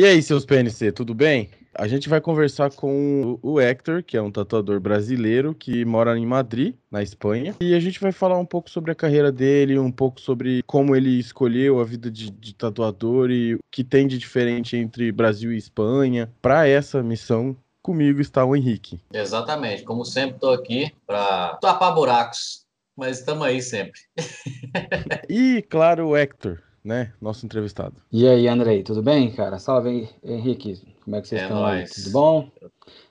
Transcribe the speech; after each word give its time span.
E 0.00 0.04
aí, 0.06 0.22
seus 0.22 0.46
PNC, 0.46 0.92
tudo 0.92 1.12
bem? 1.12 1.50
A 1.74 1.86
gente 1.86 2.08
vai 2.08 2.22
conversar 2.22 2.70
com 2.70 3.38
o 3.42 3.60
Hector, 3.60 4.02
que 4.02 4.16
é 4.16 4.22
um 4.22 4.30
tatuador 4.30 4.80
brasileiro 4.80 5.54
que 5.54 5.84
mora 5.84 6.16
em 6.16 6.24
Madrid, 6.24 6.74
na 6.90 7.02
Espanha. 7.02 7.54
E 7.60 7.74
a 7.74 7.80
gente 7.80 8.00
vai 8.00 8.10
falar 8.10 8.38
um 8.38 8.46
pouco 8.46 8.70
sobre 8.70 8.90
a 8.90 8.94
carreira 8.94 9.30
dele, 9.30 9.78
um 9.78 9.92
pouco 9.92 10.18
sobre 10.18 10.62
como 10.62 10.96
ele 10.96 11.18
escolheu 11.18 11.80
a 11.80 11.84
vida 11.84 12.10
de, 12.10 12.30
de 12.30 12.54
tatuador 12.54 13.30
e 13.30 13.56
o 13.56 13.58
que 13.70 13.84
tem 13.84 14.06
de 14.06 14.16
diferente 14.16 14.74
entre 14.74 15.12
Brasil 15.12 15.52
e 15.52 15.58
Espanha 15.58 16.32
para 16.40 16.66
essa 16.66 17.02
missão 17.02 17.54
comigo 17.82 18.22
está 18.22 18.42
o 18.42 18.56
Henrique. 18.56 18.98
Exatamente. 19.12 19.82
Como 19.82 20.06
sempre, 20.06 20.36
estou 20.36 20.54
aqui 20.54 20.90
para 21.06 21.58
tapar 21.60 21.94
buracos, 21.94 22.64
mas 22.96 23.18
estamos 23.18 23.46
aí 23.46 23.60
sempre. 23.60 24.00
e, 25.28 25.60
claro, 25.68 26.08
o 26.08 26.16
Hector, 26.16 26.58
né? 26.84 27.12
Nosso 27.20 27.44
entrevistado. 27.46 28.02
E 28.12 28.26
aí, 28.28 28.48
Andrei, 28.48 28.82
tudo 28.82 29.02
bem, 29.02 29.32
cara? 29.32 29.58
Salve, 29.58 30.08
Henrique. 30.22 30.80
Como 31.04 31.16
é 31.16 31.20
que 31.20 31.28
vocês 31.28 31.40
é 31.40 31.44
estão 31.44 31.60
nóis. 31.60 31.90
aí? 31.90 31.94
Tudo 31.94 32.10
bom? 32.10 32.50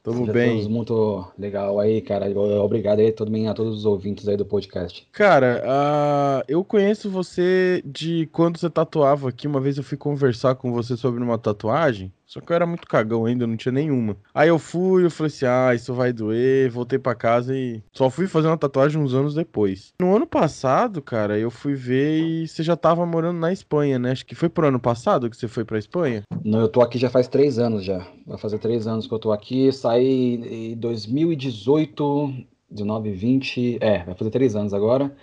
Tudo 0.04 0.32
bem. 0.32 0.68
Muito 0.68 1.26
legal 1.38 1.80
aí, 1.80 2.02
cara. 2.02 2.28
Obrigado 2.62 3.00
aí 3.00 3.12
todo 3.12 3.30
a 3.48 3.54
todos 3.54 3.80
os 3.80 3.86
ouvintes 3.86 4.28
aí 4.28 4.36
do 4.36 4.46
podcast. 4.46 5.08
Cara, 5.12 5.64
uh, 5.64 6.44
eu 6.48 6.64
conheço 6.64 7.10
você 7.10 7.82
de 7.86 8.28
quando 8.32 8.58
você 8.58 8.70
tatuava 8.70 9.30
aqui. 9.30 9.48
Uma 9.48 9.62
vez 9.62 9.78
eu 9.78 9.84
fui 9.84 9.98
conversar 9.98 10.56
com 10.56 10.72
você 10.72 10.98
sobre 10.98 11.24
uma 11.24 11.38
tatuagem. 11.38 12.12
Só 12.30 12.40
que 12.40 12.52
eu 12.52 12.56
era 12.56 12.68
muito 12.68 12.88
cagão 12.88 13.26
ainda, 13.26 13.48
não 13.48 13.58
tinha 13.58 13.72
nenhuma. 13.72 14.16
Aí 14.36 14.50
eu 14.50 14.60
fui, 14.60 15.04
eu 15.04 15.10
falei 15.10 15.30
assim: 15.30 15.46
ah, 15.48 15.74
isso 15.74 15.96
vai 15.96 16.14
doer. 16.14 16.70
Voltei 16.70 17.00
para 17.00 17.16
casa 17.16 17.58
e 17.58 17.82
só 17.92 18.08
fui 18.08 18.28
fazer 18.28 18.48
uma 18.48 18.58
tatuagem 18.58 19.02
uns 19.02 19.16
anos 19.16 19.34
depois. 19.34 19.94
No 20.00 20.16
ano 20.16 20.28
passado, 20.28 21.02
cara, 21.02 21.40
eu 21.40 21.50
fui 21.50 21.74
ver 21.74 22.20
e 22.20 22.48
você 22.48 22.62
já 22.62 22.76
tava 22.76 23.04
morando 23.04 23.40
na 23.40 23.52
Espanha, 23.52 23.98
né? 23.98 24.12
Acho 24.12 24.28
que 24.28 24.36
foi 24.36 24.48
pro 24.48 24.68
ano 24.68 24.80
passado 24.80 25.28
que 25.28 25.36
você 25.36 25.48
foi 25.48 25.66
pra 25.66 25.80
Espanha? 25.80 26.22
Não, 26.46 26.62
eu 26.62 26.70
tô 26.70 26.82
aqui 26.82 27.00
já 27.00 27.10
faz 27.10 27.28
três 27.28 27.58
anos 27.58 27.84
já. 27.84 28.06
Vai 28.28 28.38
fazer 28.38 28.60
três 28.60 28.86
anos 28.86 29.08
que 29.08 29.14
eu 29.14 29.20
tô 29.20 29.32
aqui. 29.32 29.59
Saí 29.72 30.72
em 30.72 30.78
2018, 30.78 32.34
19, 32.70 33.12
20. 33.12 33.78
É, 33.82 34.04
vai 34.04 34.16
fazer 34.16 34.32
três 34.32 34.56
anos 34.56 34.74
agora. 34.74 35.16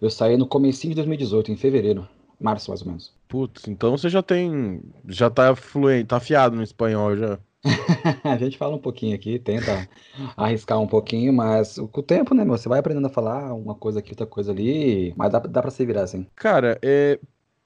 Eu 0.00 0.10
saí 0.10 0.36
no 0.36 0.46
comecinho 0.46 0.90
de 0.90 0.96
2018, 0.96 1.52
em 1.52 1.56
fevereiro. 1.56 2.08
Março, 2.40 2.70
mais 2.70 2.82
ou 2.82 2.88
menos. 2.88 3.12
Putz, 3.26 3.66
então 3.66 3.90
você 3.90 4.08
já 4.08 4.22
tem. 4.22 4.80
Já 5.08 5.28
tá 5.28 5.54
fluente, 5.56 6.06
tá 6.06 6.16
afiado 6.16 6.56
no 6.56 6.62
espanhol 6.62 7.16
já. 7.16 7.38
a 8.22 8.36
gente 8.36 8.56
fala 8.56 8.76
um 8.76 8.80
pouquinho 8.80 9.14
aqui, 9.14 9.38
tenta 9.38 9.88
arriscar 10.36 10.80
um 10.80 10.86
pouquinho, 10.86 11.32
mas 11.32 11.76
com 11.90 12.00
o 12.00 12.02
tempo, 12.02 12.32
né, 12.34 12.44
Você 12.44 12.68
vai 12.68 12.78
aprendendo 12.78 13.06
a 13.06 13.10
falar 13.10 13.52
uma 13.52 13.74
coisa 13.74 13.98
aqui, 13.98 14.12
outra 14.12 14.26
coisa 14.26 14.52
ali, 14.52 15.12
mas 15.16 15.32
dá, 15.32 15.40
dá 15.40 15.60
pra 15.60 15.70
se 15.70 15.84
virar 15.84 16.02
assim. 16.02 16.26
Cara, 16.36 16.78
é. 16.82 17.18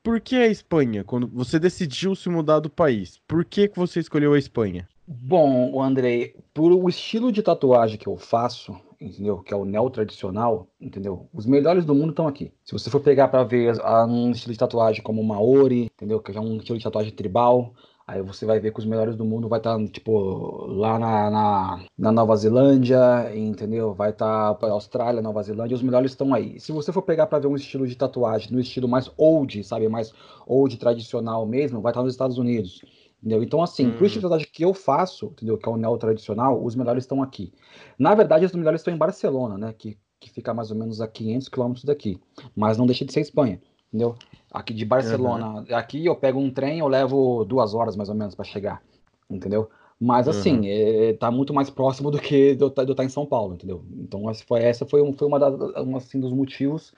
Por 0.02 0.20
que 0.20 0.34
a 0.34 0.48
Espanha? 0.48 1.04
Quando 1.04 1.28
você 1.28 1.60
decidiu 1.60 2.16
se 2.16 2.28
mudar 2.28 2.58
do 2.58 2.68
país, 2.68 3.20
por 3.28 3.44
que, 3.44 3.68
que 3.68 3.78
você 3.78 4.00
escolheu 4.00 4.32
a 4.34 4.38
Espanha? 4.38 4.88
Bom, 5.06 5.82
Andrei, 5.82 6.34
por 6.54 6.70
o 6.72 6.88
estilo 6.88 7.32
de 7.32 7.42
tatuagem 7.42 7.98
que 7.98 8.06
eu 8.06 8.16
faço, 8.16 8.74
entendeu? 9.00 9.42
Que 9.42 9.52
é 9.52 9.56
o 9.56 9.64
neo 9.64 9.90
tradicional, 9.90 10.68
entendeu? 10.80 11.28
Os 11.32 11.44
melhores 11.44 11.84
do 11.84 11.94
mundo 11.94 12.10
estão 12.10 12.28
aqui. 12.28 12.52
Se 12.64 12.72
você 12.72 12.88
for 12.88 13.00
pegar 13.00 13.28
para 13.28 13.42
ver 13.42 13.74
um 14.08 14.30
estilo 14.30 14.52
de 14.52 14.58
tatuagem 14.58 15.02
como 15.02 15.22
Maori, 15.24 15.90
entendeu? 15.92 16.20
Que 16.20 16.36
é 16.36 16.40
um 16.40 16.56
estilo 16.56 16.78
de 16.78 16.84
tatuagem 16.84 17.12
tribal, 17.12 17.74
Aí 18.06 18.20
você 18.20 18.44
vai 18.44 18.58
ver 18.58 18.72
que 18.72 18.80
os 18.80 18.84
melhores 18.84 19.14
do 19.16 19.24
mundo 19.24 19.48
vai 19.48 19.60
estar, 19.60 19.78
tá, 19.78 19.86
tipo, 19.86 20.66
lá 20.66 20.98
na, 20.98 21.30
na, 21.30 21.84
na, 21.96 22.12
Nova 22.12 22.36
Zelândia, 22.36 22.98
entendeu? 23.34 23.94
Vai 23.94 24.10
estar 24.10 24.54
tá 24.54 24.70
Austrália, 24.70 25.22
Nova 25.22 25.42
Zelândia, 25.42 25.76
os 25.76 25.82
melhores 25.82 26.10
estão 26.10 26.34
aí. 26.34 26.58
Se 26.58 26.72
você 26.72 26.92
for 26.92 27.02
pegar 27.02 27.26
para 27.26 27.38
ver 27.38 27.46
um 27.46 27.54
estilo 27.54 27.86
de 27.86 27.94
tatuagem 27.94 28.50
no 28.50 28.60
estilo 28.60 28.88
mais 28.88 29.10
old, 29.16 29.62
sabe? 29.62 29.88
Mais 29.88 30.12
old 30.46 30.76
tradicional 30.78 31.46
mesmo, 31.46 31.80
vai 31.80 31.90
estar 31.90 32.00
tá 32.00 32.04
nos 32.04 32.14
Estados 32.14 32.38
Unidos. 32.38 32.82
Entendeu? 33.22 33.40
Então, 33.40 33.62
assim, 33.62 33.86
hum. 33.86 33.96
pro 33.96 34.04
estilo 34.04 34.22
de 34.22 34.24
tatuagem 34.24 34.48
que 34.52 34.64
eu 34.64 34.74
faço, 34.74 35.26
entendeu? 35.26 35.56
Que 35.56 35.68
é 35.68 35.72
o 35.72 35.76
neo 35.76 35.96
tradicional, 35.96 36.62
os 36.62 36.74
melhores 36.74 37.04
estão 37.04 37.22
aqui. 37.22 37.52
Na 37.96 38.16
verdade, 38.16 38.44
os 38.44 38.52
melhores 38.52 38.80
estão 38.80 38.92
em 38.92 38.96
Barcelona, 38.96 39.56
né? 39.56 39.72
Que, 39.72 39.96
que 40.18 40.28
fica 40.28 40.52
mais 40.52 40.72
ou 40.72 40.76
menos 40.76 41.00
a 41.00 41.06
500 41.06 41.48
quilômetros 41.48 41.84
daqui. 41.84 42.20
Mas 42.56 42.76
não 42.76 42.84
deixa 42.84 43.04
de 43.04 43.12
ser 43.12 43.20
Espanha, 43.20 43.60
entendeu? 43.88 44.16
Aqui 44.50 44.74
de 44.74 44.84
Barcelona, 44.84 45.60
uhum. 45.60 45.66
aqui 45.70 46.04
eu 46.04 46.16
pego 46.16 46.40
um 46.40 46.50
trem, 46.50 46.80
eu 46.80 46.88
levo 46.88 47.44
duas 47.44 47.74
horas 47.74 47.94
mais 47.94 48.08
ou 48.08 48.14
menos 48.14 48.34
para 48.34 48.44
chegar, 48.44 48.82
entendeu? 49.30 49.70
Mas 49.98 50.26
assim, 50.26 50.58
uhum. 50.58 50.64
é, 50.66 51.12
tá 51.12 51.30
muito 51.30 51.54
mais 51.54 51.70
próximo 51.70 52.10
do 52.10 52.18
que 52.18 52.56
do, 52.56 52.68
do 52.68 52.90
estar 52.90 53.04
em 53.04 53.08
São 53.08 53.24
Paulo, 53.24 53.54
entendeu? 53.54 53.84
Então 53.92 54.28
essa 54.28 54.44
foi, 54.44 54.60
essa 54.60 54.84
foi, 54.84 55.00
um, 55.00 55.12
foi 55.12 55.28
uma, 55.28 55.38
das, 55.38 55.54
uma 55.54 55.98
assim, 55.98 56.18
dos 56.18 56.32
motivos 56.32 56.92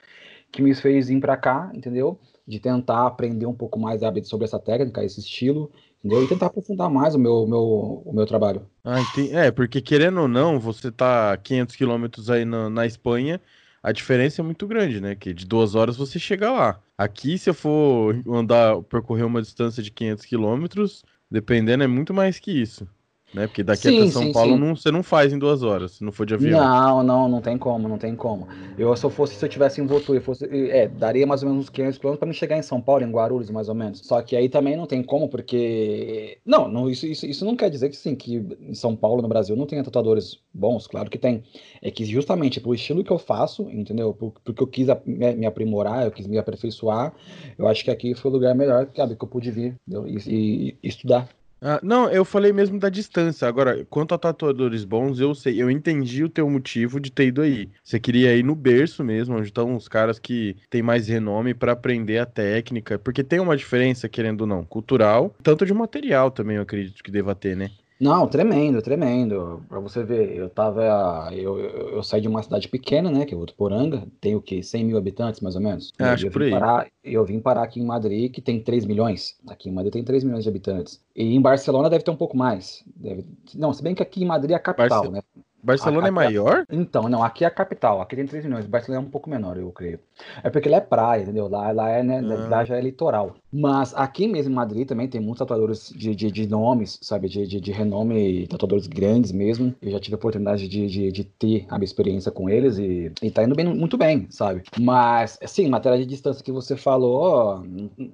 que 0.51 0.63
me 0.63 0.75
fez 0.75 1.09
vir 1.09 1.21
para 1.21 1.37
cá, 1.37 1.71
entendeu? 1.75 2.19
De 2.49 2.59
tentar 2.59 3.07
aprender 3.07 3.45
um 3.45 3.55
pouco 3.55 3.79
mais 3.79 4.01
sobre 4.27 4.47
essa 4.47 4.59
técnica, 4.59 5.05
esse 5.05 5.21
estilo, 5.21 5.71
entendeu? 6.05 6.23
E 6.23 6.29
tentar 6.29 6.47
aprofundar 6.47 6.91
mais 6.91 7.15
o 7.15 7.19
meu, 7.19 7.47
meu, 7.47 8.03
o 8.05 8.13
meu 8.13 8.27
trabalho. 8.27 8.67
Ah. 8.85 8.99
É, 9.33 9.51
porque 9.51 9.81
querendo 9.81 10.21
ou 10.21 10.29
não, 10.29 10.61
você 10.61 10.93
tá 10.93 11.37
500 11.39 11.75
quilômetros 11.75 12.29
aí 12.29 12.45
na, 12.45 12.69
na 12.69 12.87
Espanha, 12.87 13.41
a 13.83 13.91
diferença 13.91 14.43
é 14.43 14.45
muito 14.45 14.67
grande, 14.67 15.01
né? 15.01 15.15
Que 15.15 15.33
de 15.33 15.47
duas 15.47 15.75
horas 15.75 15.97
você 15.97 16.19
chega 16.19 16.53
lá. 16.53 16.81
Aqui, 16.97 17.39
se 17.39 17.49
eu 17.49 17.55
for 17.55 18.15
andar, 18.29 18.83
percorrer 18.83 19.25
uma 19.25 19.41
distância 19.41 19.83
de 19.83 19.91
500 19.91 20.27
quilômetros, 20.27 21.03
dependendo, 21.31 21.83
é 21.83 21.87
muito 21.87 22.13
mais 22.13 22.39
que 22.39 22.51
isso 22.51 22.87
né? 23.35 23.49
Porque 23.49 23.65
daqui 23.65 23.89
sim, 23.89 24.03
até 24.03 24.11
São 24.13 24.23
sim, 24.23 24.33
Paulo 24.33 24.55
sim. 24.55 24.61
Não, 24.61 24.77
você 24.77 24.91
não 24.93 25.03
faz 25.03 25.33
em 25.33 25.39
duas 25.39 25.63
horas, 25.65 25.93
se 25.93 26.05
não 26.05 26.13
for 26.13 26.25
de 26.25 26.35
avião. 26.35 26.61
Não, 26.61 27.03
não, 27.03 27.29
não 27.29 27.41
tem 27.41 27.59
como, 27.59 27.89
não 27.89 27.99
tem 27.99 28.15
como. 28.15 28.47
Eu 28.79 28.95
se 28.97 29.05
eu 29.05 29.11
fosse, 29.11 29.35
se 29.35 29.45
eu 29.45 29.49
tivesse 29.49 29.81
em 29.81 29.87
Votu, 29.87 30.19
fosse, 30.21 30.45
é, 30.71 30.87
daria 30.87 31.27
mais 31.27 31.43
ou 31.43 31.49
menos 31.49 31.65
uns 31.65 31.71
500 31.71 31.99
km 31.99 32.15
para 32.17 32.29
me 32.29 32.35
chegar 32.35 32.57
em 32.57 32.63
São 32.63 32.81
Paulo, 32.81 33.03
em 33.03 33.11
Guarulhos, 33.11 33.51
mais 33.51 33.69
ou 33.69 33.75
menos. 33.75 34.01
Só 34.05 34.23
que 34.23 34.37
aí 34.37 34.49
também 34.49 34.77
não 34.77 34.87
tem 34.87 35.03
como, 35.03 35.29
porque 35.29 36.39
não, 36.47 36.69
não 36.69 36.89
isso, 36.89 37.07
isso, 37.07 37.27
isso 37.27 37.45
não 37.45 37.57
quer 37.57 37.69
dizer 37.69 37.89
que 37.89 37.97
sim, 37.97 38.15
que 38.15 38.37
em 38.61 38.75
São 38.75 38.95
Paulo, 38.95 39.21
no 39.21 39.29
Brasil, 39.29 39.57
não 39.57 39.67
tem 39.67 39.83
tatuadores 39.83 40.39
bons, 40.53 40.87
claro 40.87 41.11
que 41.11 41.19
tem. 41.19 41.43
É 41.83 41.91
que 41.91 42.05
justamente 42.05 42.61
pro 42.61 42.75
estilo 42.75 43.03
que 43.03 43.11
eu 43.11 43.19
faço, 43.19 43.69
entendeu? 43.71 44.15
Porque 44.15 44.63
eu 44.63 44.67
quis 44.67 44.87
me 45.05 45.45
aprimorar, 45.45 46.05
eu 46.05 46.13
quis 46.13 46.27
me 46.27 46.39
aperfeiçoar, 46.39 47.13
eu 47.59 47.67
acho 47.67 47.85
que 47.85 47.91
aqui 47.91 48.15
foi 48.15 48.31
o 48.31 48.35
lugar 48.35 48.55
melhor, 48.55 48.89
sabe, 48.95 49.17
que 49.17 49.25
eu 49.25 49.29
pude 49.29 49.51
vir 49.51 49.75
e, 49.89 50.19
e, 50.27 50.79
e 50.83 50.89
estudar. 50.89 51.29
Ah, 51.67 51.81
não, 51.83 52.11
eu 52.11 52.27
falei 52.27 52.53
mesmo 52.53 52.79
da 52.79 52.91
distância. 52.91 53.49
Agora, 53.49 53.87
quanto 53.87 54.15
a 54.15 54.19
tatuadores 54.19 54.85
bons, 54.85 55.19
eu 55.19 55.35
sei, 55.35 55.63
eu 55.63 55.71
entendi 55.71 56.23
o 56.23 56.29
teu 56.29 56.49
motivo 56.51 57.01
de 57.01 57.11
ter 57.11 57.29
ido 57.29 57.41
aí. 57.41 57.71
Você 57.83 57.99
queria 57.99 58.37
ir 58.37 58.43
no 58.45 58.55
berço 58.55 59.03
mesmo, 59.03 59.35
onde 59.37 59.49
estão 59.49 59.75
os 59.75 59.89
caras 59.89 60.19
que 60.19 60.55
têm 60.69 60.83
mais 60.83 61.09
renome 61.09 61.55
para 61.55 61.73
aprender 61.73 62.19
a 62.19 62.27
técnica, 62.27 62.99
porque 62.99 63.25
tem 63.25 63.41
uma 63.41 63.57
diferença, 63.57 64.11
querendo 64.11 64.43
ou 64.43 64.47
não, 64.47 64.63
cultural, 64.63 65.35
tanto 65.43 65.65
de 65.65 65.73
material 65.73 66.31
também, 66.31 66.57
eu 66.57 66.63
acredito 66.63 67.03
que 67.03 67.11
deva 67.11 67.35
ter, 67.35 67.57
né? 67.57 67.71
Não, 68.01 68.27
tremendo, 68.27 68.83
tremendo. 68.83 69.63
Pra 69.69 69.79
você 69.79 70.03
ver, 70.03 70.37
eu 70.37 70.51
tava. 70.51 71.31
Eu, 71.33 71.59
eu, 71.59 71.89
eu 71.91 72.03
saí 72.03 72.21
de 72.21 72.29
uma 72.29 72.43
cidade 72.43 72.69
pequena, 72.69 73.11
né? 73.11 73.25
Que 73.25 73.35
é 73.35 73.37
Votuporanga, 73.37 74.07
tem 74.21 74.35
o 74.35 74.43
quê? 74.43 74.63
100 74.63 74.85
mil 74.85 74.99
habitantes, 74.99 75.41
mais 75.41 75.55
ou 75.55 75.63
menos. 75.63 75.93
É, 75.99 76.05
acho 76.05 76.27
eu 76.27 76.31
por 76.31 76.43
aí. 76.43 76.51
Parar, 76.51 76.89
eu 77.03 77.25
vim 77.25 77.41
parar 77.41 77.63
aqui 77.63 77.81
em 77.81 77.85
Madrid, 77.85 78.33
que 78.33 78.41
tem 78.41 78.61
3 78.61 78.85
milhões. 78.85 79.37
Aqui 79.47 79.69
em 79.69 79.73
Madrid 79.73 79.93
tem 79.93 80.05
3 80.05 80.25
milhões 80.25 80.43
de 80.43 80.51
habitantes. 80.51 81.01
E 81.15 81.35
em 81.35 81.41
Barcelona 81.41 81.89
deve 81.89 82.05
ter 82.05 82.11
um 82.11 82.17
pouco 82.17 82.37
mais. 82.37 82.83
Deve... 82.97 83.25
Não, 83.55 83.73
se 83.73 83.83
bem 83.83 83.95
que 83.95 84.03
aqui 84.03 84.23
em 84.23 84.27
Madrid 84.27 84.51
é 84.51 84.55
a 84.55 84.61
capital, 84.61 85.11
Barce... 85.11 85.13
né? 85.13 85.21
Barcelona 85.65 86.07
a, 86.07 86.09
é 86.09 86.11
maior? 86.11 86.67
Então, 86.71 87.09
não, 87.09 87.25
aqui 87.25 87.45
é 87.45 87.47
a 87.47 87.51
capital, 87.51 88.01
aqui 88.01 88.15
tem 88.15 88.27
3 88.27 88.45
milhões, 88.45 88.67
Barcelona 88.67 89.03
é 89.03 89.07
um 89.07 89.11
pouco 89.11 89.31
menor, 89.31 89.57
eu 89.57 89.71
creio. 89.73 89.99
É 90.43 90.51
porque 90.51 90.69
lá 90.69 90.77
é 90.77 90.81
praia, 90.81 91.23
entendeu? 91.23 91.49
Lá, 91.49 91.73
lá, 91.73 91.91
é, 91.91 92.03
né, 92.03 92.19
ah. 92.19 92.49
lá 92.49 92.65
já 92.65 92.77
é 92.77 92.81
litoral. 92.81 93.35
Mas 93.51 93.95
aqui 93.95 94.29
mesmo 94.29 94.53
em 94.53 94.55
Madrid 94.55 94.87
também 94.87 95.09
tem 95.09 95.21
muitos 95.21 95.39
tatuadores 95.39 95.93
de, 95.97 96.15
de, 96.15 96.31
de 96.31 96.47
nomes, 96.47 96.99
sabe, 97.01 97.29
de, 97.29 97.47
de, 97.47 97.61
de, 97.61 97.73
renome, 97.73 98.47
tatuadores 98.47 98.87
grandes 98.87 99.33
mesmo. 99.33 99.75
Eu 99.81 99.93
já 99.93 100.01
tive 100.01 100.15
a 100.15 100.19
oportunidade 100.19 100.69
de, 100.69 100.87
de, 100.87 101.11
de 101.11 101.25
ter 101.25 101.65
a 101.69 101.79
minha 101.79 101.85
experiência 101.85 102.31
com 102.31 102.51
eles 102.51 102.77
e, 102.77 103.11
e 103.23 103.31
tá 103.31 103.43
indo 103.43 103.55
bem, 103.55 103.65
muito 103.65 103.97
bem, 103.97 104.27
sabe? 104.31 104.63
Mas, 104.79 105.39
sim, 105.47 105.69
matéria 105.69 105.99
de 105.99 106.07
distância 106.07 106.45
que 106.45 106.53
você 106.53 106.77
falou, 106.77 107.65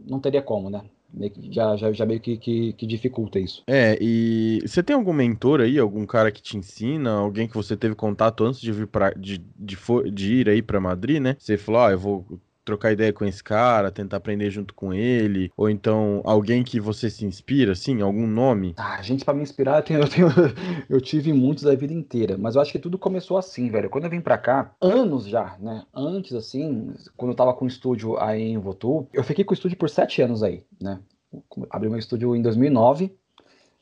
não 0.06 0.20
teria 0.20 0.43
como, 0.43 0.70
né? 0.70 0.82
Já, 1.51 1.77
já, 1.77 1.93
já 1.93 2.07
meio 2.07 2.21
que, 2.21 2.37
que, 2.37 2.73
que, 2.75 2.87
dificulta 2.87 3.39
isso. 3.39 3.62
É, 3.67 3.99
e 4.01 4.61
você 4.65 4.83
tem 4.83 4.95
algum 4.95 5.12
mentor 5.12 5.61
aí, 5.61 5.79
algum 5.79 6.07
cara 6.07 6.31
que 6.31 6.43
te 6.43 6.57
ensina, 6.57 7.11
alguém 7.11 7.49
que 7.49 7.55
você 7.55 7.77
teve 7.77 7.95
contato 7.95 8.45
antes 8.45 8.61
de 8.61 8.73
vir 8.73 8.87
para 8.87 9.11
de, 9.11 9.39
de, 9.57 9.77
de, 10.12 10.35
ir 10.35 10.49
aí 10.49 10.62
para 10.62 10.81
Madrid, 10.81 11.21
né? 11.21 11.37
Você 11.39 11.57
falou, 11.57 11.81
ah, 11.83 11.91
eu 11.91 11.99
vou 11.99 12.25
trocar 12.65 12.93
ideia 12.93 13.12
com 13.12 13.25
esse 13.25 13.43
cara, 13.43 13.91
tentar 13.91 14.19
aprender 14.19 14.51
junto 14.51 14.75
com 14.75 14.93
ele, 14.93 15.51
ou 15.57 15.69
então 15.69 16.21
alguém 16.25 16.62
que 16.62 16.81
você 16.81 17.11
se 17.11 17.25
inspira, 17.25 17.73
assim, 17.73 18.01
algum 18.01 18.27
nome? 18.27 18.75
Ah, 18.77 19.01
gente, 19.03 19.25
para 19.25 19.35
me 19.35 19.43
inspirar, 19.43 19.79
eu, 19.79 19.83
tenho, 19.83 20.01
eu, 20.03 20.09
tenho, 20.09 20.29
eu 20.89 21.01
tive 21.01 21.33
muitos 21.33 21.65
da 21.65 21.75
vida 21.75 21.93
inteira, 21.93 22.37
mas 22.39 22.55
eu 22.55 22.62
acho 22.62 22.73
que 22.73 22.79
tudo 22.79 22.99
começou 22.99 23.37
assim, 23.37 23.71
velho. 23.71 23.91
Quando 23.91 24.05
eu 24.05 24.11
vim 24.11 24.21
para 24.21 24.39
cá, 24.39 24.75
anos 24.81 25.27
já, 25.27 25.57
né? 25.59 25.85
Antes, 25.95 26.33
assim, 26.35 26.93
quando 27.17 27.33
eu 27.33 27.37
tava 27.37 27.55
com 27.55 27.65
o 27.65 27.69
estúdio 27.69 28.19
aí 28.19 28.43
em 28.43 28.59
Votu, 28.59 29.07
eu 29.12 29.25
fiquei 29.25 29.45
com 29.45 29.53
o 29.53 29.55
estúdio 29.55 29.79
por 29.79 29.89
sete 29.89 30.23
anos 30.23 30.43
aí, 30.43 30.65
né? 30.81 31.01
Abri 31.71 31.89
meu 31.89 31.99
estúdio 31.99 32.35
em 32.35 32.43
2009, 32.43 33.15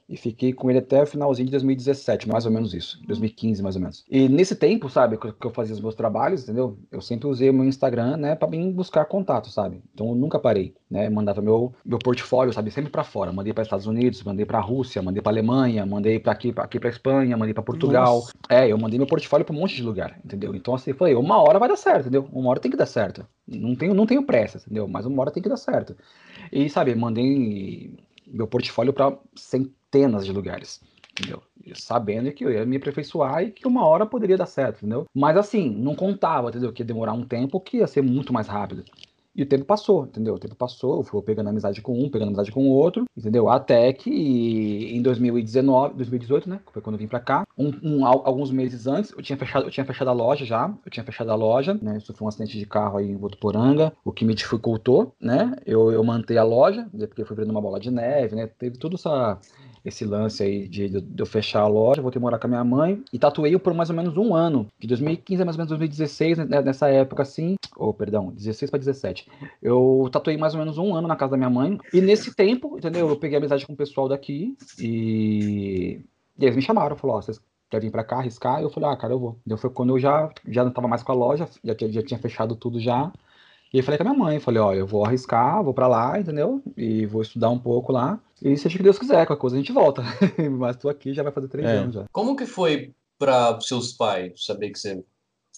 E 0.09 0.17
fiquei 0.17 0.55
com 0.55 0.71
ele 0.71 0.79
até 0.79 1.03
o 1.03 1.07
finalzinho 1.07 1.45
de 1.47 1.53
2017, 1.53 2.27
mais 2.27 2.47
ou 2.47 2.51
menos 2.51 2.73
isso. 2.73 2.99
2015, 3.07 3.63
mais 3.63 3.77
ou 3.77 3.83
menos. 3.83 4.05
E 4.11 4.27
nesse 4.27 4.57
tempo, 4.57 4.89
sabe, 4.89 5.19
que 5.19 5.47
eu 5.47 5.51
fazia 5.51 5.75
os 5.75 5.81
meus 5.83 5.95
trabalhos, 5.95 6.45
entendeu? 6.45 6.79
Eu 6.91 7.03
sempre 7.03 7.29
usei 7.29 7.51
o 7.51 7.53
meu 7.53 7.67
Instagram, 7.67 8.17
né, 8.17 8.35
pra 8.35 8.49
mim 8.49 8.73
buscar 8.73 9.05
contato, 9.05 9.51
sabe? 9.51 9.83
Então 9.93 10.09
eu 10.09 10.15
nunca 10.15 10.39
parei, 10.39 10.75
né? 10.91 11.11
Mandava 11.11 11.43
meu, 11.43 11.75
meu 11.85 11.99
portfólio, 11.99 12.55
sabe, 12.55 12.71
sempre 12.71 12.91
para 12.91 13.05
fora. 13.05 13.33
Mandei 13.33 13.53
para 13.53 13.63
Estados 13.63 13.87
Unidos, 13.87 14.23
mandei 14.23 14.47
para 14.47 14.59
Rússia, 14.61 15.03
mandei 15.03 15.21
para 15.21 15.31
Alemanha, 15.31 15.85
mandei 15.85 16.19
para 16.19 16.33
aqui, 16.33 16.53
pra, 16.55 16.65
aqui 16.65 16.81
para 16.81 16.89
Espanha, 16.89 17.37
mandei 17.37 17.53
para 17.53 17.63
Portugal. 17.63 18.15
Nossa. 18.15 18.33
É, 18.49 18.67
eu 18.67 18.79
mandei 18.79 18.99
meu 18.99 19.07
portfólio 19.07 19.45
para 19.45 19.55
um 19.55 19.59
monte 19.59 19.77
de 19.77 19.83
lugar, 19.83 20.19
entendeu? 20.25 20.55
Então 20.55 20.75
assim, 20.75 20.95
falei, 20.95 21.15
uma 21.15 21.37
hora 21.43 21.59
vai 21.59 21.69
dar 21.69 21.77
certo, 21.77 22.01
entendeu? 22.03 22.27
Uma 22.33 22.49
hora 22.49 22.61
tem 22.61 22.71
que 22.71 22.79
dar 22.79 22.87
certo. 22.87 23.27
Não 23.47 23.77
tenho, 23.77 23.93
não 23.93 24.07
tenho 24.07 24.23
pressa, 24.23 24.57
entendeu? 24.59 24.89
Mas 24.89 25.05
uma 25.05 25.21
hora 25.21 25.31
tem 25.31 25.43
que 25.43 25.49
dar 25.51 25.59
certo. 25.59 25.95
E, 26.51 26.69
sabe, 26.71 26.95
mandei 26.95 27.95
meu 28.27 28.47
portfólio 28.47 28.93
para 28.93 29.17
centenas 29.89 30.25
de 30.25 30.33
lugares, 30.33 30.81
entendeu? 31.13 31.43
Sabendo 31.75 32.31
que 32.33 32.45
eu 32.45 32.53
ia 32.53 32.65
me 32.65 32.77
aperfeiçoar 32.77 33.43
e 33.43 33.51
que 33.51 33.67
uma 33.67 33.87
hora 33.87 34.07
poderia 34.07 34.37
dar 34.37 34.47
certo, 34.47 34.79
entendeu? 34.79 35.07
Mas 35.15 35.37
assim, 35.37 35.69
não 35.71 35.95
contava, 35.95 36.49
entendeu? 36.49 36.73
Que 36.73 36.83
ia 36.83 36.87
demorar 36.87 37.13
um 37.13 37.25
tempo 37.25 37.61
que 37.61 37.79
ia 37.79 37.87
ser 37.87 38.03
muito 38.03 38.33
mais 38.33 38.47
rápido. 38.47 38.85
E 39.37 39.43
o 39.43 39.47
tempo 39.47 39.65
passou, 39.65 40.05
entendeu? 40.05 40.35
O 40.35 40.39
tempo 40.39 40.57
passou, 40.57 40.97
eu 40.97 41.05
fui 41.05 41.23
pegando 41.23 41.49
amizade 41.49 41.81
com 41.81 41.97
um, 41.97 42.11
pegando 42.11 42.29
amizade 42.29 42.51
com 42.51 42.69
o 42.69 42.73
outro, 42.73 43.05
entendeu? 43.17 43.49
Até 43.49 43.93
que 43.93 44.11
em 44.11 45.01
2019, 45.01 45.95
2018, 45.95 46.51
né? 46.51 46.61
Foi 46.73 46.83
quando 46.83 46.95
eu 46.95 46.99
vim 46.99 47.07
pra 47.07 47.21
cá. 47.21 47.47
Um, 47.57 47.71
um, 47.85 48.05
alguns 48.05 48.51
meses 48.51 48.89
antes, 48.89 49.13
eu 49.13 49.23
tinha, 49.23 49.37
fechado, 49.37 49.67
eu 49.67 49.71
tinha 49.71 49.87
fechado 49.87 50.09
a 50.09 50.13
loja 50.13 50.45
já. 50.45 50.75
Eu 50.85 50.91
tinha 50.91 51.05
fechado 51.05 51.31
a 51.31 51.37
loja, 51.37 51.79
né? 51.81 51.99
Isso 51.99 52.13
foi 52.13 52.25
um 52.25 52.29
acidente 52.29 52.59
de 52.59 52.67
carro 52.67 52.99
aí 52.99 53.09
em 53.09 53.17
Votuporanga, 53.17 53.93
o 54.05 54.11
que 54.11 54.25
me 54.25 54.35
dificultou, 54.35 55.15
né? 55.21 55.55
Eu, 55.65 55.93
eu 55.93 56.03
mantei 56.03 56.37
a 56.37 56.43
loja, 56.43 56.89
né? 56.93 57.07
porque 57.07 57.25
foi 57.25 57.37
virando 57.37 57.53
uma 57.53 57.63
bola 57.63 57.79
de 57.79 57.93
neve, 57.93 58.35
né? 58.35 58.49
Teve 58.49 58.77
toda 58.77 58.97
essa 58.97 59.39
esse 59.89 60.05
lance 60.05 60.43
aí 60.43 60.69
de, 60.69 60.89
de, 60.89 61.05
eu 61.17 61.27
fechar 61.27 61.63
a 61.63 61.67
loja, 61.67 62.01
voltei 62.01 62.19
a 62.19 62.23
morar 62.23 62.39
com 62.39 62.47
a 62.47 62.51
minha 62.51 62.65
mãe 62.65 63.03
e 63.13 63.19
tatuei 63.19 63.59
por 63.59 63.75
mais 63.75 63.91
ou 63.91 63.97
menos 63.97 64.17
um 64.17 64.35
ano, 64.35 64.67
de 64.79 64.87
2015 64.87 65.43
a 65.43 65.45
mais 65.45 65.57
ou 65.57 65.61
menos 65.61 65.71
2016, 65.71 66.39
né, 66.39 66.63
nessa 66.63 66.89
época 66.89 67.23
assim, 67.23 67.57
ou 67.77 67.91
oh, 67.91 67.95
perdão, 67.95 68.31
16 68.31 68.71
para 68.71 68.79
17. 68.79 69.29
Eu 69.63 70.09
tatuei 70.13 70.37
mais 70.37 70.55
ou 70.55 70.61
menos 70.61 70.79
um 70.79 70.95
ano 70.95 71.09
na 71.09 71.17
casa 71.17 71.33
da 71.33 71.37
minha 71.37 71.51
mãe 71.51 71.79
e 71.93 72.01
nesse 72.01 72.35
tempo, 72.35 72.77
entendeu? 72.79 73.09
Eu 73.09 73.17
peguei 73.17 73.39
amizade 73.39 73.67
com 73.67 73.73
o 73.73 73.77
pessoal 73.77 74.09
daqui 74.09 74.57
e, 74.79 76.01
e 76.39 76.45
eles 76.45 76.57
me 76.57 76.63
chamaram, 76.63 76.97
falaram, 76.97 77.19
ó, 77.19 77.23
vocês 77.23 77.41
quer 77.71 77.81
vir 77.81 77.91
para 77.91 78.05
cá 78.05 78.17
arriscar? 78.17 78.63
Eu 78.63 78.71
falei, 78.71 78.91
ah, 78.91 78.97
cara, 78.97 79.13
eu 79.13 79.19
vou. 79.19 79.39
Então 79.45 79.59
foi 79.59 79.71
quando 79.71 79.91
eu 79.91 79.99
já, 79.99 80.31
já 80.47 80.65
não 80.65 80.71
tava 80.71 80.89
mais 80.89 81.03
com 81.03 81.13
a 81.13 81.15
loja, 81.15 81.49
já, 81.63 81.75
já 81.79 82.03
tinha 82.03 82.19
fechado 82.19 82.57
tudo 82.57 82.81
já. 82.81 83.13
E 83.73 83.79
aí 83.79 83.83
falei 83.83 83.99
com 83.99 84.05
a 84.05 84.11
minha 84.11 84.19
mãe, 84.19 84.41
falei, 84.41 84.61
olha, 84.61 84.79
eu 84.79 84.87
vou 84.87 85.05
arriscar, 85.05 85.63
vou 85.63 85.75
para 85.75 85.87
lá, 85.87 86.19
entendeu? 86.19 86.63
E 86.77 87.05
vou 87.05 87.21
estudar 87.21 87.51
um 87.51 87.59
pouco 87.59 87.93
lá. 87.93 88.19
E 88.43 88.57
seja 88.57 88.75
o 88.75 88.79
que 88.79 88.83
Deus 88.83 88.99
quiser, 88.99 89.27
qualquer 89.27 89.41
coisa 89.41 89.57
a 89.57 89.59
gente 89.59 89.73
volta. 89.73 90.03
Mas 90.59 90.77
tô 90.77 90.89
aqui 90.89 91.13
já 91.13 91.23
vai 91.23 91.33
fazer 91.33 91.49
três 91.49 91.67
é. 91.69 91.77
anos 91.77 91.95
já. 91.95 92.05
Como 92.13 92.35
que 92.35 92.47
foi 92.47 92.95
para 93.19 93.61
seus 93.61 93.93
pais 93.93 94.45
saber 94.45 94.71
que 94.71 94.79
você 94.79 95.05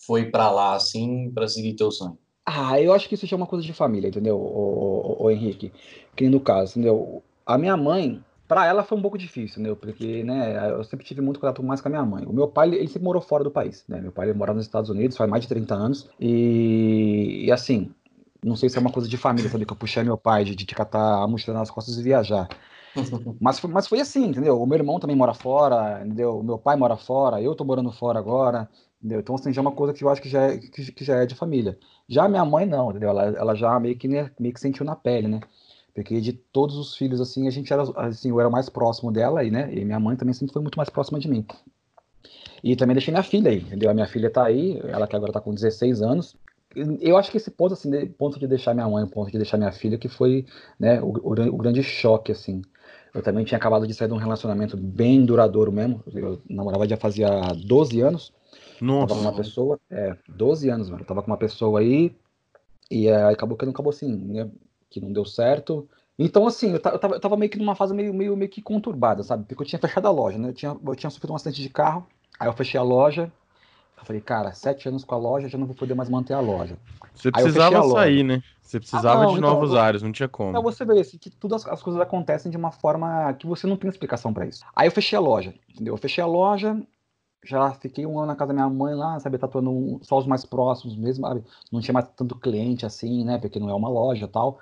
foi 0.07 0.25
para 0.31 0.51
lá 0.51 0.75
assim 0.75 1.31
para 1.31 1.47
seguir 1.47 1.75
teu 1.75 1.93
sonho? 1.93 2.19
Ah, 2.45 2.81
eu 2.81 2.93
acho 2.93 3.09
que 3.09 3.15
isso 3.15 3.27
já 3.27 3.37
é 3.37 3.39
uma 3.39 3.47
coisa 3.47 3.65
de 3.65 3.73
família, 3.73 4.09
entendeu, 4.09 4.37
o, 4.37 5.19
o, 5.21 5.25
o 5.25 5.31
Henrique? 5.31 5.73
Que 6.17 6.29
no 6.29 6.41
caso, 6.41 6.73
entendeu? 6.73 7.23
A 7.47 7.57
minha 7.57 7.77
mãe, 7.77 8.21
para 8.49 8.67
ela 8.67 8.83
foi 8.83 8.99
um 8.99 9.03
pouco 9.03 9.17
difícil, 9.17 9.63
né? 9.63 9.73
Porque, 9.75 10.25
né, 10.25 10.73
eu 10.73 10.83
sempre 10.83 11.07
tive 11.07 11.21
muito 11.21 11.39
contato 11.39 11.63
mais 11.63 11.81
com 11.81 11.87
a 11.87 11.91
minha 11.91 12.05
mãe. 12.05 12.25
O 12.27 12.33
meu 12.33 12.49
pai, 12.49 12.75
ele 12.75 12.89
sempre 12.89 13.05
morou 13.05 13.23
fora 13.23 13.45
do 13.45 13.51
país, 13.53 13.85
né? 13.87 14.01
Meu 14.01 14.11
pai 14.11 14.29
ele 14.29 14.37
mora 14.37 14.53
nos 14.53 14.65
Estados 14.65 14.91
Unidos 14.91 15.17
faz 15.17 15.31
mais 15.31 15.43
de 15.43 15.49
30 15.49 15.75
anos. 15.75 16.09
E, 16.19 17.45
e 17.45 17.53
assim, 17.53 17.93
não 18.45 18.57
sei 18.57 18.69
se 18.69 18.79
é 18.79 18.81
uma 18.81 18.93
coisa 18.93 19.09
de 19.09 19.17
família, 19.17 19.51
sabe? 19.51 19.67
Que 19.67 19.73
eu 19.73 19.77
puxei 19.77 20.03
meu 20.03 20.17
pai 20.17 20.45
de, 20.45 20.55
de 20.55 20.75
catar 20.75 21.23
a 21.23 21.27
mochila 21.27 21.59
nas 21.59 21.71
costas 21.71 21.97
e 21.99 22.03
viajar. 22.03 22.49
mas, 23.41 23.59
foi, 23.59 23.71
mas 23.71 23.87
foi 23.87 24.01
assim, 24.01 24.27
entendeu? 24.27 24.61
O 24.61 24.67
meu 24.67 24.79
irmão 24.79 24.99
também 24.99 25.17
mora 25.17 25.35
fora, 25.35 26.03
entendeu? 26.05 26.39
O 26.39 26.43
meu 26.43 26.59
pai 26.59 26.77
mora 26.77 26.97
fora, 26.97 27.41
eu 27.41 27.55
tô 27.55 27.65
morando 27.65 27.93
fora 27.93 28.19
agora, 28.19 28.69
entendeu? 28.99 29.21
Então, 29.21 29.35
assim, 29.35 29.53
já 29.53 29.61
é 29.61 29.63
uma 29.63 29.73
coisa 29.73 29.93
que 29.93 30.03
eu 30.03 30.09
acho 30.09 30.21
que 30.21 30.29
já 30.29 30.43
é, 30.43 30.59
que, 30.59 30.93
que 30.93 31.05
já 31.05 31.17
é 31.17 31.27
de 31.27 31.35
família. 31.35 31.79
Já 32.09 32.29
minha 32.29 32.45
mãe, 32.45 32.67
não, 32.67 32.91
entendeu? 32.91 33.11
Ela, 33.11 33.25
ela 33.27 33.55
já 33.55 33.79
meio 33.79 33.97
que, 33.97 34.09
né, 34.09 34.31
meio 34.39 34.55
que 34.55 34.61
sentiu 34.61 34.85
na 34.85 34.97
pele, 34.97 35.29
né? 35.29 35.41
Porque 35.95 36.21
de 36.21 36.33
todos 36.33 36.77
os 36.77 36.97
filhos, 36.97 37.21
assim, 37.21 37.47
a 37.47 37.51
gente 37.51 37.73
era, 37.73 37.83
assim, 37.97 38.31
eu 38.31 38.41
era 38.41 38.49
mais 38.49 38.69
próximo 38.69 39.13
dela, 39.13 39.45
e, 39.45 39.51
né? 39.51 39.73
E 39.73 39.85
minha 39.85 40.01
mãe 40.01 40.17
também 40.17 40.35
sempre 40.35 40.53
foi 40.53 40.63
muito 40.63 40.77
mais 40.77 40.89
próxima 40.89 41.19
de 41.19 41.29
mim. 41.29 41.45
E 42.63 42.77
também 42.77 42.95
deixei 42.95 43.13
minha 43.13 43.23
filha 43.23 43.51
aí, 43.51 43.59
entendeu? 43.59 43.91
A 43.91 43.95
minha 43.95 44.07
filha 44.07 44.31
tá 44.31 44.45
aí, 44.45 44.81
ela 44.85 45.07
que 45.07 45.17
agora 45.17 45.33
tá 45.33 45.41
com 45.41 45.55
16 45.55 46.03
anos, 46.03 46.37
eu 46.75 47.17
acho 47.17 47.31
que 47.31 47.37
esse 47.37 47.51
ponto, 47.51 47.75
assim, 47.75 48.07
ponto 48.07 48.39
de 48.39 48.47
deixar 48.47 48.75
minha 48.75 48.89
mãe, 48.89 49.07
ponto 49.07 49.31
de 49.31 49.37
deixar 49.37 49.57
minha 49.57 49.73
filha, 49.73 49.99
que 49.99 50.09
foi, 50.09 50.47
né, 50.79 51.01
o, 51.01 51.09
o, 51.09 51.57
grande 51.57 51.83
choque, 51.83 52.31
assim. 52.31 52.63
Eu 53.13 53.23
também 53.23 53.45
tinha 53.45 53.59
acabado 53.59 53.87
de 53.87 53.95
sair 53.95 54.07
de 54.07 54.15
um 54.15 54.19
relacionamento 54.19 54.77
bem 54.77 55.25
duradouro 55.25 55.73
mesmo. 55.73 56.03
Eu 56.15 56.41
namorava 56.49 56.89
já 56.89 56.97
fazia 56.97 57.29
12 57.67 58.01
anos. 58.01 58.33
Nossa. 58.81 59.09
Tava 59.09 59.21
com 59.21 59.29
uma 59.29 59.37
pessoa, 59.37 59.81
é, 59.91 60.17
12 60.29 60.69
anos, 60.71 60.89
mano. 60.89 61.03
Eu 61.03 61.07
tava 61.07 61.23
com 61.23 61.31
uma 61.31 61.37
pessoa 61.37 61.81
aí, 61.81 62.15
e 62.89 63.09
é, 63.09 63.25
acabou 63.25 63.57
que 63.57 63.65
não 63.65 63.73
acabou 63.73 63.91
assim, 63.91 64.15
né, 64.15 64.49
que 64.89 65.01
não 65.01 65.13
deu 65.13 65.25
certo. 65.25 65.89
Então, 66.17 66.47
assim, 66.47 66.73
eu 66.73 66.81
tava, 66.81 67.15
eu 67.15 67.21
tava 67.21 67.37
meio 67.37 67.51
que 67.51 67.59
numa 67.59 67.75
fase 67.75 67.95
meio, 67.95 68.15
meio, 68.15 68.37
meio 68.37 68.51
que 68.51 68.63
conturbada, 68.63 69.23
sabe? 69.23 69.45
Porque 69.45 69.63
eu 69.63 69.67
tinha 69.67 69.81
fechado 69.81 70.07
a 70.07 70.11
loja, 70.11 70.39
né? 70.39 70.51
Eu 70.51 70.53
tinha, 70.53 70.77
eu 70.87 70.95
tinha 70.95 71.11
sofrido 71.11 71.33
um 71.33 71.37
acidente 71.37 71.63
de 71.63 71.69
carro, 71.69 72.07
aí 72.39 72.47
eu 72.47 72.53
fechei 72.53 72.79
a 72.79 72.83
loja, 72.83 73.33
eu 74.01 74.07
falei, 74.07 74.21
cara, 74.21 74.53
sete 74.53 74.89
anos 74.89 75.05
com 75.05 75.15
a 75.15 75.19
loja, 75.19 75.49
já 75.49 75.59
não 75.59 75.67
vou 75.67 75.77
poder 75.77 75.95
mais 75.95 76.09
manter 76.09 76.33
a 76.33 76.41
loja. 76.41 76.77
Você 77.15 77.31
precisava 77.31 77.83
sair, 77.91 78.25
né? 78.25 78.43
Você 78.63 78.79
precisava 78.79 79.23
ah, 79.23 79.25
não, 79.25 79.33
de 79.33 79.39
então, 79.39 79.51
novos 79.53 79.75
áreas, 79.75 80.03
não 80.03 80.13
tinha 80.13 80.29
como. 80.29 80.51
Então 80.51 80.63
você 80.63 80.85
vê 80.85 81.01
assim, 81.01 81.19
que 81.19 81.29
todas 81.29 81.67
as 81.67 81.83
coisas 81.83 82.01
acontecem 82.01 82.51
de 82.51 82.57
uma 82.57 82.71
forma 82.71 83.33
que 83.35 83.47
você 83.47 83.67
não 83.67 83.77
tem 83.77 83.91
explicação 83.91 84.33
para 84.33 84.47
isso. 84.47 84.65
Aí 84.75 84.87
eu 84.87 84.93
fechei 84.93 85.19
a 85.19 85.21
loja, 85.21 85.55
entendeu? 85.69 85.93
Eu 85.95 85.99
fechei 85.99 86.23
a 86.23 86.27
loja, 86.27 86.81
já 87.45 87.73
fiquei 87.73 88.07
um 88.07 88.19
ano 88.19 88.29
na 88.29 88.37
casa 88.37 88.49
da 88.49 88.55
minha 88.55 88.69
mãe 88.69 88.95
lá, 88.95 89.19
sabe, 89.19 89.39
tatuando 89.39 89.99
só 90.03 90.19
os 90.19 90.27
mais 90.27 90.45
próximos 90.45 90.97
mesmo, 90.97 91.27
sabe? 91.27 91.43
Não 91.71 91.81
tinha 91.81 91.93
mais 91.93 92.09
tanto 92.17 92.37
cliente 92.37 92.87
assim, 92.87 93.25
né? 93.25 93.39
Porque 93.39 93.59
não 93.59 93.69
é 93.69 93.75
uma 93.75 93.89
loja 93.89 94.25
e 94.25 94.29
tal. 94.29 94.59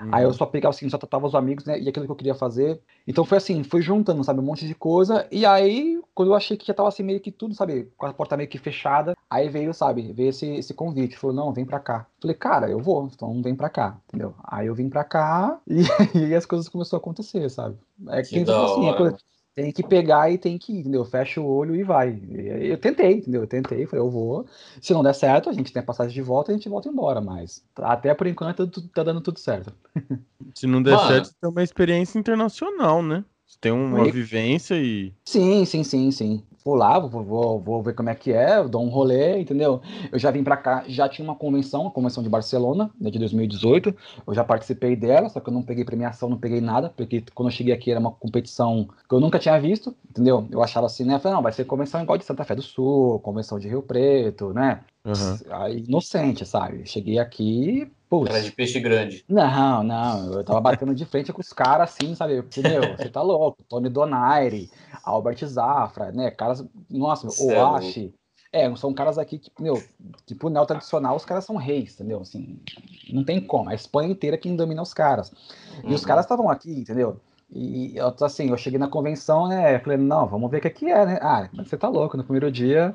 Uhum. 0.00 0.08
Aí 0.12 0.24
eu 0.24 0.32
só 0.32 0.46
pegava 0.46 0.74
assim, 0.74 0.88
só 0.88 0.96
tratava 0.96 1.26
os 1.26 1.34
amigos, 1.34 1.64
né? 1.64 1.78
E 1.78 1.88
aquilo 1.88 2.06
que 2.06 2.12
eu 2.12 2.16
queria 2.16 2.34
fazer. 2.34 2.80
Então 3.06 3.24
foi 3.24 3.38
assim, 3.38 3.62
foi 3.62 3.82
juntando, 3.82 4.24
sabe, 4.24 4.40
um 4.40 4.44
monte 4.44 4.66
de 4.66 4.74
coisa. 4.74 5.26
E 5.30 5.44
aí, 5.44 6.00
quando 6.14 6.30
eu 6.30 6.34
achei 6.34 6.56
que 6.56 6.66
já 6.66 6.72
tava 6.72 6.88
assim, 6.88 7.02
meio 7.02 7.20
que 7.20 7.30
tudo, 7.30 7.54
sabe, 7.54 7.90
com 7.96 8.06
a 8.06 8.12
porta 8.12 8.36
meio 8.36 8.48
que 8.48 8.58
fechada, 8.58 9.14
aí 9.28 9.48
veio, 9.48 9.74
sabe, 9.74 10.12
veio 10.12 10.30
esse, 10.30 10.46
esse 10.46 10.72
convite. 10.72 11.16
Falou, 11.16 11.36
não, 11.36 11.52
vem 11.52 11.64
pra 11.64 11.78
cá. 11.78 12.06
Falei, 12.20 12.36
cara, 12.36 12.70
eu 12.70 12.78
vou, 12.78 13.08
então 13.12 13.42
vem 13.42 13.54
pra 13.54 13.68
cá, 13.68 13.98
entendeu? 14.08 14.34
Aí 14.44 14.66
eu 14.66 14.74
vim 14.74 14.88
pra 14.88 15.04
cá 15.04 15.60
e, 15.68 15.82
e 16.18 16.34
as 16.34 16.46
coisas 16.46 16.68
começaram 16.68 16.98
a 16.98 17.02
acontecer, 17.02 17.48
sabe? 17.50 17.76
É 18.08 18.22
que, 18.22 18.44
que 18.44 18.50
assim, 18.50 18.88
é 18.88 18.92
coisa, 18.94 19.18
tem 19.62 19.72
que 19.72 19.82
pegar 19.82 20.30
e 20.30 20.38
tem 20.38 20.58
que 20.58 20.72
ir, 20.72 20.80
entendeu? 20.80 21.04
Fecha 21.04 21.40
o 21.40 21.46
olho 21.46 21.74
e 21.76 21.82
vai. 21.82 22.18
Eu 22.30 22.78
tentei, 22.78 23.14
entendeu? 23.14 23.42
Eu 23.42 23.46
tentei, 23.46 23.86
falei, 23.86 24.04
eu 24.04 24.10
vou. 24.10 24.46
Se 24.80 24.92
não 24.92 25.02
der 25.02 25.14
certo, 25.14 25.50
a 25.50 25.52
gente 25.52 25.72
tem 25.72 25.80
a 25.80 25.86
passagem 25.86 26.12
de 26.12 26.22
volta 26.22 26.50
e 26.50 26.54
a 26.54 26.56
gente 26.56 26.68
volta 26.68 26.88
embora, 26.88 27.20
mas 27.20 27.64
até 27.76 28.14
por 28.14 28.26
enquanto 28.26 28.66
tá 28.88 29.02
dando 29.02 29.20
tudo 29.20 29.38
certo. 29.38 29.72
Se 30.54 30.66
não 30.66 30.82
der 30.82 30.96
Mano. 30.96 31.08
certo, 31.08 31.34
tem 31.40 31.50
uma 31.50 31.62
experiência 31.62 32.18
internacional, 32.18 33.02
né? 33.02 33.24
Você 33.46 33.56
tem 33.60 33.72
uma 33.72 34.06
e... 34.06 34.10
vivência 34.10 34.74
e. 34.74 35.12
Sim, 35.24 35.64
sim, 35.64 35.84
sim, 35.84 36.10
sim 36.10 36.42
vou 36.64 36.74
lá, 36.74 36.98
vou, 36.98 37.58
vou, 37.58 37.82
ver 37.82 37.94
como 37.94 38.10
é 38.10 38.14
que 38.14 38.32
é, 38.32 38.62
dou 38.66 38.82
um 38.82 38.88
rolê, 38.88 39.40
entendeu? 39.40 39.80
Eu 40.12 40.18
já 40.18 40.30
vim 40.30 40.44
para 40.44 40.56
cá, 40.56 40.84
já 40.86 41.08
tinha 41.08 41.26
uma 41.26 41.34
convenção, 41.34 41.86
a 41.86 41.90
convenção 41.90 42.22
de 42.22 42.28
Barcelona, 42.28 42.90
né, 43.00 43.10
de 43.10 43.18
2018, 43.18 43.94
eu 44.26 44.34
já 44.34 44.44
participei 44.44 44.94
dela, 44.94 45.28
só 45.28 45.40
que 45.40 45.48
eu 45.48 45.52
não 45.52 45.62
peguei 45.62 45.84
premiação, 45.84 46.28
não 46.28 46.38
peguei 46.38 46.60
nada, 46.60 46.92
porque 46.94 47.24
quando 47.34 47.48
eu 47.48 47.54
cheguei 47.54 47.72
aqui 47.72 47.90
era 47.90 48.00
uma 48.00 48.12
competição 48.12 48.88
que 49.08 49.14
eu 49.14 49.20
nunca 49.20 49.38
tinha 49.38 49.58
visto, 49.58 49.94
entendeu? 50.10 50.46
Eu 50.50 50.62
achava 50.62 50.86
assim, 50.86 51.04
né? 51.04 51.18
falei, 51.18 51.34
não, 51.34 51.42
vai 51.42 51.52
ser 51.52 51.64
convenção 51.64 52.02
igual 52.02 52.18
de 52.18 52.24
Santa 52.24 52.44
Fé 52.44 52.54
do 52.54 52.62
Sul, 52.62 53.20
convenção 53.20 53.58
de 53.58 53.68
Rio 53.68 53.82
Preto, 53.82 54.52
né? 54.52 54.80
Uhum. 55.04 55.68
Inocente, 55.76 56.44
sabe? 56.44 56.86
Cheguei 56.86 57.18
aqui, 57.18 57.90
Putz. 58.10 58.28
Era 58.28 58.42
de 58.42 58.50
peixe 58.50 58.80
grande. 58.80 59.24
Não, 59.28 59.84
não. 59.84 60.32
Eu 60.32 60.44
tava 60.44 60.60
batendo 60.60 60.92
de 60.92 61.04
frente 61.04 61.32
com 61.32 61.40
os 61.40 61.52
caras 61.52 61.90
assim, 61.90 62.12
sabe? 62.16 62.34
Meu, 62.34 62.96
você 62.96 63.08
tá 63.08 63.22
louco. 63.22 63.62
Tony 63.68 63.88
Donaire, 63.88 64.68
Albert 65.04 65.46
Zafra, 65.46 66.10
né? 66.10 66.32
Caras. 66.32 66.64
Nossa, 66.90 67.28
o 67.28 67.52
Oashi. 67.52 68.12
É, 68.52 68.74
são 68.74 68.92
caras 68.92 69.16
aqui 69.16 69.38
que, 69.38 69.50
meu, 69.60 69.80
tipo, 70.26 70.50
neo 70.50 70.66
tradicional, 70.66 71.14
os 71.14 71.24
caras 71.24 71.44
são 71.44 71.54
reis, 71.54 71.94
entendeu? 71.94 72.20
Assim, 72.20 72.58
não 73.12 73.22
tem 73.22 73.40
como. 73.40 73.70
A 73.70 73.74
Espanha 73.74 74.10
inteira 74.10 74.36
quem 74.36 74.56
domina 74.56 74.82
os 74.82 74.92
caras. 74.92 75.32
E 75.84 75.86
uhum. 75.86 75.94
os 75.94 76.04
caras 76.04 76.24
estavam 76.24 76.50
aqui, 76.50 76.72
entendeu? 76.72 77.20
E 77.52 77.96
eu, 77.96 78.14
assim, 78.20 78.50
eu 78.50 78.56
cheguei 78.56 78.78
na 78.78 78.86
convenção, 78.88 79.48
né? 79.48 79.78
Falei, 79.80 79.98
não, 79.98 80.26
vamos 80.26 80.50
ver 80.50 80.58
o 80.58 80.60
que, 80.60 80.68
é 80.68 80.70
que 80.70 80.86
é, 80.86 81.04
né? 81.04 81.18
Ah, 81.20 81.48
você 81.52 81.76
tá 81.76 81.88
louco, 81.88 82.16
no 82.16 82.22
primeiro 82.22 82.50
dia. 82.50 82.94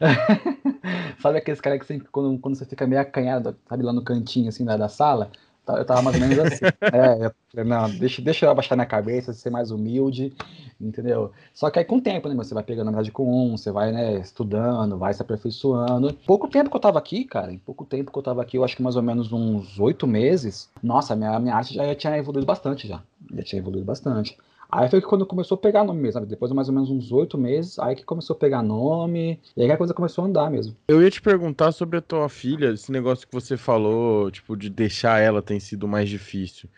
sabe 1.20 1.38
aqueles 1.38 1.60
caras 1.60 1.80
que 1.80 1.86
você, 1.86 2.00
quando, 2.10 2.38
quando 2.38 2.56
você 2.56 2.64
fica 2.64 2.86
meio 2.86 3.02
acanhado, 3.02 3.54
sabe, 3.68 3.82
lá 3.82 3.92
no 3.92 4.02
cantinho, 4.02 4.48
assim, 4.48 4.64
da, 4.64 4.76
da 4.76 4.88
sala? 4.88 5.30
Tá, 5.70 5.78
eu 5.78 5.84
tava 5.84 6.02
mais 6.02 6.16
ou 6.16 6.20
menos 6.20 6.38
assim. 6.38 6.64
é, 6.92 7.32
eu 7.54 7.64
não, 7.64 7.88
deixa, 7.90 8.20
deixa 8.20 8.46
eu 8.46 8.50
abaixar 8.50 8.76
minha 8.76 8.86
cabeça, 8.86 9.32
ser 9.32 9.50
mais 9.50 9.70
humilde, 9.70 10.32
entendeu? 10.80 11.30
Só 11.54 11.70
que 11.70 11.78
aí 11.78 11.84
com 11.84 11.96
o 11.96 12.00
tempo, 12.00 12.28
né, 12.28 12.34
você 12.34 12.54
vai 12.54 12.62
pegando 12.62 12.88
amizade 12.88 13.12
com 13.12 13.24
um, 13.24 13.56
você 13.56 13.70
vai, 13.70 13.92
né, 13.92 14.18
estudando, 14.18 14.98
vai 14.98 15.12
se 15.14 15.22
aperfeiçoando. 15.22 16.12
Pouco 16.26 16.48
tempo 16.48 16.70
que 16.70 16.76
eu 16.76 16.80
tava 16.80 16.98
aqui, 16.98 17.24
cara, 17.24 17.52
em 17.52 17.58
pouco 17.58 17.84
tempo 17.84 18.10
que 18.10 18.18
eu 18.18 18.22
tava 18.22 18.42
aqui, 18.42 18.56
eu 18.56 18.64
acho 18.64 18.76
que 18.76 18.82
mais 18.82 18.96
ou 18.96 19.02
menos 19.02 19.32
uns 19.32 19.78
oito 19.78 20.06
meses, 20.06 20.68
nossa, 20.82 21.14
minha, 21.14 21.38
minha 21.38 21.54
arte 21.54 21.74
já 21.74 21.94
tinha 21.94 22.16
evoluído 22.16 22.46
bastante 22.46 22.88
já. 22.88 23.00
Já 23.32 23.42
tinha 23.42 23.60
evoluído 23.60 23.86
bastante. 23.86 24.36
Aí 24.70 24.88
foi 24.88 25.00
que 25.00 25.06
quando 25.06 25.26
começou 25.26 25.56
a 25.56 25.58
pegar 25.58 25.84
nome 25.84 26.00
mesmo, 26.00 26.14
sabe? 26.14 26.26
Depois 26.26 26.50
de 26.50 26.54
mais 26.54 26.68
ou 26.68 26.74
menos 26.74 26.90
uns 26.90 27.10
oito 27.12 27.36
meses, 27.36 27.78
aí 27.78 27.96
que 27.96 28.04
começou 28.04 28.34
a 28.34 28.38
pegar 28.38 28.62
nome, 28.62 29.40
e 29.56 29.62
aí 29.62 29.70
a 29.70 29.76
coisa 29.76 29.92
começou 29.92 30.24
a 30.24 30.28
andar 30.28 30.50
mesmo. 30.50 30.76
Eu 30.88 31.02
ia 31.02 31.10
te 31.10 31.20
perguntar 31.20 31.72
sobre 31.72 31.98
a 31.98 32.02
tua 32.02 32.28
filha, 32.28 32.72
esse 32.72 32.92
negócio 32.92 33.26
que 33.26 33.34
você 33.34 33.56
falou, 33.56 34.30
tipo, 34.30 34.56
de 34.56 34.70
deixar 34.70 35.20
ela 35.20 35.42
tem 35.42 35.58
sido 35.58 35.88
mais 35.88 36.08
difícil. 36.08 36.68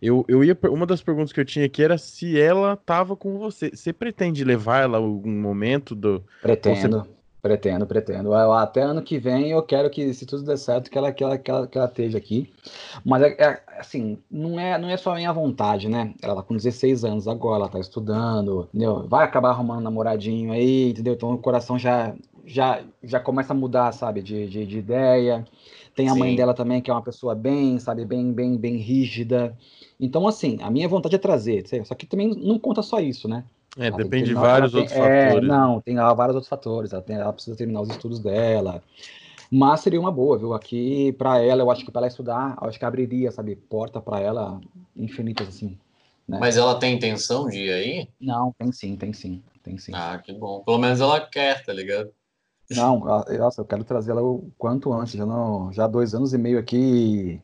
Eu, 0.00 0.24
eu 0.26 0.42
ia. 0.42 0.58
Uma 0.68 0.84
das 0.84 1.00
perguntas 1.00 1.32
que 1.32 1.38
eu 1.38 1.44
tinha 1.44 1.64
aqui 1.64 1.80
era 1.80 1.96
se 1.96 2.38
ela 2.38 2.76
tava 2.76 3.14
com 3.14 3.38
você. 3.38 3.70
Você 3.70 3.92
pretende 3.92 4.42
levar 4.42 4.82
ela 4.82 4.98
algum 4.98 5.30
momento 5.30 5.94
do. 5.94 6.24
Pretendo. 6.42 7.02
Você... 7.02 7.21
Pretendo, 7.42 7.84
pretendo. 7.88 8.32
Até 8.34 8.82
ano 8.82 9.02
que 9.02 9.18
vem 9.18 9.50
eu 9.50 9.60
quero 9.64 9.90
que, 9.90 10.14
se 10.14 10.24
tudo 10.24 10.44
der 10.44 10.56
certo, 10.56 10.88
que 10.88 10.96
ela, 10.96 11.10
que 11.12 11.24
ela, 11.24 11.36
que 11.36 11.50
ela, 11.50 11.66
que 11.66 11.76
ela 11.76 11.88
esteja 11.88 12.16
aqui. 12.16 12.48
Mas, 13.04 13.20
é, 13.20 13.30
é, 13.36 13.62
assim, 13.80 14.16
não 14.30 14.60
é, 14.60 14.78
não 14.78 14.88
é 14.88 14.96
só 14.96 15.10
a 15.10 15.16
minha 15.16 15.32
vontade, 15.32 15.88
né? 15.88 16.14
Ela 16.22 16.36
tá 16.36 16.42
com 16.44 16.54
16 16.54 17.04
anos 17.04 17.26
agora, 17.26 17.64
ela 17.64 17.68
tá 17.68 17.80
estudando, 17.80 18.68
entendeu? 18.68 19.08
Vai 19.08 19.24
acabar 19.24 19.48
arrumando 19.50 19.80
um 19.80 19.82
namoradinho 19.82 20.52
aí, 20.52 20.90
entendeu? 20.90 21.14
Então 21.14 21.32
o 21.32 21.38
coração 21.38 21.76
já, 21.76 22.14
já, 22.46 22.80
já 23.02 23.18
começa 23.18 23.52
a 23.52 23.56
mudar, 23.56 23.90
sabe, 23.90 24.22
de, 24.22 24.46
de, 24.46 24.64
de 24.64 24.78
ideia. 24.78 25.44
Tem 25.96 26.08
a 26.08 26.12
Sim. 26.12 26.20
mãe 26.20 26.36
dela 26.36 26.54
também, 26.54 26.80
que 26.80 26.92
é 26.92 26.94
uma 26.94 27.02
pessoa 27.02 27.34
bem, 27.34 27.76
sabe, 27.80 28.04
bem, 28.04 28.32
bem, 28.32 28.56
bem 28.56 28.76
rígida. 28.76 29.58
Então, 29.98 30.28
assim, 30.28 30.58
a 30.62 30.70
minha 30.70 30.88
vontade 30.88 31.16
é 31.16 31.18
trazer, 31.18 31.64
só 31.84 31.94
que 31.96 32.06
também 32.06 32.28
não 32.36 32.56
conta 32.56 32.82
só 32.82 33.00
isso, 33.00 33.26
né? 33.26 33.44
É, 33.78 33.86
ela 33.86 33.96
depende 33.96 34.28
de 34.28 34.34
vários 34.34 34.74
outros 34.74 34.96
é, 34.96 34.98
fatores. 34.98 35.48
Não, 35.48 35.80
tem 35.80 35.96
vários 35.96 36.34
outros 36.34 36.48
fatores. 36.48 36.92
Ela, 36.92 37.02
tem, 37.02 37.16
ela 37.16 37.32
precisa 37.32 37.56
terminar 37.56 37.80
os 37.80 37.90
estudos 37.90 38.18
dela. 38.18 38.82
Mas 39.50 39.80
seria 39.80 40.00
uma 40.00 40.10
boa, 40.10 40.38
viu? 40.38 40.54
Aqui, 40.54 41.12
para 41.12 41.38
ela, 41.38 41.62
eu 41.62 41.70
acho 41.70 41.84
que 41.84 41.90
para 41.90 42.00
ela 42.00 42.08
estudar, 42.08 42.56
eu 42.60 42.68
acho 42.68 42.78
que 42.78 42.84
abriria, 42.84 43.30
sabe, 43.30 43.56
porta 43.56 44.00
para 44.00 44.20
ela 44.20 44.60
infinitas, 44.96 45.48
assim. 45.48 45.78
Né? 46.26 46.38
Mas 46.40 46.56
ela 46.56 46.78
tem 46.78 46.94
intenção 46.94 47.48
de 47.48 47.58
ir 47.58 47.72
aí? 47.72 48.08
Não, 48.20 48.54
tem 48.58 48.72
sim, 48.72 48.96
tem 48.96 49.12
sim, 49.12 49.42
tem 49.62 49.76
sim. 49.76 49.92
Ah, 49.94 50.18
que 50.18 50.32
bom. 50.32 50.62
Pelo 50.64 50.78
menos 50.78 51.00
ela 51.00 51.20
quer, 51.20 51.64
tá 51.64 51.72
ligado? 51.72 52.10
Não, 52.70 53.00
nossa, 53.00 53.60
eu 53.60 53.64
quero 53.66 53.84
trazer 53.84 54.12
ela 54.12 54.22
o 54.22 54.50
quanto 54.56 54.92
antes. 54.92 55.12
Já, 55.14 55.26
não, 55.26 55.70
já 55.72 55.84
há 55.84 55.88
dois 55.88 56.14
anos 56.14 56.32
e 56.32 56.38
meio 56.38 56.58
aqui 56.58 57.42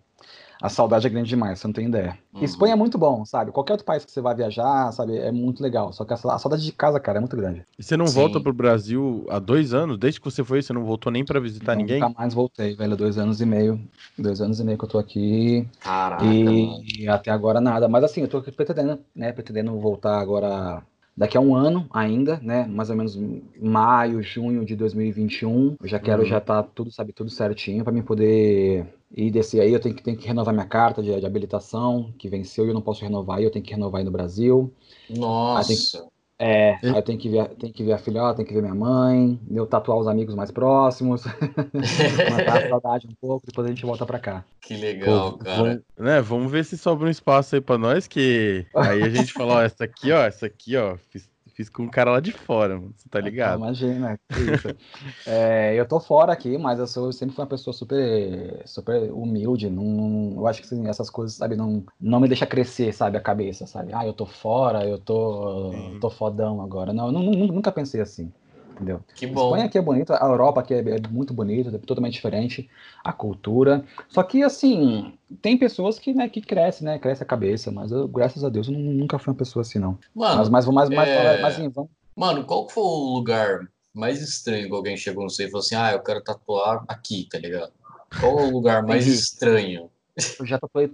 a 0.60 0.68
saudade 0.68 1.06
é 1.06 1.10
grande 1.10 1.28
demais, 1.28 1.58
você 1.58 1.66
não 1.66 1.72
tem 1.72 1.86
ideia. 1.86 2.18
Uhum. 2.34 2.42
Espanha 2.42 2.72
é 2.72 2.76
muito 2.76 2.98
bom, 2.98 3.24
sabe? 3.24 3.52
Qualquer 3.52 3.74
outro 3.74 3.86
país 3.86 4.04
que 4.04 4.10
você 4.10 4.20
vai 4.20 4.34
viajar, 4.34 4.90
sabe, 4.92 5.16
é 5.16 5.30
muito 5.30 5.62
legal. 5.62 5.92
Só 5.92 6.04
que 6.04 6.12
a, 6.12 6.16
saudade 6.16 6.64
de 6.64 6.72
casa, 6.72 6.98
cara, 6.98 7.18
é 7.18 7.20
muito 7.20 7.36
grande. 7.36 7.62
E 7.78 7.82
você 7.82 7.96
não 7.96 8.06
Sim. 8.06 8.14
volta 8.14 8.40
pro 8.40 8.52
Brasil 8.52 9.24
há 9.30 9.38
dois 9.38 9.72
anos? 9.72 9.98
Desde 9.98 10.20
que 10.20 10.28
você 10.28 10.42
foi, 10.42 10.60
você 10.60 10.72
não 10.72 10.84
voltou 10.84 11.12
nem 11.12 11.24
para 11.24 11.38
visitar 11.38 11.74
não, 11.74 11.82
ninguém? 11.82 12.00
Nunca 12.00 12.18
mais 12.18 12.34
voltei, 12.34 12.74
velho. 12.74 12.96
Dois 12.96 13.18
anos 13.18 13.40
e 13.40 13.46
meio. 13.46 13.80
Dois 14.18 14.40
anos 14.40 14.58
e 14.58 14.64
meio 14.64 14.76
que 14.76 14.84
eu 14.84 14.88
tô 14.88 14.98
aqui. 14.98 15.66
Caraca. 15.80 16.24
E 16.24 16.44
mano. 16.44 17.12
até 17.12 17.30
agora 17.30 17.60
nada. 17.60 17.88
Mas 17.88 18.04
assim, 18.04 18.22
eu 18.22 18.28
tô 18.28 18.42
pretendendo, 18.42 18.98
né? 19.14 19.32
Pretendendo 19.32 19.78
voltar 19.78 20.18
agora 20.18 20.82
daqui 21.18 21.36
a 21.36 21.40
um 21.40 21.54
ano 21.54 21.84
ainda, 21.90 22.38
né? 22.40 22.64
Mais 22.64 22.90
ou 22.90 22.96
menos 22.96 23.18
maio, 23.60 24.22
junho 24.22 24.64
de 24.64 24.76
2021. 24.76 25.76
Eu 25.82 25.88
já 25.88 25.98
quero 25.98 26.22
uhum. 26.22 26.28
já 26.28 26.40
tá 26.40 26.62
tudo, 26.62 26.92
sabe, 26.92 27.12
tudo 27.12 27.28
certinho 27.28 27.82
para 27.82 27.92
mim 27.92 28.02
poder 28.02 28.86
ir 29.14 29.30
descer 29.32 29.60
aí. 29.60 29.72
Eu 29.72 29.80
tenho 29.80 29.96
que, 29.96 30.02
tenho 30.02 30.16
que 30.16 30.28
renovar 30.28 30.54
minha 30.54 30.66
carta 30.66 31.02
de, 31.02 31.18
de 31.18 31.26
habilitação, 31.26 32.14
que 32.16 32.28
venceu 32.28 32.66
e 32.66 32.68
eu 32.68 32.74
não 32.74 32.80
posso 32.80 33.02
renovar, 33.02 33.40
e 33.40 33.44
eu 33.44 33.50
tenho 33.50 33.64
que 33.64 33.72
renovar 33.72 33.98
aí 33.98 34.04
no 34.04 34.12
Brasil. 34.12 34.72
Nossa. 35.10 36.08
É, 36.40 36.78
aí 36.82 36.96
eu 36.96 37.02
tenho 37.02 37.18
que 37.18 37.28
ver, 37.28 37.48
tenho 37.56 37.72
que 37.72 37.82
ver 37.82 37.92
a 37.92 37.98
filhota, 37.98 38.36
tenho 38.36 38.48
que 38.48 38.54
ver 38.54 38.62
minha 38.62 38.74
mãe, 38.74 39.40
eu 39.50 39.66
tatuar 39.66 39.98
os 39.98 40.06
amigos 40.06 40.36
mais 40.36 40.52
próximos, 40.52 41.24
matar 42.30 42.64
a 42.64 42.68
saudade 42.68 43.08
um 43.08 43.14
pouco, 43.20 43.44
depois 43.44 43.66
a 43.66 43.70
gente 43.70 43.84
volta 43.84 44.06
pra 44.06 44.20
cá. 44.20 44.44
Que 44.60 44.76
legal, 44.76 45.32
Pô, 45.32 45.38
cara. 45.38 45.56
Vamos, 45.56 45.82
né, 45.98 46.20
vamos 46.20 46.52
ver 46.52 46.64
se 46.64 46.78
sobra 46.78 47.08
um 47.08 47.10
espaço 47.10 47.56
aí 47.56 47.60
pra 47.60 47.76
nós, 47.76 48.06
que 48.06 48.64
aí 48.72 49.02
a 49.02 49.08
gente 49.08 49.32
fala, 49.32 49.54
ó, 49.54 49.62
essa 49.62 49.82
aqui, 49.82 50.12
ó, 50.12 50.22
essa 50.22 50.46
aqui, 50.46 50.76
ó, 50.76 50.96
fiz 51.10 51.28
Fiz 51.58 51.68
com 51.68 51.82
um 51.82 51.88
cara 51.88 52.12
lá 52.12 52.20
de 52.20 52.30
fora, 52.30 52.76
mano. 52.76 52.94
Você 52.96 53.08
tá 53.08 53.20
ligado? 53.20 53.58
Imagina, 53.58 54.16
isso. 54.30 54.68
é, 55.26 55.74
eu 55.74 55.84
tô 55.88 55.98
fora 55.98 56.32
aqui, 56.32 56.56
mas 56.56 56.78
eu, 56.78 56.86
sou, 56.86 57.06
eu 57.06 57.12
sempre 57.12 57.34
fui 57.34 57.42
uma 57.42 57.48
pessoa 57.50 57.74
super, 57.74 58.62
super 58.64 59.10
humilde. 59.10 59.68
Não, 59.68 60.34
eu 60.36 60.46
acho 60.46 60.60
que 60.60 60.66
assim, 60.66 60.86
essas 60.86 61.10
coisas, 61.10 61.36
sabe, 61.36 61.56
não, 61.56 61.84
não 62.00 62.20
me 62.20 62.28
deixa 62.28 62.46
crescer, 62.46 62.94
sabe, 62.94 63.18
a 63.18 63.20
cabeça, 63.20 63.66
sabe? 63.66 63.92
Ah, 63.92 64.06
eu 64.06 64.12
tô 64.12 64.24
fora, 64.24 64.86
eu 64.86 65.00
tô, 65.00 65.98
tô 66.00 66.08
fodão 66.08 66.62
agora. 66.62 66.92
Não, 66.92 67.08
eu 67.08 67.12
nunca 67.12 67.72
pensei 67.72 68.00
assim 68.00 68.32
entendeu? 68.78 69.00
Que 69.14 69.26
bom. 69.26 69.40
A 69.40 69.44
Espanha 69.44 69.64
aqui 69.64 69.78
é 69.78 69.82
bonita, 69.82 70.22
a 70.22 70.26
Europa 70.26 70.60
aqui 70.60 70.74
é, 70.74 70.78
é 70.78 71.08
muito 71.10 71.34
bonita, 71.34 71.74
é 71.74 71.78
totalmente 71.78 72.14
diferente, 72.14 72.70
a 73.02 73.12
cultura. 73.12 73.84
Só 74.08 74.22
que, 74.22 74.42
assim, 74.42 75.12
tem 75.42 75.58
pessoas 75.58 75.98
que, 75.98 76.14
né, 76.14 76.28
que 76.28 76.40
crescem, 76.40 76.86
né? 76.86 76.98
Cresce 76.98 77.22
a 77.22 77.26
cabeça, 77.26 77.70
mas 77.70 77.90
eu, 77.90 78.06
graças 78.06 78.44
a 78.44 78.48
Deus, 78.48 78.68
eu 78.68 78.74
nunca 78.74 79.18
fui 79.18 79.32
uma 79.32 79.38
pessoa 79.38 79.62
assim, 79.62 79.78
não. 79.78 79.98
Mano, 80.14 80.36
mas, 80.36 80.48
mas, 80.48 80.66
mas, 80.66 80.88
mas, 80.88 81.08
é... 81.08 81.42
mas 81.42 81.54
assim, 81.54 81.68
vamos... 81.68 81.90
Mano, 82.14 82.44
qual 82.44 82.68
foi 82.68 82.82
o 82.82 83.14
lugar 83.14 83.68
mais 83.94 84.20
estranho 84.22 84.68
que 84.68 84.74
alguém 84.74 84.96
chegou 84.96 85.24
no 85.24 85.30
você 85.30 85.44
e 85.44 85.50
falou 85.50 85.64
assim, 85.64 85.74
ah, 85.74 85.92
eu 85.92 86.00
quero 86.00 86.22
tatuar 86.22 86.84
aqui, 86.88 87.28
tá 87.30 87.38
ligado? 87.38 87.72
Qual 88.20 88.36
o 88.36 88.50
lugar 88.50 88.82
mais 88.86 89.06
estranho? 89.06 89.90
Eu 90.38 90.46
já 90.46 90.58
tatuei 90.58 90.92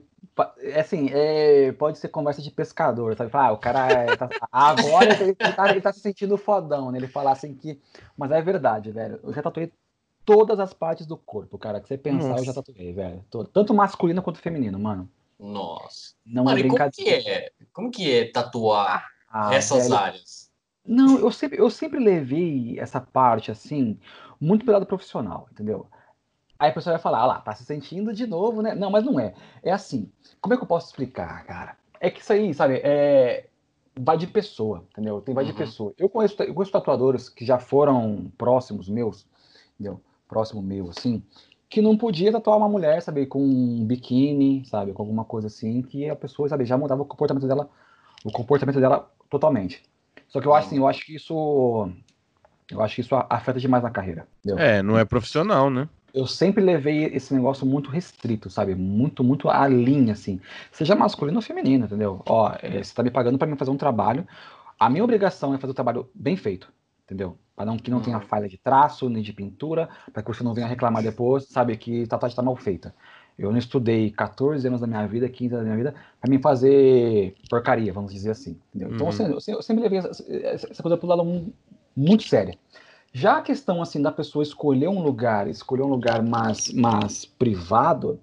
assim, 0.76 1.08
é, 1.12 1.72
pode 1.72 1.98
ser 1.98 2.08
conversa 2.08 2.42
de 2.42 2.50
pescador, 2.50 3.16
sabe? 3.16 3.30
Ah, 3.32 3.52
o 3.52 3.58
cara 3.58 3.88
é, 3.90 4.16
tá, 4.16 4.28
agora 4.50 5.22
ele 5.22 5.34
tá, 5.34 5.70
ele 5.70 5.80
tá, 5.80 5.92
se 5.92 6.00
sentindo 6.00 6.36
fodão, 6.36 6.90
né? 6.90 6.98
Ele 6.98 7.08
falar 7.08 7.32
assim 7.32 7.54
que. 7.54 7.80
Mas 8.16 8.30
é 8.30 8.42
verdade, 8.42 8.90
velho. 8.90 9.20
Eu 9.22 9.32
já 9.32 9.42
tatuei 9.42 9.72
todas 10.24 10.58
as 10.58 10.72
partes 10.72 11.06
do 11.06 11.16
corpo, 11.16 11.58
cara. 11.58 11.80
Que 11.80 11.88
você 11.88 11.96
pensar, 11.96 12.28
Nossa. 12.28 12.40
eu 12.40 12.46
já 12.46 12.54
tatuei, 12.54 12.92
velho. 12.92 13.24
Tanto 13.52 13.74
masculino 13.74 14.22
quanto 14.22 14.40
feminino, 14.40 14.78
mano. 14.78 15.08
Nossa. 15.38 16.14
Não 16.24 16.44
mano, 16.44 16.58
é 16.58 16.62
brincadeira. 16.62 16.90
como 16.92 17.22
que 17.22 17.30
é? 17.30 17.52
Como 17.72 17.90
que 17.90 18.12
é 18.12 18.30
tatuar 18.30 19.06
ah, 19.30 19.54
essas 19.54 19.84
velho. 19.84 19.96
áreas? 19.96 20.50
Não, 20.86 21.18
eu 21.18 21.30
sempre, 21.32 21.58
eu 21.58 21.70
sempre 21.70 21.98
levei 21.98 22.78
essa 22.78 23.00
parte 23.00 23.50
assim, 23.50 23.98
muito 24.38 24.64
pelo 24.64 24.76
lado 24.76 24.86
profissional, 24.86 25.48
entendeu? 25.50 25.88
Aí 26.64 26.70
a 26.70 26.72
pessoa 26.72 26.94
vai 26.94 27.02
falar, 27.02 27.18
ah 27.20 27.26
lá, 27.26 27.40
tá 27.40 27.54
se 27.54 27.62
sentindo 27.62 28.12
de 28.14 28.26
novo, 28.26 28.62
né? 28.62 28.74
Não, 28.74 28.90
mas 28.90 29.04
não 29.04 29.20
é. 29.20 29.34
É 29.62 29.70
assim, 29.70 30.10
como 30.40 30.54
é 30.54 30.56
que 30.56 30.62
eu 30.62 30.66
posso 30.66 30.86
explicar, 30.86 31.44
cara? 31.44 31.76
É 32.00 32.10
que 32.10 32.20
isso 32.20 32.32
aí, 32.32 32.54
sabe, 32.54 32.80
é... 32.82 33.48
vai 33.94 34.16
de 34.16 34.26
pessoa, 34.26 34.82
entendeu? 34.90 35.20
Tem 35.20 35.34
vai 35.34 35.44
uhum. 35.44 35.50
de 35.50 35.56
pessoa. 35.56 35.92
Eu 35.98 36.08
conheço, 36.08 36.42
eu 36.42 36.54
conheço 36.54 36.72
tatuadores 36.72 37.28
que 37.28 37.44
já 37.44 37.58
foram 37.58 38.32
próximos 38.38 38.88
meus, 38.88 39.26
entendeu? 39.74 40.00
Próximo 40.26 40.62
meu, 40.62 40.88
assim, 40.88 41.22
que 41.68 41.82
não 41.82 41.98
podia 41.98 42.32
tatuar 42.32 42.56
uma 42.56 42.68
mulher, 42.68 43.02
sabe, 43.02 43.26
com 43.26 43.42
um 43.42 43.84
biquíni, 43.84 44.64
sabe, 44.64 44.94
com 44.94 45.02
alguma 45.02 45.24
coisa 45.24 45.48
assim, 45.48 45.82
que 45.82 46.08
a 46.08 46.16
pessoa, 46.16 46.48
sabe, 46.48 46.64
já 46.64 46.78
mudava 46.78 47.02
o 47.02 47.06
comportamento 47.06 47.46
dela, 47.46 47.68
o 48.24 48.32
comportamento 48.32 48.80
dela 48.80 49.10
totalmente. 49.28 49.82
Só 50.28 50.40
que 50.40 50.46
eu 50.46 50.54
acho 50.54 50.68
assim, 50.68 50.78
eu 50.78 50.88
acho 50.88 51.04
que 51.04 51.14
isso 51.14 51.92
eu 52.70 52.80
acho 52.80 52.94
que 52.94 53.00
isso 53.02 53.14
afeta 53.28 53.60
demais 53.60 53.82
na 53.82 53.90
carreira. 53.90 54.26
Entendeu? 54.38 54.64
É, 54.64 54.82
não 54.82 54.98
é 54.98 55.04
profissional, 55.04 55.68
né? 55.68 55.88
Eu 56.14 56.28
sempre 56.28 56.62
levei 56.62 57.06
esse 57.06 57.34
negócio 57.34 57.66
muito 57.66 57.90
restrito, 57.90 58.48
sabe? 58.48 58.76
Muito, 58.76 59.24
muito 59.24 59.50
à 59.50 59.66
linha, 59.66 60.12
assim. 60.12 60.40
Seja 60.70 60.94
masculino 60.94 61.38
ou 61.38 61.42
feminino, 61.42 61.86
entendeu? 61.86 62.22
Ó, 62.26 62.54
é, 62.62 62.82
você 62.82 62.94
tá 62.94 63.02
me 63.02 63.10
pagando 63.10 63.36
para 63.36 63.48
mim 63.48 63.56
fazer 63.56 63.72
um 63.72 63.76
trabalho. 63.76 64.24
A 64.78 64.88
minha 64.88 65.02
obrigação 65.02 65.52
é 65.52 65.58
fazer 65.58 65.72
o 65.72 65.74
trabalho 65.74 66.08
bem 66.14 66.36
feito, 66.36 66.72
entendeu? 67.04 67.36
Para 67.56 67.66
não 67.66 67.76
que 67.76 67.90
não 67.90 68.00
tenha 68.00 68.18
uhum. 68.18 68.22
falha 68.22 68.48
de 68.48 68.56
traço, 68.56 69.08
nem 69.08 69.24
de 69.24 69.32
pintura, 69.32 69.88
para 70.12 70.22
que 70.22 70.28
você 70.32 70.44
não 70.44 70.54
venha 70.54 70.68
reclamar 70.68 71.02
depois, 71.02 71.48
sabe? 71.48 71.76
Que 71.76 72.04
a 72.04 72.06
tatuagem 72.06 72.36
tá 72.36 72.42
mal 72.42 72.54
feita. 72.54 72.94
Eu 73.36 73.50
não 73.50 73.58
estudei 73.58 74.12
14 74.12 74.64
anos 74.68 74.80
da 74.80 74.86
minha 74.86 75.04
vida, 75.08 75.28
15 75.28 75.54
anos 75.54 75.66
da 75.66 75.74
minha 75.74 75.84
vida, 75.84 75.94
para 76.20 76.30
mim 76.30 76.40
fazer 76.40 77.34
porcaria, 77.50 77.92
vamos 77.92 78.12
dizer 78.12 78.30
assim. 78.30 78.56
Entendeu? 78.72 78.94
Então, 78.94 79.08
uhum. 79.08 79.38
eu, 79.48 79.62
sempre 79.62 79.82
levei 79.82 79.98
essa, 79.98 80.24
essa 80.70 80.82
coisa 80.82 80.96
pro 80.96 81.08
lado 81.08 81.52
muito 81.96 82.22
séria. 82.22 82.56
Já 83.16 83.38
a 83.38 83.42
questão 83.42 83.80
assim 83.80 84.02
da 84.02 84.10
pessoa 84.10 84.42
escolher 84.42 84.88
um 84.88 85.00
lugar, 85.00 85.46
escolher 85.46 85.82
um 85.82 85.88
lugar 85.88 86.20
mais, 86.20 86.72
mais 86.72 87.24
privado, 87.24 88.18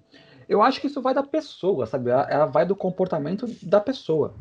eu 0.46 0.60
acho 0.60 0.82
que 0.82 0.86
isso 0.86 1.00
vai 1.00 1.14
da 1.14 1.22
pessoa, 1.22 1.86
sabe? 1.86 2.10
Ela, 2.10 2.28
ela 2.30 2.44
vai 2.44 2.66
do 2.66 2.76
comportamento 2.76 3.46
da 3.62 3.80
pessoa. 3.80 4.34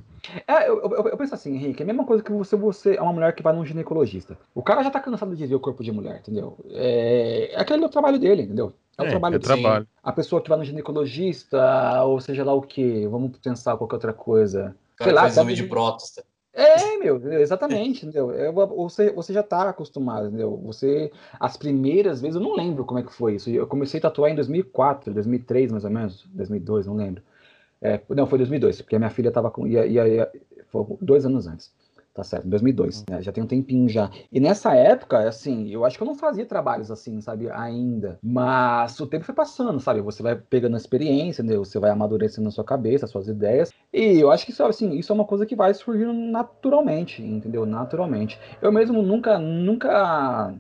É, 0.46 0.68
eu, 0.70 0.82
eu, 0.82 1.08
eu, 1.08 1.18
penso 1.18 1.34
assim, 1.34 1.56
Henrique, 1.56 1.82
é 1.82 1.84
a 1.84 1.88
mesma 1.88 2.04
coisa 2.04 2.22
que 2.22 2.34
você, 2.34 2.58
você 2.58 2.96
é 2.98 3.02
uma 3.02 3.14
mulher 3.14 3.34
que 3.34 3.42
vai 3.42 3.54
num 3.54 3.66
ginecologista. 3.66 4.38
O 4.54 4.62
cara 4.62 4.84
já 4.84 4.92
tá 4.92 5.00
cansado 5.00 5.34
de 5.34 5.48
ver 5.48 5.56
o 5.56 5.60
corpo 5.60 5.82
de 5.84 5.92
mulher, 5.92 6.18
entendeu? 6.20 6.58
É, 6.72 7.54
é 7.54 7.60
aquele 7.60 7.84
é 7.84 7.88
o 7.88 7.90
trabalho 7.90 8.20
dele, 8.20 8.44
entendeu? 8.44 8.74
É 8.98 9.04
o 9.04 9.06
é, 9.06 9.10
trabalho 9.10 9.36
é 9.36 9.40
dele. 9.40 9.62
Trabalho. 9.62 9.88
A 10.04 10.12
pessoa 10.12 10.42
que 10.42 10.50
vai 10.50 10.58
no 10.58 10.66
ginecologista, 10.66 12.04
ou 12.04 12.20
seja 12.20 12.44
lá 12.44 12.54
o 12.54 12.62
que, 12.62 13.08
vamos 13.08 13.38
pensar 13.38 13.78
qualquer 13.78 13.96
outra 13.96 14.14
coisa. 14.14 14.76
O 14.96 14.98
cara 14.98 15.10
Sei 15.10 15.14
lá, 15.14 15.22
faz 15.22 15.34
exame 15.34 15.54
de 15.54 15.64
próstata. 15.64 16.28
É, 16.54 16.98
meu, 16.98 17.32
exatamente, 17.40 18.06
entendeu? 18.06 18.32
É, 18.32 18.52
você, 18.52 19.12
você 19.12 19.32
já 19.32 19.40
está 19.40 19.70
acostumado, 19.70 20.28
entendeu? 20.28 20.58
Você, 20.66 21.12
as 21.40 21.56
primeiras 21.56 22.22
vezes, 22.22 22.36
eu 22.36 22.42
não 22.42 22.56
lembro 22.56 22.84
como 22.84 23.00
é 23.00 23.04
que 23.04 23.14
foi 23.14 23.36
isso. 23.36 23.50
Eu 23.50 23.66
comecei 23.66 24.00
a 24.00 24.02
tatuar 24.02 24.32
em 24.32 24.36
2004, 24.36 25.14
2003 25.14 25.72
mais 25.72 25.86
ou 25.86 25.92
menos, 25.92 26.26
2002, 26.34 26.88
não 26.88 26.96
lembro. 26.96 27.24
É, 27.82 28.02
não, 28.10 28.28
foi 28.28 28.38
2002, 28.38 28.82
porque 28.82 28.96
a 28.96 29.00
minha 29.00 29.10
filha 29.10 29.30
estava 29.30 29.50
com, 29.50 29.66
ia, 29.66 29.86
ia, 29.86 30.08
ia, 30.08 30.32
foi 30.68 30.86
dois 31.02 31.26
anos 31.26 31.48
antes. 31.48 31.72
Tá 32.14 32.26
certo, 32.26 32.46
2002, 32.46 33.06
né? 33.10 33.22
Já 33.22 33.32
tem 33.32 33.42
um 33.42 33.48
tempinho 33.48 33.88
já. 33.88 34.12
E 34.30 34.38
nessa 34.38 34.76
época, 34.76 35.30
assim, 35.30 35.70
eu 35.70 35.86
acho 35.86 35.96
que 35.96 36.04
eu 36.04 36.08
não 36.08 36.16
fazia 36.16 36.46
trabalhos 36.46 36.92
assim, 36.92 37.22
sabe, 37.22 37.50
ainda. 37.50 38.20
Mas 38.22 39.00
o 39.00 39.08
tempo 39.08 39.24
foi 39.24 39.34
passando, 39.34 39.80
sabe? 39.80 40.02
Você 40.02 40.22
vai 40.22 40.36
pegando 40.36 40.74
a 40.74 40.78
experiência, 40.78 41.42
né? 41.42 41.56
Você 41.56 41.80
vai 41.80 41.90
amadurecendo 41.90 42.44
na 42.44 42.52
sua 42.52 42.66
cabeça, 42.66 43.06
as 43.06 43.12
suas 43.12 43.30
ideias. 43.30 43.72
E 43.94 44.20
eu 44.20 44.30
acho 44.30 44.46
que 44.46 44.52
isso, 44.52 44.62
assim, 44.64 44.92
isso 44.92 45.10
é 45.12 45.16
uma 45.16 45.24
coisa 45.24 45.46
que 45.46 45.56
vai 45.56 45.74
surgindo 45.74 46.12
naturalmente, 46.12 47.24
entendeu? 47.24 47.66
Naturalmente. 47.66 48.38
Eu 48.62 48.74
mesmo 48.74 49.02
nunca, 49.02 49.40
nunca. 49.40 50.54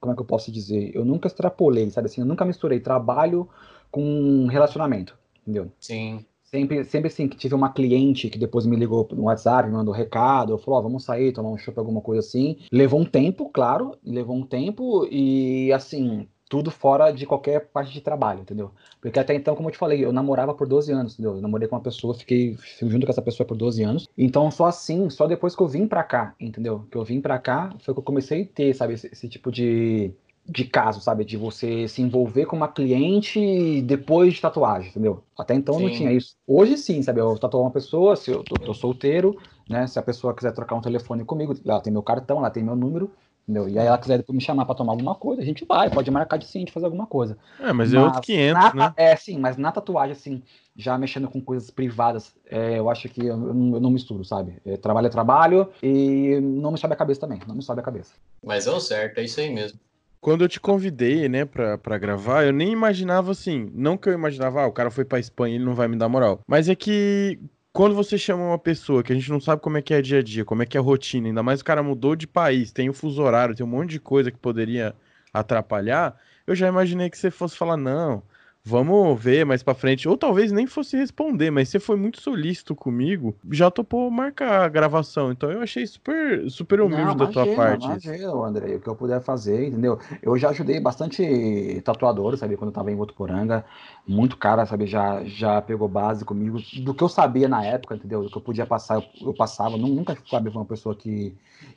Como 0.00 0.12
é 0.14 0.16
que 0.16 0.22
eu 0.22 0.26
posso 0.26 0.50
dizer? 0.50 0.92
Eu 0.94 1.04
nunca 1.04 1.26
extrapolei, 1.26 1.90
sabe 1.90 2.06
assim? 2.06 2.22
Eu 2.22 2.26
nunca 2.26 2.44
misturei 2.46 2.80
trabalho 2.80 3.46
com 3.90 4.46
relacionamento, 4.46 5.14
entendeu? 5.42 5.70
Sim. 5.78 6.24
Sempre, 6.46 6.84
sempre 6.84 7.08
assim, 7.08 7.28
que 7.28 7.36
tive 7.36 7.54
uma 7.54 7.72
cliente 7.72 8.30
que 8.30 8.38
depois 8.38 8.64
me 8.66 8.76
ligou 8.76 9.06
no 9.12 9.24
WhatsApp, 9.24 9.68
me 9.68 9.74
mandou 9.74 9.92
recado, 9.92 10.56
falou, 10.58 10.78
ó, 10.78 10.82
vamos 10.82 11.04
sair, 11.04 11.32
tomar 11.32 11.50
um 11.50 11.58
chopp, 11.58 11.76
alguma 11.76 12.00
coisa 12.00 12.20
assim. 12.20 12.58
Levou 12.70 13.00
um 13.00 13.04
tempo, 13.04 13.50
claro, 13.52 13.96
levou 14.04 14.36
um 14.36 14.46
tempo 14.46 15.06
e, 15.10 15.72
assim, 15.72 16.28
tudo 16.48 16.70
fora 16.70 17.10
de 17.10 17.26
qualquer 17.26 17.66
parte 17.66 17.92
de 17.92 18.00
trabalho, 18.00 18.40
entendeu? 18.40 18.70
Porque 19.00 19.18
até 19.18 19.34
então, 19.34 19.56
como 19.56 19.68
eu 19.68 19.72
te 19.72 19.78
falei, 19.78 20.04
eu 20.04 20.12
namorava 20.12 20.54
por 20.54 20.68
12 20.68 20.92
anos, 20.92 21.14
entendeu? 21.14 21.34
Eu 21.34 21.42
namorei 21.42 21.66
com 21.66 21.74
uma 21.74 21.82
pessoa, 21.82 22.14
fiquei 22.14 22.56
junto 22.80 23.04
com 23.04 23.10
essa 23.10 23.22
pessoa 23.22 23.46
por 23.46 23.56
12 23.56 23.82
anos. 23.82 24.08
Então, 24.16 24.48
só 24.50 24.66
assim, 24.66 25.10
só 25.10 25.26
depois 25.26 25.56
que 25.56 25.62
eu 25.62 25.68
vim 25.68 25.88
pra 25.88 26.04
cá, 26.04 26.34
entendeu? 26.38 26.86
Que 26.90 26.96
eu 26.96 27.04
vim 27.04 27.20
pra 27.20 27.38
cá, 27.40 27.74
foi 27.80 27.92
que 27.92 27.98
eu 27.98 28.04
comecei 28.04 28.42
a 28.42 28.46
ter, 28.46 28.74
sabe, 28.74 28.94
esse, 28.94 29.08
esse 29.08 29.28
tipo 29.28 29.50
de 29.50 30.12
de 30.48 30.64
caso, 30.64 31.00
sabe? 31.00 31.24
De 31.24 31.36
você 31.36 31.88
se 31.88 32.00
envolver 32.00 32.46
com 32.46 32.56
uma 32.56 32.68
cliente 32.68 33.82
depois 33.82 34.34
de 34.34 34.40
tatuagem, 34.40 34.90
entendeu? 34.90 35.22
Até 35.36 35.54
então 35.54 35.74
sim. 35.76 35.82
não 35.82 35.90
tinha 35.90 36.12
isso. 36.12 36.36
Hoje 36.46 36.76
sim, 36.76 37.02
sabe? 37.02 37.20
Eu 37.20 37.36
tatuo 37.38 37.62
uma 37.62 37.70
pessoa, 37.70 38.14
se 38.16 38.30
eu 38.30 38.44
tô, 38.44 38.54
tô, 38.54 38.72
solteiro, 38.72 39.36
né? 39.68 39.86
Se 39.86 39.98
a 39.98 40.02
pessoa 40.02 40.34
quiser 40.34 40.52
trocar 40.52 40.76
um 40.76 40.80
telefone 40.80 41.24
comigo, 41.24 41.54
ela 41.64 41.80
tem 41.80 41.92
meu 41.92 42.02
cartão, 42.02 42.38
ela 42.38 42.50
tem 42.50 42.62
meu 42.62 42.76
número, 42.76 43.10
entendeu? 43.42 43.68
E 43.68 43.76
aí 43.76 43.86
ela 43.86 43.98
quiser 43.98 44.24
me 44.30 44.40
chamar 44.40 44.64
para 44.66 44.76
tomar 44.76 44.92
alguma 44.92 45.16
coisa, 45.16 45.42
a 45.42 45.44
gente 45.44 45.64
vai, 45.64 45.90
pode 45.90 46.10
marcar 46.12 46.36
de 46.36 46.46
sim, 46.46 46.64
de 46.64 46.70
fazer 46.70 46.86
alguma 46.86 47.06
coisa. 47.08 47.36
É, 47.58 47.72
mas, 47.72 47.92
mas 47.92 47.94
é 47.94 48.00
outro 48.00 48.20
500, 48.20 48.54
na, 48.54 48.74
né? 48.74 48.94
É, 48.96 49.16
sim, 49.16 49.38
mas 49.38 49.56
na 49.56 49.72
tatuagem, 49.72 50.12
assim, 50.12 50.42
já 50.76 50.96
mexendo 50.96 51.28
com 51.28 51.40
coisas 51.40 51.70
privadas, 51.70 52.32
é, 52.48 52.78
eu 52.78 52.88
acho 52.88 53.08
que 53.08 53.22
eu, 53.22 53.34
eu, 53.34 53.54
não, 53.54 53.74
eu 53.74 53.80
não, 53.80 53.90
misturo, 53.90 54.24
sabe? 54.24 54.58
É, 54.64 54.76
trabalho 54.76 55.08
é 55.08 55.10
trabalho 55.10 55.68
e 55.82 56.38
não 56.40 56.70
me 56.70 56.78
sobe 56.78 56.94
a 56.94 56.96
cabeça 56.96 57.22
também, 57.22 57.40
não 57.48 57.56
me 57.56 57.62
sobe 57.62 57.80
a 57.80 57.84
cabeça. 57.84 58.14
Mas 58.44 58.68
é 58.68 58.70
o 58.70 58.78
certo, 58.78 59.18
é 59.18 59.24
isso 59.24 59.40
aí 59.40 59.52
mesmo 59.52 59.80
quando 60.26 60.42
eu 60.42 60.48
te 60.48 60.58
convidei, 60.58 61.28
né, 61.28 61.44
pra, 61.44 61.78
pra 61.78 61.96
gravar, 61.96 62.44
eu 62.44 62.52
nem 62.52 62.72
imaginava 62.72 63.30
assim. 63.30 63.70
Não 63.72 63.96
que 63.96 64.08
eu 64.08 64.12
imaginava, 64.12 64.60
ah, 64.60 64.66
o 64.66 64.72
cara 64.72 64.90
foi 64.90 65.04
pra 65.04 65.20
Espanha, 65.20 65.54
ele 65.54 65.64
não 65.64 65.72
vai 65.72 65.86
me 65.86 65.94
dar 65.94 66.08
moral. 66.08 66.40
Mas 66.48 66.68
é 66.68 66.74
que 66.74 67.38
quando 67.72 67.94
você 67.94 68.18
chama 68.18 68.42
uma 68.42 68.58
pessoa 68.58 69.04
que 69.04 69.12
a 69.12 69.14
gente 69.14 69.30
não 69.30 69.40
sabe 69.40 69.62
como 69.62 69.78
é 69.78 69.82
que 69.82 69.94
é 69.94 70.02
dia 70.02 70.18
a 70.18 70.22
dia, 70.24 70.44
como 70.44 70.64
é 70.64 70.66
que 70.66 70.76
é 70.76 70.80
a 70.80 70.82
rotina, 70.82 71.28
ainda 71.28 71.44
mais 71.44 71.60
o 71.60 71.64
cara 71.64 71.80
mudou 71.80 72.16
de 72.16 72.26
país, 72.26 72.72
tem 72.72 72.88
o 72.88 72.92
fuso 72.92 73.22
horário, 73.22 73.54
tem 73.54 73.64
um 73.64 73.68
monte 73.68 73.90
de 73.90 74.00
coisa 74.00 74.32
que 74.32 74.36
poderia 74.36 74.96
atrapalhar, 75.32 76.16
eu 76.44 76.56
já 76.56 76.66
imaginei 76.66 77.08
que 77.08 77.16
você 77.16 77.30
fosse 77.30 77.56
falar, 77.56 77.76
não, 77.76 78.20
vamos 78.66 79.22
ver 79.22 79.46
mais 79.46 79.62
para 79.62 79.74
frente. 79.74 80.08
Ou 80.08 80.16
talvez 80.16 80.50
nem 80.50 80.66
fosse 80.66 80.96
responder, 80.96 81.52
mas 81.52 81.68
você 81.68 81.78
foi 81.78 81.96
muito 81.96 82.20
solícito 82.20 82.74
comigo, 82.74 83.36
já 83.52 83.70
topou 83.70 84.10
marcar 84.10 84.64
a 84.64 84.68
gravação. 84.68 85.30
Então 85.30 85.50
eu 85.52 85.60
achei 85.60 85.86
super, 85.86 86.50
super 86.50 86.80
humilde 86.80 87.04
Não, 87.04 87.16
da 87.16 87.28
tua 87.28 87.46
parte. 87.54 87.84
Imagina, 87.86 88.32
André, 88.32 88.74
o 88.74 88.80
que 88.80 88.88
eu 88.88 88.96
puder 88.96 89.22
fazer, 89.22 89.68
entendeu? 89.68 90.00
Eu 90.20 90.36
já 90.36 90.50
ajudei 90.50 90.80
bastante 90.80 91.80
tatuadores, 91.84 92.40
sabe, 92.40 92.56
quando 92.56 92.70
eu 92.70 92.74
tava 92.74 92.90
em 92.90 92.96
Votuporanga. 92.96 93.64
Muito 94.06 94.36
cara, 94.36 94.66
sabe, 94.66 94.86
já, 94.86 95.22
já 95.24 95.62
pegou 95.62 95.86
base 95.86 96.24
comigo. 96.24 96.58
Do 96.82 96.92
que 96.92 97.04
eu 97.04 97.08
sabia 97.08 97.48
na 97.48 97.64
época, 97.64 97.94
entendeu? 97.94 98.24
Do 98.24 98.30
que 98.30 98.36
eu 98.36 98.42
podia 98.42 98.66
passar, 98.66 98.96
eu, 98.96 99.28
eu 99.28 99.34
passava. 99.34 99.76
Nunca, 99.76 100.16
sabe, 100.28 100.50
foi 100.50 100.60
uma 100.60 100.66
pessoa 100.66 100.96
que, 100.96 101.32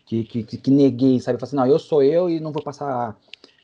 que, 0.08 0.24
que, 0.24 0.44
que, 0.44 0.58
que 0.58 0.72
neguei, 0.72 1.20
sabe? 1.20 1.38
Falei 1.38 1.50
assim, 1.50 1.56
não, 1.56 1.68
eu 1.68 1.78
sou 1.78 2.02
eu 2.02 2.28
e 2.32 2.40
não 2.40 2.52
vou 2.52 2.64
passar 2.64 3.16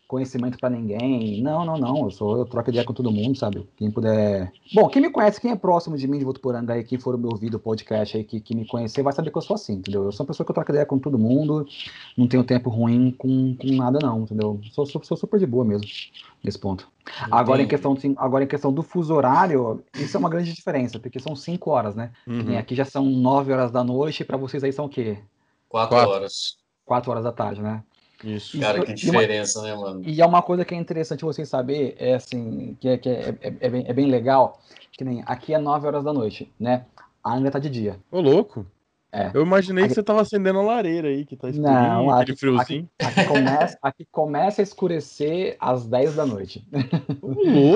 conhecimento 0.07 0.57
para 0.57 0.69
ninguém. 0.69 1.41
Não, 1.41 1.65
não, 1.65 1.77
não. 1.77 2.05
Eu 2.05 2.11
sou, 2.11 2.37
eu 2.37 2.45
troco 2.45 2.69
ideia 2.69 2.85
com 2.85 2.93
todo 2.93 3.11
mundo, 3.11 3.37
sabe? 3.37 3.67
Quem 3.75 3.91
puder. 3.91 4.51
Bom, 4.73 4.87
quem 4.87 5.01
me 5.01 5.09
conhece, 5.09 5.41
quem 5.41 5.51
é 5.51 5.55
próximo 5.55 5.97
de 5.97 6.07
mim 6.07 6.19
de 6.19 6.25
Votuporanga 6.25 6.73
aí, 6.73 6.83
quem 6.83 6.99
for 6.99 7.17
me 7.17 7.25
ouvir 7.25 7.49
do 7.49 7.59
podcast 7.59 8.17
aí, 8.17 8.23
que, 8.23 8.39
que 8.39 8.55
me 8.55 8.67
conhecer, 8.67 9.01
vai 9.03 9.13
saber 9.13 9.31
que 9.31 9.37
eu 9.37 9.41
sou 9.41 9.55
assim, 9.55 9.73
entendeu? 9.73 10.03
Eu 10.03 10.11
sou 10.11 10.23
uma 10.23 10.27
pessoa 10.27 10.45
que 10.45 10.51
eu 10.51 10.55
troco 10.55 10.71
ideia 10.71 10.85
com 10.85 10.99
todo 10.99 11.17
mundo, 11.17 11.67
não 12.17 12.27
tenho 12.27 12.43
tempo 12.43 12.69
ruim 12.69 13.11
com, 13.11 13.55
com 13.55 13.67
nada, 13.73 13.99
não, 14.01 14.21
entendeu? 14.21 14.59
Sou, 14.71 14.85
sou, 14.85 15.03
sou 15.03 15.17
super 15.17 15.39
de 15.39 15.45
boa 15.45 15.65
mesmo, 15.65 15.87
nesse 16.43 16.59
ponto. 16.59 16.87
Agora 17.29 17.61
em, 17.61 17.67
questão, 17.67 17.95
agora, 18.17 18.43
em 18.43 18.47
questão 18.47 18.73
do 18.73 18.81
fuso 18.81 19.13
horário, 19.13 19.83
isso 19.93 20.17
é 20.17 20.19
uma 20.19 20.29
grande 20.29 20.51
diferença, 20.53 20.99
porque 20.99 21.19
são 21.19 21.35
cinco 21.35 21.69
horas, 21.69 21.95
né? 21.95 22.11
Uhum. 22.25 22.57
Aqui 22.57 22.73
já 22.73 22.85
são 22.85 23.05
nove 23.05 23.53
horas 23.53 23.71
da 23.71 23.83
noite, 23.83 24.25
para 24.25 24.37
vocês 24.37 24.63
aí 24.63 24.73
são 24.73 24.85
o 24.85 24.89
quê? 24.89 25.19
Quatro, 25.69 25.95
Quatro 25.95 26.11
horas. 26.11 26.57
Quatro 26.83 27.11
horas 27.11 27.23
da 27.23 27.31
tarde, 27.31 27.61
né? 27.61 27.83
Isso. 28.23 28.59
Cara, 28.59 28.83
que 28.83 28.93
diferença, 28.93 29.59
uma, 29.59 29.67
né, 29.67 29.75
mano? 29.75 30.01
E 30.05 30.21
é 30.21 30.25
uma 30.25 30.41
coisa 30.41 30.63
que 30.63 30.73
é 30.73 30.77
interessante 30.77 31.23
vocês 31.23 31.47
saber, 31.47 31.95
é 31.99 32.15
assim, 32.15 32.77
que, 32.79 32.87
é, 32.87 32.97
que 32.97 33.09
é, 33.09 33.35
é, 33.41 33.53
é, 33.59 33.69
bem, 33.69 33.85
é 33.87 33.93
bem 33.93 34.07
legal, 34.07 34.61
que 34.91 35.03
nem 35.03 35.23
aqui 35.25 35.53
é 35.53 35.57
9 35.57 35.87
horas 35.87 36.03
da 36.03 36.13
noite, 36.13 36.51
né? 36.59 36.85
Ainda 37.23 37.51
tá 37.51 37.59
de 37.59 37.69
dia. 37.69 37.99
Ô, 38.11 38.21
louco. 38.21 38.65
É. 39.15 39.31
Eu 39.33 39.43
imaginei 39.43 39.85
aqui... 39.85 39.91
que 39.91 39.95
você 39.95 40.03
tava 40.03 40.19
acendendo 40.19 40.59
a 40.59 40.61
lareira 40.61 41.07
aí, 41.07 41.23
que 41.23 41.37
tá 41.37 41.49
escurinho, 41.49 42.11
aquele 42.11 42.31
aqui, 42.33 42.35
friozinho. 42.35 42.89
Aqui, 42.99 43.19
aqui, 43.21 43.27
começa, 43.29 43.77
aqui 43.81 44.07
começa 44.11 44.61
a 44.61 44.63
escurecer 44.63 45.55
às 45.57 45.85
10 45.85 46.15
da 46.15 46.25
noite. 46.25 46.67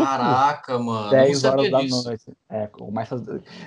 Caraca, 0.04 0.78
mano. 0.78 1.10
10 1.10 1.44
horas 1.46 1.72
da 1.72 1.80
disso. 1.80 2.04
noite. 2.04 2.26
É, 2.50 2.68
começa. 2.68 3.24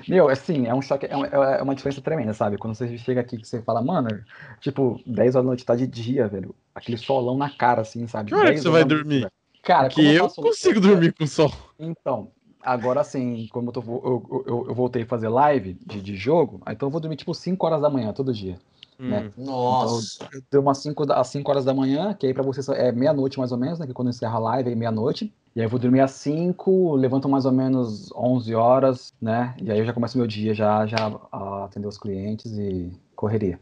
Meu, 0.07 0.29
assim, 0.29 0.67
é 0.67 0.75
um 0.75 0.83
choque, 0.83 1.07
é, 1.07 1.15
é, 1.15 1.61
é 1.61 1.63
uma 1.63 1.75
diferença 1.75 2.03
tremenda, 2.03 2.35
sabe? 2.35 2.59
Quando 2.59 2.75
você 2.75 2.99
chega 2.99 3.23
aqui 3.23 3.39
que 3.39 3.49
você 3.49 3.63
fala, 3.63 3.81
mano, 3.81 4.23
tipo, 4.61 5.01
10 5.07 5.35
horas 5.35 5.45
da 5.47 5.49
noite 5.49 5.65
tá 5.65 5.75
de 5.75 5.87
dia, 5.87 6.29
velho. 6.29 6.55
Aquele 6.75 6.99
solão 6.99 7.39
na 7.39 7.49
cara, 7.49 7.81
assim, 7.81 8.07
sabe? 8.07 8.29
Que 8.29 8.35
hora 8.35 8.53
que 8.53 8.61
você 8.61 8.69
vai 8.69 8.85
dormir? 8.85 9.33
Cara, 9.63 9.89
que 9.89 10.05
eu, 10.05 10.25
eu 10.25 10.29
consigo 10.29 10.79
dormir 10.79 11.15
com 11.15 11.27
sol. 11.27 11.51
Então, 11.79 12.33
Agora 12.63 13.03
sim, 13.03 13.49
como 13.53 13.69
eu, 13.69 13.73
tô, 13.73 13.81
eu, 13.81 14.45
eu, 14.47 14.67
eu, 14.69 14.75
voltei 14.75 15.03
a 15.03 15.07
fazer 15.07 15.29
live 15.29 15.77
de, 15.85 16.01
de 16.01 16.17
jogo, 16.17 16.61
então 16.69 16.87
eu 16.87 16.91
vou 16.91 17.01
dormir 17.01 17.17
tipo 17.17 17.35
5 17.35 17.67
horas 17.67 17.81
da 17.81 17.91
manhã 17.91 18.13
todo 18.13 18.33
dia. 18.33 18.57
Hum. 19.01 19.09
Né? 19.09 19.33
Nossa! 19.37 20.25
Então, 20.29 20.43
eu 20.53 20.61
umas 20.61 20.79
5 20.79 21.13
às 21.13 21.27
5 21.29 21.51
horas 21.51 21.65
da 21.65 21.75
manhã, 21.75 22.15
que 22.15 22.27
aí 22.27 22.33
pra 22.33 22.43
vocês 22.43 22.69
é 22.69 22.93
meia-noite 22.93 23.39
mais 23.39 23.51
ou 23.51 23.59
menos, 23.59 23.79
né? 23.79 23.87
Que 23.87 23.93
quando 23.93 24.11
encerra 24.11 24.37
a 24.37 24.39
live 24.39 24.71
é 24.71 24.75
meia-noite. 24.75 25.33
E 25.57 25.61
aí 25.61 25.67
eu 25.67 25.71
vou 25.71 25.79
dormir 25.79 26.01
às 26.01 26.13
5, 26.13 26.95
levanto 26.95 27.29
mais 27.29 27.45
ou 27.45 27.53
menos 27.53 28.13
11 28.13 28.55
horas, 28.55 29.13
né? 29.21 29.55
E 29.61 29.71
aí 29.71 29.79
eu 29.79 29.85
já 29.85 29.93
começo 29.93 30.17
meu 30.17 30.27
dia 30.27 30.55
já, 30.55 30.87
já 30.87 31.13
a 31.33 31.65
atender 31.65 31.89
os 31.89 31.99
clientes 31.99 32.53
e 32.53 32.93
correria. 33.17 33.59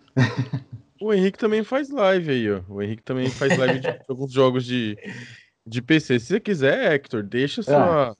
O 1.00 1.14
Henrique 1.14 1.38
também 1.38 1.64
faz 1.64 1.88
live 1.88 2.30
aí, 2.30 2.52
ó. 2.52 2.60
O 2.68 2.82
Henrique 2.82 3.02
também 3.02 3.30
faz 3.30 3.56
live 3.56 3.80
de 3.80 3.88
alguns 4.06 4.30
jogos 4.30 4.66
de, 4.66 4.98
de 5.66 5.80
PC. 5.80 6.18
Se 6.20 6.26
você 6.26 6.40
quiser, 6.40 6.92
Hector, 6.92 7.22
deixa 7.22 7.62
sua, 7.62 8.14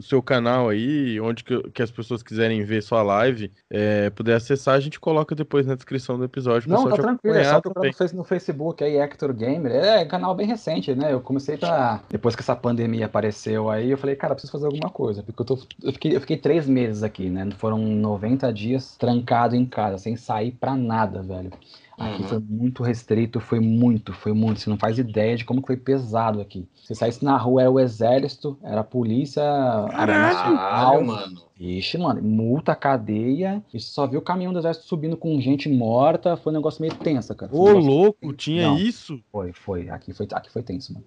seu 0.00 0.22
canal 0.22 0.68
aí, 0.68 1.20
onde 1.20 1.44
que, 1.44 1.70
que, 1.70 1.82
as 1.82 1.90
pessoas 1.90 2.22
quiserem 2.22 2.64
ver 2.64 2.82
sua 2.82 3.02
live, 3.02 3.52
é, 3.70 4.10
puder 4.10 4.36
acessar, 4.36 4.74
a 4.74 4.80
gente 4.80 4.98
coloca 4.98 5.34
depois 5.34 5.66
na 5.66 5.74
descrição 5.74 6.18
do 6.18 6.24
episódio. 6.24 6.70
Não, 6.70 6.88
tá 6.88 6.96
tranquilo, 6.96 7.36
é 7.36 7.44
só 7.44 7.60
procurar 7.60 7.92
no 8.12 8.24
Facebook 8.24 8.82
aí, 8.82 8.96
Hector 8.96 9.32
Gamer. 9.32 9.72
É, 9.72 10.02
é 10.02 10.04
canal 10.04 10.34
bem 10.34 10.46
recente, 10.46 10.94
né? 10.94 11.12
Eu 11.12 11.20
comecei 11.20 11.56
pra. 11.56 12.00
Depois 12.08 12.34
que 12.34 12.42
essa 12.42 12.56
pandemia 12.56 13.06
apareceu 13.06 13.70
aí, 13.70 13.90
eu 13.90 13.98
falei, 13.98 14.16
cara, 14.16 14.34
preciso 14.34 14.52
fazer 14.52 14.66
alguma 14.66 14.90
coisa. 14.90 15.22
Porque 15.22 15.42
eu, 15.42 15.46
tô, 15.46 15.58
eu, 15.82 15.92
fiquei, 15.92 16.16
eu 16.16 16.20
fiquei 16.20 16.36
três 16.36 16.66
meses 16.66 17.02
aqui, 17.02 17.28
né? 17.28 17.48
Foram 17.58 17.78
90 17.78 18.52
dias 18.52 18.96
trancado 18.96 19.54
em 19.54 19.64
casa, 19.66 19.98
sem 19.98 20.16
sair 20.16 20.52
pra 20.52 20.74
nada, 20.74 21.22
velho. 21.22 21.50
Aqui 21.98 22.22
uhum. 22.22 22.28
foi 22.28 22.38
muito 22.40 22.82
restrito, 22.82 23.40
foi 23.40 23.58
muito, 23.58 24.12
foi 24.12 24.32
muito. 24.32 24.60
Você 24.60 24.68
não 24.68 24.76
faz 24.76 24.98
ideia 24.98 25.34
de 25.34 25.46
como 25.46 25.64
foi 25.66 25.78
pesado 25.78 26.42
aqui. 26.42 26.68
Você 26.74 26.94
saísse 26.94 27.24
na 27.24 27.38
rua, 27.38 27.62
era 27.62 27.70
o 27.70 27.80
exército, 27.80 28.58
era 28.62 28.82
a 28.82 28.84
polícia. 28.84 29.42
Caralho, 29.90 31.06
mano. 31.06 31.46
Ixi, 31.58 31.96
mano, 31.96 32.22
multa, 32.22 32.74
cadeia. 32.74 33.64
E 33.72 33.80
você 33.80 33.90
só 33.90 34.06
viu 34.06 34.20
o 34.20 34.22
caminhão 34.22 34.52
do 34.52 34.58
exército 34.58 34.86
subindo 34.86 35.16
com 35.16 35.40
gente 35.40 35.70
morta. 35.70 36.36
Foi 36.36 36.52
um 36.52 36.56
negócio 36.56 36.82
meio 36.82 36.94
tenso, 36.96 37.34
cara. 37.34 37.50
Ô, 37.54 37.70
um 37.70 37.78
louco, 37.78 38.30
tinha 38.34 38.68
não, 38.68 38.78
isso? 38.78 39.18
Foi, 39.32 39.54
foi. 39.54 39.88
Aqui 39.88 40.12
foi, 40.12 40.28
aqui 40.32 40.52
foi 40.52 40.62
tenso, 40.62 40.92
mano. 40.92 41.06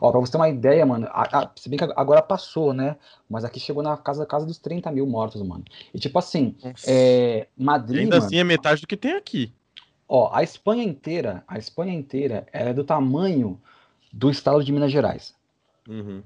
Ó, 0.00 0.10
pra 0.10 0.18
você 0.18 0.32
ter 0.32 0.38
uma 0.38 0.48
ideia, 0.48 0.86
mano, 0.86 1.06
a, 1.10 1.42
a, 1.42 1.50
se 1.54 1.68
bem 1.68 1.78
que 1.78 1.84
agora 1.84 2.22
passou, 2.22 2.72
né? 2.72 2.96
Mas 3.28 3.44
aqui 3.44 3.60
chegou 3.60 3.82
na 3.82 3.98
casa, 3.98 4.24
casa 4.24 4.46
dos 4.46 4.56
30 4.56 4.90
mil 4.90 5.06
mortos, 5.06 5.42
mano. 5.42 5.64
E 5.92 5.98
tipo 5.98 6.18
assim, 6.18 6.56
é, 6.86 7.48
Madrid. 7.54 8.00
Ainda 8.04 8.16
mano, 8.16 8.26
assim 8.26 8.38
é 8.38 8.44
metade 8.44 8.80
do 8.80 8.86
que 8.86 8.96
tem 8.96 9.12
aqui. 9.12 9.52
Ó, 10.14 10.28
a 10.30 10.42
Espanha 10.42 10.84
inteira, 10.84 11.42
a 11.48 11.56
Espanha 11.56 11.94
inteira, 11.94 12.46
ela 12.52 12.68
é 12.68 12.74
do 12.74 12.84
tamanho 12.84 13.58
do 14.12 14.28
estado 14.28 14.62
de 14.62 14.70
Minas 14.70 14.92
Gerais. 14.92 15.34
Uhum. 15.88 16.22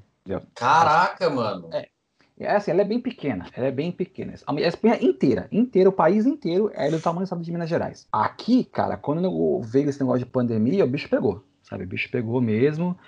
Caraca, 0.57 1.31
mano. 1.31 1.69
É, 1.73 1.89
é 2.37 2.51
assim, 2.51 2.73
ela 2.73 2.81
é 2.81 2.85
bem 2.85 2.99
pequena, 2.99 3.47
ela 3.53 3.69
é 3.69 3.71
bem 3.71 3.93
pequena. 3.93 4.35
A 4.45 4.61
Espanha 4.61 4.99
inteira, 5.01 5.47
inteira, 5.53 5.89
o 5.89 5.93
país 5.93 6.27
inteiro 6.27 6.69
é 6.75 6.91
do 6.91 6.99
tamanho 6.99 7.21
do 7.21 7.25
estado 7.27 7.43
de 7.43 7.53
Minas 7.53 7.69
Gerais. 7.69 8.09
Aqui, 8.11 8.65
cara, 8.65 8.97
quando 8.97 9.61
veio 9.61 9.89
esse 9.89 10.01
negócio 10.01 10.25
de 10.25 10.33
pandemia, 10.33 10.85
o 10.85 10.89
bicho 10.89 11.09
pegou. 11.09 11.45
sabe? 11.63 11.85
O 11.85 11.87
bicho 11.87 12.11
pegou 12.11 12.41
mesmo. 12.41 12.99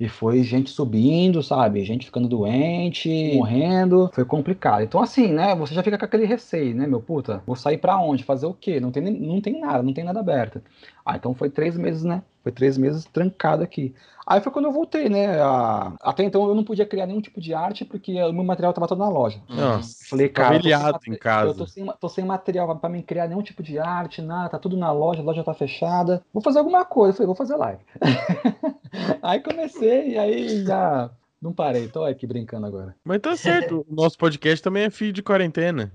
E 0.00 0.08
foi 0.08 0.44
gente 0.44 0.70
subindo, 0.70 1.42
sabe? 1.42 1.84
Gente 1.84 2.06
ficando 2.06 2.28
doente, 2.28 3.32
morrendo. 3.34 4.08
Foi 4.14 4.24
complicado. 4.24 4.82
Então, 4.82 5.02
assim, 5.02 5.32
né? 5.32 5.54
Você 5.56 5.74
já 5.74 5.82
fica 5.82 5.98
com 5.98 6.04
aquele 6.04 6.24
receio, 6.24 6.74
né, 6.74 6.86
meu 6.86 7.00
puta? 7.00 7.42
Vou 7.44 7.56
sair 7.56 7.78
pra 7.78 7.98
onde? 7.98 8.22
Fazer 8.22 8.46
o 8.46 8.54
quê? 8.54 8.78
Não 8.78 8.92
tem, 8.92 9.02
não 9.02 9.40
tem 9.40 9.60
nada, 9.60 9.82
não 9.82 9.92
tem 9.92 10.04
nada 10.04 10.20
aberto. 10.20 10.62
Ah, 11.04 11.16
então 11.16 11.34
foi 11.34 11.50
três 11.50 11.76
meses, 11.76 12.04
né? 12.04 12.22
Foi 12.42 12.52
três 12.52 12.78
meses 12.78 13.04
trancado 13.04 13.62
aqui. 13.62 13.94
Aí 14.26 14.42
foi 14.42 14.52
quando 14.52 14.66
eu 14.66 14.72
voltei, 14.72 15.08
né? 15.08 15.40
A... 15.40 15.94
Até 16.02 16.22
então 16.22 16.46
eu 16.46 16.54
não 16.54 16.62
podia 16.62 16.84
criar 16.84 17.06
nenhum 17.06 17.20
tipo 17.20 17.40
de 17.40 17.54
arte 17.54 17.84
porque 17.84 18.22
o 18.22 18.32
meu 18.32 18.44
material 18.44 18.70
estava 18.70 18.86
todo 18.86 18.98
na 18.98 19.08
loja. 19.08 19.40
Nossa, 19.48 20.04
Falei, 20.06 20.28
cara, 20.28 20.56
eu 20.56 20.60
tô 20.60 20.68
sem, 20.68 20.72
familiado 20.72 21.00
em 21.06 21.16
casa. 21.16 21.50
eu 21.50 21.54
tô 21.54 21.66
sem, 21.66 21.86
tô 21.98 22.08
sem 22.08 22.24
material 22.24 22.76
para 22.76 22.90
me 22.90 23.02
criar 23.02 23.26
nenhum 23.26 23.42
tipo 23.42 23.62
de 23.62 23.78
arte, 23.78 24.20
nada, 24.20 24.50
tá 24.50 24.58
tudo 24.58 24.76
na 24.76 24.92
loja, 24.92 25.22
a 25.22 25.24
loja 25.24 25.42
tá 25.42 25.54
fechada. 25.54 26.22
Vou 26.32 26.42
fazer 26.42 26.58
alguma 26.58 26.84
coisa. 26.84 27.12
Eu 27.12 27.14
falei, 27.14 27.26
vou 27.26 27.34
fazer 27.34 27.56
live. 27.56 27.80
aí 29.22 29.40
comecei 29.40 30.10
e 30.10 30.18
aí 30.18 30.64
já 30.64 31.10
não 31.40 31.52
parei. 31.52 31.88
Tô 31.88 32.04
aqui 32.04 32.26
brincando 32.26 32.66
agora. 32.66 32.94
Mas 33.02 33.20
tá 33.20 33.34
certo, 33.34 33.86
o 33.88 33.94
nosso 33.94 34.18
podcast 34.18 34.62
também 34.62 34.84
é 34.84 34.90
filho 34.90 35.12
de 35.12 35.22
quarentena. 35.22 35.90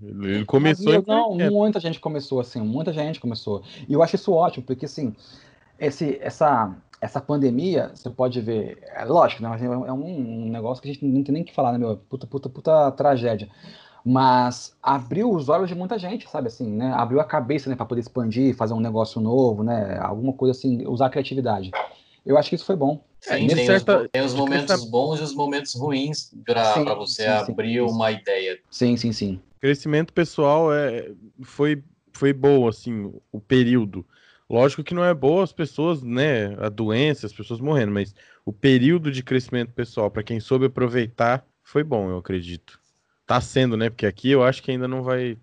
Ele 0.00 0.44
começou 0.44 0.92
Mas, 0.92 1.02
em 1.02 1.06
não, 1.08 1.50
muita 1.50 1.80
gente 1.80 1.98
começou 1.98 2.38
assim, 2.38 2.60
muita 2.60 2.92
gente 2.92 3.18
começou. 3.18 3.64
E 3.88 3.92
eu 3.92 4.02
acho 4.02 4.14
isso 4.14 4.32
ótimo, 4.32 4.64
porque 4.64 4.86
assim, 4.86 5.14
esse, 5.86 6.18
essa, 6.20 6.74
essa 7.00 7.20
pandemia, 7.20 7.90
você 7.94 8.08
pode 8.08 8.40
ver, 8.40 8.78
é 8.94 9.04
lógico, 9.04 9.42
né? 9.42 9.58
É 9.86 9.92
um, 9.92 10.46
um 10.46 10.50
negócio 10.50 10.82
que 10.82 10.88
a 10.88 10.92
gente 10.92 11.04
não 11.04 11.22
tem 11.22 11.32
nem 11.32 11.42
o 11.42 11.46
que 11.46 11.54
falar, 11.54 11.72
né, 11.72 11.78
meu? 11.78 11.96
Puta, 11.96 12.26
puta, 12.26 12.48
puta 12.48 12.90
tragédia. 12.92 13.48
Mas 14.04 14.76
abriu 14.82 15.30
os 15.30 15.48
olhos 15.48 15.68
de 15.68 15.74
muita 15.74 15.98
gente, 15.98 16.28
sabe 16.28 16.48
assim, 16.48 16.66
né? 16.68 16.92
Abriu 16.94 17.20
a 17.20 17.24
cabeça, 17.24 17.70
né, 17.70 17.76
para 17.76 17.86
poder 17.86 18.00
expandir, 18.00 18.54
fazer 18.56 18.74
um 18.74 18.80
negócio 18.80 19.20
novo, 19.20 19.62
né? 19.62 19.98
Alguma 20.00 20.32
coisa 20.32 20.56
assim, 20.56 20.86
usar 20.86 21.06
a 21.06 21.10
criatividade. 21.10 21.70
Eu 22.24 22.38
acho 22.38 22.48
que 22.48 22.56
isso 22.56 22.64
foi 22.64 22.76
bom. 22.76 23.04
Sim, 23.20 23.46
de 23.46 23.54
tem, 23.54 23.66
certa- 23.66 24.02
os, 24.02 24.08
tem 24.10 24.22
os 24.22 24.34
momentos 24.34 24.84
bons 24.84 25.20
e 25.20 25.22
os 25.22 25.34
momentos 25.34 25.74
ruins 25.74 26.32
para 26.44 26.74
Sim, 26.74 26.84
você 26.96 27.22
sim, 27.22 27.44
sim, 27.44 27.52
abrir 27.52 27.74
sim. 27.80 27.94
uma 27.94 28.10
ideia. 28.10 28.58
Sim, 28.70 28.96
sim, 28.96 29.12
sim. 29.12 29.40
crescimento 29.60 30.12
pessoal 30.12 30.74
é, 30.74 31.12
foi, 31.44 31.82
foi 32.12 32.32
bom, 32.32 32.66
assim, 32.66 33.12
o 33.30 33.40
período. 33.40 34.04
Lógico 34.52 34.84
que 34.84 34.92
não 34.92 35.02
é 35.02 35.14
boa 35.14 35.42
as 35.42 35.52
pessoas, 35.52 36.02
né, 36.02 36.54
a 36.62 36.68
doença, 36.68 37.26
as 37.26 37.32
pessoas 37.32 37.58
morrendo, 37.58 37.90
mas 37.90 38.14
o 38.44 38.52
período 38.52 39.10
de 39.10 39.22
crescimento 39.22 39.72
pessoal, 39.72 40.10
para 40.10 40.22
quem 40.22 40.38
soube 40.40 40.66
aproveitar, 40.66 41.42
foi 41.62 41.82
bom, 41.82 42.10
eu 42.10 42.18
acredito. 42.18 42.78
Tá 43.26 43.40
sendo, 43.40 43.78
né, 43.78 43.88
porque 43.88 44.04
aqui 44.04 44.30
eu 44.30 44.44
acho 44.44 44.62
que 44.62 44.70
ainda 44.70 44.86
não 44.86 45.02
vai 45.02 45.38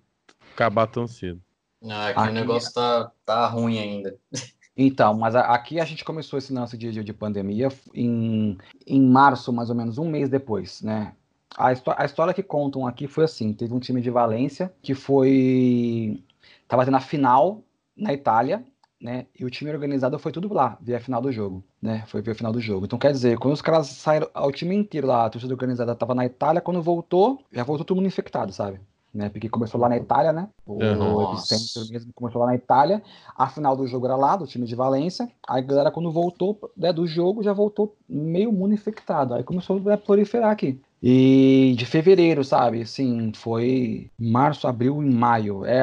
acabar 0.54 0.86
tão 0.86 1.08
cedo. 1.08 1.42
Ah, 1.90 2.10
aqui, 2.10 2.20
Aqui- 2.20 2.30
o 2.30 2.34
negócio 2.34 2.72
tá, 2.72 3.12
tá 3.26 3.48
ruim 3.48 3.80
ainda. 3.80 4.16
Então, 4.82 5.14
mas 5.14 5.36
a- 5.36 5.42
aqui 5.54 5.78
a 5.78 5.84
gente 5.84 6.06
começou 6.06 6.40
esse 6.40 6.54
lance 6.54 6.78
de, 6.78 6.90
de, 6.90 7.04
de 7.04 7.12
pandemia 7.12 7.68
em, 7.94 8.58
em 8.88 9.02
março, 9.02 9.52
mais 9.52 9.70
ou 9.70 9.76
menos, 9.76 9.98
um 9.98 10.10
mês 10.10 10.30
depois, 10.30 10.82
né? 10.82 11.16
A, 11.58 11.68
a 11.98 12.06
história 12.06 12.34
que 12.34 12.42
contam 12.42 12.88
aqui 12.88 13.06
foi 13.06 13.26
assim: 13.26 13.52
teve 13.52 13.74
um 13.74 13.80
time 13.82 14.00
de 14.00 14.10
Valência 14.10 14.74
que 14.82 14.94
foi. 14.96 16.24
Tava 16.66 16.86
tendo 16.86 16.96
a 16.96 17.02
final 17.02 17.62
na 17.94 18.14
Itália, 18.14 18.64
né? 19.02 19.26
E 19.38 19.46
o 19.46 19.50
time 19.50 19.72
organizado 19.72 20.20
foi 20.20 20.32
tudo 20.32 20.54
lá, 20.54 20.78
ver 20.82 20.96
a 20.96 21.00
final 21.00 21.22
do 21.22 21.32
jogo, 21.32 21.64
né? 21.82 22.04
Foi 22.08 22.22
ver 22.22 22.32
a 22.32 22.36
final 22.36 22.52
do 22.52 22.60
jogo. 22.60 22.86
Então, 22.86 23.00
quer 23.00 23.12
dizer, 23.12 23.38
quando 23.38 23.54
os 23.54 23.62
caras 23.62 23.88
saíram, 23.88 24.28
o 24.36 24.52
time 24.52 24.76
inteiro 24.76 25.08
lá, 25.08 25.26
a 25.26 25.30
torcida 25.30 25.54
organizada 25.54 25.96
tava 25.96 26.14
na 26.14 26.26
Itália, 26.26 26.62
quando 26.62 26.82
voltou, 26.82 27.40
já 27.52 27.64
voltou 27.64 27.86
todo 27.86 27.98
mundo 27.98 28.08
infectado, 28.08 28.52
sabe? 28.52 28.80
Né? 29.14 29.30
Porque 29.30 29.50
começou 29.50 29.80
lá 29.80 29.90
na 29.90 29.98
Itália, 29.98 30.32
né? 30.32 30.50
O 30.68 31.34
epicentro 31.34 31.92
mesmo 31.92 32.14
começou 32.14 32.42
lá 32.42 32.48
na 32.48 32.56
Itália. 32.56 33.02
A 33.36 33.50
final 33.50 33.76
do 33.76 33.88
jogo 33.88 34.06
era 34.06 34.16
lá, 34.16 34.36
do 34.36 34.46
time 34.46 34.68
de 34.68 34.76
Valência. 34.76 35.28
Aí 35.48 35.64
a 35.64 35.66
galera, 35.66 35.92
quando 35.92 36.12
voltou 36.12 36.60
né, 36.78 36.94
do 36.94 37.08
jogo, 37.08 37.42
já 37.42 37.52
voltou 37.52 37.96
meio 38.08 38.52
mundo 38.52 38.74
infectado. 38.74 39.34
Aí 39.34 39.44
começou 39.44 39.82
a 39.90 39.98
proliferar 39.98 40.52
aqui. 40.52 40.80
E 41.02 41.74
de 41.76 41.86
fevereiro, 41.88 42.44
sabe? 42.44 42.82
Assim, 42.82 43.32
foi 43.34 44.12
março, 44.20 44.68
abril 44.68 45.02
e 45.02 45.10
maio. 45.10 45.66
É, 45.66 45.82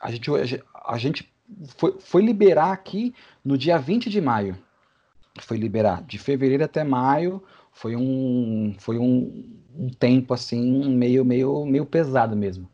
a 0.00 0.10
gente, 0.10 0.30
a 0.86 0.96
gente 0.96 1.33
foi, 1.78 1.98
foi 2.00 2.22
liberar 2.24 2.72
aqui 2.72 3.14
no 3.44 3.56
dia 3.58 3.78
20 3.78 4.10
de 4.10 4.20
maio. 4.20 4.56
Foi 5.40 5.56
liberar. 5.58 6.02
De 6.04 6.18
fevereiro 6.18 6.64
até 6.64 6.84
maio 6.84 7.42
foi 7.72 7.96
um, 7.96 8.74
foi 8.78 8.98
um, 8.98 9.44
um 9.76 9.90
tempo 9.90 10.34
assim 10.34 10.88
meio, 10.96 11.24
meio, 11.24 11.66
meio 11.66 11.86
pesado 11.86 12.36
mesmo. 12.36 12.68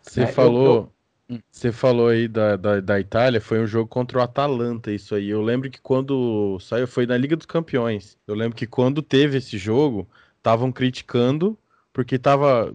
Você 0.00 0.26
É, 0.26 0.34
eu- 0.38 0.58
falou, 0.58 0.92
eu- 1.28 1.42
você 1.52 1.72
falou 1.72 2.08
aí 2.08 2.28
da, 2.28 2.56
da, 2.56 2.80
da 2.80 3.00
Itália, 3.00 3.40
foi 3.40 3.60
um 3.60 3.66
jogo 3.66 3.88
contra 3.88 4.18
o 4.18 4.22
Atalanta, 4.22 4.92
isso 4.92 5.14
aí. 5.14 5.28
Eu 5.30 5.42
lembro 5.42 5.70
que 5.70 5.80
quando 5.80 6.58
saiu, 6.60 6.88
foi 6.88 7.06
na 7.06 7.16
Liga 7.18 7.36
dos 7.36 7.46
Campeões. 7.46 8.18
Eu 8.26 8.34
lembro 8.34 8.56
que 8.56 8.66
quando 8.66 9.02
teve 9.02 9.38
esse 9.38 9.58
jogo, 9.58 10.08
estavam 10.38 10.72
criticando 10.72 11.58
porque 11.92 12.18
tava, 12.18 12.74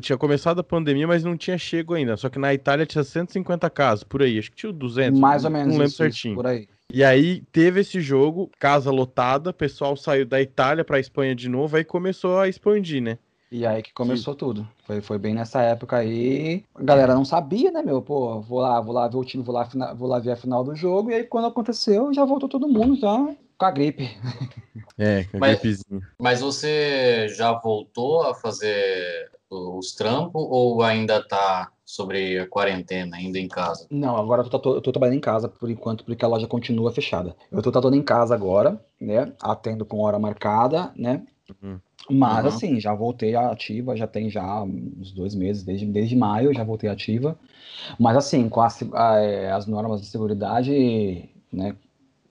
tinha 0.00 0.18
começado 0.18 0.58
a 0.58 0.64
pandemia, 0.64 1.06
mas 1.06 1.22
não 1.22 1.36
tinha 1.36 1.56
chego 1.56 1.94
ainda. 1.94 2.16
Só 2.16 2.28
que 2.28 2.38
na 2.38 2.52
Itália 2.52 2.84
tinha 2.84 3.04
150 3.04 3.70
casos, 3.70 4.04
por 4.04 4.22
aí. 4.22 4.38
Acho 4.38 4.50
que 4.50 4.56
tinha 4.56 4.72
200. 4.72 5.18
Mais 5.20 5.44
ou 5.44 5.50
não 5.50 5.58
menos 5.58 5.72
lembro 5.74 5.86
isso, 5.86 5.94
isso, 5.94 6.02
certinho. 6.02 6.34
por 6.34 6.46
aí. 6.46 6.68
E 6.92 7.04
aí 7.04 7.42
teve 7.52 7.80
esse 7.80 8.00
jogo, 8.00 8.50
casa 8.58 8.90
lotada, 8.90 9.52
pessoal 9.52 9.96
saiu 9.96 10.26
da 10.26 10.42
Itália 10.42 10.84
pra 10.84 10.98
Espanha 10.98 11.34
de 11.36 11.48
novo, 11.48 11.76
aí 11.76 11.84
começou 11.84 12.40
a 12.40 12.48
expandir, 12.48 13.00
né? 13.00 13.16
E 13.52 13.66
aí 13.66 13.82
que 13.82 13.92
começou 13.92 14.34
tudo. 14.34 14.66
Foi, 14.84 15.00
foi 15.00 15.18
bem 15.18 15.34
nessa 15.34 15.60
época 15.60 15.96
aí. 15.96 16.64
A 16.74 16.82
galera 16.82 17.14
não 17.14 17.24
sabia, 17.24 17.70
né, 17.70 17.82
meu? 17.82 18.00
Pô, 18.00 18.40
vou 18.40 18.60
lá, 18.60 18.80
vou 18.80 18.94
lá 18.94 19.08
ver 19.08 19.16
o 19.16 19.24
time, 19.24 19.42
vou 19.42 19.54
lá, 19.54 19.68
vou 19.94 20.08
lá 20.08 20.18
ver 20.20 20.32
a 20.32 20.36
final 20.36 20.62
do 20.62 20.74
jogo. 20.74 21.10
E 21.10 21.14
aí, 21.14 21.24
quando 21.24 21.46
aconteceu, 21.46 22.12
já 22.14 22.24
voltou 22.24 22.48
todo 22.48 22.68
mundo 22.68 22.94
já 22.96 23.34
com 23.60 23.66
a 23.66 23.70
gripe. 23.70 24.08
É, 24.98 25.24
com 25.24 25.36
a 25.36 25.40
Mas- 25.40 25.50
gripezinha. 25.60 26.00
Mas 26.18 26.40
você 26.40 27.28
já 27.28 27.52
voltou 27.52 28.22
a 28.22 28.34
fazer 28.34 29.30
os 29.50 29.92
trampos 29.94 30.42
ou 30.48 30.82
ainda 30.82 31.22
tá 31.22 31.70
sobre 31.84 32.38
a 32.38 32.46
quarentena, 32.48 33.16
ainda 33.16 33.38
em 33.38 33.48
casa? 33.48 33.86
Não, 33.90 34.16
agora 34.16 34.42
eu 34.42 34.48
tô, 34.48 34.74
eu 34.76 34.80
tô 34.80 34.90
trabalhando 34.92 35.16
em 35.16 35.20
casa 35.20 35.48
por 35.48 35.68
enquanto, 35.70 36.04
porque 36.04 36.24
a 36.24 36.28
loja 36.28 36.46
continua 36.46 36.90
fechada. 36.92 37.36
Eu 37.52 37.60
tô 37.60 37.70
tatuando 37.70 37.96
em 37.96 38.02
casa 38.02 38.34
agora, 38.34 38.80
né? 39.00 39.32
Atendo 39.42 39.84
com 39.84 40.00
hora 40.00 40.18
marcada, 40.18 40.90
né? 40.96 41.22
Uhum. 41.62 41.78
Mas 42.08 42.44
Uhum. 42.44 42.48
assim, 42.48 42.80
já 42.80 42.94
voltei 42.94 43.34
ativa, 43.36 43.94
já 43.96 44.06
tem 44.06 44.30
já 44.30 44.62
uns 44.62 45.12
dois 45.12 45.34
meses, 45.34 45.64
desde, 45.64 45.84
desde 45.84 46.16
maio 46.16 46.50
eu 46.50 46.54
já 46.54 46.64
voltei 46.64 46.88
ativa. 46.88 47.36
Mas 47.98 48.16
assim, 48.16 48.48
com 48.48 48.60
a 48.62 48.68
a- 48.94 49.16
é, 49.18 49.50
as 49.52 49.66
normas 49.66 50.00
de 50.00 50.06
seguridade, 50.06 51.28
né? 51.52 51.74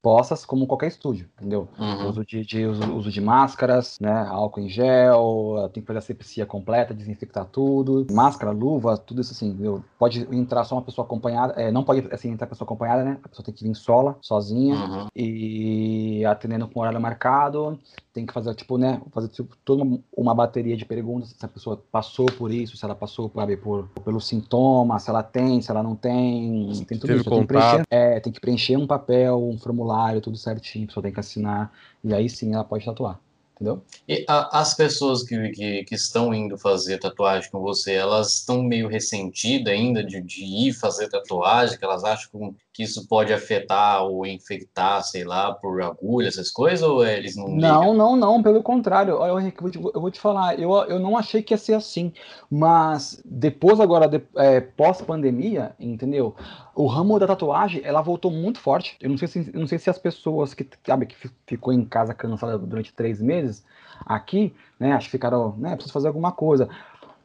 Postas 0.02 0.46
como 0.46 0.66
qualquer 0.66 0.88
estúdio, 0.88 1.28
entendeu? 1.38 1.68
Uhum. 1.78 2.08
Uso 2.08 2.26
de, 2.26 2.46
de- 2.46 2.66
uso, 2.66 2.94
uso 2.96 3.12
de 3.12 3.20
máscaras, 3.20 3.98
né? 4.00 4.26
Álcool 4.30 4.62
em 4.62 4.70
gel, 4.70 5.70
tem 5.74 5.82
que 5.82 5.88
fazer 5.88 6.00
a 6.00 6.02
sepsia 6.02 6.46
completa, 6.46 6.94
desinfectar 6.94 7.46
tudo, 7.46 8.08
máscara, 8.12 8.52
luva, 8.52 8.98
tudo 8.98 9.22
isso 9.22 9.34
assim, 9.34 9.50
entendeu? 9.50 9.84
Pode 9.98 10.28
entrar 10.36 10.64
só 10.64 10.76
uma 10.76 10.82
pessoa 10.82 11.06
acompanhada, 11.06 11.54
é, 11.62 11.72
não 11.72 11.84
pode 11.84 12.08
assim, 12.12 12.30
entrar 12.32 12.48
pessoa 12.48 12.66
acompanhada, 12.66 13.04
né? 13.04 13.18
A 13.24 13.28
pessoa 13.30 13.46
tem 13.46 13.54
que 13.54 13.64
vir 13.64 13.76
sola, 13.76 14.18
sozinha 14.22 14.76
Uhum. 14.76 15.08
e 15.16 16.24
atendendo 16.26 16.68
com 16.68 16.80
horário 16.80 17.00
marcado, 17.02 17.78
tem 18.14 18.26
que 18.26 18.34
fazer, 18.34 18.54
tipo, 18.56 18.78
né, 18.78 19.02
fazer 19.12 19.28
tipo, 19.30 19.56
toda 19.64 19.84
uma, 19.84 20.00
uma 20.16 20.34
bateria 20.36 20.76
de 20.76 20.86
perguntas, 20.86 21.30
se 21.38 21.46
a 21.46 21.48
pessoa 21.48 21.82
passou 21.92 22.26
por 22.26 22.52
isso, 22.52 22.76
se 22.76 22.84
ela 22.86 22.96
passou 22.96 23.32
sabe, 23.36 23.56
por, 23.58 23.88
pelo 24.04 24.20
sintoma, 24.20 24.98
se 25.00 25.10
ela 25.10 25.24
tem, 25.24 25.62
se 25.62 25.70
ela 25.72 25.84
não 25.84 25.96
tem, 25.96 26.72
tem 26.88 26.98
tudo 26.98 27.08
Teve 27.08 27.20
isso. 27.22 27.30
Tem 27.30 27.42
que, 27.42 27.48
preencher, 27.48 27.84
é, 27.90 28.20
tem 28.20 28.34
que 28.34 28.40
preencher 28.40 28.78
um 28.78 28.88
papel, 28.88 29.38
um 29.42 29.58
formulário, 29.58 29.89
tudo 30.22 30.38
certinho, 30.38 30.86
a 30.86 30.88
pessoa 30.88 31.04
tem 31.04 31.14
que 31.14 31.20
assinar, 31.20 31.72
e 32.04 32.14
aí 32.14 32.30
sim 32.30 32.54
ela 32.54 32.64
pode 32.64 32.86
tatuar, 32.86 33.20
entendeu? 33.56 33.82
E 34.08 34.26
a- 34.28 34.60
as 34.60 34.74
pessoas 34.74 35.24
que, 35.24 35.50
que, 35.50 35.84
que 35.84 35.96
estão 35.96 36.34
indo 36.34 36.58
fazer 36.58 36.98
tatuagem 37.00 37.50
com 37.52 37.60
você, 37.60 37.94
elas 37.94 38.34
estão 38.40 38.64
meio 38.64 38.88
ressentidas 38.88 39.74
ainda 39.74 40.04
de, 40.04 40.22
de 40.22 40.44
ir 40.44 40.74
fazer 40.74 41.10
tatuagem, 41.10 41.78
que 41.78 41.86
elas 41.86 42.04
acham 42.04 42.56
que 42.74 42.84
isso 42.84 43.08
pode 43.08 43.34
afetar 43.34 44.04
ou 44.04 44.26
infectar, 44.26 45.04
sei 45.04 45.24
lá, 45.26 45.54
por 45.54 45.82
agulha, 45.82 46.28
essas 46.30 46.50
coisas, 46.50 46.82
ou 46.82 47.06
eles 47.06 47.36
não 47.36 47.48
ligam? 47.48 47.60
Não, 47.60 47.94
não, 47.94 48.16
não, 48.16 48.42
pelo 48.44 48.64
contrário. 48.64 49.18
Olha, 49.18 49.42
Henrique, 49.42 49.58
eu 49.58 49.62
vou 49.64 49.72
te, 49.72 49.78
eu 49.96 50.02
vou 50.02 50.12
te 50.12 50.20
falar, 50.20 50.58
eu, 50.58 50.72
eu 50.84 50.98
não 51.00 51.18
achei 51.18 51.42
que 51.42 51.54
ia 51.54 51.58
ser 51.58 51.74
assim, 51.74 52.14
mas 52.50 53.22
depois 53.26 53.80
agora, 53.80 54.08
de- 54.08 54.22
é, 54.38 54.62
pós-pandemia, 54.62 55.74
entendeu? 55.80 56.36
O 56.80 56.88
ramo 56.88 57.20
da 57.20 57.28
tatuagem, 57.28 57.82
ela 57.84 58.02
voltou 58.02 58.32
muito 58.32 58.58
forte. 58.58 58.96
Eu 59.02 59.10
não 59.10 59.18
sei 59.18 59.28
se, 59.28 59.52
não 59.54 59.68
sei 59.68 59.78
se 59.78 59.90
as 59.90 59.98
pessoas 59.98 60.54
que, 60.54 60.66
sabe, 60.86 61.08
que 61.08 61.14
fi- 61.14 61.30
ficou 61.46 61.74
em 61.74 61.84
casa 61.84 62.14
cansada 62.14 62.58
durante 62.58 62.94
três 62.94 63.22
meses, 63.22 63.66
aqui, 64.06 64.56
né, 64.80 64.94
acho 64.94 65.08
que 65.08 65.12
ficaram, 65.12 65.58
né, 65.58 65.72
preciso 65.76 65.92
fazer 65.92 66.08
alguma 66.08 66.32
coisa. 66.32 66.70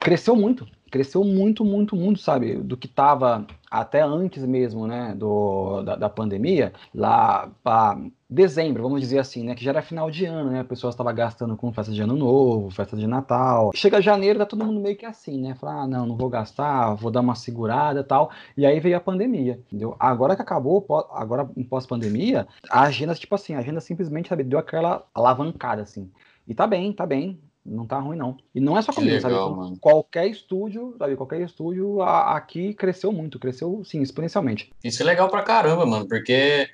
Cresceu 0.01 0.35
muito, 0.35 0.67
cresceu 0.95 1.25
muito, 1.25 1.65
muito, 1.65 1.97
muito, 1.97 2.21
sabe, 2.21 2.55
do 2.55 2.77
que 2.77 2.87
tava 2.87 3.45
até 3.69 4.01
antes 4.01 4.47
mesmo, 4.47 4.87
né, 4.87 5.13
do, 5.17 5.83
da, 5.83 5.97
da 5.97 6.09
pandemia, 6.09 6.73
lá 6.95 7.51
para 7.65 7.99
dezembro, 8.31 8.81
vamos 8.81 9.01
dizer 9.01 9.19
assim, 9.19 9.43
né? 9.43 9.57
Que 9.57 9.65
já 9.65 9.73
era 9.73 9.83
final 9.83 10.09
de 10.09 10.25
ano, 10.25 10.51
né? 10.51 10.61
A 10.61 10.65
pessoa 10.65 10.91
estava 10.91 11.13
gastando 11.13 11.57
com 11.57 11.73
festa 11.73 11.93
de 11.93 12.01
ano 12.01 12.15
novo, 12.15 12.71
festa 12.71 12.97
de 12.97 13.09
Natal. 13.09 13.73
Chega 13.75 14.01
janeiro, 14.01 14.39
tá 14.39 14.47
todo 14.47 14.65
mundo 14.65 14.81
meio 14.81 14.97
que 14.97 15.05
assim, 15.05 15.41
né? 15.41 15.57
Fala, 15.57 15.83
ah, 15.83 15.87
não, 15.87 16.07
não 16.07 16.17
vou 16.17 16.29
gastar, 16.29 16.95
vou 16.95 17.11
dar 17.11 17.21
uma 17.21 17.35
segurada 17.35 18.05
tal. 18.05 18.31
E 18.57 18.65
aí 18.65 18.79
veio 18.79 18.97
a 18.97 19.01
pandemia, 19.01 19.61
entendeu? 19.67 19.97
Agora 19.99 20.37
que 20.37 20.43
acabou, 20.43 20.87
agora 21.13 21.49
em 21.57 21.65
pós-pandemia, 21.65 22.47
a 22.71 22.83
agenda, 22.83 23.15
tipo 23.17 23.35
assim, 23.35 23.55
a 23.55 23.59
agenda 23.59 23.81
simplesmente, 23.81 24.29
sabe, 24.29 24.45
deu 24.45 24.61
aquela 24.61 25.05
alavancada, 25.13 25.83
assim. 25.83 26.09
E 26.47 26.55
tá 26.55 26.67
bem, 26.67 26.93
tá 26.93 27.07
bem. 27.07 27.41
Não 27.65 27.87
tá 27.87 27.99
ruim, 27.99 28.17
não. 28.17 28.37
E 28.55 28.61
não 28.61 28.77
é 28.77 28.83
só 28.83 28.93
comigo, 28.93 29.21
sabe? 29.21 29.35
Mano. 29.35 29.79
Qualquer 29.81 30.27
estúdio, 30.27 30.95
sabe? 30.99 31.17
Qualquer 31.17 31.41
estúdio 31.41 32.03
a, 32.03 32.37
aqui 32.37 32.75
cresceu 32.75 33.11
muito, 33.11 33.39
cresceu, 33.39 33.83
sim, 33.85 34.03
exponencialmente. 34.03 34.71
Isso 34.85 35.03
é 35.03 35.07
legal 35.07 35.29
pra 35.31 35.43
caramba, 35.43 35.87
mano, 35.87 36.07
porque 36.07 36.69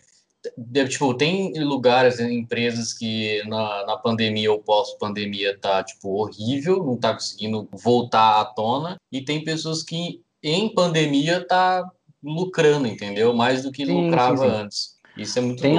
tipo, 0.89 1.15
tem 1.15 1.53
lugares, 1.63 2.19
empresas 2.19 2.93
que 2.93 3.43
na, 3.47 3.87
na 3.87 3.97
pandemia 3.97 4.51
ou 4.51 4.61
pós-pandemia 4.61 5.57
tá, 5.59 5.85
tipo, 5.85 6.09
horrível, 6.09 6.85
não 6.85 6.97
tá 6.97 7.13
conseguindo 7.13 7.69
voltar 7.73 8.41
à 8.41 8.45
tona, 8.45 8.97
e 9.13 9.23
tem 9.23 9.45
pessoas 9.45 9.83
que 9.83 10.23
em 10.43 10.73
pandemia 10.73 11.47
tá 11.47 11.89
lucrando, 12.23 12.87
entendeu? 12.87 13.35
Mais 13.35 13.63
do 13.63 13.71
que 13.71 13.85
sim, 13.85 14.07
lucrava 14.07 14.39
sim, 14.39 14.45
sim. 14.45 14.51
antes. 14.51 15.01
Isso 15.17 15.39
é 15.39 15.43
muito 15.43 15.63
tem. 15.63 15.77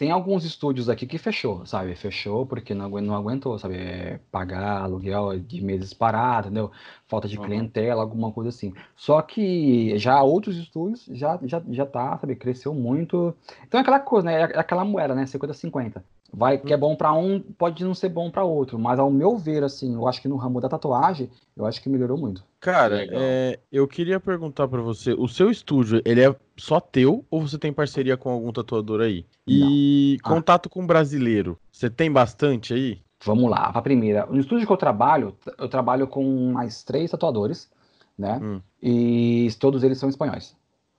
Tem 0.00 0.10
alguns 0.10 0.46
estúdios 0.46 0.88
aqui 0.88 1.06
que 1.06 1.18
fechou, 1.18 1.66
sabe? 1.66 1.94
Fechou 1.94 2.46
porque 2.46 2.72
não, 2.72 2.88
não 2.88 3.14
aguentou, 3.14 3.58
sabe? 3.58 3.76
É, 3.76 4.18
pagar 4.32 4.80
aluguel 4.80 5.38
de 5.38 5.62
meses 5.62 5.92
parado, 5.92 6.46
entendeu? 6.46 6.70
Falta 7.06 7.28
de 7.28 7.36
uhum. 7.36 7.44
clientela, 7.44 8.00
alguma 8.00 8.32
coisa 8.32 8.48
assim. 8.48 8.72
Só 8.96 9.20
que 9.20 9.98
já 9.98 10.22
outros 10.22 10.56
estúdios 10.56 11.04
já, 11.12 11.38
já, 11.42 11.62
já 11.68 11.84
tá, 11.84 12.16
sabe? 12.16 12.34
Cresceu 12.34 12.72
muito. 12.72 13.34
Então 13.68 13.76
é 13.76 13.82
aquela 13.82 14.00
coisa, 14.00 14.24
né? 14.24 14.40
É 14.40 14.58
aquela 14.58 14.86
moeda, 14.86 15.14
né? 15.14 15.24
50-50. 15.24 16.02
Vai, 16.32 16.58
que 16.58 16.72
é 16.72 16.76
bom 16.76 16.94
para 16.94 17.12
um, 17.12 17.40
pode 17.40 17.84
não 17.84 17.92
ser 17.94 18.08
bom 18.08 18.30
para 18.30 18.44
outro, 18.44 18.78
mas 18.78 19.00
ao 19.00 19.10
meu 19.10 19.36
ver, 19.36 19.64
assim, 19.64 19.94
eu 19.94 20.06
acho 20.06 20.22
que 20.22 20.28
no 20.28 20.36
ramo 20.36 20.60
da 20.60 20.68
tatuagem, 20.68 21.28
eu 21.56 21.66
acho 21.66 21.82
que 21.82 21.88
melhorou 21.88 22.16
muito. 22.16 22.44
Cara, 22.60 23.04
é, 23.10 23.58
eu 23.72 23.88
queria 23.88 24.20
perguntar 24.20 24.68
para 24.68 24.80
você, 24.80 25.12
o 25.12 25.26
seu 25.26 25.50
estúdio, 25.50 26.00
ele 26.04 26.22
é 26.22 26.34
só 26.60 26.78
teu 26.78 27.24
ou 27.30 27.40
você 27.40 27.58
tem 27.58 27.72
parceria 27.72 28.16
com 28.16 28.30
algum 28.30 28.52
tatuador 28.52 29.00
aí? 29.00 29.24
E 29.46 30.18
ah. 30.22 30.28
contato 30.28 30.68
com 30.68 30.86
brasileiro, 30.86 31.58
você 31.72 31.88
tem 31.88 32.12
bastante 32.12 32.74
aí? 32.74 33.00
Vamos 33.24 33.50
lá, 33.50 33.70
a 33.74 33.82
primeira, 33.82 34.26
no 34.26 34.38
estúdio 34.38 34.66
que 34.66 34.72
eu 34.72 34.76
trabalho, 34.76 35.36
eu 35.58 35.68
trabalho 35.68 36.06
com 36.06 36.52
mais 36.52 36.82
três 36.82 37.10
tatuadores, 37.10 37.70
né? 38.16 38.38
Hum. 38.42 38.60
E 38.82 39.48
todos 39.58 39.82
eles 39.82 39.98
são 39.98 40.08
espanhóis. 40.08 40.56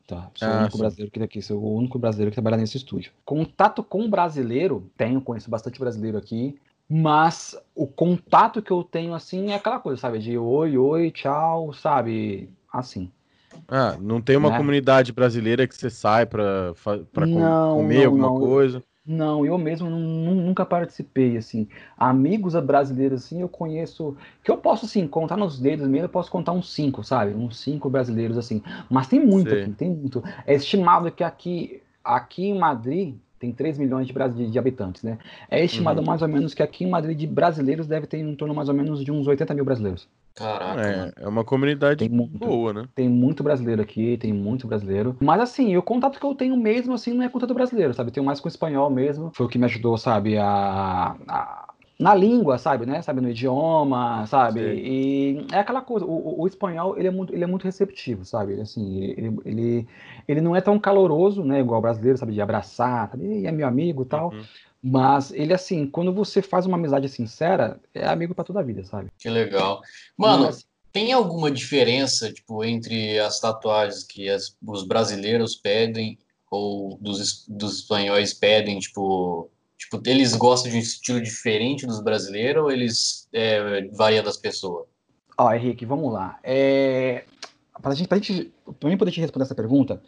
Tá? 0.08 0.30
Sou 0.36 0.48
ah, 0.48 0.52
o 0.52 0.60
único 0.60 0.78
sim. 0.78 0.80
brasileiro 0.80 1.12
que 1.12 1.20
daqui, 1.20 1.42
sou 1.42 1.62
o 1.62 1.78
único 1.78 1.98
brasileiro 1.98 2.32
que 2.32 2.36
trabalha 2.36 2.58
nesse 2.58 2.78
estúdio. 2.78 3.12
Contato 3.24 3.84
com 3.84 4.10
brasileiro, 4.10 4.92
tenho, 4.98 5.22
conheço 5.22 5.50
bastante 5.50 5.80
brasileiro 5.80 6.18
aqui, 6.18 6.60
mas 6.90 7.58
o 7.74 7.88
contato 7.88 8.62
que 8.62 8.72
eu 8.72 8.84
tenho 8.84 9.14
assim 9.14 9.52
é 9.52 9.56
aquela 9.56 9.80
coisa, 9.80 10.02
sabe? 10.02 10.20
De 10.20 10.38
oi, 10.38 10.78
oi, 10.78 11.12
tchau, 11.12 11.72
sabe? 11.72 12.50
Assim. 12.72 13.10
Ah, 13.74 13.98
não 14.02 14.20
tem 14.20 14.36
uma 14.36 14.50
né? 14.50 14.58
comunidade 14.58 15.14
brasileira 15.14 15.66
que 15.66 15.74
você 15.74 15.90
sai 15.90 16.26
para 16.26 16.74
comer 17.16 17.40
não, 17.40 18.06
alguma 18.06 18.28
não. 18.28 18.38
coisa? 18.38 18.84
Não, 19.06 19.46
eu 19.46 19.58
mesmo 19.58 19.90
nunca 19.90 20.66
participei, 20.66 21.38
assim. 21.38 21.68
Amigos 21.98 22.54
brasileiros, 22.56 23.24
assim, 23.24 23.42
eu 23.42 23.48
conheço. 23.48 24.16
Que 24.44 24.52
eu 24.52 24.58
posso, 24.58 24.86
assim, 24.86 25.08
contar 25.08 25.38
nos 25.38 25.58
dedos 25.58 25.88
mesmo, 25.88 26.06
eu 26.06 26.10
posso 26.10 26.30
contar 26.30 26.52
uns 26.52 26.72
cinco, 26.72 27.02
sabe? 27.02 27.34
Uns 27.34 27.60
cinco 27.60 27.90
brasileiros, 27.90 28.38
assim. 28.38 28.62
Mas 28.90 29.08
tem 29.08 29.26
muito 29.26 29.56
aqui, 29.56 29.72
tem 29.72 29.90
muito. 29.90 30.22
É 30.46 30.54
estimado 30.54 31.10
que 31.10 31.24
aqui, 31.24 31.82
aqui 32.04 32.48
em 32.48 32.60
Madrid, 32.60 33.16
tem 33.42 33.52
3 33.52 33.80
milhões 33.80 34.06
de, 34.06 34.14
de, 34.14 34.52
de 34.52 34.60
habitantes, 34.60 35.02
né? 35.02 35.18
É 35.50 35.66
estimado 35.66 36.00
uhum. 36.00 36.06
mais 36.06 36.22
ou 36.22 36.28
menos 36.28 36.54
que 36.54 36.62
aqui 36.62 36.84
em 36.84 36.90
Madrid 36.90 37.18
de 37.18 37.26
brasileiros 37.26 37.88
deve 37.88 38.06
ter 38.06 38.20
em 38.20 38.36
torno 38.36 38.54
mais 38.54 38.70
ou 38.70 38.76
menos 38.76 39.04
de 39.04 39.12
uns 39.12 39.26
80 39.26 39.56
mil 39.56 39.66
brasileiros. 39.66 40.08
Caraca. 40.36 40.82
É, 40.82 41.24
é 41.24 41.28
uma 41.28 41.44
comunidade 41.44 42.08
muito, 42.08 42.38
boa, 42.38 42.72
né? 42.72 42.88
Tem 42.94 43.10
muito 43.10 43.44
brasileiro 43.44 43.82
aqui, 43.82 44.16
tem 44.18 44.32
muito 44.32 44.68
brasileiro. 44.68 45.18
Mas 45.20 45.42
assim, 45.42 45.76
o 45.76 45.82
contato 45.82 46.20
que 46.20 46.26
eu 46.26 46.36
tenho 46.36 46.56
mesmo, 46.56 46.94
assim, 46.94 47.14
não 47.14 47.24
é 47.24 47.30
contato 47.30 47.54
brasileiro, 47.54 47.94
sabe? 47.96 48.12
Tenho 48.12 48.26
mais 48.26 48.40
com 48.40 48.48
o 48.48 48.52
espanhol 48.52 48.90
mesmo. 48.92 49.32
Foi 49.34 49.48
o 49.48 49.50
que 49.50 49.58
me 49.58 49.66
ajudou, 49.66 49.98
sabe, 49.98 50.38
a, 50.38 51.16
a 51.28 51.61
na 52.02 52.16
língua, 52.16 52.58
sabe, 52.58 52.86
né? 52.86 53.00
Sabe, 53.04 53.22
no 53.22 53.30
idioma, 53.30 54.26
sabe? 54.26 54.60
Sim. 54.60 54.82
E 54.82 55.48
é 55.52 55.60
aquela 55.60 55.82
coisa, 55.82 56.04
o, 56.04 56.42
o, 56.42 56.48
espanhol, 56.48 56.98
ele 56.98 57.08
é 57.08 57.12
muito, 57.12 57.32
ele 57.32 57.44
é 57.44 57.48
muito 57.48 57.64
receptivo, 57.64 58.26
sabe? 58.26 58.60
Assim, 58.60 59.04
ele, 59.04 59.38
ele, 59.46 59.88
ele 60.28 60.42
não 60.42 60.56
é 60.56 60.62
tão 60.62 60.80
caloroso, 60.80 61.44
né? 61.44 61.60
Igual 61.60 61.78
o 61.78 61.82
brasileiro, 61.82 62.18
sabe? 62.18 62.34
De 62.34 62.42
abraçar, 62.42 63.12
sabe? 63.12 63.42
E 63.42 63.46
é 63.46 63.52
meu 63.52 63.68
amigo 63.68 64.02
e 64.02 64.06
tal. 64.06 64.32
Uhum. 64.32 64.44
Mas 64.82 65.32
ele, 65.32 65.54
assim, 65.54 65.86
quando 65.86 66.12
você 66.12 66.42
faz 66.42 66.66
uma 66.66 66.76
amizade 66.76 67.08
sincera, 67.08 67.80
é 67.94 68.08
amigo 68.08 68.34
para 68.34 68.46
toda 68.46 68.62
a 68.62 68.64
vida, 68.64 68.84
sabe? 68.84 69.12
Que 69.20 69.30
legal. 69.30 69.80
Mano, 70.18 70.46
Mas... 70.46 70.66
tem 70.92 71.14
alguma 71.14 71.52
diferença, 71.52 72.34
tipo, 72.34 72.64
entre 72.64 73.20
as 73.20 73.40
tatuagens 73.40 74.04
que 74.04 74.28
as, 74.28 74.58
os 74.66 74.88
brasileiros 74.88 75.56
pedem 75.56 76.18
ou 76.50 76.98
dos, 77.00 77.46
dos 77.48 77.76
espanhóis 77.76 78.34
pedem, 78.34 78.80
tipo, 78.80 79.52
tipo, 79.82 80.02
eles 80.06 80.36
gostam 80.36 80.72
de 80.72 80.78
um 80.78 80.80
estilo 80.80 81.22
diferente 81.22 81.86
dos 81.86 82.02
brasileiros 82.02 82.64
ou 82.64 82.72
eles 82.72 83.28
é, 83.34 83.88
varia 83.90 84.24
das 84.24 84.38
pessoas? 84.38 84.88
Ó, 85.38 85.52
Henrique, 85.54 85.86
vamos 85.86 86.12
lá. 86.12 86.40
É... 86.44 87.26
Para 87.82 87.96
gente, 87.96 88.08
pra 88.08 88.18
gente, 88.18 88.54
mim 88.84 88.98
poder 88.98 89.12
te 89.12 89.20
responder 89.20 89.46
essa 89.46 89.56
pergunta, 89.56 90.02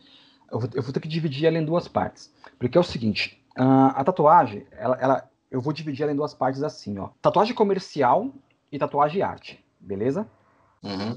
eu 0.51 0.59
vou, 0.59 0.69
eu 0.75 0.83
vou 0.83 0.93
ter 0.93 0.99
que 0.99 1.07
dividir 1.07 1.47
ela 1.47 1.57
em 1.57 1.65
duas 1.65 1.87
partes. 1.87 2.31
Porque 2.59 2.77
é 2.77 2.81
o 2.81 2.83
seguinte, 2.83 3.43
Uh, 3.57 3.93
a 3.93 4.03
tatuagem, 4.03 4.65
ela, 4.71 4.97
ela, 4.99 5.29
eu 5.51 5.61
vou 5.61 5.73
dividir 5.73 6.03
ela 6.03 6.11
em 6.11 6.15
duas 6.15 6.33
partes 6.33 6.63
assim, 6.63 6.97
ó. 6.97 7.09
Tatuagem 7.21 7.53
comercial 7.53 8.31
e 8.71 8.79
tatuagem 8.79 9.21
arte, 9.21 9.63
beleza? 9.79 10.27
Uhum. 10.81 11.15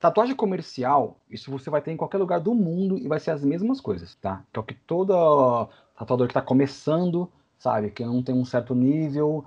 Tatuagem 0.00 0.34
comercial, 0.34 1.20
isso 1.30 1.50
você 1.50 1.70
vai 1.70 1.80
ter 1.80 1.92
em 1.92 1.96
qualquer 1.96 2.18
lugar 2.18 2.40
do 2.40 2.54
mundo 2.54 2.98
e 2.98 3.06
vai 3.06 3.20
ser 3.20 3.30
as 3.30 3.44
mesmas 3.44 3.80
coisas, 3.80 4.16
tá? 4.16 4.44
Que 4.52 4.58
é 4.58 4.60
o 4.60 4.64
que 4.64 4.74
todo 4.74 5.68
tatuador 5.96 6.26
que 6.26 6.32
está 6.32 6.42
começando, 6.42 7.30
sabe? 7.58 7.90
Que 7.90 8.04
não 8.04 8.22
tem 8.22 8.34
um 8.34 8.44
certo 8.44 8.74
nível, 8.74 9.44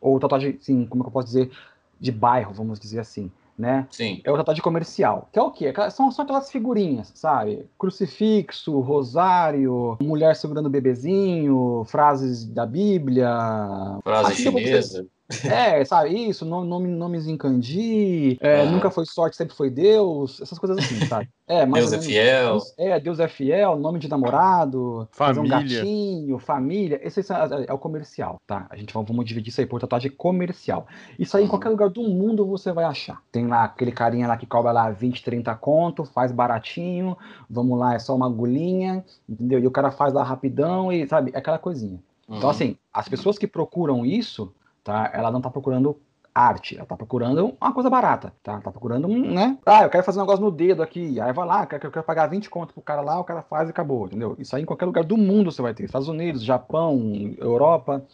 ou 0.00 0.20
tatuagem, 0.20 0.58
sim, 0.60 0.86
como 0.86 1.02
é 1.02 1.04
que 1.04 1.08
eu 1.08 1.12
posso 1.12 1.26
dizer, 1.26 1.50
de 1.98 2.10
bairro, 2.10 2.52
vamos 2.52 2.80
dizer 2.80 3.00
assim 3.00 3.30
né? 3.60 3.86
Sim. 3.90 4.20
É 4.24 4.32
o 4.32 4.36
tatuagem 4.36 4.62
comercial. 4.62 5.28
Que 5.30 5.38
é 5.38 5.42
o 5.42 5.50
quê? 5.50 5.72
São, 5.90 6.10
são 6.10 6.24
aquelas 6.24 6.50
figurinhas, 6.50 7.12
sabe? 7.14 7.66
Crucifixo, 7.78 8.80
rosário, 8.80 9.98
mulher 10.00 10.34
segurando 10.34 10.70
bebezinho, 10.70 11.84
frases 11.86 12.46
da 12.46 12.64
Bíblia. 12.64 13.28
Frase 14.02 14.34
chinesa. 14.34 15.06
É, 15.44 15.84
sabe, 15.84 16.28
isso, 16.28 16.44
nome, 16.44 16.88
nomes 16.88 17.26
em 17.26 17.36
kanji, 17.36 18.36
é, 18.40 18.62
ah. 18.62 18.66
nunca 18.66 18.90
foi 18.90 19.06
sorte, 19.06 19.36
sempre 19.36 19.54
foi 19.54 19.70
Deus, 19.70 20.40
essas 20.40 20.58
coisas 20.58 20.78
assim, 20.78 21.06
sabe? 21.06 21.28
É, 21.46 21.66
Deus 21.66 21.92
é 21.92 22.00
fiel. 22.00 22.58
é, 22.78 23.00
Deus 23.00 23.18
é 23.18 23.26
fiel, 23.26 23.76
nome 23.76 23.98
de 23.98 24.08
namorado, 24.08 25.08
família. 25.10 25.42
um 25.42 25.48
gatinho, 25.48 26.38
família, 26.38 27.00
esse 27.02 27.20
é, 27.20 27.66
é, 27.68 27.72
o 27.72 27.78
comercial, 27.78 28.40
tá? 28.46 28.66
A 28.70 28.76
gente 28.76 28.94
vamos 28.94 29.24
dividir 29.24 29.50
isso 29.50 29.60
aí 29.60 29.66
por 29.66 29.80
tatuagem 29.80 30.10
comercial. 30.12 30.86
Isso 31.18 31.36
aí 31.36 31.44
em 31.44 31.48
qualquer 31.48 31.70
lugar 31.70 31.88
do 31.88 32.02
mundo 32.02 32.46
você 32.46 32.72
vai 32.72 32.84
achar. 32.84 33.20
Tem 33.32 33.46
lá 33.48 33.64
aquele 33.64 33.90
carinha 33.90 34.28
lá 34.28 34.36
que 34.36 34.46
cobra 34.46 34.70
lá 34.70 34.90
20, 34.90 35.24
30 35.24 35.54
conto, 35.56 36.04
faz 36.04 36.30
baratinho, 36.30 37.16
vamos 37.48 37.78
lá, 37.78 37.94
é 37.94 37.98
só 37.98 38.14
uma 38.14 38.26
agulhinha, 38.26 39.04
entendeu? 39.28 39.58
E 39.58 39.66
o 39.66 39.70
cara 39.70 39.90
faz 39.90 40.12
lá 40.12 40.22
rapidão 40.22 40.92
e, 40.92 41.06
sabe, 41.08 41.32
é 41.34 41.38
aquela 41.38 41.58
coisinha. 41.58 42.00
Então, 42.28 42.44
uhum. 42.44 42.50
assim, 42.50 42.76
as 42.92 43.08
pessoas 43.08 43.36
que 43.36 43.46
procuram 43.46 44.06
isso, 44.06 44.52
tá? 44.82 45.10
Ela 45.12 45.30
não 45.30 45.38
está 45.38 45.50
procurando 45.50 46.00
arte, 46.34 46.74
ela 46.74 46.84
está 46.84 46.96
procurando 46.96 47.56
uma 47.60 47.72
coisa 47.72 47.90
barata, 47.90 48.32
tá? 48.42 48.52
Ela 48.52 48.60
tá 48.60 48.70
procurando 48.70 49.08
um, 49.08 49.32
né? 49.32 49.58
Ah, 49.66 49.82
eu 49.82 49.90
quero 49.90 50.04
fazer 50.04 50.18
um 50.18 50.22
negócio 50.22 50.44
no 50.44 50.50
dedo 50.50 50.82
aqui, 50.82 51.20
aí 51.20 51.32
vai 51.32 51.46
lá, 51.46 51.62
eu 51.62 51.66
quero, 51.66 51.86
eu 51.86 51.90
quero 51.90 52.04
pagar 52.04 52.26
20 52.28 52.48
conto 52.48 52.72
pro 52.72 52.82
cara 52.82 53.00
lá, 53.00 53.18
o 53.18 53.24
cara 53.24 53.42
faz 53.42 53.68
e 53.68 53.70
acabou, 53.70 54.06
entendeu? 54.06 54.36
Isso 54.38 54.54
aí 54.54 54.62
em 54.62 54.66
qualquer 54.66 54.86
lugar 54.86 55.04
do 55.04 55.16
mundo 55.16 55.50
você 55.50 55.60
vai 55.60 55.74
ter, 55.74 55.84
Estados 55.84 56.08
Unidos, 56.08 56.42
Japão, 56.42 57.34
Europa, 57.38 58.04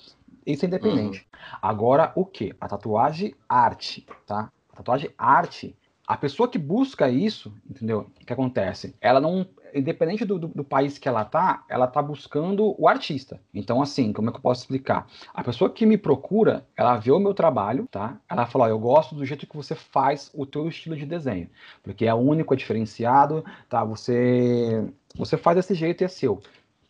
isso 0.46 0.64
é 0.64 0.68
independente. 0.68 1.20
Uhum. 1.20 1.58
Agora, 1.60 2.12
o 2.14 2.24
que? 2.24 2.54
A 2.60 2.68
tatuagem 2.68 3.34
arte, 3.48 4.06
tá? 4.26 4.50
A 4.72 4.76
tatuagem 4.76 5.10
arte, 5.18 5.76
a 6.06 6.16
pessoa 6.16 6.48
que 6.48 6.58
busca 6.58 7.10
isso, 7.10 7.52
entendeu? 7.68 8.06
O 8.20 8.24
que 8.24 8.32
acontece? 8.32 8.94
Ela 9.00 9.20
não 9.20 9.46
independente 9.74 10.24
do, 10.24 10.38
do, 10.38 10.48
do, 10.48 10.64
país 10.64 10.98
que 10.98 11.08
ela 11.08 11.24
tá, 11.24 11.64
ela 11.68 11.86
tá 11.86 12.02
buscando 12.02 12.74
o 12.78 12.88
artista. 12.88 13.40
Então, 13.54 13.82
assim, 13.82 14.12
como 14.12 14.28
é 14.28 14.32
que 14.32 14.38
eu 14.38 14.42
posso 14.42 14.62
explicar? 14.62 15.06
A 15.32 15.42
pessoa 15.42 15.70
que 15.70 15.86
me 15.86 15.96
procura, 15.96 16.66
ela 16.76 16.96
vê 16.96 17.10
o 17.10 17.18
meu 17.18 17.34
trabalho, 17.34 17.86
tá? 17.90 18.18
Ela 18.28 18.46
fala, 18.46 18.66
ó, 18.66 18.68
eu 18.68 18.78
gosto 18.78 19.14
do 19.14 19.24
jeito 19.24 19.46
que 19.46 19.56
você 19.56 19.74
faz 19.74 20.30
o 20.34 20.46
teu 20.46 20.68
estilo 20.68 20.96
de 20.96 21.06
desenho, 21.06 21.48
porque 21.82 22.06
é 22.06 22.14
único, 22.14 22.54
é 22.54 22.56
diferenciado, 22.56 23.44
tá? 23.68 23.84
Você, 23.84 24.88
você 25.14 25.36
faz 25.36 25.56
desse 25.56 25.74
jeito 25.74 26.02
e 26.02 26.04
é 26.04 26.08
seu. 26.08 26.40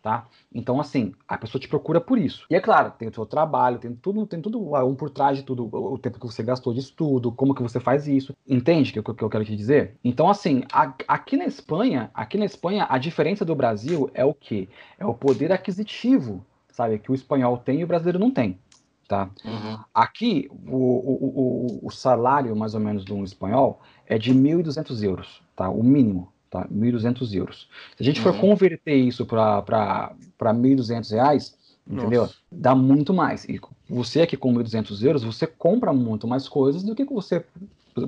Tá? 0.06 0.24
Então, 0.54 0.80
assim, 0.80 1.12
a 1.26 1.36
pessoa 1.36 1.60
te 1.60 1.66
procura 1.66 2.00
por 2.00 2.16
isso. 2.16 2.46
E 2.48 2.54
é 2.54 2.60
claro, 2.60 2.92
tem 2.96 3.08
o 3.08 3.12
seu 3.12 3.26
trabalho, 3.26 3.80
tem 3.80 3.92
tudo, 3.92 4.24
tem 4.24 4.40
tudo 4.40 4.72
um 4.86 4.94
por 4.94 5.10
trás 5.10 5.36
de 5.36 5.42
tudo, 5.42 5.68
o 5.68 5.98
tempo 5.98 6.20
que 6.20 6.26
você 6.28 6.44
gastou 6.44 6.72
de 6.72 6.78
estudo, 6.78 7.32
como 7.32 7.52
que 7.52 7.60
você 7.60 7.80
faz 7.80 8.06
isso. 8.06 8.32
Entende 8.48 8.96
o 8.96 9.02
que, 9.02 9.14
que, 9.14 9.24
eu 9.24 9.28
quero 9.28 9.44
te 9.44 9.56
dizer? 9.56 9.96
Então, 10.04 10.30
assim, 10.30 10.62
a, 10.72 10.94
aqui 11.08 11.36
na 11.36 11.44
Espanha, 11.44 12.08
aqui 12.14 12.38
na 12.38 12.44
Espanha, 12.44 12.86
a 12.88 12.98
diferença 12.98 13.44
do 13.44 13.56
Brasil 13.56 14.08
é 14.14 14.24
o 14.24 14.32
quê? 14.32 14.68
É 14.96 15.04
o 15.04 15.12
poder 15.12 15.50
aquisitivo, 15.50 16.46
sabe? 16.70 17.00
Que 17.00 17.10
o 17.10 17.14
espanhol 17.14 17.58
tem 17.58 17.80
e 17.80 17.84
o 17.84 17.88
brasileiro 17.88 18.20
não 18.20 18.30
tem. 18.30 18.60
Tá? 19.08 19.28
Uhum. 19.44 19.76
Aqui, 19.92 20.48
o, 20.68 20.76
o, 20.76 21.80
o, 21.82 21.86
o 21.88 21.90
salário, 21.90 22.54
mais 22.54 22.74
ou 22.74 22.80
menos, 22.80 23.04
de 23.04 23.12
um 23.12 23.24
espanhol 23.24 23.80
é 24.06 24.16
de 24.18 24.32
1.200 24.32 25.02
euros, 25.02 25.42
tá? 25.56 25.68
O 25.68 25.82
mínimo 25.82 26.32
tá? 26.62 26.68
1.200 26.68 27.34
euros. 27.34 27.68
Se 27.96 28.02
a 28.02 28.04
gente 28.04 28.20
for 28.20 28.34
uhum. 28.34 28.40
converter 28.40 28.94
isso 28.94 29.24
para 29.26 30.14
1.200 30.40 31.10
reais, 31.10 31.56
entendeu? 31.88 32.22
Nossa. 32.22 32.34
Dá 32.50 32.74
muito 32.74 33.12
mais. 33.12 33.44
E 33.44 33.60
você 33.88 34.22
aqui 34.22 34.36
com 34.36 34.52
1.200 34.54 35.02
euros, 35.04 35.24
você 35.24 35.46
compra 35.46 35.92
muito 35.92 36.26
mais 36.26 36.48
coisas 36.48 36.82
do 36.82 36.94
que 36.94 37.04
você, 37.04 37.44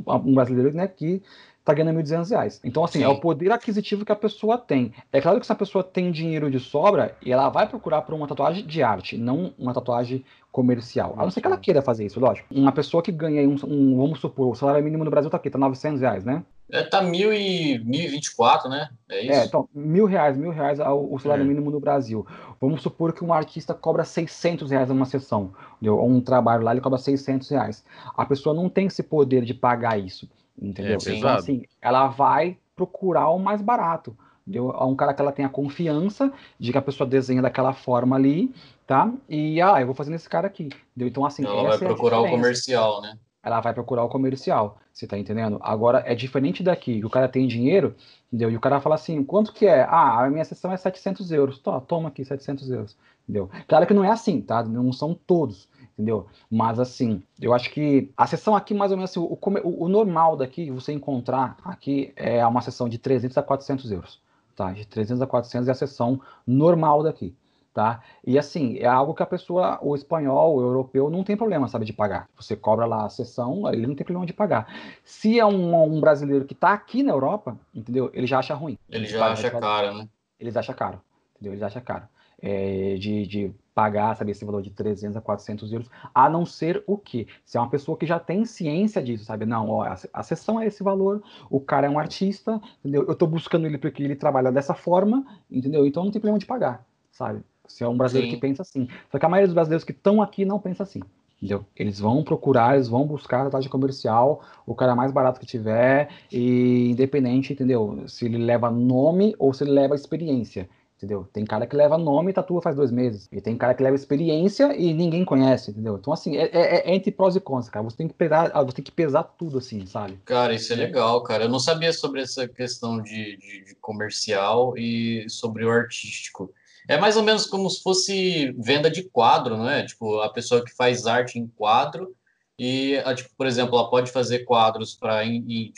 um 0.07 0.35
brasileiro 0.35 0.73
né, 0.73 0.89
que 0.89 1.23
está 1.69 1.75
ganhando 1.75 1.99
1.200 1.99 2.31
reais. 2.31 2.61
Então, 2.65 2.83
assim, 2.85 2.99
Sim. 3.01 3.05
é 3.05 3.09
o 3.09 3.21
poder 3.21 3.53
aquisitivo 3.53 4.05
que 4.05 4.13
a 4.13 4.17
pessoa 4.17 4.57
tem. 4.57 4.93
É 5.13 5.21
claro 5.21 5.39
que 5.39 5.47
se 5.47 5.53
a 5.53 5.57
pessoa 5.57 5.85
tem 5.85 6.11
dinheiro 6.11 6.51
de 6.51 6.59
sobra, 6.59 7.17
ela 7.25 7.49
vai 7.49 7.69
procurar 7.69 8.03
por 8.03 8.15
uma 8.15 8.27
tatuagem 8.27 8.67
de 8.67 8.83
arte, 8.83 9.19
não 9.19 9.53
uma 9.59 9.75
tatuagem 9.75 10.25
comercial. 10.51 11.15
A 11.17 11.23
não 11.23 11.31
ser 11.31 11.41
que 11.41 11.47
ela 11.47 11.59
queira 11.59 11.83
fazer 11.83 12.07
isso, 12.07 12.19
lógico. 12.19 12.49
Uma 12.51 12.73
pessoa 12.73 13.03
que 13.03 13.13
ganha 13.13 13.47
um, 13.47 13.57
um 13.65 13.97
vamos 13.97 14.19
supor, 14.19 14.49
o 14.49 14.55
salário 14.55 14.83
mínimo 14.83 15.05
no 15.05 15.11
Brasil 15.11 15.31
tá 15.31 15.37
aqui, 15.37 15.51
tá 15.51 15.59
900 15.59 16.01
reais, 16.01 16.25
né? 16.25 16.43
É, 16.71 16.83
tá 16.83 17.01
mil 17.01 17.33
e, 17.33 17.79
1024, 17.79 18.69
né? 18.69 18.91
É 19.09 19.23
isso? 19.23 19.41
É, 19.41 19.45
então, 19.45 19.69
mil 19.75 20.05
reais, 20.05 20.37
mil 20.37 20.51
reais 20.51 20.79
o 20.81 21.19
salário 21.19 21.43
é. 21.43 21.47
mínimo 21.47 21.71
no 21.71 21.81
Brasil. 21.81 22.27
Vamos 22.61 22.83
supor 22.83 23.13
que 23.13 23.25
um 23.25 23.33
artista 23.33 23.73
cobra 23.73 24.05
600 24.05 24.71
reais 24.71 24.91
uma 24.91 25.07
sessão, 25.07 25.53
entendeu? 25.77 25.97
ou 25.97 26.09
um 26.09 26.21
trabalho 26.21 26.63
lá, 26.63 26.73
ele 26.73 26.81
cobra 26.81 26.99
600 26.99 27.49
reais. 27.49 27.85
A 28.17 28.27
pessoa 28.27 28.55
não 28.55 28.69
tem 28.69 28.87
esse 28.87 29.03
poder 29.03 29.45
de 29.45 29.55
pagar 29.55 29.99
isso, 29.99 30.29
entendeu? 30.61 30.99
É, 31.05 31.11
então, 31.13 31.31
assim, 31.31 31.63
ela 31.81 32.09
vai 32.09 32.57
procurar 32.75 33.29
o 33.29 33.39
mais 33.39 33.63
barato. 33.63 34.17
Entendeu? 34.47 34.71
É 34.71 34.85
um 34.85 34.97
cara 34.97 35.13
que 35.13 35.21
ela 35.21 35.33
tem 35.33 35.45
a 35.45 35.49
confiança 35.49 36.33
de 36.59 36.73
que 36.73 36.79
a 36.79 36.83
pessoa 36.83 37.09
desenha 37.09 37.43
daquela 37.43 37.73
forma 37.75 38.17
ali, 38.17 38.53
tá? 38.87 39.13
E, 39.29 39.61
ah, 39.61 39.81
eu 39.81 39.87
vou 39.87 39.95
fazer 39.95 40.11
nesse 40.11 40.29
cara 40.29 40.47
aqui. 40.47 40.65
Entendeu? 40.65 41.09
Então, 41.09 41.25
assim, 41.25 41.45
ela 41.45 41.63
vai 41.65 41.77
é 41.77 41.79
procurar 41.79 42.21
o 42.21 42.31
comercial, 42.31 43.03
né? 43.03 43.19
ela 43.43 43.61
vai 43.61 43.73
procurar 43.73 44.05
o 44.05 44.09
comercial, 44.09 44.79
você 44.93 45.07
tá 45.07 45.17
entendendo? 45.17 45.59
Agora, 45.63 46.03
é 46.07 46.15
diferente 46.15 46.63
daqui, 46.63 47.05
o 47.05 47.11
cara 47.11 47.29
tem 47.29 47.47
dinheiro, 47.47 47.95
entendeu? 48.29 48.51
E 48.51 48.57
o 48.57 48.61
cara 48.61 48.81
fala 48.81 48.97
assim, 48.97 49.25
quanto 49.25 49.53
que 49.53 49.67
é? 49.67 49.83
Ah, 49.83 50.25
a 50.25 50.31
minha 50.31 50.45
sessão 50.45 50.73
é 50.73 50.77
700 50.77 51.31
euros. 51.33 51.59
Tó, 51.59 51.81
toma 51.81 52.09
aqui, 52.09 52.25
700 52.25 52.71
euros, 52.71 52.97
entendeu? 53.23 53.49
Claro 53.67 53.87
que 53.87 53.95
não 53.95 54.05
é 54.05 54.11
assim, 54.11 54.41
tá? 54.41 54.63
Não 54.63 54.93
são 54.93 55.15
todos, 55.15 55.69
entendeu? 55.99 56.27
Mas, 56.51 56.79
assim, 56.79 57.21
eu 57.41 57.53
acho 57.53 57.71
que 57.71 58.11
a 58.17 58.27
sessão 58.27 58.55
aqui, 58.55 58.73
mais 58.73 58.93
ou 58.93 58.97
menos, 58.97 59.11
assim, 59.11 59.21
o, 59.21 59.33
o, 59.33 59.85
o 59.85 59.89
normal 59.89 60.37
daqui, 60.37 60.71
você 60.71 60.93
encontrar 60.93 61.57
aqui, 61.65 62.13
é 62.15 62.47
uma 62.47 62.61
sessão 62.61 62.89
de 62.89 62.99
300 62.99 63.37
a 63.37 63.43
400 63.43 63.91
euros, 63.91 64.21
tá? 64.55 64.73
De 64.73 64.87
300 64.87 65.21
a 65.21 65.27
400 65.27 65.69
é 65.69 65.73
a 65.73 65.75
sessão 65.75 66.21
normal 66.47 67.03
daqui 67.03 67.35
tá? 67.79 68.03
E 68.27 68.37
assim, 68.37 68.77
é 68.79 68.87
algo 68.87 69.15
que 69.15 69.23
a 69.23 69.27
pessoa, 69.27 69.79
o 69.81 69.95
espanhol, 69.95 70.57
o 70.57 70.61
europeu, 70.61 71.09
não 71.09 71.23
tem 71.23 71.37
problema, 71.37 71.69
sabe, 71.69 71.85
de 71.85 71.93
pagar. 71.93 72.29
Você 72.35 72.57
cobra 72.57 72.85
lá 72.85 73.07
a 73.07 73.09
sessão, 73.09 73.73
ele 73.73 73.87
não 73.87 73.95
tem 73.95 74.05
problema 74.05 74.27
de 74.27 74.33
pagar. 74.33 74.67
Se 75.05 75.39
é 75.39 75.47
um, 75.47 75.81
um 75.85 76.01
brasileiro 76.01 76.45
que 76.45 76.55
está 76.55 76.73
aqui 76.73 77.05
na 77.05 77.13
Europa, 77.13 77.57
entendeu? 77.73 78.11
Ele 78.13 78.27
já 78.27 78.41
acha 78.41 78.53
ruim. 78.53 78.77
Ele 78.91 79.07
já 79.07 79.31
acha 79.31 79.49
caro, 79.49 79.95
né? 79.95 80.09
Eles 80.41 80.57
acham 80.57 80.75
caro, 80.75 81.01
entendeu? 81.37 81.53
Eles 81.53 81.63
acham 81.63 81.81
caro. 81.83 82.09
É, 82.41 82.97
de, 82.99 83.27
de 83.27 83.53
pagar, 83.75 84.17
sabe, 84.17 84.33
esse 84.33 84.45
valor 84.45 84.61
de 84.61 84.71
300 84.71 85.17
a 85.17 85.21
400 85.21 85.73
euros, 85.73 85.91
a 86.13 86.29
não 86.29 86.45
ser 86.45 86.83
o 86.85 86.99
quê? 86.99 87.29
Se 87.45 87.57
é 87.57 87.61
uma 87.61 87.71
pessoa 87.71 87.97
que 87.97 88.07
já 88.07 88.19
tem 88.19 88.45
ciência 88.45 89.01
disso, 89.01 89.25
sabe? 89.25 89.47
Não, 89.47 89.69
ó, 89.69 89.85
a, 89.85 89.97
a 90.13 90.23
sessão 90.25 90.61
é 90.61 90.67
esse 90.67 90.83
valor, 90.83 91.23
o 91.49 91.61
cara 91.61 91.87
é 91.87 91.91
um 91.91 91.99
artista, 91.99 92.61
entendeu? 92.81 93.05
Eu 93.07 93.15
tô 93.15 93.25
buscando 93.25 93.67
ele 93.67 93.79
porque 93.79 94.03
ele 94.03 94.17
trabalha 94.17 94.51
dessa 94.51 94.75
forma, 94.75 95.25
entendeu? 95.49 95.87
Então 95.87 96.05
não 96.05 96.11
tem 96.11 96.21
problema 96.21 96.41
de 96.41 96.47
pagar, 96.47 96.85
sabe? 97.13 97.41
Se 97.69 97.85
é 97.85 97.89
um 97.89 97.97
brasileiro 97.97 98.31
Sim. 98.31 98.35
que 98.35 98.41
pensa 98.41 98.63
assim. 98.63 98.89
Só 99.13 99.19
que 99.19 99.25
a 99.25 99.29
maioria 99.29 99.47
dos 99.47 99.55
brasileiros 99.55 99.85
que 99.85 99.93
estão 99.93 100.21
aqui 100.21 100.45
não 100.45 100.59
pensa 100.59 100.83
assim. 100.83 101.01
Entendeu? 101.41 101.65
Eles 101.77 102.01
vão 102.01 102.25
procurar, 102.25 102.75
eles 102.75 102.89
vão 102.89 103.07
buscar 103.07 103.47
a 103.47 103.51
taxa 103.51 103.69
comercial, 103.69 104.43
o 104.67 104.75
cara 104.75 104.97
mais 104.97 105.13
barato 105.13 105.39
que 105.39 105.47
tiver, 105.47 106.09
e 106.33 106.91
independente, 106.91 107.53
entendeu? 107.53 108.03
Se 108.09 108.25
ele 108.25 108.39
leva 108.39 108.73
nome 108.73 109.37
ou 109.39 109.53
se 109.53 109.63
ele 109.63 109.71
leva 109.71 109.95
experiência. 109.95 110.69
Entendeu? 110.99 111.29
Tem 111.33 111.45
cara 111.45 111.65
que 111.65 111.77
leva 111.77 111.97
nome 111.97 112.33
e 112.33 112.35
tatua 112.35 112.61
faz 112.61 112.75
dois 112.75 112.91
meses. 112.91 113.29
E 113.31 113.41
tem 113.41 113.57
cara 113.57 113.73
que 113.73 113.83
leva 113.85 113.95
experiência 113.95 114.77
e 114.77 114.93
ninguém 114.93 115.25
conhece, 115.25 115.71
entendeu? 115.71 115.97
Então, 115.97 116.13
assim, 116.13 116.37
é, 116.37 116.51
é, 116.53 116.91
é 116.91 116.95
entre 116.95 117.13
prós 117.13 117.37
e 117.37 117.41
contras, 117.41 117.71
cara. 117.71 117.85
Você 117.85 117.97
tem 117.97 118.09
que 118.09 118.15
pesar, 118.15 118.51
você 118.65 118.75
tem 118.75 118.85
que 118.85 118.91
pesar 118.91 119.23
tudo, 119.23 119.59
assim, 119.59 119.87
sabe? 119.87 120.19
Cara, 120.25 120.53
isso 120.53 120.73
é 120.73 120.77
legal, 120.77 121.23
cara. 121.23 121.45
Eu 121.45 121.49
não 121.49 121.61
sabia 121.61 121.93
sobre 121.93 122.21
essa 122.21 122.49
questão 122.49 123.01
de, 123.01 123.37
de, 123.37 123.65
de 123.67 123.75
comercial 123.77 124.77
e 124.77 125.25
sobre 125.29 125.65
o 125.65 125.71
artístico. 125.71 126.53
É 126.89 126.99
mais 126.99 127.17
ou 127.17 127.23
menos 127.23 127.47
como 127.47 127.71
se 127.71 127.81
fosse 127.81 128.53
venda 128.59 128.91
de 128.91 129.05
quadro, 129.05 129.57
não 129.57 129.71
é? 129.71 129.87
Tipo, 129.87 130.21
a 130.21 130.33
pessoa 130.33 130.65
que 130.65 130.75
faz 130.75 131.07
arte 131.07 131.39
em 131.39 131.47
quadro 131.47 132.13
e, 132.59 133.01
tipo, 133.15 133.31
por 133.37 133.47
exemplo, 133.47 133.79
ela 133.79 133.89
pode 133.89 134.11
fazer 134.11 134.41
quadros 134.41 134.95
para 134.95 135.23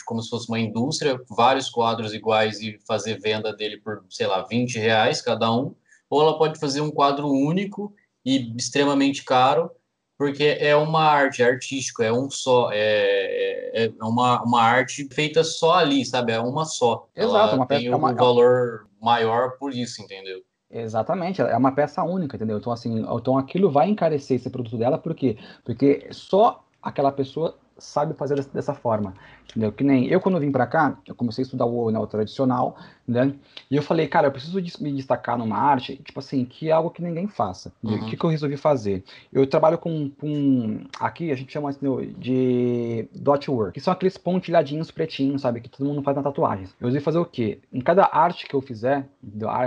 como 0.06 0.22
se 0.22 0.30
fosse 0.30 0.48
uma 0.48 0.58
indústria, 0.58 1.20
vários 1.28 1.68
quadros 1.68 2.14
iguais 2.14 2.60
e 2.60 2.78
fazer 2.86 3.20
venda 3.20 3.54
dele 3.54 3.76
por, 3.76 4.02
sei 4.08 4.26
lá, 4.26 4.42
20 4.42 4.78
reais 4.78 5.20
cada 5.20 5.54
um, 5.54 5.74
ou 6.08 6.22
ela 6.22 6.38
pode 6.38 6.58
fazer 6.58 6.80
um 6.80 6.90
quadro 6.90 7.28
único 7.28 7.94
e 8.24 8.56
extremamente 8.56 9.22
caro, 9.24 9.70
porque 10.16 10.56
é 10.58 10.74
uma 10.74 11.02
arte, 11.02 11.42
é 11.42 11.46
artístico, 11.46 12.02
é 12.02 12.12
um 12.12 12.30
só, 12.30 12.70
é, 12.72 13.84
é, 13.84 13.86
é 13.86 14.04
uma, 14.04 14.42
uma 14.42 14.62
arte 14.62 15.06
feita 15.12 15.44
só 15.44 15.74
ali, 15.74 16.04
sabe? 16.04 16.32
É 16.32 16.40
uma 16.40 16.64
só. 16.64 17.08
Exato, 17.14 17.36
ela 17.36 17.54
uma 17.56 17.66
tem 17.66 17.94
um 17.94 18.08
é 18.08 18.14
valor 18.14 18.86
maior 19.00 19.58
por 19.58 19.74
isso, 19.74 20.02
entendeu? 20.02 20.42
Exatamente, 20.70 21.42
é 21.42 21.56
uma 21.56 21.72
peça 21.72 22.02
única, 22.04 22.36
entendeu? 22.36 22.58
Então, 22.58 22.72
assim, 22.72 23.00
então 23.00 23.36
aquilo 23.36 23.70
vai 23.70 23.88
encarecer 23.88 24.36
esse 24.36 24.48
produto 24.48 24.78
dela, 24.78 24.98
por 24.98 25.14
quê? 25.14 25.36
Porque 25.64 26.06
só 26.12 26.64
aquela 26.82 27.12
pessoa 27.12 27.56
sabe 27.80 28.14
fazer 28.14 28.42
dessa 28.44 28.74
forma, 28.74 29.14
entendeu? 29.48 29.72
Que 29.72 29.82
nem 29.82 30.06
eu 30.06 30.20
quando 30.20 30.38
vim 30.38 30.52
para 30.52 30.66
cá, 30.66 30.98
eu 31.06 31.14
comecei 31.14 31.42
a 31.42 31.44
estudar 31.44 31.64
o 31.64 31.90
neo 31.90 32.06
tradicional, 32.06 32.76
né? 33.06 33.34
E 33.70 33.76
eu 33.76 33.82
falei, 33.82 34.06
cara, 34.06 34.28
eu 34.28 34.32
preciso 34.32 34.60
de 34.60 34.82
me 34.82 34.92
destacar 34.92 35.36
numa 35.38 35.56
arte, 35.56 35.96
tipo 35.96 36.18
assim, 36.18 36.44
que 36.44 36.68
é 36.68 36.72
algo 36.72 36.90
que 36.90 37.02
ninguém 37.02 37.26
faça. 37.26 37.72
Uhum. 37.82 37.94
O 37.94 38.06
que, 38.06 38.16
que 38.16 38.24
eu 38.24 38.30
resolvi 38.30 38.56
fazer? 38.56 39.02
Eu 39.32 39.46
trabalho 39.46 39.78
com, 39.78 40.10
com 40.10 40.84
aqui 40.98 41.30
a 41.30 41.34
gente 41.34 41.52
chama 41.52 41.72
de 41.72 43.08
dot 43.14 43.50
work, 43.50 43.72
que 43.72 43.80
são 43.80 43.92
aqueles 43.92 44.16
pontilhadinhos 44.16 44.90
pretinhos, 44.90 45.42
sabe, 45.42 45.60
que 45.60 45.68
todo 45.68 45.86
mundo 45.86 46.02
faz 46.02 46.16
na 46.16 46.22
tatuagem. 46.22 46.66
Eu 46.80 46.86
resolvi 46.86 47.04
fazer 47.04 47.18
o 47.18 47.24
quê? 47.24 47.60
Em 47.72 47.80
cada 47.80 48.08
arte 48.12 48.46
que 48.46 48.54
eu 48.54 48.60
fizer, 48.60 49.08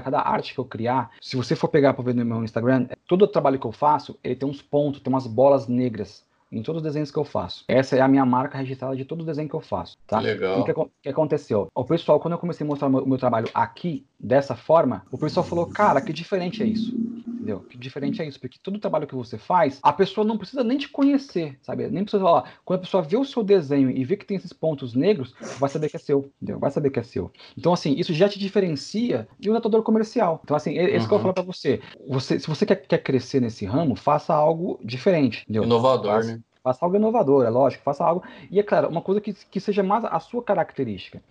cada 0.04 0.20
arte 0.20 0.54
que 0.54 0.60
eu 0.60 0.66
criar, 0.66 1.12
se 1.22 1.36
você 1.36 1.56
for 1.56 1.68
pegar 1.68 1.94
para 1.94 2.04
ver 2.04 2.16
no 2.16 2.24
meu 2.24 2.44
Instagram, 2.44 2.88
todo 3.08 3.24
o 3.24 3.28
trabalho 3.28 3.60
que 3.60 3.66
eu 3.66 3.72
faço, 3.72 4.18
ele 4.24 4.36
tem 4.36 4.48
uns 4.48 4.62
pontos, 4.62 5.02
tem 5.02 5.12
umas 5.12 5.28
bolas 5.28 5.68
negras 5.68 6.24
em 6.54 6.62
todos 6.62 6.82
os 6.82 6.84
desenhos 6.84 7.12
que 7.12 7.18
eu 7.18 7.26
faço. 7.26 7.66
Essa 7.68 7.96
é 7.96 8.02
a 8.02 8.08
minha 8.08 8.26
marca 8.26 8.58
registrada 8.58 8.96
de 8.96 9.04
todo 9.04 9.22
o 9.22 9.26
desenho 9.26 9.50
que 9.50 9.56
eu 9.56 9.62
faço, 9.62 9.98
tá? 10.06 10.20
Legal. 10.20 10.60
O 10.60 10.64
que, 10.64 10.74
que, 11.02 11.10
aconteceu? 11.10 11.68
O 11.74 11.84
pessoal, 11.84 12.20
quando 12.20 12.34
eu 12.34 12.38
comecei 12.38 12.66
a 12.66 12.68
mostrar 12.68 12.88
o 12.88 12.92
meu, 12.92 13.06
meu, 13.06 13.18
trabalho 13.18 13.50
aqui, 13.54 14.06
dessa 14.20 14.56
forma, 14.56 15.04
o 15.12 15.18
pessoal 15.18 15.46
falou, 15.46 15.66
cara, 15.66 16.00
que 16.00 16.14
diferente 16.14 16.62
é 16.62 16.66
isso? 16.66 16.96
Entendeu? 17.44 17.60
Que 17.60 17.78
diferente 17.78 18.22
é 18.22 18.26
isso? 18.26 18.40
Porque 18.40 18.58
todo 18.58 18.78
o 18.78 18.80
trabalho 18.80 19.06
que 19.06 19.14
você 19.14 19.38
faz, 19.38 19.78
a 19.84 19.92
pessoa 19.92 20.26
não 20.26 20.38
precisa 20.38 20.64
nem 20.64 20.78
te 20.78 20.88
conhecer, 20.88 21.60
sabe? 21.62 21.90
Nem 21.90 22.04
precisa 22.04 22.24
falar. 22.24 22.54
Quando 22.64 22.80
a 22.80 22.84
pessoa 22.84 23.04
vê 23.04 23.18
o 23.18 23.26
seu 23.26 23.44
desenho 23.44 23.92
e 23.92 24.06
vê 24.06 24.16
que 24.16 24.26
tem 24.26 24.38
esses 24.38 24.54
pontos 24.54 24.94
negros, 24.94 25.36
vai 25.60 25.70
saber 25.70 25.90
que 25.90 25.98
é 25.98 26.00
seu, 26.00 26.32
entendeu? 26.42 26.58
Vai 26.58 26.72
saber 26.72 26.90
que 26.90 27.00
é 27.00 27.04
seu. 27.04 27.30
Então, 27.58 27.74
assim, 27.74 27.96
isso 27.98 28.14
já 28.14 28.30
te 28.30 28.40
diferencia 28.40 29.28
de 29.38 29.52
um 29.52 29.54
tatuador 29.54 29.84
comercial. 29.84 30.40
Então, 30.42 30.56
assim, 30.56 30.78
é, 30.78 30.84
é 30.84 30.96
isso 30.96 31.02
uhum. 31.02 31.08
que 31.08 31.14
eu 31.14 31.18
vou 31.18 31.20
falar 31.20 31.34
pra 31.34 31.44
você. 31.44 31.82
você 32.08 32.40
se 32.40 32.48
você 32.48 32.66
quer, 32.66 32.78
quer 32.78 33.00
crescer 33.00 33.42
nesse 33.42 33.66
ramo, 33.66 33.96
faça 33.96 34.34
algo 34.34 34.80
diferente, 34.82 35.44
entendeu? 35.44 35.64
Inovador, 35.64 36.24
né? 36.24 36.40
Faça 36.64 36.86
algo 36.86 36.96
inovador, 36.96 37.46
é 37.46 37.50
lógico, 37.50 37.84
faça 37.84 38.06
algo. 38.06 38.24
E 38.50 38.58
é 38.58 38.64
claro, 38.64 38.88
uma 38.88 39.02
coisa 39.02 39.20
que, 39.20 39.34
que 39.34 39.60
seja 39.60 39.84
mais 39.84 40.06
a 40.06 40.20
sua 40.22 40.42
característica. 40.42 41.22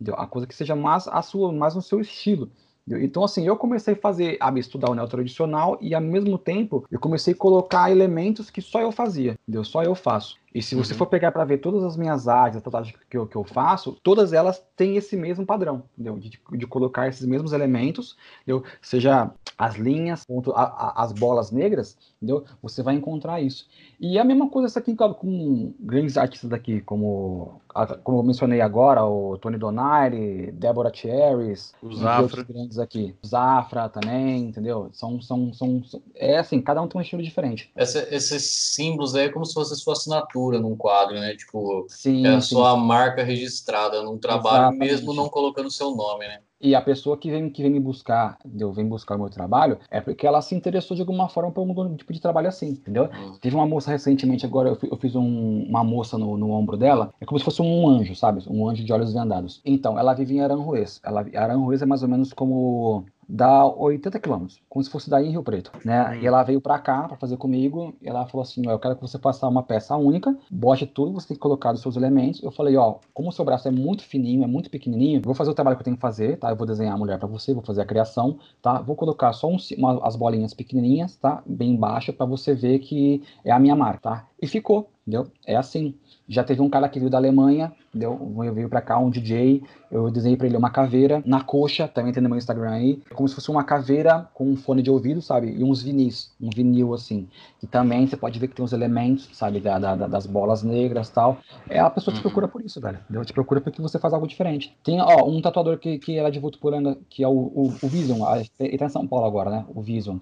Entendeu? 0.00 0.14
A 0.18 0.26
coisa 0.26 0.46
que 0.46 0.54
seja 0.54 0.74
mais 0.74 1.06
a 1.06 1.20
sua, 1.20 1.52
mais 1.52 1.74
no 1.74 1.82
seu 1.82 2.00
estilo. 2.00 2.50
Então, 2.98 3.22
assim, 3.22 3.46
eu 3.46 3.56
comecei 3.56 3.94
a 3.94 3.96
fazer, 3.96 4.36
a 4.40 4.50
estudar 4.58 4.90
o 4.90 4.94
neo 4.94 5.06
tradicional 5.06 5.78
e 5.80 5.94
ao 5.94 6.00
mesmo 6.00 6.38
tempo 6.38 6.84
eu 6.90 6.98
comecei 6.98 7.34
a 7.34 7.36
colocar 7.36 7.90
elementos 7.90 8.50
que 8.50 8.60
só 8.60 8.80
eu 8.80 8.90
fazia, 8.90 9.36
entendeu? 9.42 9.64
Só 9.64 9.82
eu 9.82 9.94
faço. 9.94 10.39
E 10.54 10.60
se 10.60 10.74
você 10.74 10.92
uhum. 10.92 10.98
for 10.98 11.06
pegar 11.06 11.30
para 11.30 11.44
ver 11.44 11.58
todas 11.58 11.84
as 11.84 11.96
minhas 11.96 12.26
artes, 12.26 12.56
as 12.56 12.62
tatuagens 12.62 12.96
que 13.08 13.16
eu, 13.16 13.26
que 13.26 13.36
eu 13.36 13.44
faço, 13.44 13.96
todas 14.02 14.32
elas 14.32 14.62
têm 14.76 14.96
esse 14.96 15.16
mesmo 15.16 15.46
padrão, 15.46 15.84
entendeu? 15.94 16.18
De, 16.18 16.40
de 16.52 16.66
colocar 16.66 17.08
esses 17.08 17.24
mesmos 17.24 17.52
elementos, 17.52 18.16
entendeu? 18.42 18.64
seja 18.82 19.30
as 19.56 19.76
linhas, 19.76 20.24
ponto, 20.24 20.52
a, 20.52 20.62
a, 20.62 21.04
as 21.04 21.12
bolas 21.12 21.52
negras, 21.52 21.96
entendeu? 22.16 22.44
Você 22.62 22.82
vai 22.82 22.94
encontrar 22.94 23.40
isso. 23.40 23.68
E 24.00 24.18
é 24.18 24.20
a 24.20 24.24
mesma 24.24 24.48
coisa 24.48 24.78
aqui 24.78 24.96
com 24.96 25.72
grandes 25.78 26.16
artistas 26.16 26.50
daqui, 26.50 26.80
como, 26.80 27.60
como 28.02 28.18
eu 28.18 28.22
mencionei 28.22 28.60
agora, 28.60 29.04
o 29.04 29.36
Tony 29.38 29.58
Donari, 29.58 30.50
Deborah 30.52 30.92
Cherries, 30.92 31.74
os 31.82 31.98
Zafra. 31.98 32.42
grandes 32.42 32.78
aqui. 32.78 33.14
Zafra 33.24 33.88
também, 33.88 34.44
entendeu? 34.44 34.88
São, 34.92 35.20
são, 35.20 35.52
são, 35.52 35.82
é 36.14 36.38
assim, 36.38 36.60
cada 36.60 36.80
um 36.80 36.88
tem 36.88 36.98
um 36.98 37.02
estilo 37.02 37.22
diferente. 37.22 37.70
Essa, 37.76 38.08
esses 38.14 38.50
símbolos 38.74 39.14
aí 39.14 39.26
é 39.26 39.28
como 39.28 39.44
se 39.44 39.54
fosse 39.54 39.76
sua 39.76 39.92
assinatura 39.92 40.39
num 40.48 40.76
quadro, 40.76 41.14
né? 41.18 41.34
Tipo, 41.36 41.84
sim, 41.88 42.26
é 42.26 42.30
a 42.34 42.40
sim, 42.40 42.54
sua 42.54 42.74
sim. 42.74 42.80
marca 42.80 43.22
registrada 43.22 44.02
num 44.02 44.18
trabalho, 44.18 44.64
Exatamente. 44.74 44.78
mesmo 44.78 45.14
não 45.14 45.28
colocando 45.28 45.70
seu 45.70 45.94
nome, 45.94 46.26
né? 46.26 46.40
E 46.60 46.74
a 46.74 46.80
pessoa 46.82 47.16
que 47.16 47.30
vem, 47.30 47.48
que 47.48 47.62
vem 47.62 47.70
me 47.70 47.80
buscar, 47.80 48.36
entendeu? 48.44 48.70
vem 48.70 48.86
buscar 48.86 49.16
o 49.16 49.18
meu 49.18 49.30
trabalho, 49.30 49.78
é 49.90 49.98
porque 49.98 50.26
ela 50.26 50.42
se 50.42 50.54
interessou 50.54 50.94
de 50.94 51.00
alguma 51.00 51.26
forma 51.26 51.50
por 51.50 51.62
um 51.62 51.96
tipo 51.96 52.12
de 52.12 52.20
trabalho 52.20 52.48
assim, 52.48 52.68
entendeu? 52.68 53.04
Hum. 53.04 53.38
Teve 53.40 53.56
uma 53.56 53.66
moça 53.66 53.90
recentemente, 53.90 54.44
agora 54.44 54.68
eu, 54.68 54.78
eu 54.90 54.96
fiz 54.98 55.16
um- 55.16 55.64
uma 55.66 55.82
moça 55.82 56.18
no, 56.18 56.36
no 56.36 56.50
ombro 56.50 56.76
dela, 56.76 57.14
é 57.18 57.24
como 57.24 57.38
se 57.38 57.44
fosse 57.46 57.62
um 57.62 57.88
anjo, 57.88 58.14
sabe? 58.14 58.42
Um 58.46 58.68
anjo 58.68 58.84
de 58.84 58.92
olhos 58.92 59.14
vendados. 59.14 59.62
Então, 59.64 59.98
ela 59.98 60.12
vive 60.12 60.34
em 60.36 60.40
Aranjuez. 60.42 61.00
Ela, 61.02 61.24
Aranjuez 61.34 61.80
é 61.80 61.86
mais 61.86 62.02
ou 62.02 62.08
menos 62.10 62.32
como 62.34 63.06
dá 63.30 63.64
80 63.66 64.18
quilômetros, 64.18 64.60
como 64.68 64.82
se 64.84 64.90
fosse 64.90 65.08
daí 65.08 65.26
em 65.26 65.30
Rio 65.30 65.42
Preto, 65.42 65.70
né? 65.84 66.18
E 66.20 66.26
ela 66.26 66.42
veio 66.42 66.60
pra 66.60 66.78
cá 66.78 67.06
pra 67.08 67.16
fazer 67.16 67.36
comigo, 67.36 67.94
e 68.02 68.08
ela 68.08 68.26
falou 68.26 68.42
assim, 68.42 68.62
ó, 68.66 68.72
eu 68.72 68.78
quero 68.78 68.96
que 68.96 69.02
você 69.02 69.18
faça 69.18 69.46
uma 69.48 69.62
peça 69.62 69.96
única, 69.96 70.36
bote 70.50 70.86
tudo, 70.86 71.12
você 71.12 71.28
tem 71.28 71.36
que 71.36 71.40
colocar 71.40 71.72
os 71.74 71.80
seus 71.80 71.96
elementos. 71.96 72.42
Eu 72.42 72.50
falei, 72.50 72.76
ó, 72.76 72.96
como 73.14 73.28
o 73.28 73.32
seu 73.32 73.44
braço 73.44 73.68
é 73.68 73.70
muito 73.70 74.02
fininho, 74.02 74.44
é 74.44 74.46
muito 74.46 74.70
pequenininho, 74.70 75.20
vou 75.22 75.34
fazer 75.34 75.50
o 75.50 75.54
trabalho 75.54 75.76
que 75.76 75.82
eu 75.82 75.84
tenho 75.84 75.96
que 75.96 76.00
fazer, 76.02 76.38
tá? 76.38 76.50
Eu 76.50 76.56
vou 76.56 76.66
desenhar 76.66 76.94
a 76.94 76.98
mulher 76.98 77.18
pra 77.18 77.28
você, 77.28 77.54
vou 77.54 77.62
fazer 77.62 77.82
a 77.82 77.86
criação, 77.86 78.38
tá? 78.60 78.80
Vou 78.82 78.96
colocar 78.96 79.32
só 79.32 79.48
um, 79.48 79.56
uma- 79.78 80.06
as 80.06 80.16
bolinhas 80.16 80.52
pequenininhas, 80.54 81.16
tá? 81.16 81.42
Bem 81.46 81.76
baixo, 81.76 82.12
pra 82.12 82.26
você 82.26 82.54
ver 82.54 82.78
que 82.80 83.22
é 83.44 83.50
a 83.52 83.58
minha 83.58 83.76
marca, 83.76 84.00
tá? 84.00 84.26
E 84.40 84.46
ficou, 84.46 84.88
entendeu? 85.06 85.30
É 85.46 85.56
assim. 85.56 85.94
Já 86.32 86.44
teve 86.44 86.62
um 86.62 86.70
cara 86.70 86.88
que 86.88 87.00
veio 87.00 87.10
da 87.10 87.18
Alemanha, 87.18 87.72
entendeu? 87.88 88.16
Veio 88.54 88.68
pra 88.68 88.80
cá, 88.80 88.96
um 89.00 89.10
DJ, 89.10 89.64
eu 89.90 90.08
desenhei 90.12 90.36
pra 90.36 90.46
ele 90.46 90.56
uma 90.56 90.70
caveira 90.70 91.20
na 91.26 91.42
coxa, 91.42 91.88
também 91.88 92.12
tem 92.12 92.22
no 92.22 92.28
meu 92.28 92.38
Instagram 92.38 92.70
aí, 92.70 93.02
como 93.16 93.28
se 93.28 93.34
fosse 93.34 93.50
uma 93.50 93.64
caveira 93.64 94.28
com 94.32 94.48
um 94.48 94.54
fone 94.54 94.80
de 94.80 94.88
ouvido, 94.88 95.20
sabe? 95.20 95.50
E 95.50 95.64
uns 95.64 95.82
vinis, 95.82 96.30
um 96.40 96.48
vinil 96.48 96.94
assim. 96.94 97.26
E 97.60 97.66
também 97.66 98.06
você 98.06 98.16
pode 98.16 98.38
ver 98.38 98.46
que 98.46 98.54
tem 98.54 98.64
os 98.64 98.72
elementos, 98.72 99.28
sabe? 99.32 99.58
Da, 99.58 99.76
da- 99.80 99.96
da- 99.96 100.06
das 100.06 100.24
bolas 100.24 100.62
negras 100.62 101.08
e 101.08 101.12
tal. 101.12 101.38
É 101.68 101.80
a 101.80 101.90
pessoa 101.90 102.14
te 102.14 102.18
Uhum. 102.18 102.22
procura 102.22 102.46
por 102.46 102.62
isso, 102.64 102.80
velho. 102.80 103.00
Entendeu? 103.02 103.24
Te 103.24 103.32
procura 103.32 103.60
porque 103.60 103.82
você 103.82 103.98
faz 103.98 104.14
algo 104.14 104.28
diferente. 104.28 104.72
Tem, 104.84 105.00
ó, 105.00 105.28
um 105.28 105.42
tatuador 105.42 105.78
que, 105.78 105.98
que 105.98 106.16
era 106.16 106.30
de 106.30 106.38
Votuporanga, 106.38 106.96
que 107.08 107.24
é 107.24 107.28
o, 107.28 107.32
o, 107.32 107.74
o 107.82 107.88
Vision, 107.88 108.22
ah, 108.24 108.40
ele 108.60 108.78
tá 108.78 108.86
em 108.86 108.88
São 108.88 109.04
Paulo 109.04 109.26
agora, 109.26 109.50
né? 109.50 109.64
O 109.74 109.82
Vision. 109.82 110.18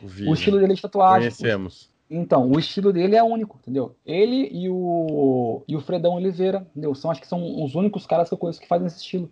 O, 0.00 0.06
O 0.06 0.08
vídeo. 0.08 0.32
estilo 0.32 0.58
dele 0.58 0.72
é 0.72 0.76
de 0.76 0.80
tatuagem. 0.80 1.20
Conhecemos. 1.28 1.89
Então, 2.10 2.50
o 2.50 2.58
estilo 2.58 2.92
dele 2.92 3.14
é 3.14 3.22
único, 3.22 3.56
entendeu? 3.62 3.94
Ele 4.04 4.48
e 4.50 4.68
o, 4.68 5.62
e 5.68 5.76
o 5.76 5.80
Fredão 5.80 6.14
Oliveira, 6.14 6.66
entendeu? 6.72 6.92
São, 6.94 7.10
acho 7.10 7.20
que 7.20 7.26
são 7.28 7.62
os 7.64 7.74
únicos 7.76 8.04
caras 8.04 8.28
que 8.28 8.34
eu 8.34 8.38
conheço 8.38 8.60
que 8.60 8.66
fazem 8.66 8.86
esse 8.88 8.98
estilo. 8.98 9.30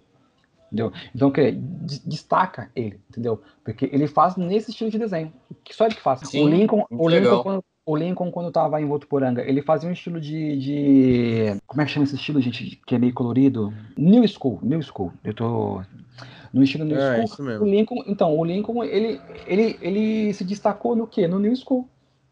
Entendeu? 0.66 0.92
Então, 1.14 1.30
que 1.30 1.50
destaca 2.04 2.70
ele, 2.76 3.00
entendeu? 3.10 3.40
Porque 3.64 3.88
ele 3.92 4.06
faz 4.06 4.36
nesse 4.36 4.70
estilo 4.70 4.90
de 4.90 4.98
desenho. 4.98 5.32
Que 5.64 5.74
só 5.74 5.86
ele 5.86 5.94
que 5.94 6.00
faz. 6.00 6.20
Sim, 6.20 6.44
o 6.44 6.48
Lincoln, 6.48 6.84
o. 6.90 7.08
Lincoln, 7.08 7.42
quando, 7.42 7.64
o 7.86 7.96
Lincoln, 7.96 8.30
quando 8.30 8.52
tava 8.52 8.80
em 8.80 8.84
Votuporanga, 8.84 9.42
ele 9.42 9.62
fazia 9.62 9.88
um 9.88 9.92
estilo 9.92 10.20
de, 10.20 10.58
de. 10.58 11.60
Como 11.66 11.80
é 11.80 11.86
que 11.86 11.90
chama 11.90 12.04
esse 12.04 12.16
estilo, 12.16 12.40
gente? 12.40 12.78
Que 12.86 12.94
é 12.94 12.98
meio 12.98 13.14
colorido? 13.14 13.72
New 13.96 14.22
School, 14.28 14.58
New 14.62 14.82
School. 14.82 15.10
Eu 15.24 15.32
tô. 15.34 15.80
No 16.52 16.62
estilo 16.62 16.84
New 16.84 16.98
É, 16.98 17.14
School. 17.14 17.24
isso 17.24 17.42
mesmo. 17.42 17.64
O 17.64 17.68
Lincoln, 17.68 18.04
então, 18.06 18.38
o 18.38 18.44
Lincoln, 18.44 18.84
ele, 18.84 19.20
ele, 19.46 19.78
ele 19.80 20.32
se 20.34 20.44
destacou 20.44 20.94
no 20.94 21.06
quê? 21.06 21.26
No 21.26 21.38
New 21.38 21.56
School. 21.56 21.88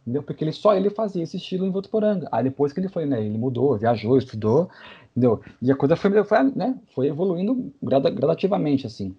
Entendeu? 0.07 0.23
Porque 0.23 0.45
ele 0.45 0.53
só 0.53 0.75
ele 0.75 0.89
fazia 0.91 1.23
esse 1.23 1.37
estilo 1.37 1.67
em 1.67 1.71
Votuporanga. 1.71 2.29
Aí 2.31 2.45
depois 2.45 2.73
que 2.73 2.79
ele 2.81 2.89
foi, 2.89 3.07
né? 3.07 3.21
Ele 3.25 3.37
mudou, 3.37 3.77
viajou, 3.77 4.17
estudou, 4.17 4.71
entendeu? 5.11 5.41
E 5.61 5.73
a 5.73 5.77
coisa 5.77 5.97
foi, 5.97 6.23
foi, 6.25 6.43
né, 6.55 6.79
foi 6.95 7.09
evoluindo 7.09 7.73
grada- 7.83 8.11
gradativamente, 8.11 8.87
assim. 8.87 9.17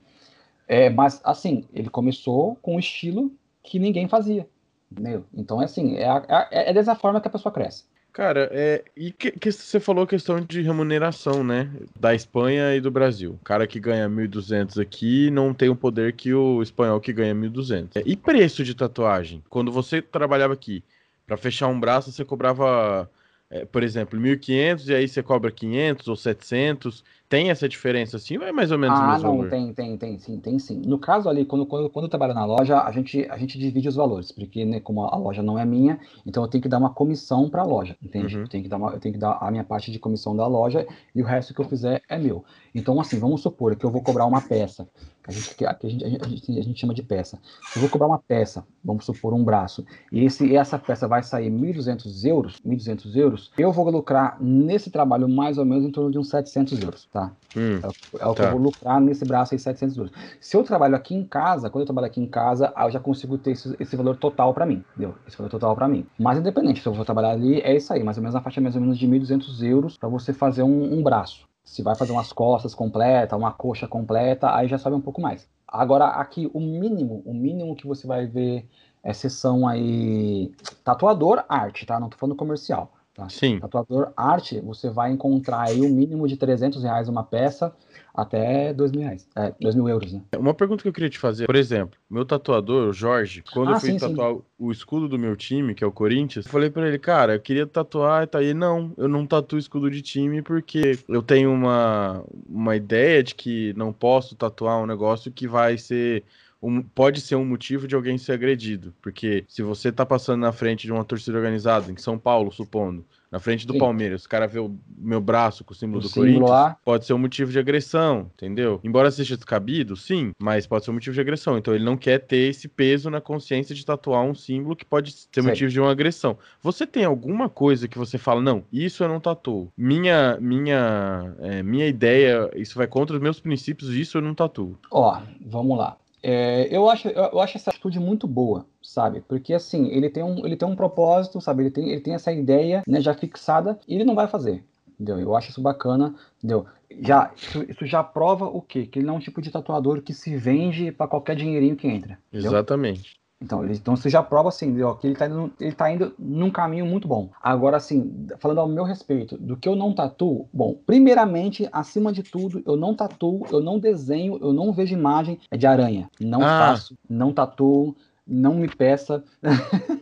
É, 0.67 0.89
mas, 0.89 1.21
assim, 1.23 1.65
ele 1.73 1.89
começou 1.89 2.57
com 2.61 2.75
um 2.75 2.79
estilo 2.79 3.31
que 3.63 3.79
ninguém 3.79 4.07
fazia. 4.07 4.47
Entendeu? 4.91 5.25
Então, 5.33 5.61
é 5.61 5.65
assim, 5.65 5.95
é, 5.97 6.07
a- 6.09 6.47
é, 6.51 6.69
é 6.71 6.73
dessa 6.73 6.95
forma 6.95 7.21
que 7.21 7.27
a 7.27 7.31
pessoa 7.31 7.51
cresce. 7.53 7.85
Cara, 8.17 8.49
é, 8.51 8.83
e 8.97 9.11
que, 9.11 9.29
que 9.29 9.51
você 9.51 9.79
falou 9.79 10.03
a 10.03 10.07
questão 10.07 10.41
de 10.41 10.63
remuneração, 10.63 11.43
né? 11.43 11.69
Da 11.99 12.15
Espanha 12.15 12.73
e 12.73 12.81
do 12.81 12.89
Brasil. 12.89 13.33
O 13.33 13.45
cara 13.45 13.67
que 13.67 13.79
ganha 13.79 14.09
1.200 14.09 14.81
aqui 14.81 15.29
não 15.29 15.53
tem 15.53 15.69
o 15.69 15.75
poder 15.75 16.13
que 16.13 16.33
o 16.33 16.63
espanhol 16.63 16.99
que 16.99 17.13
ganha 17.13 17.35
1.200. 17.35 17.89
É, 17.93 18.01
E 18.03 18.15
preço 18.15 18.63
de 18.63 18.73
tatuagem? 18.73 19.43
Quando 19.47 19.71
você 19.71 20.01
trabalhava 20.01 20.51
aqui, 20.51 20.83
pra 21.27 21.37
fechar 21.37 21.67
um 21.67 21.79
braço, 21.79 22.11
você 22.11 22.25
cobrava, 22.25 23.07
é, 23.51 23.65
por 23.65 23.83
exemplo, 23.83 24.19
1.500 24.19 24.87
e 24.87 24.95
aí 24.95 25.07
você 25.07 25.21
cobra 25.21 25.51
500 25.51 26.07
ou 26.07 26.15
700. 26.15 27.03
Tem 27.29 27.49
essa 27.49 27.67
diferença 27.67 28.15
assim 28.15 28.37
ou 28.37 28.43
é 28.43 28.53
mais 28.53 28.71
ou 28.71 28.77
menos 28.77 28.97
o 28.97 29.03
Ah, 29.03 29.07
mesmo 29.13 29.27
não, 29.27 29.35
valor? 29.37 29.49
tem, 29.49 29.73
tem, 29.73 29.97
tem, 29.97 30.17
sim, 30.17 30.39
tem 30.39 30.57
sim. 30.57 30.81
No 30.85 30.97
caso 30.97 31.27
ali, 31.27 31.43
quando, 31.43 31.65
quando, 31.65 31.89
quando 31.89 32.05
eu 32.05 32.09
trabalho 32.09 32.33
na 32.33 32.45
loja, 32.45 32.81
a 32.81 32.91
gente, 32.91 33.27
a 33.29 33.37
gente 33.37 33.59
divide 33.59 33.89
os 33.89 33.95
valores, 33.95 34.31
porque, 34.31 34.63
né, 34.63 34.79
como 34.79 35.03
a 35.03 35.17
loja 35.17 35.43
não 35.43 35.59
é 35.59 35.65
minha, 35.65 35.99
então 36.25 36.41
eu 36.43 36.47
tenho 36.47 36.61
que 36.61 36.69
dar 36.69 36.77
uma 36.77 36.89
comissão 36.89 37.49
para 37.49 37.63
a 37.63 37.65
loja, 37.65 37.97
entende? 38.01 38.35
Uhum. 38.35 38.43
Eu 38.43 38.47
tenho 38.47 38.63
que 38.63 38.69
dar 38.69 38.77
uma, 38.77 38.91
eu 38.91 38.99
tenho 38.99 39.13
que 39.13 39.19
dar 39.19 39.37
a 39.41 39.51
minha 39.51 39.63
parte 39.63 39.91
de 39.91 39.99
comissão 39.99 40.35
da 40.35 40.47
loja 40.47 40.87
e 41.13 41.21
o 41.21 41.25
resto 41.25 41.53
que 41.53 41.59
eu 41.59 41.65
fizer 41.65 42.01
é 42.07 42.17
meu. 42.17 42.45
Então, 42.73 42.99
assim, 43.01 43.19
vamos 43.19 43.41
supor 43.41 43.75
que 43.75 43.85
eu 43.85 43.89
vou 43.89 44.01
cobrar 44.01 44.25
uma 44.25 44.39
peça, 44.39 44.87
a 45.27 45.31
gente, 45.31 45.55
que 45.55 45.65
a 45.65 45.77
gente, 45.83 46.05
a 46.05 46.07
gente, 46.07 46.59
a 46.59 46.61
gente, 46.61 46.79
chama 46.79 46.93
de 46.93 47.03
peça. 47.03 47.37
Se 47.73 47.77
eu 47.77 47.81
vou 47.81 47.89
cobrar 47.89 48.07
uma 48.07 48.19
peça, 48.19 48.65
vamos 48.85 49.03
supor 49.03 49.33
um 49.33 49.43
braço, 49.43 49.83
e 50.11 50.23
esse, 50.23 50.55
essa 50.55 50.79
peça 50.79 51.07
vai 51.07 51.23
sair 51.23 51.49
1.200 51.51 52.25
euros, 52.25 52.61
1.200 52.65 53.15
euros, 53.17 53.51
eu 53.57 53.71
vou 53.71 53.89
lucrar 53.89 54.37
nesse 54.39 54.89
trabalho 54.89 55.27
mais 55.27 55.57
ou 55.57 55.65
menos 55.65 55.83
em 55.83 55.91
torno 55.91 56.11
de 56.11 56.17
uns 56.17 56.29
700 56.29 56.81
euros, 56.81 57.09
tá? 57.11 57.16
Hum, 57.55 57.81
É 58.19 58.25
o 58.25 58.33
que 58.33 58.41
Tá. 58.41 58.45
eu 58.45 58.51
vou 58.51 58.59
lucrar 58.59 58.99
nesse 59.01 59.25
braço 59.25 59.53
aí, 59.53 59.59
700 59.59 59.97
euros. 59.97 60.11
Se 60.39 60.55
eu 60.57 60.63
trabalho 60.63 60.95
aqui 60.95 61.13
em 61.13 61.23
casa, 61.25 61.69
quando 61.69 61.81
eu 61.81 61.85
trabalho 61.85 62.07
aqui 62.07 62.19
em 62.21 62.27
casa, 62.27 62.71
aí 62.75 62.87
eu 62.87 62.91
já 62.91 62.99
consigo 62.99 63.37
ter 63.37 63.51
esse, 63.51 63.75
esse 63.79 63.95
valor 63.95 64.15
total 64.17 64.53
para 64.53 64.65
mim, 64.65 64.83
entendeu? 64.91 65.15
Esse 65.27 65.37
valor 65.37 65.49
total 65.49 65.75
para 65.75 65.87
mim. 65.87 66.05
Mas 66.17 66.37
independente, 66.39 66.81
se 66.81 66.87
eu 66.87 66.93
vou 66.93 67.05
trabalhar 67.05 67.31
ali, 67.31 67.59
é 67.61 67.75
isso 67.75 67.91
aí, 67.93 68.03
mais 68.03 68.17
ou 68.17 68.23
menos 68.23 68.35
a 68.35 68.41
faixa 68.41 68.61
mais 68.61 68.75
ou 68.75 68.81
menos 68.81 68.97
de 68.97 69.07
1.200 69.07 69.61
euros 69.61 69.97
para 69.97 70.09
você 70.09 70.33
fazer 70.33 70.63
um, 70.63 70.93
um 70.97 71.03
braço. 71.03 71.45
Se 71.65 71.83
vai 71.83 71.95
fazer 71.95 72.13
umas 72.13 72.31
costas 72.31 72.73
completa, 72.73 73.35
uma 73.35 73.51
coxa 73.51 73.87
completa, 73.87 74.55
aí 74.55 74.67
já 74.67 74.77
sobe 74.77 74.95
um 74.95 75.01
pouco 75.01 75.21
mais. 75.21 75.49
Agora 75.67 76.05
aqui, 76.07 76.49
o 76.53 76.59
mínimo, 76.61 77.21
o 77.25 77.33
mínimo 77.33 77.75
que 77.75 77.85
você 77.85 78.07
vai 78.07 78.25
ver 78.25 78.65
é 79.03 79.13
sessão 79.13 79.67
aí 79.67 80.51
tatuador 80.83 81.43
arte, 81.49 81.85
tá? 81.85 81.99
Não 81.99 82.09
tô 82.09 82.17
falando 82.17 82.35
comercial. 82.37 82.93
Tá? 83.17 83.27
sim. 83.29 83.59
Tatuador 83.59 84.13
arte, 84.15 84.61
você 84.61 84.91
vai 84.91 85.11
encontrar 85.11 85.69
aí 85.69 85.81
o 85.81 85.89
mínimo 85.89 86.27
de 86.27 86.37
300 86.37 86.83
reais 86.83 87.09
uma 87.09 87.23
peça 87.23 87.75
até 88.13 88.71
2 88.71 88.91
mil 88.91 89.01
reais. 89.01 89.27
É, 89.35 89.51
2 89.59 89.73
mil 89.73 89.89
euros, 89.89 90.13
né? 90.13 90.21
Uma 90.37 90.53
pergunta 90.53 90.83
que 90.83 90.87
eu 90.87 90.93
queria 90.93 91.09
te 91.09 91.17
fazer, 91.17 91.47
por 91.47 91.55
exemplo, 91.55 91.99
meu 92.07 92.23
tatuador, 92.23 92.89
o 92.89 92.93
Jorge, 92.93 93.43
quando 93.51 93.69
Ah, 93.69 93.73
eu 93.73 93.79
fui 93.79 93.89
sim, 93.89 93.97
sim. 93.97 94.09
tatuar 94.09 94.37
o 94.59 94.71
escudo 94.71 95.09
do 95.09 95.17
meu 95.17 95.35
time, 95.35 95.73
que 95.73 95.83
é 95.83 95.87
o 95.87 95.91
Corinthians, 95.91 96.45
eu 96.45 96.51
falei 96.51 96.69
pra 96.69 96.87
ele, 96.87 96.99
cara, 96.99 97.33
eu 97.33 97.39
queria 97.39 97.65
tatuar, 97.65 98.23
e 98.23 98.27
tá 98.27 98.37
aí, 98.37 98.53
não, 98.53 98.93
eu 98.97 99.07
não 99.07 99.25
tatuo 99.25 99.57
escudo 99.57 99.89
de 99.89 100.03
time 100.03 100.43
porque 100.43 100.99
eu 101.09 101.23
tenho 101.23 101.51
uma, 101.51 102.23
uma 102.47 102.75
ideia 102.75 103.23
de 103.23 103.33
que 103.33 103.73
não 103.75 103.91
posso 103.91 104.35
tatuar 104.35 104.79
um 104.79 104.85
negócio 104.85 105.31
que 105.31 105.47
vai 105.47 105.75
ser 105.75 106.23
um- 106.61 106.81
pode 106.81 107.21
ser 107.21 107.35
um 107.35 107.45
motivo 107.45 107.87
de 107.87 107.95
alguém 107.95 108.17
ser 108.17 108.33
agredido, 108.33 108.93
porque 109.01 109.45
se 109.47 109.61
você 109.61 109.91
tá 109.91 110.05
passando 110.05 110.41
na 110.41 110.51
frente 110.51 110.85
de 110.85 110.91
uma 110.91 111.03
torcida 111.05 111.37
organizada, 111.37 111.91
em 111.91 111.97
São 111.97 112.17
Paulo, 112.17 112.51
supondo, 112.51 113.05
na 113.29 113.39
frente 113.39 113.67
do 113.67 113.73
Sim. 113.73 113.79
Palmeiras, 113.79 114.23
o 114.23 114.29
cara 114.29 114.47
vê 114.47 114.57
o 114.57 114.73
meu 114.97 115.19
braço 115.19 115.63
com 115.65 115.73
o 115.73 115.75
símbolo 115.75 115.99
O 115.99 116.01
do 116.03 116.07
símbolo 116.07 116.31
Corinthians, 116.31 116.49
lá. 116.49 116.77
pode 116.85 117.05
ser 117.05 117.11
um 117.13 117.17
motivo 117.17 117.51
de 117.51 117.59
agressão, 117.59 118.31
entendeu? 118.33 118.79
Embora 118.85 119.11
seja 119.11 119.35
descabido, 119.35 119.97
sim, 119.97 120.31
mas 120.39 120.65
pode 120.65 120.85
ser 120.85 120.91
um 120.91 120.93
motivo 120.93 121.13
de 121.13 121.19
agressão. 121.19 121.57
Então 121.57 121.75
ele 121.75 121.83
não 121.83 121.97
quer 121.97 122.19
ter 122.19 122.49
esse 122.49 122.69
peso 122.69 123.09
na 123.09 123.19
consciência 123.19 123.75
de 123.75 123.85
tatuar 123.85 124.23
um 124.23 124.33
símbolo 124.33 124.77
que 124.77 124.85
pode 124.85 125.11
ser 125.11 125.27
Sei. 125.33 125.43
motivo 125.43 125.69
de 125.69 125.77
uma 125.79 125.91
agressão. 125.91 126.37
Você 126.61 126.87
tem 126.87 127.03
alguma 127.03 127.49
coisa 127.49 127.85
que 127.87 127.97
você 127.97 128.17
fala, 128.17 128.39
não, 128.41 128.63
isso 128.71 129.03
eu 129.03 129.09
não 129.09 129.19
tatuo. 129.19 129.73
Minha, 129.77 130.37
minha, 130.39 131.35
é, 131.39 131.61
minha 131.61 131.85
ideia, 131.85 132.49
isso 132.55 132.77
vai 132.77 132.87
contra 132.87 133.15
os 133.17 133.21
meus 133.21 133.41
princípios, 133.41 133.89
isso 133.89 134.17
eu 134.17 134.21
não 134.21 134.33
tatuo. 134.33 134.77
Ó, 134.89 135.19
vamos 135.45 135.77
lá. 135.77 135.97
É, 136.29 136.67
eu, 136.69 136.89
acho, 136.89 137.07
eu, 137.07 137.39
acho 137.39 137.55
essa 137.55 137.69
atitude 137.69 138.01
muito 138.01 138.27
boa, 138.27 138.65
sabe? 138.83 139.21
Porque 139.21 139.53
assim, 139.53 139.87
ele 139.87 140.09
tem 140.09 140.21
um, 140.21 140.45
ele 140.45 140.57
tem 140.57 140.67
um 140.67 140.75
propósito, 140.75 141.39
sabe? 141.39 141.63
Ele 141.63 141.71
tem, 141.71 141.89
ele 141.89 142.01
tem 142.01 142.15
essa 142.15 142.33
ideia 142.33 142.83
né, 142.85 142.99
já 142.99 143.13
fixada 143.13 143.79
e 143.87 143.95
ele 143.95 144.03
não 144.03 144.13
vai 144.13 144.27
fazer. 144.27 144.61
Entendeu? 144.99 145.17
Eu 145.21 145.33
acho 145.37 145.51
isso 145.51 145.61
bacana, 145.61 146.13
entendeu? 146.37 146.65
Já, 146.99 147.31
isso, 147.33 147.63
isso 147.71 147.85
já 147.85 148.03
prova 148.03 148.45
o 148.45 148.61
quê? 148.61 148.85
Que 148.85 148.99
ele 148.99 149.05
não 149.05 149.13
é 149.13 149.17
um 149.17 149.21
tipo 149.21 149.41
de 149.41 149.49
tatuador 149.49 150.01
que 150.01 150.13
se 150.13 150.35
vende 150.35 150.91
para 150.91 151.07
qualquer 151.07 151.37
dinheirinho 151.37 151.77
que 151.77 151.87
entra. 151.87 152.19
Entendeu? 152.27 152.51
Exatamente. 152.51 153.17
Então, 153.39 153.63
ele, 153.63 153.75
então 153.75 153.95
você 153.95 154.09
já 154.09 154.23
prova 154.23 154.49
assim, 154.49 154.67
entendeu? 154.67 154.95
que 154.95 155.05
ele 155.05 155.13
está 155.13 155.27
indo, 155.27 155.51
ele 155.59 155.71
tá 155.71 155.91
indo 155.91 156.13
num 156.17 156.49
caminho 156.49 156.85
muito 156.85 157.07
bom. 157.07 157.29
Agora, 157.41 157.77
assim, 157.77 158.27
falando 158.39 158.59
ao 158.59 158.67
meu 158.67 158.83
respeito, 158.83 159.37
do 159.37 159.55
que 159.55 159.69
eu 159.69 159.75
não 159.75 159.93
tatuo, 159.93 160.49
bom, 160.51 160.75
primeiramente, 160.85 161.69
acima 161.71 162.11
de 162.11 162.23
tudo, 162.23 162.63
eu 162.65 162.75
não 162.75 162.95
tatuo, 162.95 163.45
eu 163.51 163.61
não 163.61 163.77
desenho, 163.77 164.39
eu 164.41 164.51
não 164.51 164.73
vejo 164.73 164.93
imagem 164.93 165.39
de 165.55 165.67
aranha. 165.67 166.09
Não 166.19 166.41
Ah. 166.41 166.57
faço, 166.57 166.97
não 167.07 167.31
tatuo, 167.31 167.95
não 168.25 168.55
me 168.55 168.67
peça. 168.67 169.23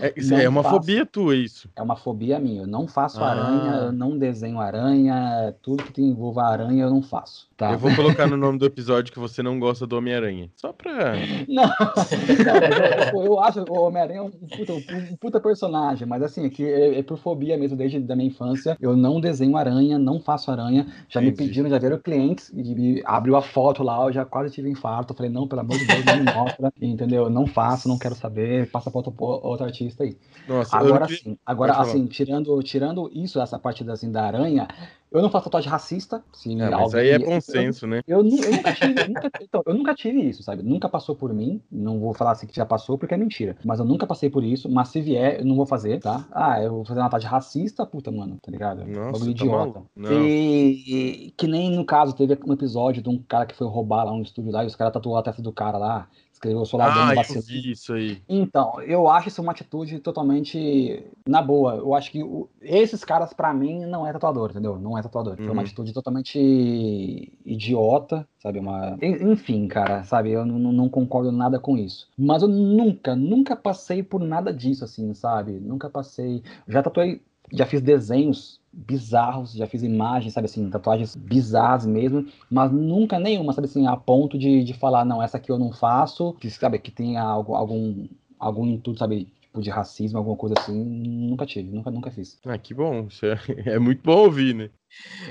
É, 0.00 0.12
isso 0.16 0.34
é 0.34 0.48
uma 0.48 0.62
faço. 0.62 0.74
fobia 0.76 1.06
tua, 1.06 1.36
isso. 1.36 1.68
É 1.76 1.82
uma 1.82 1.96
fobia 1.96 2.38
minha. 2.38 2.62
Eu 2.62 2.66
não 2.66 2.86
faço 2.88 3.22
Ah. 3.22 3.30
aranha, 3.30 3.72
eu 3.86 3.92
não 3.92 4.18
desenho 4.18 4.58
aranha, 4.60 5.54
tudo 5.62 5.84
que 5.84 6.02
envolva 6.02 6.42
aranha 6.44 6.84
eu 6.84 6.90
não 6.90 7.02
faço. 7.02 7.48
Tá? 7.56 7.72
Eu 7.72 7.78
vou 7.78 7.94
colocar 7.94 8.26
no 8.26 8.36
nome 8.38 8.58
do 8.58 8.64
episódio 8.64 9.12
que 9.12 9.18
você 9.18 9.42
não 9.42 9.58
gosta 9.60 9.86
do 9.86 9.96
Homem-Aranha. 9.96 10.48
Só 10.56 10.72
pra. 10.72 11.12
Não, 11.46 11.70
eu, 13.14 13.24
eu 13.24 13.40
acho 13.40 13.64
o 13.68 13.80
Homem-Aranha 13.82 14.22
um 14.22 14.30
puta, 14.30 14.72
um 14.72 15.16
puta 15.20 15.40
personagem, 15.40 16.06
mas 16.06 16.22
assim, 16.22 16.46
é, 16.46 16.48
que 16.50 16.64
é, 16.64 16.98
é 16.98 17.02
por 17.02 17.18
fobia 17.18 17.56
mesmo, 17.58 17.76
desde 17.76 17.98
a 18.10 18.16
minha 18.16 18.28
infância. 18.28 18.76
Eu 18.80 18.96
não 18.96 19.20
desenho 19.20 19.56
aranha, 19.56 19.98
não 19.98 20.20
faço 20.20 20.50
aranha. 20.50 20.86
Já 21.08 21.20
me 21.20 21.28
Entendi. 21.28 21.48
pediram, 21.48 21.68
já 21.68 21.78
vieram 21.78 21.98
clientes 21.98 22.50
e 22.54 22.62
me 22.74 23.02
abriu 23.04 23.36
a 23.36 23.42
foto 23.42 23.82
lá, 23.82 24.04
eu 24.04 24.12
já 24.12 24.24
quase 24.24 24.52
tive 24.54 24.70
infarto. 24.70 25.12
Eu 25.12 25.16
falei, 25.16 25.30
não, 25.30 25.46
pelo 25.46 25.60
amor 25.60 25.76
de 25.76 25.86
Deus, 25.86 26.04
não 26.04 26.16
me 26.16 26.24
mostra, 26.34 26.72
entendeu? 26.80 27.28
Não 27.30 27.46
faço, 27.46 27.88
não 27.88 27.98
quero 27.98 28.14
saber, 28.14 28.70
passa 28.70 28.90
pra 28.90 28.98
outro, 28.98 29.14
outro 29.18 29.66
artista 29.66 29.89
aí. 30.00 30.16
Nossa, 30.46 30.76
eu 30.76 30.80
Agora 30.80 31.06
queria- 31.06 31.22
sim, 31.22 31.38
agora 31.44 31.72
Pode 31.74 31.86
falar. 31.86 31.98
assim, 31.98 32.06
tirando, 32.06 32.62
tirando 32.62 33.10
isso, 33.12 33.40
essa 33.40 33.58
parte 33.58 33.88
assim, 33.90 34.10
da 34.10 34.24
aranha, 34.24 34.68
eu 35.12 35.20
não 35.22 35.30
faço 35.30 35.44
tatuagem 35.44 35.70
racista. 35.70 36.22
Se 36.32 36.52
É, 36.60 36.70
mas 36.70 36.94
aí 36.94 37.08
é 37.10 37.16
eu- 37.16 37.20
bom 37.26 37.40
senso, 37.40 37.86
né? 37.86 38.00
eu, 38.06 38.22
nu- 38.22 38.42
eu 38.44 38.52
nunca 38.52 38.72
tive, 38.72 39.08
nunca- 39.08 39.30
então, 39.40 39.62
eu 39.66 39.74
nunca 39.74 39.94
tive 39.94 40.20
isso, 40.28 40.42
sabe? 40.42 40.62
Nunca 40.62 40.88
passou 40.88 41.14
por 41.16 41.32
mim. 41.32 41.60
Não 41.70 41.98
vou 41.98 42.14
falar 42.14 42.32
assim 42.32 42.46
que 42.46 42.54
já 42.54 42.64
passou, 42.66 42.96
porque 42.96 43.14
é 43.14 43.16
mentira. 43.16 43.56
Mas 43.64 43.78
eu 43.80 43.84
nunca 43.84 44.06
passei 44.06 44.30
por 44.30 44.44
isso. 44.44 44.68
Mas 44.70 44.88
se 44.88 45.00
vier, 45.00 45.40
eu 45.40 45.44
não 45.44 45.56
vou 45.56 45.66
fazer, 45.66 45.98
tá? 46.00 46.26
Ah, 46.30 46.62
eu 46.62 46.70
vou 46.76 46.84
fazer 46.84 47.00
uma 47.00 47.06
tatuagem 47.06 47.28
racista, 47.28 47.84
puta, 47.86 48.10
mano, 48.12 48.38
tá 48.42 48.50
ligado? 48.50 48.84
Nossa, 48.86 49.24
tá 49.24 49.30
idiota. 49.30 49.82
E, 49.98 51.26
e 51.26 51.30
que 51.32 51.46
nem 51.46 51.70
no 51.70 51.84
caso, 51.84 52.14
teve 52.14 52.38
um 52.46 52.52
episódio 52.52 53.02
de 53.02 53.08
um 53.08 53.18
cara 53.18 53.46
que 53.46 53.54
foi 53.54 53.66
roubar 53.66 54.04
lá 54.04 54.12
um 54.12 54.22
estúdio 54.22 54.52
lá 54.52 54.62
e 54.64 54.66
os 54.66 54.76
caras 54.76 54.92
tatuou 54.92 55.16
a 55.16 55.22
testa 55.22 55.42
do 55.42 55.52
cara 55.52 55.76
lá. 55.78 56.08
Escreveu 56.40 56.64
soldadão 56.64 57.02
Ah, 57.02 57.12
vi 57.46 57.70
isso 57.72 57.92
aí. 57.92 58.16
Então, 58.26 58.80
eu 58.80 59.06
acho 59.10 59.28
isso 59.28 59.42
uma 59.42 59.52
atitude 59.52 59.98
totalmente 59.98 61.04
na 61.28 61.42
boa. 61.42 61.74
Eu 61.74 61.94
acho 61.94 62.10
que 62.10 62.22
o- 62.22 62.48
esses 62.62 63.04
caras, 63.04 63.34
pra 63.34 63.52
mim, 63.52 63.84
não 63.84 64.06
é 64.06 64.12
tatuador, 64.12 64.48
entendeu? 64.50 64.78
Não 64.78 64.96
é 64.96 65.02
tatuador. 65.02 65.36
Foi 65.36 65.44
Uhum. 65.48 65.52
uma 65.52 65.60
atitude 65.60 65.92
totalmente 65.92 66.38
idiota, 67.44 68.26
sabe? 68.38 68.58
Uma... 68.58 68.96
en- 69.02 69.32
Enfim, 69.32 69.68
cara, 69.68 70.02
sabe? 70.04 70.30
Eu 70.30 70.46
não, 70.46 70.72
não 70.72 70.88
concordo 70.88 71.30
nada 71.30 71.58
com 71.60 71.76
isso. 71.76 72.08
Mas 72.16 72.40
eu 72.42 72.48
nunca, 72.48 73.14
nunca 73.14 73.54
passei 73.54 74.02
por 74.02 74.20
nada 74.20 74.50
disso, 74.50 74.82
assim, 74.82 75.12
sabe? 75.12 75.52
Nunca 75.52 75.90
passei. 75.90 76.42
Já 76.66 76.82
tatuei, 76.82 77.20
já 77.52 77.66
fiz 77.66 77.80
desenhos 77.80 78.60
bizarros, 78.72 79.52
já 79.52 79.66
fiz 79.66 79.82
imagens, 79.82 80.32
sabe 80.32 80.46
assim, 80.46 80.70
tatuagens 80.70 81.16
bizarras 81.16 81.84
mesmo, 81.84 82.26
mas 82.48 82.70
nunca 82.70 83.18
nenhuma, 83.18 83.52
sabe 83.52 83.66
assim, 83.66 83.86
a 83.86 83.96
ponto 83.96 84.38
de, 84.38 84.62
de 84.62 84.74
falar, 84.74 85.04
não, 85.04 85.22
essa 85.22 85.38
aqui 85.38 85.50
eu 85.50 85.58
não 85.58 85.72
faço, 85.72 86.34
que, 86.34 86.48
sabe, 86.50 86.78
que 86.78 86.90
tenha 86.90 87.22
algo, 87.22 87.54
algum, 87.54 88.06
algum 88.38 88.66
intuito, 88.66 88.98
sabe, 88.98 89.28
tipo 89.40 89.60
de 89.60 89.70
racismo, 89.70 90.18
alguma 90.18 90.36
coisa 90.36 90.54
assim, 90.58 90.72
nunca 90.72 91.44
tive, 91.44 91.70
nunca, 91.70 91.90
nunca 91.90 92.10
fiz. 92.10 92.38
Ah, 92.46 92.56
que 92.56 92.72
bom. 92.72 93.06
Isso 93.08 93.26
é, 93.26 93.38
é 93.74 93.78
muito 93.78 94.02
bom 94.02 94.24
ouvir, 94.24 94.54
né? 94.54 94.70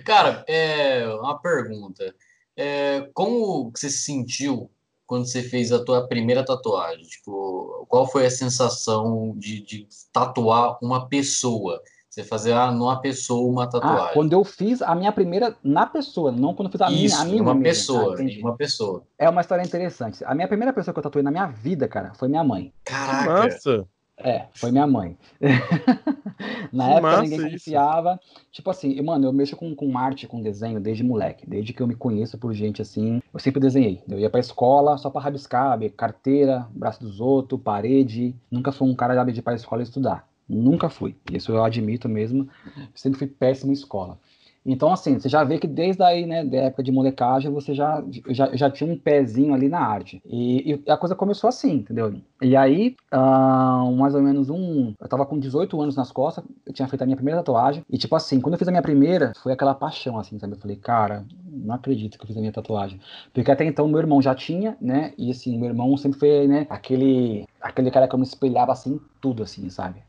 Cara, 0.06 0.44
é 0.48 1.08
uma 1.22 1.40
pergunta. 1.40 2.14
É, 2.56 3.10
como 3.14 3.72
você 3.72 3.90
se 3.90 4.00
sentiu 4.00 4.70
quando 5.06 5.26
você 5.26 5.42
fez 5.42 5.72
a 5.72 5.84
tua 5.84 6.08
primeira 6.08 6.44
tatuagem? 6.44 7.04
Tipo, 7.06 7.86
qual 7.88 8.06
foi 8.06 8.26
a 8.26 8.32
sensação 8.32 9.34
de, 9.38 9.62
de 9.62 9.88
tatuar 10.12 10.78
uma 10.82 11.08
pessoa? 11.08 11.82
Você 12.10 12.24
fazer 12.24 12.54
ah, 12.54 12.72
numa 12.72 13.00
pessoa 13.00 13.48
uma 13.48 13.66
Ah, 13.66 13.68
tatuagem? 13.68 14.14
quando 14.14 14.34
eu 14.34 14.44
fiz 14.44 14.82
a 14.82 14.96
minha 14.96 15.12
primeira 15.12 15.56
na 15.64 15.86
pessoa, 15.86 16.32
não 16.32 16.56
quando 16.56 16.68
eu 16.68 16.72
fiz 16.72 16.82
a 16.82 16.90
minha, 16.90 17.06
Isso, 17.06 17.22
a 17.22 17.26
minha 17.26 17.42
uma 17.44 17.54
mesmo. 17.54 17.64
pessoa, 17.64 18.16
Ah, 18.18 18.40
uma 18.42 18.56
pessoa. 18.58 19.04
É 19.18 19.30
uma 19.30 19.42
história 19.42 19.62
interessante. 19.62 20.26
A 20.26 20.34
minha 20.34 20.48
primeira 20.48 20.74
pessoa 20.74 20.92
que 20.92 20.98
eu 21.00 21.04
tatuei 21.04 21.24
na 21.24 21.30
minha 21.30 21.46
vida, 21.46 21.88
cara, 21.88 22.14
foi 22.16 22.28
minha 22.28 22.44
mãe. 22.44 22.74
Caraca! 22.84 23.26
Massa. 23.44 23.86
É, 24.18 24.48
foi 24.54 24.72
minha 24.72 24.88
mãe. 24.88 25.18
Na 26.74 26.88
Que 26.88 26.94
época 26.96 27.22
ninguém 27.22 27.40
isso. 27.40 27.52
confiava. 27.52 28.20
Tipo 28.52 28.70
assim, 28.70 29.00
mano, 29.02 29.28
eu 29.28 29.32
mexo 29.32 29.56
com, 29.56 29.74
com 29.76 29.98
arte, 29.98 30.28
com 30.28 30.42
desenho 30.42 30.80
desde 30.80 31.04
moleque. 31.04 31.48
Desde 31.48 31.72
que 31.74 31.82
eu 31.82 31.88
me 31.88 31.96
conheço 31.96 32.38
por 32.38 32.54
gente 32.54 32.82
assim, 32.82 33.22
eu 33.34 33.40
sempre 33.40 33.62
desenhei. 33.62 34.02
Eu 34.10 34.20
ia 34.20 34.30
pra 34.30 34.40
escola 34.40 34.98
só 34.98 35.10
pra 35.10 35.22
rabiscar, 35.22 35.78
ver 35.80 35.92
carteira, 35.92 36.68
braço 36.72 37.00
dos 37.02 37.22
outros, 37.22 37.62
parede. 37.62 38.36
Nunca 38.52 38.72
fui 38.72 38.90
um 38.90 38.96
cara 38.96 39.24
de 39.24 39.40
ir 39.40 39.42
pra 39.42 39.54
escola 39.54 39.82
estudar. 39.84 40.28
Nunca 40.50 40.90
fui. 40.90 41.16
Isso 41.32 41.52
eu 41.52 41.64
admito 41.64 42.10
mesmo. 42.10 42.48
Sempre 42.96 43.20
fui 43.20 43.28
péssimo 43.28 43.72
em 43.72 43.74
escola. 43.74 44.18
Então, 44.66 44.92
assim, 44.92 45.18
você 45.18 45.30
já 45.30 45.44
vê 45.44 45.58
que 45.58 45.66
desde 45.66 46.04
aí, 46.04 46.26
né, 46.26 46.44
da 46.44 46.58
época 46.58 46.84
de 46.84 46.92
molecagem, 46.92 47.52
você 47.52 47.74
já, 47.74 48.04
já, 48.28 48.56
já 48.56 48.70
tinha 48.70 48.92
um 48.92 48.98
pezinho 48.98 49.54
ali 49.54 49.70
na 49.70 49.80
arte. 49.80 50.22
E, 50.26 50.74
e 50.86 50.92
a 50.92 50.98
coisa 50.98 51.16
começou 51.16 51.48
assim, 51.48 51.76
entendeu? 51.76 52.14
E 52.42 52.56
aí, 52.56 52.96
ah, 53.12 53.90
mais 53.98 54.14
ou 54.14 54.22
menos 54.22 54.50
um. 54.50 54.94
Eu 55.00 55.08
tava 55.08 55.26
com 55.26 55.40
18 55.40 55.82
anos 55.82 55.96
nas 55.96 56.12
costas, 56.12 56.44
eu 56.66 56.74
tinha 56.74 56.88
feito 56.88 57.02
a 57.02 57.06
minha 57.06 57.16
primeira 57.16 57.40
tatuagem. 57.40 57.84
E, 57.90 57.98
tipo 57.98 58.16
assim, 58.16 58.42
quando 58.42 58.54
eu 58.54 58.60
fiz 58.60 58.68
a 58.68 58.72
minha 58.72 58.84
primeira, 58.84 59.34
foi 59.42 59.54
aquela 59.54 59.74
paixão, 59.74 60.20
assim, 60.20 60.38
sabe? 60.38 60.54
Eu 60.54 60.60
falei, 60.60 60.76
cara, 60.76 61.26
não 61.46 61.74
acredito 61.74 62.18
que 62.18 62.24
eu 62.24 62.28
fiz 62.28 62.38
a 62.38 62.42
minha 62.42 62.52
tatuagem. 62.54 63.00
Porque 63.34 63.50
até 63.52 63.64
então 63.66 63.88
meu 63.88 64.00
irmão 64.00 64.22
já 64.22 64.36
tinha, 64.36 64.78
né? 64.82 65.14
E 65.18 65.32
assim, 65.32 65.58
meu 65.58 65.70
irmão 65.70 65.96
sempre 65.98 66.20
foi, 66.20 66.48
né, 66.48 66.68
aquele, 66.70 67.46
aquele 67.62 67.90
cara 67.92 68.08
que 68.08 68.14
eu 68.14 68.20
me 68.20 68.26
espelhava 68.26 68.72
assim, 68.72 69.00
tudo, 69.22 69.42
assim, 69.42 69.70
sabe? 69.70 70.04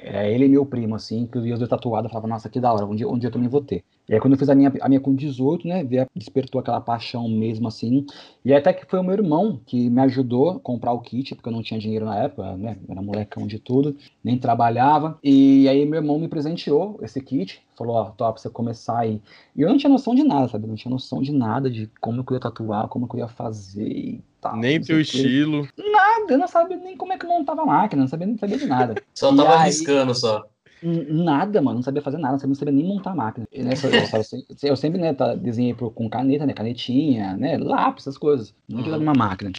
Era 0.00 0.26
ele 0.28 0.46
e 0.46 0.48
meu 0.48 0.64
primo, 0.66 0.94
assim, 0.94 1.26
que 1.26 1.38
os 1.38 1.58
dois 1.58 1.68
tatuados, 1.68 2.10
falava, 2.10 2.28
nossa, 2.28 2.48
que 2.48 2.60
da 2.60 2.72
hora, 2.72 2.86
um 2.86 2.94
dia, 2.94 3.08
um 3.08 3.18
dia 3.18 3.28
eu 3.28 3.32
também 3.32 3.48
vou 3.48 3.60
ter. 3.62 3.84
E 4.08 4.14
aí 4.14 4.20
quando 4.20 4.34
eu 4.34 4.38
fiz 4.38 4.48
a 4.48 4.54
minha, 4.54 4.72
a 4.80 4.88
minha 4.88 5.00
com 5.00 5.14
18, 5.14 5.66
né, 5.66 5.84
despertou 6.14 6.60
aquela 6.60 6.80
paixão 6.80 7.28
mesmo, 7.28 7.66
assim. 7.66 8.06
E 8.44 8.54
até 8.54 8.72
que 8.72 8.86
foi 8.86 9.00
o 9.00 9.02
meu 9.02 9.14
irmão 9.14 9.60
que 9.66 9.90
me 9.90 10.00
ajudou 10.02 10.50
a 10.50 10.60
comprar 10.60 10.92
o 10.92 11.00
kit, 11.00 11.34
porque 11.34 11.48
eu 11.48 11.52
não 11.52 11.62
tinha 11.62 11.80
dinheiro 11.80 12.04
na 12.06 12.16
época, 12.16 12.56
né, 12.56 12.76
eu 12.88 12.92
era 12.92 13.02
molecão 13.02 13.46
de 13.48 13.58
tudo, 13.58 13.96
nem 14.22 14.38
trabalhava. 14.38 15.18
E 15.24 15.68
aí 15.68 15.84
meu 15.84 15.98
irmão 16.00 16.18
me 16.20 16.28
presenteou 16.28 16.98
esse 17.02 17.20
kit, 17.20 17.60
falou, 17.76 17.96
ó, 17.96 18.04
top, 18.04 18.34
pra 18.34 18.42
você 18.42 18.48
começar 18.48 18.98
aí. 19.00 19.20
E 19.56 19.62
eu 19.62 19.68
não 19.68 19.76
tinha 19.76 19.90
noção 19.90 20.14
de 20.14 20.22
nada, 20.22 20.46
sabe? 20.48 20.64
Eu 20.64 20.68
não 20.68 20.76
tinha 20.76 20.90
noção 20.90 21.20
de 21.20 21.32
nada, 21.32 21.68
de 21.68 21.90
como 22.00 22.20
eu 22.20 22.34
ia 22.34 22.40
tatuar, 22.40 22.86
como 22.88 23.08
eu 23.12 23.18
ia 23.18 23.28
fazer 23.28 23.88
e 23.88 24.20
tal. 24.40 24.56
Nem 24.56 24.78
não 24.78 24.84
sei 24.84 24.94
teu 24.94 25.00
estilo. 25.00 25.68
Nada, 25.76 26.32
eu 26.32 26.38
não 26.38 26.46
sabia 26.46 26.76
nem 26.76 26.96
como 26.96 27.12
é 27.12 27.18
que 27.18 27.26
montava 27.26 27.62
a 27.62 27.66
máquina, 27.66 28.02
não 28.02 28.08
sabia, 28.08 28.26
não 28.28 28.38
sabia 28.38 28.56
de 28.56 28.66
nada. 28.66 28.94
Só 29.14 29.32
E 29.32 29.36
tava 29.36 29.50
aí- 29.50 29.56
arriscando 29.56 30.14
só. 30.14 30.44
Nada, 31.08 31.60
mano, 31.60 31.76
não 31.76 31.82
sabia 31.82 32.00
fazer 32.00 32.18
nada, 32.18 32.32
não 32.32 32.38
sabia, 32.38 32.48
não 32.50 32.54
sabia 32.54 32.72
nem 32.74 32.86
montar 32.86 33.10
a 33.10 33.14
máquina. 33.14 33.46
E 33.52 33.62
nessa, 33.62 33.88
eu, 33.88 33.98
eu 33.98 34.06
sempre- 34.22 34.46
eu 34.62 34.76
sempre, 34.76 35.00
né, 35.00 35.12
tá, 35.12 35.34
desenhei 35.34 35.74
com 35.74 36.08
caneta, 36.08 36.46
né, 36.46 36.52
canetinha, 36.52 37.36
né, 37.36 37.58
lápis, 37.58 38.04
essas 38.04 38.16
coisas. 38.16 38.54
Não 38.68 38.82
tinha 38.82 38.94
Uhum. 38.96 39.02
uma 39.02 39.14
máquina. 39.14 39.50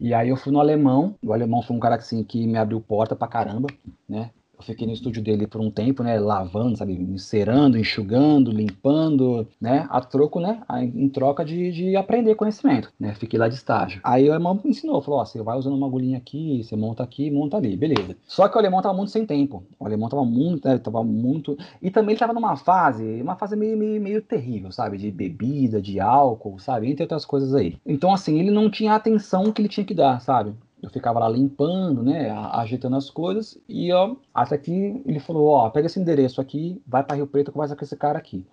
E 0.00 0.12
aí 0.12 0.28
eu 0.30 0.36
fui 0.36 0.52
no 0.52 0.58
alemão, 0.58 1.14
o 1.22 1.32
alemão 1.32 1.62
foi 1.62 1.76
um 1.76 1.80
cara 1.80 1.94
assim, 1.94 2.24
que 2.24 2.46
me 2.46 2.58
abriu 2.58 2.80
porta 2.80 3.14
pra 3.14 3.28
caramba, 3.28 3.68
né. 4.08 4.30
Eu 4.62 4.66
fiquei 4.66 4.86
no 4.86 4.92
estúdio 4.92 5.20
dele 5.20 5.46
por 5.48 5.60
um 5.60 5.70
tempo, 5.72 6.04
né, 6.04 6.20
lavando, 6.20 6.76
sabe, 6.76 6.92
encerando, 6.92 7.76
enxugando, 7.76 8.52
limpando, 8.52 9.46
né, 9.60 9.88
a 9.90 10.00
troco, 10.00 10.38
né, 10.38 10.62
em 10.94 11.08
troca 11.08 11.44
de, 11.44 11.72
de 11.72 11.96
aprender 11.96 12.36
conhecimento, 12.36 12.92
né, 12.98 13.12
fiquei 13.14 13.38
lá 13.38 13.48
de 13.48 13.56
estágio. 13.56 14.00
Aí 14.04 14.28
o 14.28 14.32
alemão 14.32 14.54
me 14.62 14.70
ensinou, 14.70 15.02
falou, 15.02 15.18
ó, 15.18 15.24
você 15.24 15.42
vai 15.42 15.58
usando 15.58 15.74
uma 15.74 15.88
agulhinha 15.88 16.16
aqui, 16.16 16.62
você 16.62 16.76
monta 16.76 17.02
aqui, 17.02 17.28
monta 17.28 17.56
ali, 17.56 17.76
beleza. 17.76 18.16
Só 18.24 18.46
que 18.48 18.54
o 18.54 18.58
alemão 18.58 18.80
tava 18.80 18.94
muito 18.94 19.10
sem 19.10 19.26
tempo, 19.26 19.64
o 19.80 19.84
alemão 19.84 20.08
tava 20.08 20.24
muito, 20.24 20.68
né, 20.68 20.78
tava 20.78 21.02
muito, 21.02 21.58
e 21.82 21.90
também 21.90 22.12
ele 22.12 22.20
tava 22.20 22.32
numa 22.32 22.56
fase, 22.56 23.20
uma 23.20 23.34
fase 23.34 23.56
meio, 23.56 23.76
meio, 23.76 24.00
meio 24.00 24.22
terrível, 24.22 24.70
sabe, 24.70 24.96
de 24.96 25.10
bebida, 25.10 25.82
de 25.82 25.98
álcool, 25.98 26.60
sabe, 26.60 26.88
entre 26.88 27.02
outras 27.02 27.24
coisas 27.24 27.52
aí. 27.52 27.76
Então, 27.84 28.14
assim, 28.14 28.38
ele 28.38 28.52
não 28.52 28.70
tinha 28.70 28.92
a 28.92 28.96
atenção 28.96 29.50
que 29.50 29.60
ele 29.60 29.68
tinha 29.68 29.84
que 29.84 29.94
dar, 29.94 30.20
sabe? 30.20 30.54
Eu 30.82 30.90
ficava 30.90 31.20
lá 31.20 31.28
limpando, 31.28 32.02
né, 32.02 32.30
ajeitando 32.52 32.96
as 32.96 33.08
coisas, 33.08 33.56
e 33.68 33.92
ó, 33.92 34.16
até 34.34 34.58
que 34.58 35.00
ele 35.06 35.20
falou, 35.20 35.46
ó, 35.46 35.70
pega 35.70 35.86
esse 35.86 36.00
endereço 36.00 36.40
aqui, 36.40 36.82
vai 36.84 37.04
para 37.04 37.16
Rio 37.16 37.26
Preto, 37.26 37.52
conversa 37.52 37.76
com 37.76 37.84
esse 37.84 37.96
cara 37.96 38.18
aqui. 38.18 38.44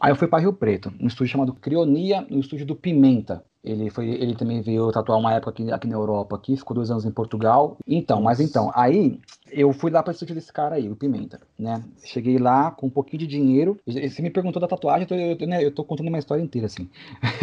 Aí 0.00 0.10
eu 0.10 0.16
fui 0.16 0.26
para 0.26 0.38
Rio 0.38 0.54
Preto, 0.54 0.90
um 0.98 1.06
estúdio 1.06 1.32
chamado 1.32 1.52
Crionia, 1.52 2.26
no 2.30 2.40
estúdio 2.40 2.64
do 2.64 2.74
Pimenta. 2.74 3.44
Ele 3.62 3.90
foi, 3.90 4.08
ele 4.08 4.34
também 4.34 4.62
veio 4.62 4.90
tatuar 4.90 5.18
uma 5.18 5.34
época 5.34 5.50
aqui, 5.50 5.70
aqui 5.70 5.86
na 5.86 5.94
Europa, 5.94 6.34
aqui, 6.34 6.56
ficou 6.56 6.74
dois 6.74 6.90
anos 6.90 7.04
em 7.04 7.10
Portugal. 7.10 7.76
Então, 7.86 8.22
mas 8.22 8.40
então, 8.40 8.70
aí 8.74 9.20
eu 9.52 9.72
fui 9.72 9.90
lá 9.90 10.02
para 10.02 10.12
estúdio 10.12 10.34
desse 10.34 10.52
cara 10.52 10.76
aí, 10.76 10.88
o 10.88 10.96
Pimenta, 10.96 11.40
né? 11.58 11.82
Cheguei 12.04 12.38
lá 12.38 12.70
com 12.70 12.86
um 12.86 12.90
pouquinho 12.90 13.20
de 13.20 13.26
dinheiro. 13.26 13.78
E 13.86 14.08
Você 14.08 14.22
me 14.22 14.30
perguntou 14.30 14.60
da 14.60 14.68
tatuagem, 14.68 15.02
eu 15.02 15.08
tô, 15.08 15.14
eu, 15.14 15.36
tô, 15.36 15.46
né, 15.46 15.64
eu 15.64 15.70
tô 15.70 15.84
contando 15.84 16.08
uma 16.08 16.18
história 16.18 16.42
inteira 16.42 16.66
assim. 16.66 16.88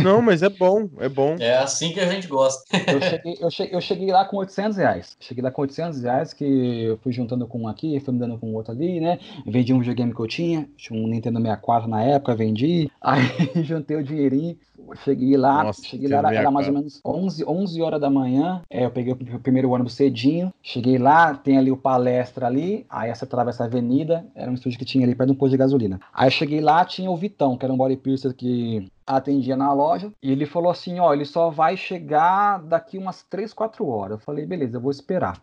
Não, 0.04 0.22
mas 0.22 0.42
é 0.42 0.50
bom, 0.50 0.90
é 0.98 1.10
bom. 1.10 1.36
É 1.40 1.58
assim 1.58 1.94
que 1.94 2.00
a 2.00 2.08
gente 2.08 2.28
gosta. 2.28 2.64
Eu 2.88 3.02
cheguei, 3.02 3.38
eu, 3.40 3.52
cheguei, 3.52 3.76
eu 3.76 3.82
cheguei 3.82 4.12
lá 4.12 4.26
com 4.26 4.38
800 4.38 4.78
reais. 4.78 5.18
Cheguei 5.20 5.44
lá 5.44 5.52
com 5.52 5.62
800 5.62 6.02
reais, 6.02 6.34
que 6.34 6.46
eu 6.86 6.98
fui 6.98 7.12
juntando 7.12 7.46
com 7.48 7.62
um 7.62 7.68
aqui, 7.68 8.00
fui 8.00 8.14
me 8.14 8.20
dando 8.20 8.38
com 8.38 8.48
o 8.48 8.54
outro 8.56 8.72
ali, 8.72 9.00
né? 9.00 9.20
Vendi 9.46 9.74
um 9.74 9.80
videogame 9.80 10.14
que 10.14 10.20
eu 10.20 10.28
tinha, 10.28 10.68
tinha 10.78 11.00
um 11.00 11.08
Nintendo 11.08 11.40
64 11.40 11.90
na 11.90 12.02
época, 12.02 12.36
vendi. 12.36 12.90
Aí 13.02 13.22
juntei 13.64 13.98
o 13.98 14.04
dinheirinho, 14.04 14.58
cheguei 14.96 15.38
lá, 15.38 15.64
Nossa, 15.64 15.84
cheguei 15.84 16.08
lá, 16.08 16.20
era, 16.20 16.34
era 16.34 16.52
mais 16.52 16.68
ou 16.68 16.74
menos 16.74 17.02
11, 17.06 17.46
11 17.46 17.82
horas 17.82 18.02
da 18.02 18.10
manhã. 18.10 18.62
É, 18.70 18.86
eu 18.86 18.92
peguei 18.92 19.14
o 19.14 19.40
primeiro 19.40 19.70
ônibus 19.70 19.94
cedinho, 19.94 20.54
cheguei 20.62 20.98
lá, 20.98 21.34
tem 21.34 21.58
ali 21.58 21.72
o 21.72 21.78
palestra 21.78 22.48
ali, 22.48 22.86
aí 22.90 23.14
você 23.14 23.26
atravessa 23.26 23.64
a 23.64 23.68
avenida, 23.68 24.26
era 24.36 24.50
um 24.50 24.54
estúdio 24.54 24.80
que 24.80 24.86
tinha 24.86 25.06
ali 25.06 25.16
perto 25.16 25.30
de 25.30 25.36
um 25.36 25.40
posto 25.40 25.52
de 25.52 25.58
gasolina. 25.58 26.00
Aí 26.14 26.28
eu 26.28 26.32
cheguei 26.32 26.62
lá, 26.62 26.84
tinha 26.86 27.10
o 27.10 27.18
Vitão, 27.18 27.58
que 27.58 27.66
era 27.66 27.74
um 27.74 27.78
body 27.78 27.98
piercer 27.98 28.34
que 28.34 28.90
atendia 29.06 29.56
na 29.56 29.72
loja, 29.72 30.12
e 30.22 30.32
ele 30.32 30.46
falou 30.46 30.70
assim, 30.70 31.00
ó, 31.00 31.14
ele 31.14 31.26
só 31.26 31.50
vai 31.50 31.78
chegar 31.78 32.62
daqui 32.64 32.98
umas 32.98 33.24
3, 33.24 33.54
4 33.54 33.88
horas. 33.88 34.20
Eu 34.20 34.24
falei, 34.26 34.46
beleza, 34.46 34.78
eu 34.78 34.82
vou 34.82 34.92
esperar. 34.92 35.40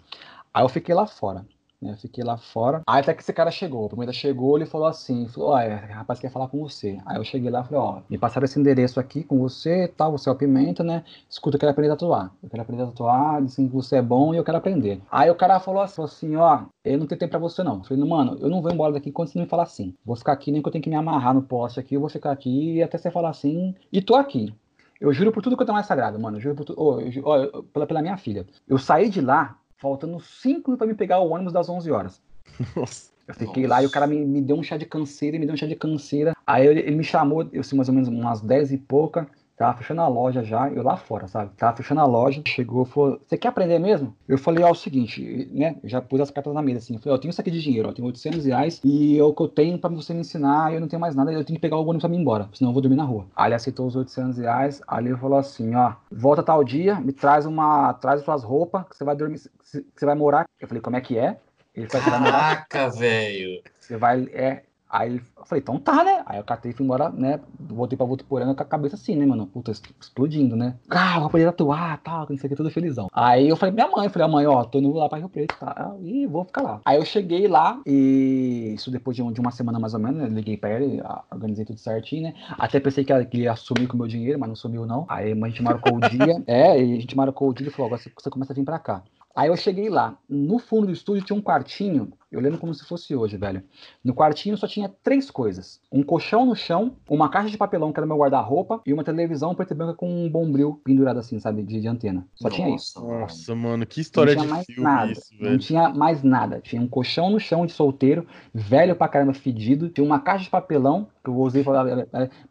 Aí 0.53 0.63
eu 0.63 0.69
fiquei 0.69 0.95
lá 0.95 1.07
fora. 1.07 1.45
Né? 1.85 1.97
Fiquei 2.01 2.25
lá 2.25 2.37
fora. 2.37 2.83
Aí 2.87 3.01
até 3.01 3.13
que 3.13 3.23
esse 3.23 3.33
cara 3.33 3.51
chegou. 3.51 3.85
O 3.85 3.89
primeiro 3.89 4.13
chegou, 4.13 4.57
ele 4.57 4.67
falou 4.67 4.87
assim: 4.87 5.29
falou, 5.29 5.57
é, 5.59 5.75
rapaz 5.75 6.19
quer 6.19 6.31
falar 6.31 6.49
com 6.49 6.59
você. 6.59 6.99
Aí 7.05 7.17
eu 7.17 7.25
cheguei 7.25 7.51
lá 7.51 7.61
e 7.61 7.65
falei, 7.65 7.79
ó, 7.79 8.01
me 8.09 8.19
passaram 8.19 8.47
esse 8.47 8.59
endereço 8.59 8.99
aqui 8.99 9.23
com 9.23 9.39
você 9.39 9.87
tal, 9.89 10.13
você 10.13 10.29
é 10.29 10.33
o 10.33 10.35
Pimenta, 10.35 10.83
né? 10.83 11.05
Escuta, 11.29 11.57
eu 11.57 11.61
quero 11.61 11.73
aprender 11.73 11.93
a 11.93 11.97
tatuar. 11.97 12.33
Eu 12.43 12.49
quero 12.49 12.63
aprender 12.63 12.83
a 12.83 12.87
tatuar, 12.87 13.43
dizem 13.43 13.69
que 13.69 13.75
você 13.75 13.97
é 13.97 14.03
bom 14.03 14.35
e 14.35 14.39
eu 14.39 14.45
quero 14.45 14.59
aprender. 14.59 15.01
Aí 15.11 15.31
o 15.31 15.35
cara 15.35 15.61
falou 15.61 15.83
assim, 15.83 16.03
assim 16.03 16.37
ó, 16.37 16.63
eu 16.85 16.99
não 16.99 17.07
tenho 17.07 17.19
tempo 17.19 17.31
pra 17.31 17.39
você 17.39 17.63
não. 17.63 17.79
Eu 17.79 17.85
falei, 17.85 18.05
mano, 18.05 18.37
eu 18.41 18.49
não 18.49 18.63
vou 18.63 18.73
embora 18.73 18.93
daqui 18.93 19.13
quando 19.13 19.29
você 19.29 19.39
não 19.39 19.45
me 19.45 19.51
falar 19.51 19.65
assim. 19.65 19.95
Vou 20.05 20.17
ficar 20.17 20.33
aqui, 20.33 20.51
nem 20.51 20.63
que 20.63 20.69
eu 20.69 20.73
tenho 20.73 20.83
que 20.83 20.91
me 20.91 20.97
amarrar 20.97 21.35
no 21.35 21.43
poste 21.43 21.79
aqui, 21.79 21.95
eu 21.95 22.01
vou 22.01 22.09
ficar 22.09 22.33
aqui 22.33 22.83
até 22.83 22.97
você 22.97 23.11
falar 23.11 23.31
assim. 23.31 23.75
E 23.93 24.01
tô 24.01 24.15
aqui. 24.15 24.55
Eu 25.01 25.13
juro 25.13 25.33
por 25.33 25.43
tudo 25.43 25.57
que 25.57 25.63
eu 25.63 25.67
tenho 25.67 25.75
mais 25.75 25.87
sagrado, 25.87 26.19
mano. 26.19 26.39
Eu 26.39 26.41
juro 26.41 26.55
por 26.55 26.65
tudo. 26.65 26.81
Oh, 26.81 27.01
eu, 27.01 27.23
oh, 27.25 27.63
pela, 27.65 27.87
pela 27.87 28.01
minha 28.01 28.17
filha. 28.17 28.47
Eu 28.67 28.79
saí 28.79 29.11
de 29.11 29.21
lá 29.21 29.59
faltando 29.85 30.19
5 30.19 30.71
minutos 30.71 30.79
pra 30.79 30.87
me 30.87 30.95
pegar 30.95 31.21
o 31.21 31.29
ônibus 31.29 31.53
das 31.53 31.69
11 31.69 31.91
horas. 31.91 32.23
Nossa. 32.75 33.13
Eu 33.29 33.35
fiquei 33.35 33.65
Nossa. 33.65 33.75
lá 33.75 33.83
e 33.83 33.87
o 33.87 33.91
cara 33.91 34.07
me, 34.07 34.25
me 34.25 34.41
deu 34.41 34.57
um 34.57 34.63
chá 34.63 34.79
de 34.79 34.87
canseira, 34.87 35.39
me 35.39 35.45
deu 35.45 35.55
um 35.55 35.57
chá 35.59 35.67
de 35.67 35.77
canseira. 35.77 36.35
Aí 36.47 36.67
ele, 36.67 36.81
ele 36.81 36.97
me 36.97 37.05
chamou, 37.05 37.47
eu 37.53 37.63
sei 37.63 37.77
mais 37.77 37.89
ou 37.89 37.95
menos 37.95 38.09
umas 38.09 38.41
10 38.41 38.73
e 38.73 38.79
pouca. 38.79 39.29
Tava 39.65 39.79
fechando 39.79 40.03
a 40.03 40.09
loja 40.09 40.45
já, 40.45 40.69
eu 40.69 40.83
lá 40.83 40.95
fora, 40.95 41.27
sabe? 41.27 41.51
Tava 41.57 41.75
fechando 41.75 42.03
a 42.03 42.05
loja, 42.05 42.43
chegou, 42.47 42.85
falou: 42.85 43.19
Você 43.25 43.39
quer 43.39 43.49
aprender 43.49 43.79
mesmo? 43.79 44.15
Eu 44.29 44.37
falei: 44.37 44.63
Ó, 44.63 44.71
o 44.71 44.75
seguinte, 44.75 45.49
né? 45.51 45.77
Eu 45.83 45.89
já 45.89 46.03
pus 46.03 46.21
as 46.21 46.31
cartas 46.31 46.53
na 46.53 46.61
mesa 46.61 46.81
assim. 46.81 46.93
Eu 46.93 47.01
falei: 47.01 47.15
Ó, 47.15 47.17
eu 47.17 47.21
tenho 47.21 47.31
isso 47.31 47.41
aqui 47.41 47.51
de 47.51 47.63
dinheiro, 47.63 47.89
ó, 47.89 47.93
tenho 47.93 48.07
800 48.07 48.45
reais 48.45 48.79
e 48.85 49.19
é 49.19 49.23
o 49.23 49.33
que 49.33 49.41
eu 49.41 49.49
tenho 49.49 49.79
pra 49.79 49.89
você 49.89 50.13
me 50.13 50.21
ensinar. 50.21 50.75
Eu 50.75 50.83
não 50.83 50.87
tenho 50.89 51.01
mais 51.01 51.15
nada, 51.15 51.33
eu 51.33 51.43
tenho 51.43 51.57
que 51.57 51.63
pegar 51.63 51.79
o 51.79 51.81
ônibus 51.81 52.03
pra 52.03 52.11
mim 52.11 52.19
ir 52.19 52.21
embora, 52.21 52.47
senão 52.53 52.73
eu 52.73 52.75
vou 52.75 52.83
dormir 52.83 52.97
na 52.97 53.05
rua. 53.05 53.25
Aí 53.35 53.49
ele 53.49 53.55
aceitou 53.55 53.87
os 53.87 53.97
800 53.97 54.37
reais. 54.37 54.83
Aí 54.87 55.07
ele 55.07 55.17
falou 55.17 55.39
assim: 55.39 55.75
Ó, 55.75 55.95
volta 56.13 56.43
tal 56.43 56.63
dia, 56.63 56.97
me 56.97 57.15
traz 57.15 57.47
uma. 57.47 57.95
Traz 57.95 58.21
suas 58.21 58.45
roupas, 58.45 58.87
que 58.87 58.97
você 58.99 59.05
vai 59.05 59.17
dormir, 59.17 59.39
que 59.39 59.83
você 59.97 60.05
vai 60.05 60.15
morar. 60.15 60.45
Eu 60.61 60.69
falei: 60.69 60.83
Como 60.83 60.97
é 60.97 61.01
que 61.01 61.17
é? 61.17 61.39
Ele 61.75 61.89
falou: 61.89 62.07
Caraca, 62.07 62.91
velho. 62.91 63.63
Você 63.81 63.97
vai. 63.97 64.29
É, 64.31 64.65
Aí 64.95 65.17
eu 65.17 65.45
falei, 65.45 65.61
então 65.61 65.77
tá, 65.77 66.05
né? 66.05 66.23
Aí 66.25 66.39
eu 66.39 66.45
catei 66.45 66.71
e 66.71 66.75
fui 66.75 66.85
embora, 66.85 67.11
né? 67.11 67.41
Voltei 67.59 67.97
pra 67.97 68.07
Votuporanga 68.07 68.55
com 68.55 68.63
a 68.63 68.65
cabeça 68.65 68.95
assim, 68.95 69.17
né, 69.17 69.27
mano? 69.27 69.45
Puta, 69.45 69.73
explodindo, 69.73 70.55
né? 70.55 70.77
Ah, 70.89 71.19
vou 71.19 71.29
poder 71.29 71.49
atuar, 71.49 72.01
tal, 72.01 72.27
não 72.31 72.39
sei 72.39 72.47
o 72.47 72.51
que, 72.51 72.55
tudo 72.55 72.71
felizão. 72.71 73.09
Aí 73.13 73.49
eu 73.49 73.57
falei, 73.57 73.75
minha 73.75 73.89
mãe, 73.89 74.09
falei, 74.09 74.29
a 74.29 74.31
mãe, 74.31 74.47
ó, 74.47 74.63
tô 74.63 74.79
indo 74.79 74.93
lá 74.93 75.09
pra 75.09 75.19
Rio 75.19 75.29
Preto, 75.29 75.57
tá? 75.59 75.97
E 76.01 76.29
vou 76.29 76.45
ficar 76.45 76.63
lá. 76.63 76.81
Aí 76.85 76.97
eu 76.97 77.05
cheguei 77.05 77.49
lá 77.49 77.81
e 77.85 78.75
isso 78.77 78.89
depois 78.89 79.17
de, 79.17 79.23
um, 79.25 79.33
de 79.33 79.41
uma 79.41 79.51
semana 79.51 79.81
mais 79.81 79.95
ou 79.95 80.01
menos, 80.01 80.17
né? 80.17 80.29
Liguei 80.29 80.57
pra 80.57 80.71
ele, 80.71 81.03
organizei 81.29 81.65
tudo 81.65 81.81
certinho, 81.81 82.23
né? 82.23 82.35
Até 82.57 82.79
pensei 82.79 83.05
que, 83.05 83.13
ele 83.13 83.29
ia 83.43 83.51
assumir 83.51 83.89
com 83.89 83.95
o 83.95 83.99
meu 83.99 84.07
dinheiro, 84.07 84.39
mas 84.39 84.49
não 84.49 84.55
sumiu, 84.55 84.87
não. 84.87 85.07
Aí 85.09 85.33
a 85.33 85.49
gente 85.49 85.61
marcou 85.61 85.97
o 85.97 86.01
dia, 86.03 86.41
é, 86.47 86.81
e 86.81 86.93
a 86.93 87.01
gente 87.01 87.17
marcou 87.17 87.49
o 87.49 87.53
dia 87.53 87.67
e 87.67 87.71
falou, 87.71 87.87
agora 87.87 88.01
você 88.01 88.31
começa 88.31 88.53
a 88.53 88.55
vir 88.55 88.65
pra 88.65 88.79
cá. 88.79 89.03
Aí 89.35 89.49
eu 89.49 89.57
cheguei 89.57 89.89
lá. 89.89 90.17
No 90.29 90.61
fundo 90.61 90.87
do 90.87 90.93
estúdio 90.93 91.25
tinha 91.25 91.37
um 91.37 91.43
quartinho. 91.43 92.13
Eu 92.35 92.41
lembro 92.41 92.59
como 92.59 92.75
se 92.75 92.85
fosse 92.85 93.15
hoje, 93.15 93.37
velho. 93.37 93.63
No 94.03 94.13
quartinho 94.13 94.57
só 94.57 94.67
tinha 94.67 94.91
três 95.03 95.31
coisas: 95.31 95.81
um 95.91 96.03
colchão 96.03 96.45
no 96.45 96.57
chão, 96.57 96.97
uma 97.09 97.29
caixa 97.29 97.49
de 97.49 97.57
papelão 97.57 97.93
que 97.93 98.01
era 98.01 98.07
meu 98.07 98.17
guarda-roupa 98.17 98.83
e 98.85 98.93
uma 98.93 99.05
televisão 99.05 99.55
preta 99.55 99.73
e 99.73 99.77
branca 99.77 99.95
com 99.95 100.09
um 100.09 100.29
bombril 100.29 100.81
pendurado 100.85 101.19
assim, 101.19 101.39
sabe, 101.39 101.63
de, 101.63 101.81
de 101.81 101.87
antena. 101.87 102.27
Só 102.35 102.49
nossa, 102.49 102.57
tinha 102.57 102.75
isso. 102.75 103.01
Nossa, 103.01 103.55
mano, 103.55 103.87
que 103.87 104.01
história 104.01 104.35
de 104.35 104.47
mais 104.47 104.67
filme 104.67 104.83
nada. 104.83 105.13
isso, 105.13 105.31
velho. 105.39 105.53
Não 105.53 105.59
tinha 105.59 105.89
mais 105.91 106.23
nada. 106.25 106.61
Tinha 106.61 106.83
um 106.83 106.89
colchão 106.89 107.31
no 107.31 107.39
chão 107.39 107.65
de 107.65 107.73
solteiro, 107.73 108.27
velho 108.53 108.97
pra 108.97 109.07
caramba, 109.07 109.33
fedido. 109.33 109.89
Tinha 109.89 110.05
uma 110.05 110.19
caixa 110.19 110.45
de 110.45 110.51
papelão 110.51 111.09
que 111.23 111.31
eu 111.31 111.37
usei 111.37 111.65
pra, 111.65 111.85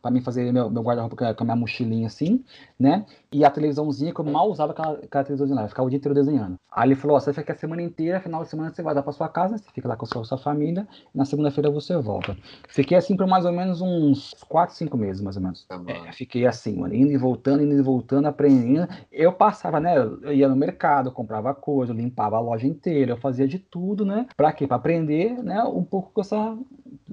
pra 0.01 0.11
mim 0.11 0.21
fazer 0.21 0.51
meu, 0.51 0.69
meu 0.69 0.81
guarda-roupa 0.81 1.15
com 1.35 1.43
a 1.43 1.45
minha 1.45 1.55
mochilinha 1.55 2.07
assim, 2.07 2.43
né? 2.79 3.05
E 3.31 3.45
a 3.45 3.51
televisãozinha 3.51 4.13
que 4.13 4.19
eu 4.19 4.25
mal 4.25 4.49
usava 4.49 4.71
aquela, 4.71 4.93
aquela 4.93 5.23
televisãozinha 5.23 5.55
lá. 5.55 5.63
Eu 5.63 5.69
ficava 5.69 5.85
o 5.85 5.89
dia 5.89 5.97
inteiro 5.97 6.15
desenhando. 6.15 6.57
Aí 6.71 6.87
ele 6.87 6.95
falou: 6.95 7.17
ó, 7.17 7.19
você 7.19 7.31
fica 7.31 7.53
a 7.53 7.55
semana 7.55 7.81
inteira, 7.81 8.19
final 8.19 8.43
de 8.43 8.49
semana 8.49 8.73
você 8.73 8.81
vai 8.81 8.95
dar 8.95 9.03
pra 9.03 9.11
sua 9.11 9.29
casa, 9.29 9.57
você 9.57 9.71
fica 9.73 9.87
lá 9.87 9.95
com 9.95 10.05
a 10.05 10.07
sua, 10.07 10.23
sua 10.23 10.37
família, 10.37 10.87
e 11.13 11.17
na 11.17 11.25
segunda-feira 11.25 11.69
você 11.69 11.97
volta. 11.97 12.37
Fiquei 12.67 12.97
assim 12.97 13.17
por 13.17 13.27
mais 13.27 13.45
ou 13.45 13.51
menos 13.51 13.81
uns 13.81 14.33
4, 14.47 14.75
5 14.75 14.97
meses, 14.97 15.21
mais 15.21 15.35
ou 15.35 15.41
menos. 15.41 15.65
Tá 15.65 15.81
é, 15.87 16.11
fiquei 16.11 16.45
assim, 16.45 16.77
mano, 16.77 16.93
indo 16.93 17.11
e 17.11 17.17
voltando, 17.17 17.63
indo 17.63 17.73
e 17.73 17.81
voltando, 17.81 18.27
aprendendo. 18.27 18.87
Eu 19.11 19.33
passava, 19.33 19.79
né? 19.79 19.97
Eu 19.97 20.33
ia 20.33 20.47
no 20.47 20.55
mercado, 20.55 21.11
comprava 21.11 21.53
coisa, 21.53 21.91
eu 21.91 21.97
limpava 21.97 22.37
a 22.37 22.39
loja 22.39 22.67
inteira, 22.67 23.13
eu 23.13 23.17
fazia 23.17 23.47
de 23.47 23.59
tudo, 23.59 24.05
né? 24.05 24.27
Pra 24.37 24.51
quê? 24.51 24.67
Pra 24.67 24.77
aprender, 24.77 25.43
né? 25.43 25.63
Um 25.63 25.83
pouco 25.83 26.11
com 26.13 26.21
essa 26.21 26.57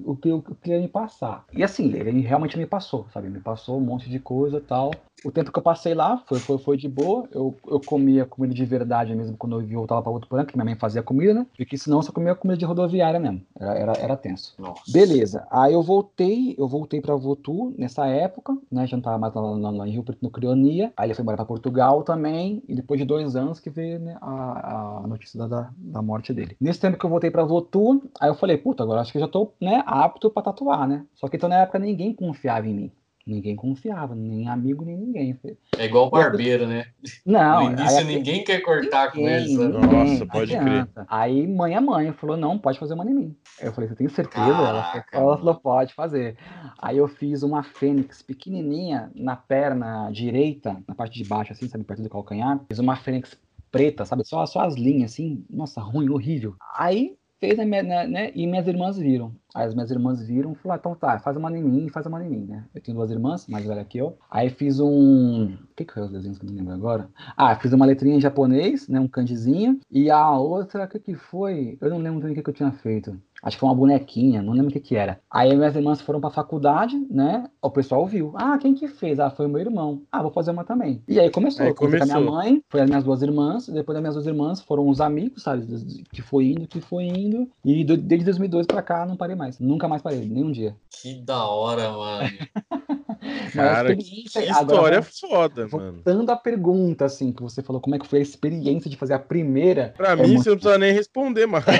o 0.03 0.15
que 0.15 0.29
eu 0.29 0.41
queria 0.61 0.79
me 0.79 0.87
passar. 0.87 1.45
E 1.53 1.63
assim, 1.63 1.93
ele 1.93 2.21
realmente 2.21 2.57
me 2.57 2.65
passou, 2.65 3.07
sabe? 3.13 3.29
Me 3.29 3.39
passou 3.39 3.77
um 3.77 3.81
monte 3.81 4.09
de 4.09 4.19
coisa 4.19 4.57
e 4.57 4.61
tal. 4.61 4.91
O 5.23 5.31
tempo 5.31 5.51
que 5.51 5.59
eu 5.59 5.63
passei 5.63 5.93
lá 5.93 6.17
foi, 6.27 6.39
foi, 6.39 6.57
foi 6.57 6.77
de 6.77 6.89
boa. 6.89 7.27
Eu, 7.31 7.55
eu 7.67 7.79
comia 7.79 8.25
comida 8.25 8.53
de 8.53 8.65
verdade 8.65 9.13
mesmo 9.13 9.37
quando 9.37 9.61
eu 9.61 9.67
voltava 9.67 10.01
para 10.01 10.11
outro 10.11 10.27
plano, 10.27 10.47
que 10.47 10.57
minha 10.57 10.65
mãe 10.65 10.75
fazia 10.75 11.03
comida, 11.03 11.33
né? 11.33 11.45
Porque 11.55 11.77
senão 11.77 11.99
eu 11.99 12.03
só 12.03 12.11
comia 12.11 12.33
comida 12.41 12.57
de 12.57 12.65
rodoviária 12.65 13.19
mesmo. 13.19 13.41
Era, 13.57 13.73
era, 13.77 13.93
era 13.93 14.17
tenso. 14.17 14.53
Nossa. 14.57 14.81
Beleza. 14.91 15.47
Aí 15.49 15.73
eu 15.73 15.81
voltei, 15.81 16.55
eu 16.57 16.67
voltei 16.67 16.99
para 16.99 17.15
Votu 17.15 17.73
nessa 17.77 18.07
época, 18.07 18.57
né? 18.69 18.87
Já 18.87 18.97
não 18.97 19.03
tava 19.03 19.17
mais 19.17 19.33
lá, 19.33 19.41
lá, 19.41 19.69
lá 19.69 19.87
em 19.87 19.91
Rio 19.91 20.03
Preto, 20.03 20.19
no 20.21 20.31
Crionia. 20.31 20.91
Aí 20.97 21.07
ele 21.07 21.13
foi 21.13 21.21
embora 21.23 21.37
para 21.37 21.45
Portugal 21.45 22.03
também. 22.03 22.63
E 22.67 22.75
depois 22.75 22.99
de 22.99 23.05
dois 23.05 23.35
anos 23.35 23.59
que 23.59 23.69
veio 23.69 23.99
né, 23.99 24.17
a, 24.19 25.01
a 25.03 25.07
notícia 25.07 25.47
da, 25.47 25.69
da 25.77 26.01
morte 26.01 26.33
dele. 26.33 26.57
Nesse 26.59 26.79
tempo 26.79 26.97
que 26.97 27.05
eu 27.05 27.09
voltei 27.09 27.29
para 27.29 27.43
Votu, 27.43 28.01
aí 28.19 28.29
eu 28.29 28.35
falei, 28.35 28.57
puta, 28.57 28.83
agora 28.83 29.01
acho 29.01 29.11
que 29.11 29.17
eu 29.17 29.21
já 29.21 29.27
tô, 29.27 29.51
né, 29.61 29.83
apto 29.85 30.29
para 30.29 30.43
tatuar, 30.43 30.87
né? 30.87 31.05
Só 31.15 31.27
que 31.27 31.37
então 31.37 31.49
na 31.49 31.61
época 31.61 31.79
ninguém 31.79 32.13
confiava 32.13 32.67
em 32.67 32.73
mim. 32.73 32.91
Ninguém 33.25 33.55
confiava, 33.55 34.15
nem 34.15 34.47
amigo, 34.47 34.83
nem 34.83 34.97
ninguém. 34.97 35.39
É 35.77 35.85
igual 35.85 36.09
barbeiro, 36.09 36.67
né? 36.67 36.87
Não. 37.25 37.65
No 37.65 37.71
início 37.71 37.99
aí, 37.99 38.03
ninguém 38.03 38.43
quer 38.43 38.61
cortar 38.61 39.11
com 39.11 39.19
ninguém, 39.19 39.35
eles. 39.35 39.57
Né? 39.57 39.67
ninguém, 39.67 40.11
Nossa, 40.11 40.25
pode 40.25 40.55
adianta. 40.55 41.05
Aí 41.07 41.47
mãe 41.47 41.75
a 41.75 41.81
mãe 41.81 42.11
falou, 42.13 42.37
não, 42.37 42.57
pode 42.57 42.79
fazer 42.79 42.93
uma 42.93 43.05
em 43.05 43.13
mim. 43.13 43.35
Aí 43.59 43.67
eu 43.67 43.73
falei, 43.73 43.89
você 43.89 43.95
tem 43.95 44.07
certeza? 44.09 44.45
ela, 44.45 44.81
Caraca, 44.81 45.17
ela 45.17 45.37
falou, 45.37 45.55
pode 45.55 45.93
fazer. 45.93 46.35
Aí 46.81 46.97
eu 46.97 47.07
fiz 47.07 47.43
uma 47.43 47.63
fênix 47.63 48.21
pequenininha 48.21 49.11
na 49.15 49.35
perna 49.35 50.09
direita, 50.11 50.81
na 50.87 50.95
parte 50.95 51.21
de 51.21 51.27
baixo, 51.27 51.51
assim, 51.51 51.67
sabe, 51.67 51.83
perto 51.83 52.01
do 52.01 52.09
calcanhar. 52.09 52.59
Fiz 52.67 52.79
uma 52.79 52.95
fênix 52.95 53.37
preta, 53.71 54.05
sabe, 54.05 54.23
só, 54.25 54.45
só 54.45 54.61
as 54.61 54.75
linhas, 54.75 55.13
assim, 55.13 55.45
nossa, 55.49 55.79
ruim, 55.79 56.09
horrível. 56.09 56.55
Aí 56.75 57.15
fez, 57.39 57.57
né, 57.57 57.65
né, 57.65 58.05
né, 58.05 58.31
e 58.35 58.45
minhas 58.45 58.67
irmãs 58.67 58.97
viram. 58.97 59.35
Aí 59.53 59.65
as 59.67 59.73
minhas 59.73 59.91
irmãs 59.91 60.21
viram 60.25 60.53
e 60.53 60.55
falaram, 60.55 60.79
então 60.79 60.95
tá, 60.95 61.19
faz 61.19 61.35
uma 61.37 61.49
mim, 61.49 61.89
faz 61.89 62.05
uma 62.05 62.19
mim, 62.19 62.45
né? 62.47 62.63
Eu 62.73 62.81
tenho 62.81 62.97
duas 62.97 63.11
irmãs, 63.11 63.47
mais 63.47 63.65
velha 63.65 63.83
que 63.83 63.97
eu. 63.97 64.17
Aí 64.29 64.49
fiz 64.49 64.79
um... 64.79 65.45
O 65.53 65.75
que 65.75 65.85
que 65.85 65.93
foi 65.93 66.03
os 66.03 66.11
desenhos 66.11 66.37
que 66.37 66.45
eu 66.45 66.49
não 66.49 66.57
lembro 66.57 66.73
agora? 66.73 67.09
Ah, 67.35 67.55
fiz 67.55 67.73
uma 67.73 67.85
letrinha 67.85 68.15
em 68.15 68.21
japonês, 68.21 68.87
né, 68.87 68.99
um 68.99 69.07
kanjizinho. 69.07 69.79
E 69.91 70.09
a 70.09 70.31
outra, 70.31 70.85
o 70.85 70.87
que 70.87 70.99
que 70.99 71.15
foi? 71.15 71.77
Eu 71.81 71.89
não 71.89 71.97
lembro 71.97 72.19
também 72.19 72.33
o 72.33 72.35
que 72.35 72.43
que 72.43 72.49
eu 72.49 72.53
tinha 72.53 72.71
feito. 72.71 73.19
Acho 73.43 73.57
que 73.57 73.61
foi 73.61 73.69
uma 73.69 73.75
bonequinha, 73.75 74.39
não 74.43 74.53
lembro 74.53 74.69
o 74.69 74.71
que 74.71 74.79
que 74.79 74.95
era. 74.95 75.19
Aí 75.29 75.55
minhas 75.55 75.75
irmãs 75.75 75.99
foram 75.99 76.21
pra 76.21 76.29
faculdade, 76.29 76.95
né? 77.09 77.49
O 77.59 77.71
pessoal 77.71 78.05
viu. 78.05 78.33
Ah, 78.35 78.55
quem 78.59 78.75
que 78.75 78.87
fez? 78.87 79.19
Ah, 79.19 79.31
foi 79.31 79.47
o 79.47 79.49
meu 79.49 79.59
irmão. 79.59 80.03
Ah, 80.11 80.21
vou 80.21 80.29
fazer 80.31 80.51
uma 80.51 80.63
também. 80.63 81.01
E 81.07 81.19
aí 81.19 81.31
começou. 81.31 81.65
Aí 81.65 81.73
Comecei 81.73 81.97
com 81.97 82.03
a 82.03 82.05
minha 82.05 82.27
começou. 82.27 82.35
mãe, 82.35 82.63
foi 82.69 82.81
as 82.81 82.87
minhas 82.87 83.03
duas 83.03 83.23
irmãs. 83.23 83.67
Depois 83.67 83.95
das 83.95 84.01
minhas 84.03 84.13
duas 84.13 84.27
irmãs 84.27 84.61
foram 84.61 84.87
os 84.87 85.01
amigos, 85.01 85.41
sabe? 85.41 85.65
Que 86.11 86.21
foi 86.21 86.51
indo, 86.51 86.67
que 86.67 86.79
foi 86.79 87.05
indo. 87.05 87.49
E 87.65 87.83
desde 87.83 88.25
2002 88.25 88.67
pra 88.67 88.83
cá 88.83 89.07
não 89.07 89.15
parei 89.17 89.35
mais. 89.35 89.40
Nunca 89.59 89.87
mais 89.87 90.01
parei, 90.01 90.27
nem 90.27 90.43
um 90.43 90.51
dia. 90.51 90.75
Que 91.01 91.15
da 91.21 91.45
hora, 91.45 91.91
mano. 91.91 92.29
Cara, 93.53 93.95
que 93.95 94.01
experiência- 94.25 94.55
agora, 94.55 94.99
história 94.99 95.01
vamos- 95.01 95.19
foda, 95.19 95.67
mano. 95.67 95.93
Voltando 95.93 96.29
à 96.31 96.35
pergunta, 96.35 97.05
assim, 97.05 97.31
que 97.31 97.41
você 97.41 97.61
falou, 97.61 97.81
como 97.81 97.95
é 97.95 97.99
que 97.99 98.07
foi 98.07 98.19
a 98.19 98.21
experiência 98.21 98.89
de 98.89 98.97
fazer 98.97 99.13
a 99.13 99.19
primeira? 99.19 99.93
Pra 99.95 100.11
É 100.11 100.15
mim, 100.15 100.21
muito- 100.27 100.43
você 100.43 100.49
não 100.49 100.57
precisa 100.57 100.77
nem 100.79 100.93
responder 100.93 101.45
mais. 101.45 101.63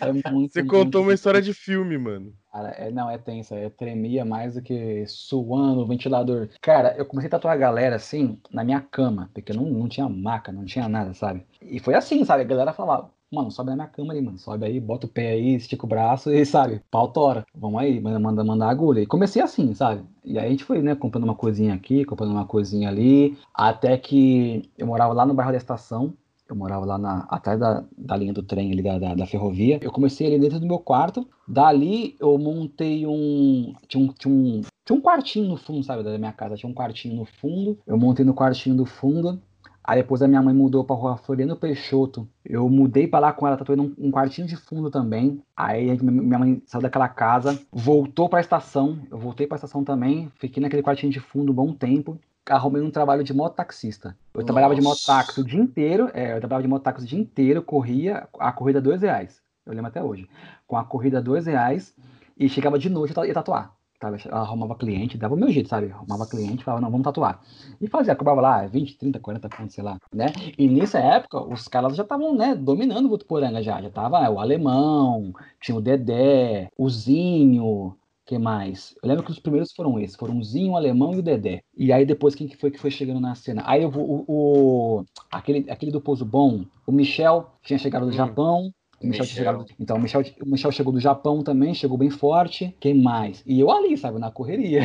É 0.00 0.30
muito, 0.30 0.52
Você 0.52 0.64
contou 0.64 1.00
uma 1.00 1.06
muito- 1.06 1.14
história 1.16 1.40
de 1.40 1.54
filme, 1.54 1.96
mano. 1.96 2.32
Cara, 2.52 2.70
é, 2.70 2.90
não, 2.90 3.08
é 3.08 3.16
tensa. 3.18 3.54
Eu 3.56 3.70
tremia 3.70 4.24
mais 4.24 4.54
do 4.54 4.62
que 4.62 5.04
suando 5.06 5.80
o 5.80 5.86
ventilador. 5.86 6.48
Cara, 6.60 6.94
eu 6.98 7.06
comecei 7.06 7.28
a 7.28 7.30
tatuar 7.30 7.54
a 7.54 7.56
galera 7.56 7.96
assim, 7.96 8.38
na 8.50 8.64
minha 8.64 8.80
cama, 8.80 9.30
porque 9.32 9.52
não, 9.52 9.64
não 9.64 9.88
tinha 9.88 10.08
maca, 10.08 10.50
não 10.52 10.64
tinha 10.64 10.88
nada, 10.88 11.14
sabe? 11.14 11.44
E 11.62 11.78
foi 11.78 11.94
assim, 11.94 12.24
sabe? 12.24 12.42
A 12.42 12.46
galera 12.46 12.72
falava, 12.72 13.10
mano, 13.32 13.50
sobe 13.50 13.70
na 13.70 13.76
minha 13.76 13.88
cama 13.88 14.12
ali, 14.12 14.20
mano. 14.20 14.38
Sobe 14.38 14.66
aí, 14.66 14.78
bota 14.78 15.06
o 15.06 15.08
pé 15.08 15.30
aí, 15.30 15.54
estica 15.54 15.86
o 15.86 15.88
braço 15.88 16.30
e, 16.30 16.44
sabe? 16.44 16.82
Pau 16.90 17.08
tora. 17.08 17.44
Vamos 17.54 17.80
aí, 17.80 18.00
manda, 18.00 18.44
manda, 18.44 18.66
a 18.66 18.70
agulha. 18.70 19.00
E 19.00 19.06
comecei 19.06 19.40
assim, 19.40 19.74
sabe? 19.74 20.02
E 20.24 20.38
aí 20.38 20.46
a 20.46 20.50
gente 20.50 20.64
foi, 20.64 20.82
né, 20.82 20.94
comprando 20.94 21.24
uma 21.24 21.34
coisinha 21.34 21.74
aqui, 21.74 22.04
comprando 22.04 22.32
uma 22.32 22.46
coisinha 22.46 22.88
ali, 22.88 23.36
até 23.54 23.96
que 23.96 24.70
eu 24.76 24.86
morava 24.86 25.12
lá 25.14 25.24
no 25.24 25.34
bairro 25.34 25.52
da 25.52 25.58
estação. 25.58 26.14
Eu 26.48 26.56
morava 26.56 26.84
lá 26.84 26.98
na, 26.98 27.20
atrás 27.30 27.58
da, 27.58 27.82
da 27.96 28.14
linha 28.14 28.32
do 28.32 28.42
trem 28.42 28.72
ali 28.72 28.82
da, 28.82 28.98
da, 28.98 29.14
da 29.14 29.26
ferrovia. 29.26 29.78
Eu 29.80 29.90
comecei 29.90 30.26
ali 30.26 30.38
dentro 30.38 30.60
do 30.60 30.66
meu 30.66 30.78
quarto. 30.78 31.26
Dali 31.48 32.14
eu 32.20 32.36
montei 32.36 33.06
um. 33.06 33.72
Tinha 33.88 34.04
um, 34.04 34.12
tinha 34.12 34.34
um. 34.34 34.60
Tinha 34.84 34.98
um 34.98 35.00
quartinho 35.00 35.48
no 35.48 35.56
fundo, 35.56 35.82
sabe, 35.82 36.02
da 36.02 36.18
minha 36.18 36.32
casa. 36.32 36.56
Tinha 36.56 36.68
um 36.68 36.74
quartinho 36.74 37.14
no 37.14 37.24
fundo. 37.24 37.78
Eu 37.86 37.96
montei 37.96 38.22
no 38.22 38.34
quartinho 38.34 38.76
do 38.76 38.84
fundo. 38.84 39.40
Aí 39.84 40.00
depois 40.00 40.22
a 40.22 40.28
minha 40.28 40.40
mãe 40.40 40.54
mudou 40.54 40.84
pra 40.84 40.94
rua 40.94 41.16
Floriano 41.16 41.56
Peixoto. 41.56 42.28
Eu 42.44 42.68
mudei 42.68 43.06
pra 43.08 43.18
lá 43.18 43.32
com 43.32 43.46
ela, 43.46 43.56
tatuei 43.56 43.76
num 43.76 43.92
um 43.98 44.10
quartinho 44.10 44.46
de 44.46 44.56
fundo 44.56 44.90
também. 44.90 45.42
Aí 45.56 45.98
minha 46.00 46.38
mãe 46.38 46.62
saiu 46.66 46.82
daquela 46.82 47.08
casa, 47.08 47.60
voltou 47.72 48.28
pra 48.28 48.40
estação. 48.40 48.98
Eu 49.10 49.18
voltei 49.18 49.46
pra 49.46 49.56
estação 49.56 49.82
também. 49.82 50.30
Fiquei 50.36 50.62
naquele 50.62 50.82
quartinho 50.82 51.10
de 51.12 51.20
fundo 51.20 51.50
um 51.50 51.54
bom 51.54 51.72
tempo. 51.72 52.18
arrumei 52.48 52.82
um 52.82 52.90
trabalho 52.90 53.24
de 53.24 53.34
mototaxista. 53.34 54.16
Eu 54.34 54.44
trabalhava 54.44 54.74
de 54.74 54.80
mototáxi 54.80 55.40
o 55.40 55.44
dia 55.44 55.60
inteiro, 55.60 56.10
é, 56.12 56.34
eu 56.34 56.40
trabalhava 56.40 56.62
de 56.62 56.68
mototáxi 56.68 57.04
o 57.04 57.08
dia 57.08 57.18
inteiro, 57.20 57.62
corria 57.62 58.28
a 58.38 58.52
corrida 58.52 58.80
dois 58.80 59.02
reais. 59.02 59.40
Eu 59.64 59.72
lembro 59.72 59.88
até 59.88 60.02
hoje. 60.02 60.28
Com 60.66 60.76
a 60.76 60.84
corrida 60.84 61.20
dois 61.22 61.46
reais 61.46 61.94
e 62.36 62.48
chegava 62.48 62.78
de 62.78 62.88
noite 62.88 63.12
e 63.12 63.32
tatuar. 63.32 63.74
Sabe? 64.02 64.20
arrumava 64.32 64.74
cliente, 64.74 65.16
dava 65.16 65.34
o 65.34 65.38
meu 65.38 65.48
jeito, 65.48 65.68
sabe? 65.68 65.92
Arrumava 65.92 66.26
cliente, 66.26 66.64
falava, 66.64 66.82
não, 66.82 66.90
vamos 66.90 67.04
tatuar. 67.04 67.40
E 67.80 67.86
fazia, 67.86 68.16
cobrava 68.16 68.40
lá 68.40 68.66
20, 68.66 68.98
30, 68.98 69.20
40 69.20 69.48
pontos, 69.48 69.74
sei 69.76 69.84
lá, 69.84 69.96
né? 70.12 70.26
E 70.58 70.66
nessa 70.68 70.98
época, 70.98 71.40
os 71.40 71.68
caras 71.68 71.94
já 71.94 72.02
estavam, 72.02 72.34
né, 72.34 72.56
dominando 72.56 73.06
o 73.06 73.10
Votuporanga 73.10 73.62
já. 73.62 73.80
Já 73.80 73.90
tava 73.90 74.18
é, 74.24 74.28
o 74.28 74.40
Alemão, 74.40 75.32
tinha 75.60 75.76
o 75.76 75.80
Dedé, 75.80 76.68
o 76.76 76.90
Zinho, 76.90 77.96
que 78.26 78.38
mais? 78.38 78.92
Eu 79.00 79.08
lembro 79.08 79.24
que 79.24 79.30
os 79.30 79.38
primeiros 79.38 79.72
foram 79.72 80.00
esses, 80.00 80.16
foram 80.16 80.36
o 80.36 80.42
Zinho, 80.42 80.72
o 80.72 80.76
Alemão 80.76 81.14
e 81.14 81.18
o 81.18 81.22
Dedé. 81.22 81.62
E 81.76 81.92
aí 81.92 82.04
depois 82.04 82.34
quem 82.34 82.48
que 82.48 82.56
foi 82.56 82.72
que 82.72 82.80
foi 82.80 82.90
chegando 82.90 83.20
na 83.20 83.36
cena? 83.36 83.62
Aí 83.64 83.84
o, 83.84 83.88
o, 83.88 84.24
o 84.26 85.04
aquele, 85.30 85.70
aquele 85.70 85.92
do 85.92 86.00
Pouso 86.00 86.24
Bom, 86.24 86.64
o 86.84 86.90
Michel 86.90 87.46
tinha 87.62 87.78
chegado 87.78 88.04
do 88.04 88.08
hum. 88.10 88.16
Japão, 88.16 88.74
o 89.02 89.06
Michel, 89.06 89.26
Michel. 89.26 89.66
Então, 89.78 89.96
o 89.96 90.00
Michel, 90.00 90.22
o 90.40 90.48
Michel 90.48 90.72
chegou 90.72 90.92
do 90.92 91.00
Japão 91.00 91.42
também, 91.42 91.74
chegou 91.74 91.98
bem 91.98 92.10
forte. 92.10 92.74
Quem 92.80 93.00
mais? 93.00 93.42
E 93.46 93.60
eu 93.60 93.70
ali, 93.70 93.96
sabe, 93.96 94.18
na 94.18 94.30
correria. 94.30 94.82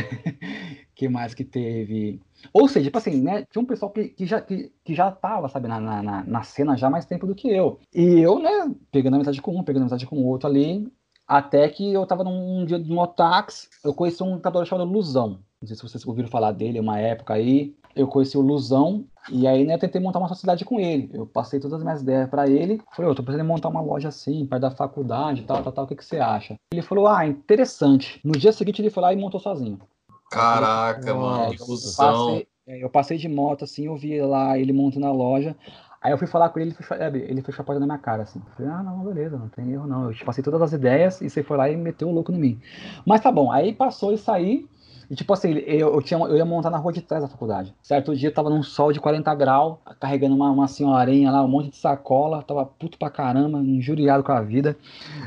Quem 0.95 1.09
mais 1.09 1.33
que 1.33 1.43
teve? 1.43 2.19
Ou 2.51 2.67
seja, 2.67 2.85
tipo 2.85 2.97
assim, 2.97 3.21
né? 3.21 3.45
Tinha 3.51 3.61
um 3.61 3.65
pessoal 3.65 3.91
que, 3.91 4.09
que, 4.09 4.25
já, 4.25 4.41
que, 4.41 4.71
que 4.83 4.95
já 4.95 5.11
tava, 5.11 5.47
sabe, 5.47 5.67
na, 5.67 5.79
na, 5.79 6.23
na 6.23 6.43
cena 6.43 6.75
já 6.75 6.87
há 6.87 6.89
mais 6.89 7.05
tempo 7.05 7.27
do 7.27 7.35
que 7.35 7.49
eu. 7.49 7.79
E 7.93 8.19
eu, 8.19 8.39
né, 8.39 8.73
pegando 8.91 9.13
a 9.13 9.17
amizade 9.17 9.41
com 9.41 9.55
um, 9.55 9.63
pegando 9.63 9.81
a 9.81 9.85
amizade 9.85 10.07
com 10.07 10.17
o 10.17 10.25
outro 10.25 10.49
ali. 10.49 10.91
Até 11.27 11.67
que 11.67 11.93
eu 11.93 12.05
tava 12.05 12.23
num 12.23 12.65
dia 12.65 12.79
de 12.79 12.89
mototáxi, 12.89 13.67
eu 13.83 13.93
conheci 13.93 14.23
um 14.23 14.39
tatuador 14.39 14.65
chamado 14.65 14.89
Luzão. 14.89 15.39
Não 15.61 15.67
sei 15.67 15.75
se 15.75 15.83
vocês 15.83 16.05
ouviram 16.07 16.29
falar 16.29 16.51
dele, 16.51 16.79
uma 16.79 16.99
época 16.99 17.33
aí. 17.33 17.75
Eu 17.97 18.07
conheci 18.07 18.37
o 18.37 18.41
Luzão, 18.41 19.05
e 19.29 19.45
aí, 19.45 19.65
né, 19.65 19.77
tentei 19.77 19.99
montar 19.99 20.19
uma 20.19 20.27
sociedade 20.27 20.63
com 20.63 20.79
ele. 20.79 21.09
Eu 21.13 21.25
passei 21.25 21.59
todas 21.59 21.77
as 21.77 21.83
minhas 21.83 22.01
ideias 22.01 22.29
para 22.29 22.47
ele. 22.47 22.81
Falei, 22.95 23.11
eu 23.11 23.15
tô 23.15 23.23
precisando 23.23 23.47
montar 23.47 23.69
uma 23.69 23.81
loja 23.81 24.07
assim, 24.07 24.45
perto 24.45 24.61
da 24.61 24.71
faculdade, 24.71 25.43
tal, 25.43 25.61
tal, 25.61 25.73
tal, 25.73 25.85
o 25.85 25.87
que, 25.87 25.95
que 25.95 26.05
você 26.05 26.17
acha? 26.17 26.55
Ele 26.71 26.81
falou, 26.81 27.07
ah, 27.07 27.25
interessante. 27.25 28.21
No 28.23 28.33
dia 28.33 28.51
seguinte 28.51 28.81
ele 28.81 28.89
foi 28.89 29.03
lá 29.03 29.13
e 29.13 29.17
montou 29.17 29.39
sozinho. 29.39 29.79
Caraca, 30.31 31.13
mano, 31.13 31.51
que 31.51 31.57
fusão. 31.57 32.41
É, 32.65 32.83
eu 32.83 32.89
passei 32.89 33.17
de 33.17 33.29
moto, 33.29 33.63
assim, 33.63 33.85
eu 33.85 33.95
vi 33.95 34.21
lá 34.21 34.57
ele 34.57 34.73
montando 34.73 35.05
a 35.05 35.11
loja. 35.11 35.55
Aí 36.01 36.11
eu 36.11 36.17
fui 36.17 36.27
falar 36.27 36.49
com 36.49 36.59
ele, 36.59 36.69
ele 36.69 36.75
fechou, 36.75 36.97
ele 36.97 37.41
fechou 37.41 37.63
a 37.63 37.65
porta 37.65 37.79
na 37.79 37.85
minha 37.85 37.97
cara, 37.97 38.23
assim. 38.23 38.41
falei, 38.55 38.71
ah, 38.71 38.83
não, 38.83 38.99
beleza, 39.03 39.37
não 39.37 39.49
tem 39.49 39.71
erro 39.71 39.87
não. 39.87 40.05
Eu 40.05 40.13
te 40.13 40.23
passei 40.23 40.43
todas 40.43 40.61
as 40.61 40.73
ideias 40.73 41.21
e 41.21 41.29
você 41.29 41.43
foi 41.43 41.57
lá 41.57 41.69
e 41.69 41.75
meteu 41.75 42.07
o 42.07 42.13
louco 42.13 42.31
em 42.31 42.37
mim. 42.37 42.61
Mas 43.05 43.21
tá 43.21 43.31
bom, 43.31 43.51
aí 43.51 43.73
passou 43.73 44.13
e 44.13 44.17
saí. 44.17 44.67
E 45.09 45.15
tipo 45.15 45.31
assim, 45.33 45.53
eu, 45.53 46.01
tinha, 46.01 46.19
eu 46.19 46.35
ia 46.35 46.45
montar 46.45 46.69
na 46.69 46.77
rua 46.77 46.91
de 46.91 47.01
trás 47.01 47.23
da 47.23 47.29
faculdade. 47.29 47.73
Certo 47.81 48.15
dia 48.15 48.29
eu 48.29 48.33
tava 48.33 48.49
num 48.49 48.61
sol 48.61 48.91
de 48.91 48.99
40 48.99 49.33
graus, 49.35 49.77
carregando 49.99 50.35
uma, 50.35 50.51
uma 50.51 50.67
senhorinha 50.67 51.31
lá, 51.31 51.43
um 51.43 51.47
monte 51.47 51.69
de 51.69 51.77
sacola, 51.77 52.43
tava 52.43 52.65
puto 52.65 52.97
pra 52.97 53.09
caramba, 53.09 53.59
injuriado 53.59 54.23
com 54.23 54.31
a 54.31 54.41
vida. 54.41 54.77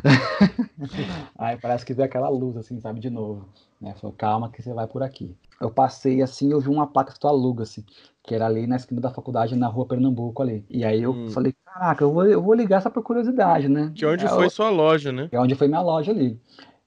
Aí 1.38 1.56
parece 1.56 1.84
que 1.84 1.94
veio 1.94 2.06
aquela 2.06 2.28
luz, 2.28 2.56
assim, 2.56 2.78
sabe, 2.78 3.00
de 3.00 3.08
novo. 3.08 3.46
Né? 3.80 3.94
Falou, 3.98 4.14
calma 4.16 4.50
que 4.50 4.62
você 4.62 4.74
vai 4.74 4.86
por 4.86 5.02
aqui. 5.02 5.34
Eu 5.60 5.70
passei 5.70 6.22
assim, 6.22 6.50
eu 6.52 6.60
vi 6.60 6.68
uma 6.68 6.86
placa 6.86 7.12
que 7.12 7.20
tu 7.20 7.28
aluga, 7.28 7.62
assim, 7.62 7.84
que 8.22 8.34
era 8.34 8.46
ali 8.46 8.66
na 8.66 8.76
esquina 8.76 9.00
da 9.00 9.10
faculdade, 9.10 9.56
na 9.56 9.66
rua 9.68 9.86
Pernambuco 9.86 10.42
ali. 10.42 10.64
E 10.68 10.84
aí 10.84 11.02
eu 11.02 11.12
hum. 11.12 11.30
falei, 11.30 11.54
caraca, 11.64 12.04
eu 12.04 12.12
vou, 12.12 12.26
eu 12.26 12.42
vou 12.42 12.54
ligar 12.54 12.82
só 12.82 12.90
por 12.90 13.02
curiosidade, 13.02 13.68
né? 13.68 13.90
De 13.94 14.06
onde 14.06 14.26
foi 14.28 14.46
eu, 14.46 14.50
sua 14.50 14.70
loja, 14.70 15.12
né? 15.12 15.28
É 15.32 15.40
onde 15.40 15.54
foi 15.54 15.68
minha 15.68 15.80
loja 15.80 16.12
ali. 16.12 16.38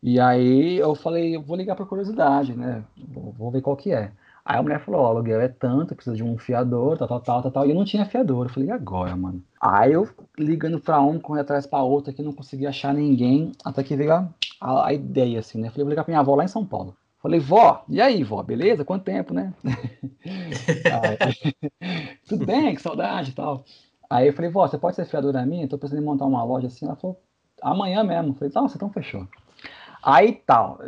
E 0.05 0.19
aí 0.19 0.77
eu 0.77 0.93
falei, 0.95 1.33
eu 1.33 1.41
vou 1.41 1.55
ligar 1.55 1.77
por 1.77 1.87
curiosidade, 1.87 2.53
né? 2.53 2.83
Vou, 3.07 3.49
ver 3.49 3.61
qual 3.61 3.77
que 3.77 3.93
é. 3.93 4.11
Aí 4.43 4.59
a 4.59 4.61
mulher 4.61 4.81
falou, 4.81 4.99
ó, 4.99 5.05
o 5.05 5.07
aluguel 5.07 5.39
é 5.39 5.47
tanto, 5.47 5.95
precisa 5.95 6.13
de 6.13 6.21
um 6.21 6.37
fiador, 6.37 6.97
tal, 6.97 7.07
tal, 7.07 7.21
tal, 7.21 7.41
tal, 7.43 7.51
tal. 7.51 7.65
E 7.65 7.69
eu 7.69 7.75
não 7.75 7.85
tinha 7.85 8.05
fiador. 8.05 8.45
Eu 8.45 8.49
falei, 8.49 8.67
e 8.67 8.71
agora, 8.73 9.15
mano? 9.15 9.41
Aí 9.61 9.93
eu 9.93 10.05
ligando 10.37 10.77
pra 10.77 10.99
um, 10.99 11.17
correndo 11.17 11.43
atrás 11.43 11.65
pra 11.65 11.81
outro, 11.81 12.11
que 12.11 12.21
não 12.21 12.33
conseguia 12.33 12.67
achar 12.67 12.93
ninguém, 12.93 13.53
até 13.63 13.81
que 13.81 13.95
veio 13.95 14.11
a, 14.11 14.27
a, 14.59 14.87
a, 14.87 14.93
ideia, 14.93 15.39
assim, 15.39 15.61
né? 15.61 15.69
Falei, 15.69 15.85
vou 15.85 15.91
ligar 15.91 16.03
pra 16.03 16.11
minha 16.11 16.19
avó 16.19 16.35
lá 16.35 16.43
em 16.43 16.49
São 16.49 16.65
Paulo. 16.65 16.93
Falei, 17.21 17.39
vó, 17.39 17.85
e 17.87 18.01
aí, 18.01 18.25
vó, 18.25 18.43
beleza? 18.43 18.83
Quanto 18.83 19.05
tempo, 19.05 19.33
né? 19.33 19.53
aí, 20.91 22.17
Tudo 22.27 22.45
bem, 22.45 22.75
que 22.75 22.81
saudade 22.81 23.31
e 23.31 23.33
tal. 23.33 23.63
Aí 24.09 24.27
eu 24.27 24.33
falei, 24.33 24.51
vó, 24.51 24.67
você 24.67 24.77
pode 24.77 24.97
ser 24.97 25.05
fiadora 25.05 25.45
minha? 25.45 25.65
Tô 25.65 25.77
pensando 25.77 26.01
em 26.01 26.05
montar 26.05 26.25
uma 26.25 26.43
loja 26.43 26.67
assim. 26.67 26.85
Ela 26.85 26.97
falou, 26.97 27.17
amanhã 27.61 28.03
mesmo. 28.03 28.31
Eu 28.31 28.33
falei, 28.33 28.51
nossa, 28.53 28.75
então 28.75 28.89
fechou. 28.89 29.25
Aí 30.03 30.33
tal, 30.33 30.79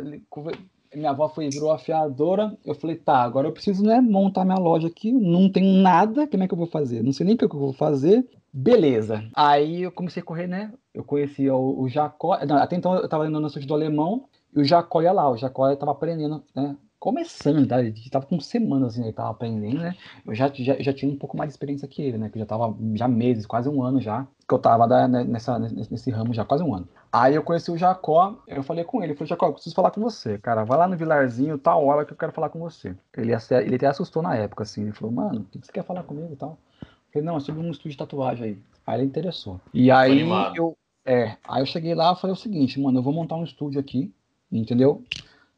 minha 0.94 1.10
avó 1.10 1.28
foi 1.28 1.48
virou 1.48 1.70
afiadora. 1.70 2.56
Eu 2.64 2.74
falei, 2.74 2.96
tá, 2.96 3.18
agora 3.22 3.48
eu 3.48 3.52
preciso 3.52 3.82
né, 3.82 4.00
montar 4.00 4.44
minha 4.44 4.58
loja 4.58 4.88
aqui. 4.88 5.12
Não 5.12 5.50
tem 5.50 5.80
nada, 5.80 6.26
como 6.26 6.42
é 6.42 6.48
que 6.48 6.54
eu 6.54 6.58
vou 6.58 6.66
fazer? 6.66 7.02
Não 7.02 7.12
sei 7.12 7.26
nem 7.26 7.34
o 7.34 7.38
que 7.38 7.44
eu 7.44 7.48
vou 7.50 7.72
fazer. 7.72 8.26
Beleza. 8.52 9.22
Aí 9.34 9.82
eu 9.82 9.92
comecei 9.92 10.22
a 10.22 10.24
correr, 10.24 10.46
né? 10.46 10.72
Eu 10.94 11.04
conhecia 11.04 11.54
o, 11.54 11.82
o 11.82 11.88
Jacó. 11.88 12.38
Não, 12.46 12.56
até 12.56 12.76
então 12.76 12.94
eu 12.94 13.08
tava 13.08 13.26
indo 13.26 13.38
no 13.38 13.48
do 13.48 13.74
alemão 13.74 14.24
e 14.54 14.60
o 14.60 14.64
Jacó 14.64 15.02
ia 15.02 15.12
lá. 15.12 15.30
O 15.30 15.36
Jacó 15.36 15.74
tava 15.76 15.92
aprendendo, 15.92 16.42
né? 16.54 16.76
começando, 16.98 17.66
tá? 17.68 17.80
Ele 17.80 17.92
tava 18.10 18.26
com 18.26 18.40
semanas 18.40 18.94
assim, 18.94 19.02
ele 19.02 19.12
tava 19.12 19.30
aprendendo, 19.30 19.78
né? 19.78 19.94
Eu 20.26 20.34
já, 20.34 20.50
já, 20.52 20.76
já 20.80 20.92
tinha 20.92 21.12
um 21.12 21.16
pouco 21.16 21.36
mais 21.36 21.48
de 21.48 21.52
experiência 21.52 21.86
que 21.86 22.02
ele, 22.02 22.18
né? 22.18 22.28
Que 22.28 22.36
eu 22.36 22.40
já 22.40 22.46
tava 22.46 22.74
já 22.94 23.06
meses, 23.06 23.46
quase 23.46 23.68
um 23.68 23.82
ano 23.82 24.00
já, 24.00 24.26
que 24.48 24.54
eu 24.54 24.58
tava 24.58 24.86
né, 25.06 25.24
nessa, 25.24 25.58
nesse, 25.58 25.90
nesse 25.90 26.10
ramo 26.10 26.34
já, 26.34 26.44
quase 26.44 26.64
um 26.64 26.74
ano. 26.74 26.88
Aí 27.18 27.34
eu 27.34 27.42
conheci 27.42 27.70
o 27.70 27.78
Jacó, 27.78 28.36
eu 28.46 28.62
falei 28.62 28.84
com 28.84 29.02
ele, 29.02 29.12
eu 29.12 29.16
falei, 29.16 29.30
Jacó, 29.30 29.46
eu 29.46 29.54
preciso 29.54 29.74
falar 29.74 29.90
com 29.90 30.02
você, 30.02 30.36
cara, 30.36 30.64
vai 30.64 30.76
lá 30.76 30.86
no 30.86 30.98
Vilarzinho, 30.98 31.56
tal 31.56 31.82
hora 31.86 32.04
que 32.04 32.12
eu 32.12 32.16
quero 32.16 32.30
falar 32.30 32.50
com 32.50 32.58
você. 32.58 32.94
Ele, 33.16 33.32
ele 33.32 33.74
até 33.74 33.86
assustou 33.86 34.22
na 34.22 34.36
época, 34.36 34.64
assim, 34.64 34.82
ele 34.82 34.92
falou, 34.92 35.14
mano, 35.14 35.40
o 35.40 35.44
que 35.44 35.58
você 35.64 35.72
quer 35.72 35.82
falar 35.82 36.02
comigo 36.02 36.30
e 36.30 36.36
tal? 36.36 36.58
Eu 36.82 36.88
falei, 37.10 37.26
não, 37.26 37.38
é 37.38 37.40
sobre 37.40 37.62
um 37.62 37.70
estúdio 37.70 37.92
de 37.92 37.96
tatuagem 37.96 38.44
aí. 38.44 38.58
Aí 38.86 39.00
ele 39.00 39.06
interessou. 39.06 39.58
E 39.72 39.90
aí 39.90 40.28
eu, 40.54 40.76
é, 41.06 41.38
aí 41.48 41.62
eu 41.62 41.66
cheguei 41.66 41.94
lá 41.94 42.12
e 42.12 42.20
falei 42.20 42.34
o 42.34 42.38
seguinte, 42.38 42.78
mano, 42.78 42.98
eu 42.98 43.02
vou 43.02 43.14
montar 43.14 43.36
um 43.36 43.44
estúdio 43.44 43.80
aqui, 43.80 44.12
entendeu? 44.52 45.02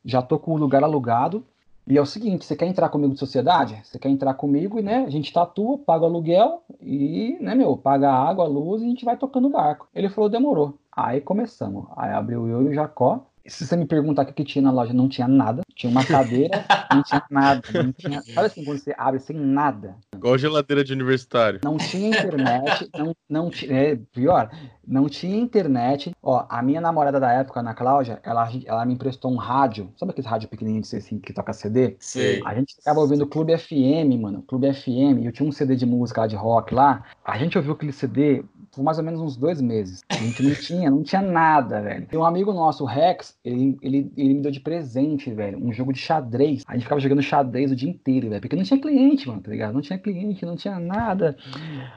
Já 0.05 0.23
tô 0.23 0.39
com 0.39 0.53
o 0.53 0.57
lugar 0.57 0.85
alugado, 0.85 1.45
e 1.89 1.97
é 1.97 2.01
o 2.01 2.07
seguinte, 2.07 2.45
você 2.45 2.55
quer 2.55 2.67
entrar 2.67 2.91
comigo 2.91 3.15
de 3.15 3.19
sociedade? 3.19 3.81
Você 3.83 3.99
quer 3.99 4.11
entrar 4.11 4.35
comigo 4.35 4.79
e, 4.79 4.83
né, 4.83 5.05
a 5.07 5.11
gente 5.11 5.33
tatua, 5.33 5.79
paga 5.79 6.05
o 6.05 6.07
aluguel 6.07 6.63
e, 6.83 7.39
né, 7.41 7.55
meu, 7.55 7.77
paga 7.79 8.11
a 8.11 8.29
água, 8.29 8.45
a 8.45 8.49
luz 8.49 8.83
e 8.83 8.85
a 8.85 8.89
gente 8.89 9.07
vai 9.07 9.17
tocando 9.17 9.49
o 9.49 9.51
barco. 9.51 9.89
Ele 9.95 10.11
falou, 10.11 10.29
demorou. 10.29 10.79
Aí 10.93 11.21
começamos. 11.21 11.87
Aí 11.97 12.13
abriu 12.13 12.47
eu 12.47 12.63
e 12.63 12.69
o 12.69 12.75
Jacó. 12.75 13.25
Se 13.49 13.67
você 13.67 13.77
me 13.77 13.87
perguntar 13.87 14.23
o 14.23 14.27
que, 14.27 14.33
que 14.33 14.45
tinha 14.45 14.63
na 14.63 14.71
loja, 14.71 14.93
não 14.93 15.09
tinha 15.09 15.27
nada. 15.27 15.63
Tinha 15.75 15.91
uma 15.91 16.05
cadeira, 16.05 16.65
não 16.93 17.03
tinha 17.03 17.23
nada. 17.31 17.63
Não 17.73 17.93
tinha... 17.93 18.23
Sabe 18.23 18.47
assim, 18.47 18.65
quando 18.65 18.79
você 18.79 18.95
abre 18.97 19.21
sem 19.21 19.37
nada. 19.37 19.97
Igual 20.15 20.37
geladeira 20.37 20.85
de 20.85 20.93
universitário. 20.93 21.61
Não 21.65 21.77
tinha 21.77 22.09
internet, 22.09 22.89
não, 22.97 23.17
não 23.29 23.51
tinha. 23.51 23.73
É, 23.73 23.97
pior, 24.13 24.51
não 24.87 25.09
tinha 25.09 25.37
internet. 25.37 26.13
Ó, 26.23 26.47
a 26.49 26.63
minha 26.63 26.81
namorada 26.81 27.19
da 27.19 27.33
época, 27.33 27.61
Ana 27.61 27.75
Cláudia, 27.75 28.21
ela, 28.23 28.49
ela 28.65 28.85
me 28.85 28.95
emprestou 28.95 29.33
um 29.33 29.37
rádio. 29.37 29.93
Sabe 29.97 30.13
aquele 30.13 30.29
rádio 30.29 30.49
pequenininho 30.49 30.83
assim, 30.83 31.19
que 31.19 31.33
toca 31.33 31.53
CD? 31.53 31.97
Sim. 32.01 32.41
A 32.45 32.55
gente 32.55 32.77
ficava 32.77 33.01
ouvindo 33.01 33.27
Clube 33.27 33.57
FM, 33.57 34.21
mano. 34.21 34.43
Clube 34.43 34.73
FM. 34.73 35.25
Eu 35.25 35.33
tinha 35.33 35.49
um 35.49 35.53
CD 35.53 35.77
de 35.77 35.87
música 35.87 36.23
lá 36.23 36.27
de 36.27 36.37
rock 36.37 36.75
lá. 36.75 37.05
A 37.25 37.39
gente 37.39 37.57
ouviu 37.57 37.73
aquele 37.73 37.93
CD 37.93 38.45
por 38.79 38.85
mais 38.85 38.97
ou 38.97 39.03
menos 39.03 39.21
uns 39.21 39.37
dois 39.37 39.61
meses. 39.61 40.05
A 40.09 40.15
gente 40.15 40.41
não 40.41 40.55
tinha, 40.55 40.91
não 40.91 41.03
tinha 41.03 41.21
nada, 41.21 41.83
velho. 41.83 42.07
Tem 42.07 42.17
um 42.17 42.25
amigo 42.25 42.53
nosso, 42.53 42.85
o 42.85 42.87
Rex, 42.87 43.37
ele, 43.45 43.77
ele, 43.83 44.13
ele 44.17 44.35
me 44.35 44.41
deu 44.41 44.53
de 44.53 44.61
presente, 44.61 45.33
velho, 45.33 45.59
um 45.59 45.73
jogo 45.73 45.93
de 45.93 45.99
xadrez. 45.99 46.63
A 46.65 46.75
gente 46.75 46.85
ficava 46.85 47.01
jogando 47.01 47.21
xadrez 47.21 47.73
o 47.73 47.77
dia 47.77 47.91
inteiro, 47.91 48.29
velho, 48.29 48.41
porque 48.41 48.55
não 48.55 48.63
tinha 48.63 48.81
cliente, 48.81 49.27
mano, 49.27 49.41
tá 49.41 49.51
ligado? 49.51 49.75
Não 49.75 49.81
tinha 49.81 49.99
cliente, 49.99 50.47
não 50.47 50.55
tinha 50.55 50.79
nada. 50.79 51.37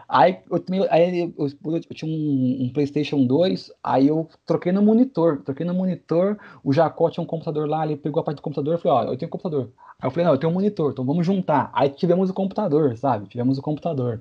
Aí 0.10 0.40
eu, 0.50 0.88
aí 0.90 1.20
eu, 1.20 1.34
eu, 1.38 1.76
eu 1.76 1.96
tinha 1.96 2.12
um, 2.12 2.64
um, 2.64 2.70
PlayStation 2.74 3.28
2, 3.28 3.72
aí 3.84 4.08
eu 4.08 4.28
troquei 4.44 4.72
no 4.72 4.82
monitor, 4.82 5.44
troquei 5.44 5.68
no 5.68 5.76
monitor, 5.76 6.36
o 6.64 6.74
Jacó 6.74 7.12
tinha 7.12 7.24
um 7.24 7.28
computador 7.28 7.70
lá, 7.70 7.86
ele 7.86 7.96
pegou 7.96 8.22
a 8.22 8.24
parte 8.24 8.38
do 8.38 8.42
computador 8.42 8.80
e 8.80 8.82
falou: 8.82 8.98
Ó, 8.98 9.04
eu 9.04 9.18
tenho 9.18 9.28
um 9.28 9.32
computador. 9.32 9.70
Aí 10.02 10.08
eu 10.08 10.12
falei, 10.12 10.26
não, 10.26 10.34
eu 10.34 10.38
tenho 10.40 10.52
um 10.52 10.56
monitor, 10.56 10.92
então 10.92 11.06
vamos 11.06 11.26
juntar. 11.26 11.70
Aí 11.74 11.90
tivemos 11.90 12.30
o 12.32 12.34
computador, 12.34 12.98
sabe? 12.98 13.28
Tivemos 13.28 13.60
o 13.60 13.62
computador. 13.62 14.20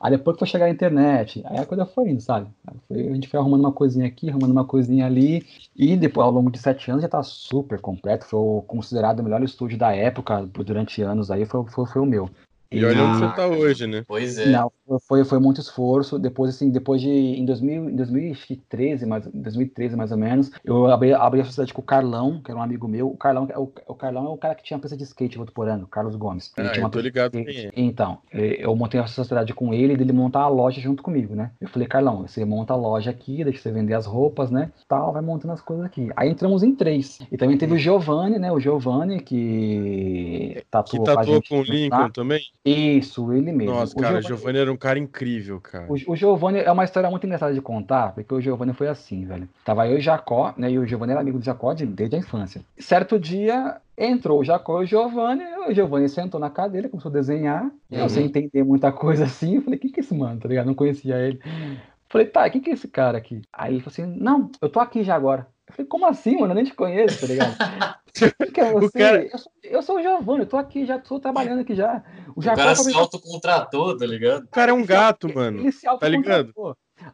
Aí 0.00 0.10
depois 0.10 0.36
foi 0.36 0.48
chegar 0.48 0.66
a 0.66 0.70
internet, 0.70 1.40
aí 1.46 1.58
a 1.58 1.64
coisa 1.64 1.86
foi 1.86 1.99
indo, 2.06 2.20
sabe? 2.20 2.48
Foi, 2.88 3.08
a 3.08 3.14
gente 3.14 3.28
foi 3.28 3.38
arrumando 3.40 3.60
uma 3.60 3.72
coisinha 3.72 4.06
aqui, 4.06 4.28
arrumando 4.28 4.52
uma 4.52 4.64
coisinha 4.64 5.06
ali. 5.06 5.46
E 5.76 5.96
depois, 5.96 6.24
ao 6.26 6.32
longo 6.32 6.50
de 6.50 6.58
sete 6.58 6.90
anos, 6.90 7.02
já 7.02 7.08
tá 7.08 7.22
super 7.22 7.80
completo. 7.80 8.26
Foi 8.26 8.62
considerado 8.66 9.20
o 9.20 9.24
melhor 9.24 9.42
estúdio 9.42 9.78
da 9.78 9.94
época, 9.94 10.46
durante 10.46 11.02
anos 11.02 11.30
aí, 11.30 11.44
foi, 11.46 11.64
foi, 11.68 11.86
foi 11.86 12.02
o 12.02 12.06
meu. 12.06 12.28
E 12.72 12.84
olha 12.84 13.02
onde 13.02 13.18
você 13.18 13.34
tá 13.34 13.48
hoje, 13.48 13.86
né? 13.88 14.04
Pois 14.06 14.38
é. 14.38 14.46
Não, 14.46 14.70
foi, 15.08 15.24
foi 15.24 15.40
muito 15.40 15.60
esforço. 15.60 16.20
Depois, 16.20 16.54
assim, 16.54 16.70
depois 16.70 17.00
de. 17.00 17.08
Em, 17.08 17.44
2000, 17.44 17.90
em 17.90 17.96
2013, 17.96 19.06
mais, 19.06 19.26
2013, 19.26 19.96
mais 19.96 20.12
ou 20.12 20.16
menos, 20.16 20.52
eu 20.64 20.86
abri, 20.86 21.12
abri 21.12 21.40
a 21.40 21.44
sociedade 21.44 21.74
com 21.74 21.82
o 21.82 21.84
Carlão, 21.84 22.40
que 22.40 22.50
era 22.50 22.60
um 22.60 22.62
amigo 22.62 22.86
meu. 22.86 23.08
O 23.08 23.16
Carlão, 23.16 23.48
o, 23.56 23.72
o 23.88 23.94
Carlão 23.94 24.26
é 24.26 24.28
o 24.28 24.36
cara 24.36 24.54
que 24.54 24.62
tinha 24.62 24.76
uma 24.76 24.82
pista 24.82 24.96
de 24.96 25.02
skate 25.02 25.34
em 25.34 25.38
Votuporano, 25.38 25.86
Carlos 25.88 26.14
Gomes. 26.14 26.52
Ele 26.56 26.68
ah, 26.68 26.70
tinha 26.70 26.84
uma 26.84 26.90
tô 26.90 27.00
ligado 27.00 27.32
quem 27.32 27.66
é. 27.66 27.72
Então, 27.74 28.18
eu 28.32 28.74
montei 28.76 29.00
a 29.00 29.06
sociedade 29.08 29.52
com 29.52 29.74
ele 29.74 29.94
e 29.94 29.96
dele 29.96 30.12
montar 30.12 30.42
a 30.42 30.48
loja 30.48 30.80
junto 30.80 31.02
comigo, 31.02 31.34
né? 31.34 31.50
Eu 31.60 31.68
falei, 31.68 31.88
Carlão, 31.88 32.22
você 32.22 32.44
monta 32.44 32.72
a 32.72 32.76
loja 32.76 33.10
aqui, 33.10 33.42
deixa 33.42 33.62
você 33.62 33.72
vender 33.72 33.94
as 33.94 34.06
roupas, 34.06 34.48
né? 34.48 34.70
Tal, 34.86 35.12
vai 35.12 35.22
montando 35.22 35.54
as 35.54 35.60
coisas 35.60 35.84
aqui. 35.84 36.08
Aí 36.16 36.30
entramos 36.30 36.62
em 36.62 36.72
três. 36.72 37.18
E 37.32 37.36
também 37.36 37.58
teve 37.58 37.74
o 37.74 37.78
Giovanni, 37.78 38.38
né? 38.38 38.52
O 38.52 38.60
Giovanni, 38.60 39.20
que 39.20 40.62
tatuou, 40.70 41.04
que 41.04 41.14
tatuou 41.14 41.42
com, 41.42 41.48
com 41.48 41.60
o 41.60 41.62
Lincoln 41.64 41.98
tá? 41.98 42.10
também? 42.10 42.40
Isso, 42.64 43.32
ele 43.32 43.52
mesmo. 43.52 43.74
Nossa, 43.74 43.96
o 43.96 44.00
cara, 44.00 44.20
Giovanni... 44.20 44.34
o 44.34 44.36
Giovanni 44.36 44.58
era 44.58 44.72
um 44.72 44.76
cara 44.76 44.98
incrível, 44.98 45.60
cara. 45.60 45.86
O, 45.88 46.12
o 46.12 46.16
Giovanni 46.16 46.58
é 46.58 46.70
uma 46.70 46.84
história 46.84 47.08
muito 47.08 47.24
engraçada 47.24 47.54
de 47.54 47.60
contar, 47.62 48.12
porque 48.12 48.34
o 48.34 48.40
Giovanni 48.40 48.74
foi 48.74 48.88
assim, 48.88 49.24
velho. 49.24 49.48
Tava 49.64 49.88
eu 49.88 49.96
e 49.96 50.00
Jacó, 50.00 50.52
né? 50.58 50.70
E 50.70 50.78
o 50.78 50.86
Giovanni 50.86 51.12
era 51.12 51.20
amigo 51.22 51.38
do 51.38 51.44
Jacó 51.44 51.72
desde 51.72 52.16
a 52.16 52.18
infância. 52.18 52.60
Certo 52.78 53.18
dia, 53.18 53.80
entrou 53.96 54.40
o 54.40 54.44
Jacó 54.44 54.82
e 54.82 54.84
o 54.84 54.86
Giovanni, 54.86 55.44
o 55.68 55.72
Giovanni 55.72 56.08
sentou 56.08 56.38
na 56.38 56.50
cadeira, 56.50 56.88
começou 56.88 57.10
a 57.10 57.14
desenhar. 57.14 57.64
Uhum. 57.64 57.98
Eu 57.98 58.08
sem 58.10 58.26
entender 58.26 58.62
muita 58.62 58.92
coisa 58.92 59.24
assim, 59.24 59.56
eu 59.56 59.62
falei, 59.62 59.78
o 59.78 59.80
que 59.80 59.88
que 59.88 60.00
é 60.00 60.02
esse 60.02 60.14
mano, 60.14 60.38
tá 60.38 60.48
ligado? 60.48 60.66
Não 60.66 60.74
conhecia 60.74 61.16
ele. 61.16 61.40
Falei, 62.10 62.26
tá, 62.26 62.50
quem 62.50 62.60
que 62.60 62.70
é 62.70 62.74
esse 62.74 62.88
cara 62.88 63.16
aqui? 63.16 63.40
Aí 63.52 63.74
ele 63.74 63.80
falou 63.80 63.92
assim, 63.92 64.20
não, 64.20 64.50
eu 64.60 64.68
tô 64.68 64.80
aqui 64.80 65.02
já 65.02 65.14
agora. 65.14 65.46
Eu 65.70 65.72
falei, 65.72 65.88
como 65.88 66.06
assim, 66.06 66.36
mano? 66.36 66.50
Eu 66.50 66.56
nem 66.56 66.64
te 66.64 66.74
conheço, 66.74 67.20
tá 67.20 67.26
ligado? 67.26 67.56
Quem 68.52 68.64
é 68.64 68.72
você? 68.72 68.98
Cara... 68.98 69.22
Eu, 69.24 69.38
sou, 69.38 69.52
eu 69.62 69.82
sou 69.82 69.96
o 69.96 70.02
Giovanni, 70.02 70.40
eu 70.40 70.46
tô 70.46 70.56
aqui, 70.56 70.84
já 70.84 70.98
tô 70.98 71.20
trabalhando 71.20 71.60
aqui 71.60 71.76
já. 71.76 72.02
O, 72.34 72.40
o 72.40 72.42
cara 72.42 72.74
se 72.74 72.92
autocontratou, 72.92 73.96
tá 73.96 74.04
ligado? 74.04 74.44
O 74.44 74.48
cara 74.48 74.72
é 74.72 74.74
um 74.74 74.84
gato, 74.84 75.32
mano. 75.32 75.60
Ele 75.60 75.70
se 75.70 75.86
tá 75.86 76.08
ligado? 76.08 76.52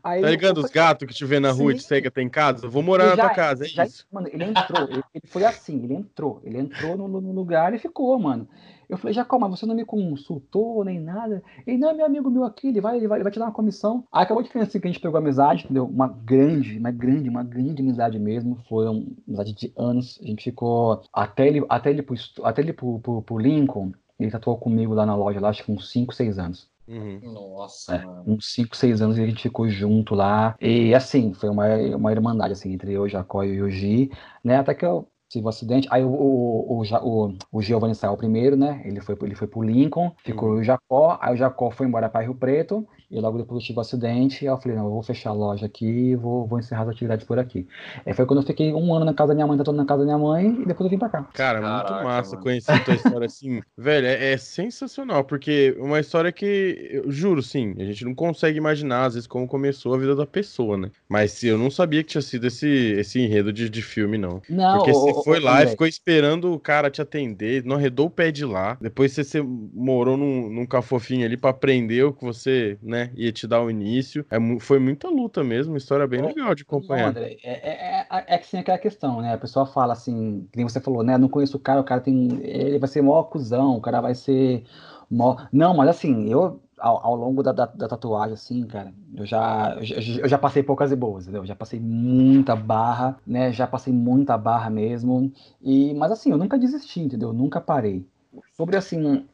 Aí 0.03 0.21
tá 0.21 0.31
ligado 0.31 0.59
os 0.59 0.71
gatos 0.71 1.07
que 1.07 1.15
te 1.15 1.25
vê 1.25 1.39
na 1.39 1.53
rua 1.53 1.73
e 1.73 1.77
te 1.77 1.83
segue 1.83 2.11
tem 2.11 2.29
casa? 2.29 2.67
Eu 2.67 2.71
vou 2.71 2.83
morar 2.83 3.07
na 3.07 3.17
tua 3.17 3.31
casa, 3.31 3.67
é 3.67 3.69
já, 3.69 3.85
isso. 3.85 4.07
Mano, 4.11 4.29
ele 4.33 4.45
entrou, 4.45 4.83
ele, 4.89 5.03
ele, 5.15 5.27
foi 5.27 5.45
assim, 5.45 5.85
ele 5.85 5.95
entrou, 5.95 6.41
ele 6.43 6.59
entrou 6.59 6.97
no, 6.97 7.07
no, 7.07 7.33
lugar 7.33 7.73
e 7.75 7.79
ficou, 7.79 8.19
mano. 8.19 8.49
Eu 8.89 8.97
falei, 8.97 9.13
Jacó, 9.13 9.39
mas 9.39 9.51
você 9.51 9.67
não 9.67 9.75
me 9.75 9.85
consultou 9.85 10.85
nem 10.85 11.01
nada? 11.01 11.43
Ele, 11.67 11.79
não, 11.79 11.91
é 11.91 11.95
meu 11.95 12.07
amigo 12.07 12.31
meu 12.31 12.45
aqui, 12.45 12.69
ele 12.69 12.81
vai, 12.81 12.97
ele 12.97 13.09
vai, 13.09 13.19
ele 13.19 13.25
vai 13.25 13.33
te 13.33 13.39
dar 13.39 13.47
uma 13.47 13.53
comissão. 13.53 14.05
Aí 14.13 14.23
acabou 14.23 14.43
de 14.43 14.59
assim, 14.59 14.81
que 14.81 14.87
a 14.87 14.91
gente 14.91 15.01
pegou 15.01 15.19
amizade, 15.19 15.65
entendeu? 15.65 15.85
Uma 15.87 16.09
grande, 16.09 16.79
uma 16.79 16.91
grande, 16.91 17.29
uma 17.29 17.43
grande 17.43 17.83
amizade 17.83 18.19
mesmo. 18.19 18.57
Foi 18.69 18.87
uma 18.87 19.05
amizade 19.27 19.53
de 19.53 19.73
anos. 19.77 20.19
A 20.23 20.27
gente 20.27 20.45
ficou 20.45 21.03
até 21.13 21.49
ele, 21.49 21.65
até 21.69 21.91
ele, 21.91 22.03
pro, 22.03 22.17
até 22.43 22.63
ele 22.63 22.73
pro, 22.73 22.99
pro, 23.01 23.23
pro 23.23 23.39
Lincoln. 23.39 23.93
Ele 24.19 24.31
tatuou 24.31 24.57
comigo 24.57 24.95
lá 24.95 25.05
na 25.05 25.15
loja, 25.15 25.41
lá, 25.41 25.51
acho 25.51 25.65
que 25.65 25.71
uns 25.71 25.91
5, 25.91 26.15
6 26.15 26.39
anos. 26.39 26.71
Uhum. 26.89 27.21
Nossa, 27.33 27.97
é, 27.97 28.07
uns 28.31 28.53
5, 28.53 28.77
6 28.77 29.03
anos 29.03 29.19
a 29.19 29.27
gente 29.27 29.43
ficou 29.43 29.69
junto 29.69 30.15
lá. 30.15 30.57
E 30.61 30.95
assim, 30.95 31.35
foi 31.35 31.51
uma, 31.51 31.67
uma 31.97 32.13
irmandade 32.13 32.53
assim, 32.53 32.73
entre 32.73 32.93
eu, 32.93 33.09
Jacó 33.09 33.43
e 33.43 33.61
o 33.61 33.67
Yuji, 33.67 34.11
né? 34.43 34.57
Até 34.59 34.75
que 34.75 34.87
eu 34.87 35.09
tive 35.29 35.47
um 35.47 35.49
acidente. 35.49 35.89
Aí 35.91 36.05
o, 36.05 36.09
o, 36.09 36.83
o, 36.83 36.83
o, 36.83 37.39
o 37.53 37.63
Giovanni 37.63 37.95
saiu 37.95 38.17
primeiro, 38.17 38.57
né? 38.57 38.83
Ele 38.85 39.01
foi, 39.01 39.17
ele 39.23 39.35
foi 39.35 39.47
pro 39.47 39.63
Lincoln, 39.63 40.13
ficou 40.25 40.51
uhum. 40.51 40.57
o 40.57 40.63
Jacó. 40.63 41.19
Aí 41.21 41.35
o 41.35 41.37
Jacó 41.37 41.71
foi 41.71 41.87
embora 41.87 42.09
para 42.09 42.25
Rio 42.25 42.35
Preto. 42.35 42.87
E 43.11 43.21
logo 43.21 43.39
depois 43.39 43.61
eu 43.61 43.67
tive 43.67 43.79
um 43.79 43.83
acidente. 43.83 44.45
E 44.45 44.49
eu 44.49 44.59
falei, 44.59 44.77
não, 44.77 44.85
eu 44.85 44.91
vou 44.91 45.03
fechar 45.03 45.31
a 45.31 45.33
loja 45.33 45.67
aqui 45.67 45.87
e 45.87 46.17
vou, 46.17 46.47
vou 46.47 46.59
encerrar 46.59 46.83
as 46.83 46.89
atividades 46.89 47.25
por 47.25 47.39
aqui. 47.39 47.67
Aí 48.05 48.13
foi 48.13 48.27
quando 48.27 48.41
eu 48.41 48.47
fiquei 48.47 48.73
um 48.73 48.95
ano 48.95 49.05
na 49.05 49.15
casa 49.15 49.29
da 49.29 49.35
minha 49.35 49.47
mãe, 49.47 49.57
tatuando 49.57 49.79
na 49.81 49.87
casa 49.87 50.01
da 50.01 50.07
minha 50.07 50.19
mãe. 50.19 50.63
E 50.63 50.67
depois 50.67 50.81
eu 50.87 50.91
vim 50.91 50.99
pra 50.99 51.09
cá. 51.09 51.23
Cara, 51.35 51.61
Caraca, 51.61 51.93
muito 51.95 52.05
massa 52.05 52.31
mano. 52.33 52.43
conhecer 52.43 52.73
a 52.73 52.81
tua 52.81 52.95
história 52.95 53.27
assim. 53.27 53.61
Velho, 53.77 54.07
é, 54.07 54.33
é, 54.33 54.37
sensacional. 54.37 55.25
Porque 55.25 55.77
uma 55.79 56.01
história 56.01 56.33
que, 56.33 56.89
eu 56.91 57.11
juro, 57.11 57.43
sim, 57.43 57.75
a 57.79 57.85
gente 57.85 58.05
não 58.05 58.15
consegue 58.15 58.59
imaginar, 58.59 59.05
às 59.05 59.15
vezes, 59.15 59.27
como 59.27 59.47
começou 59.47 59.95
a 59.95 59.99
vida 59.99 60.15
da 60.15 60.27
pessoa, 60.27 60.77
né? 60.77 60.91
Mas 61.09 61.43
eu 61.45 61.57
não 61.57 61.71
sabia 61.71 62.03
que 62.03 62.11
tinha 62.11 62.23
sido 62.23 62.47
esse, 62.47 62.69
esse 62.69 63.21
enredo 63.21 63.53
de, 63.53 63.69
de 63.69 63.83
filme, 63.83 64.19
não. 64.19 64.43
Não, 64.49 64.79
Porque 64.79 64.93
você 64.93 65.23
foi 65.25 65.41
lá 65.41 65.63
e 65.63 65.69
ficou 65.69 65.87
esperando 65.87 66.53
o 66.53 66.59
cara 66.59 66.91
te 66.91 67.01
atender, 67.01 67.65
não 67.65 67.77
arredou 67.77 68.07
o 68.07 68.11
pé 68.11 68.31
de 68.31 68.45
lá. 68.45 68.77
Depois 68.81 69.13
você, 69.13 69.23
você 69.23 69.43
morou 69.43 70.17
num, 70.17 70.51
num 70.51 70.67
cafofinho 70.67 71.25
ali 71.25 71.37
para 71.37 71.51
aprender 71.51 72.05
o 72.05 72.13
que 72.13 72.25
você, 72.25 72.79
né, 72.83 72.96
ia 73.15 73.33
te 73.33 73.47
dar 73.47 73.63
o 73.63 73.71
início. 73.71 74.25
É, 74.31 74.37
foi 74.61 74.79
muita 74.79 75.09
luta 75.09 75.43
mesmo, 75.43 75.73
uma 75.73 75.79
história 75.79 76.07
bem 76.07 76.23
legal 76.23 76.55
de 76.55 76.63
acompanhar. 76.63 77.11
André, 77.11 77.37
é, 77.43 77.53
é, 77.53 78.07
é, 78.11 78.25
é 78.35 78.39
que 78.39 78.47
sim, 78.47 78.59
aquela 78.59 78.79
questão, 78.79 79.21
né? 79.21 79.35
A 79.35 79.39
pessoa 79.39 79.67
fala 79.67 79.93
assim, 79.93 80.49
que 80.53 80.57
nem 80.57 80.69
você 80.69 80.81
falou, 80.81 81.03
né? 81.03 81.17
Não 81.19 81.29
conheço 81.29 81.57
o 81.57 81.61
cara, 81.61 81.81
o 81.81 81.85
cara 81.85 82.01
tem. 82.01 82.41
Ele 82.43 82.79
vai 82.79 82.89
ser 82.89 83.03
mó 83.03 83.23
cuzão, 83.23 83.77
o 83.77 83.81
cara 83.81 84.01
vai 84.01 84.15
ser. 84.15 84.65
Mó... 85.11 85.37
Não, 85.53 85.77
mas 85.77 85.89
assim, 85.89 86.31
eu 86.31 86.61
ao, 86.79 87.05
ao, 87.05 87.17
longo 87.17 87.43
da, 87.43 87.53
da, 87.53 87.67
da, 87.67 87.89
tatuagem, 87.89 88.35
assim, 88.35 88.67
cara, 88.67 88.93
eu 89.15 89.25
já, 89.25 89.77
eu, 89.81 90.21
eu 90.23 90.29
já 90.29 90.39
passei 90.39 90.63
poucas 90.63 90.93
e 90.93 90.97
boas, 90.97 91.25
entendeu? 91.25 91.43
Eu 91.43 91.47
já 91.47 91.57
passei 91.57 91.81
muita 91.81 92.55
barra, 92.55 93.19
né? 93.27 93.53
Já 93.53 93.67
passei 93.67 93.93
muita 93.93 94.37
barra 94.37 94.69
mesmo. 94.71 95.33
E, 95.63 95.95
mas 95.95 96.13
assim, 96.13 96.31
eu 96.31 96.39
nunca 96.39 96.59
desisti, 96.59 97.01
entendeu? 97.01 97.31
Eu 97.31 97.35
nunca 97.35 97.61
parei. 97.61 98.07
Sobre 98.53 98.77
assim, 98.77 99.27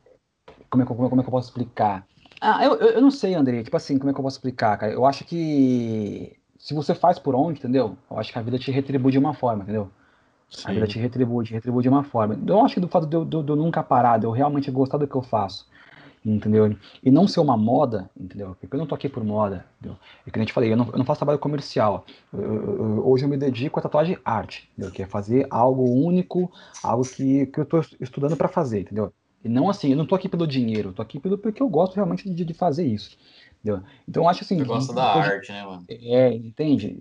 como 0.70 0.82
é, 0.82 0.86
que, 0.86 0.94
como 0.94 1.20
é 1.20 1.22
que 1.22 1.28
eu 1.28 1.32
posso 1.32 1.48
explicar? 1.48 2.06
Ah, 2.44 2.64
eu, 2.64 2.74
eu 2.74 3.00
não 3.00 3.12
sei, 3.12 3.34
André, 3.36 3.62
tipo 3.62 3.76
assim, 3.76 3.96
como 3.96 4.10
é 4.10 4.12
que 4.12 4.18
eu 4.18 4.24
posso 4.24 4.36
explicar, 4.36 4.76
cara? 4.76 4.92
Eu 4.92 5.06
acho 5.06 5.24
que 5.24 6.36
se 6.58 6.74
você 6.74 6.92
faz 6.92 7.16
por 7.16 7.36
onde, 7.36 7.60
entendeu? 7.60 7.96
Eu 8.10 8.18
acho 8.18 8.32
que 8.32 8.38
a 8.38 8.42
vida 8.42 8.58
te 8.58 8.72
retribui 8.72 9.12
de 9.12 9.18
uma 9.18 9.32
forma, 9.32 9.62
entendeu? 9.62 9.88
Sim. 10.50 10.64
A 10.64 10.72
vida 10.72 10.88
te 10.88 10.98
retribui, 10.98 11.44
te 11.44 11.52
retribui 11.52 11.84
de 11.84 11.88
uma 11.88 12.02
forma. 12.02 12.36
Eu 12.44 12.60
acho 12.64 12.74
que 12.74 12.80
do 12.80 12.88
fato 12.88 13.06
de 13.06 13.14
eu, 13.14 13.24
de 13.24 13.36
eu, 13.36 13.54
nunca 13.54 13.80
parar, 13.80 14.18
de 14.18 14.26
eu 14.26 14.32
realmente 14.32 14.72
gostar 14.72 14.98
do 14.98 15.06
que 15.06 15.14
eu 15.14 15.22
faço, 15.22 15.68
entendeu? 16.26 16.76
E 17.00 17.12
não 17.12 17.28
ser 17.28 17.38
uma 17.38 17.56
moda, 17.56 18.10
entendeu? 18.18 18.56
Porque 18.60 18.74
eu 18.74 18.78
não 18.80 18.88
tô 18.88 18.96
aqui 18.96 19.08
por 19.08 19.22
moda, 19.22 19.64
entendeu? 19.78 19.96
E 20.26 20.30
que 20.32 20.36
a 20.36 20.42
gente 20.42 20.52
falei, 20.52 20.72
eu 20.72 20.76
não, 20.76 20.86
eu 20.86 20.98
não 20.98 21.04
faço 21.04 21.20
trabalho 21.20 21.38
comercial. 21.38 22.04
Eu, 22.32 22.40
eu, 22.42 23.08
hoje 23.08 23.24
eu 23.24 23.28
me 23.28 23.36
dedico 23.36 23.78
a 23.78 23.82
tatuagem 23.82 24.18
arte, 24.24 24.68
entendeu? 24.72 24.92
Que 24.92 25.04
é 25.04 25.06
fazer 25.06 25.46
algo 25.48 25.84
único, 25.84 26.50
algo 26.82 27.04
que, 27.04 27.46
que 27.46 27.60
eu 27.60 27.64
tô 27.64 27.78
estudando 28.00 28.36
para 28.36 28.48
fazer, 28.48 28.80
entendeu? 28.80 29.12
E 29.44 29.48
não 29.48 29.68
assim, 29.68 29.90
eu 29.90 29.96
não 29.96 30.06
tô 30.06 30.14
aqui 30.14 30.28
pelo 30.28 30.46
dinheiro, 30.46 30.92
tô 30.92 31.02
aqui 31.02 31.18
pelo, 31.18 31.36
porque 31.38 31.62
eu 31.62 31.68
gosto 31.68 31.94
realmente 31.94 32.28
de, 32.30 32.44
de 32.44 32.54
fazer 32.54 32.86
isso. 32.86 33.16
Entendeu? 33.62 33.80
Então 34.08 34.24
eu 34.24 34.28
acho 34.28 34.42
assim. 34.42 34.58
Você 34.58 34.64
gosta 34.64 34.92
da 34.92 35.14
arte, 35.14 35.52
né, 35.52 35.64
mano? 35.64 35.84
É, 35.88 36.34
entende? 36.34 36.98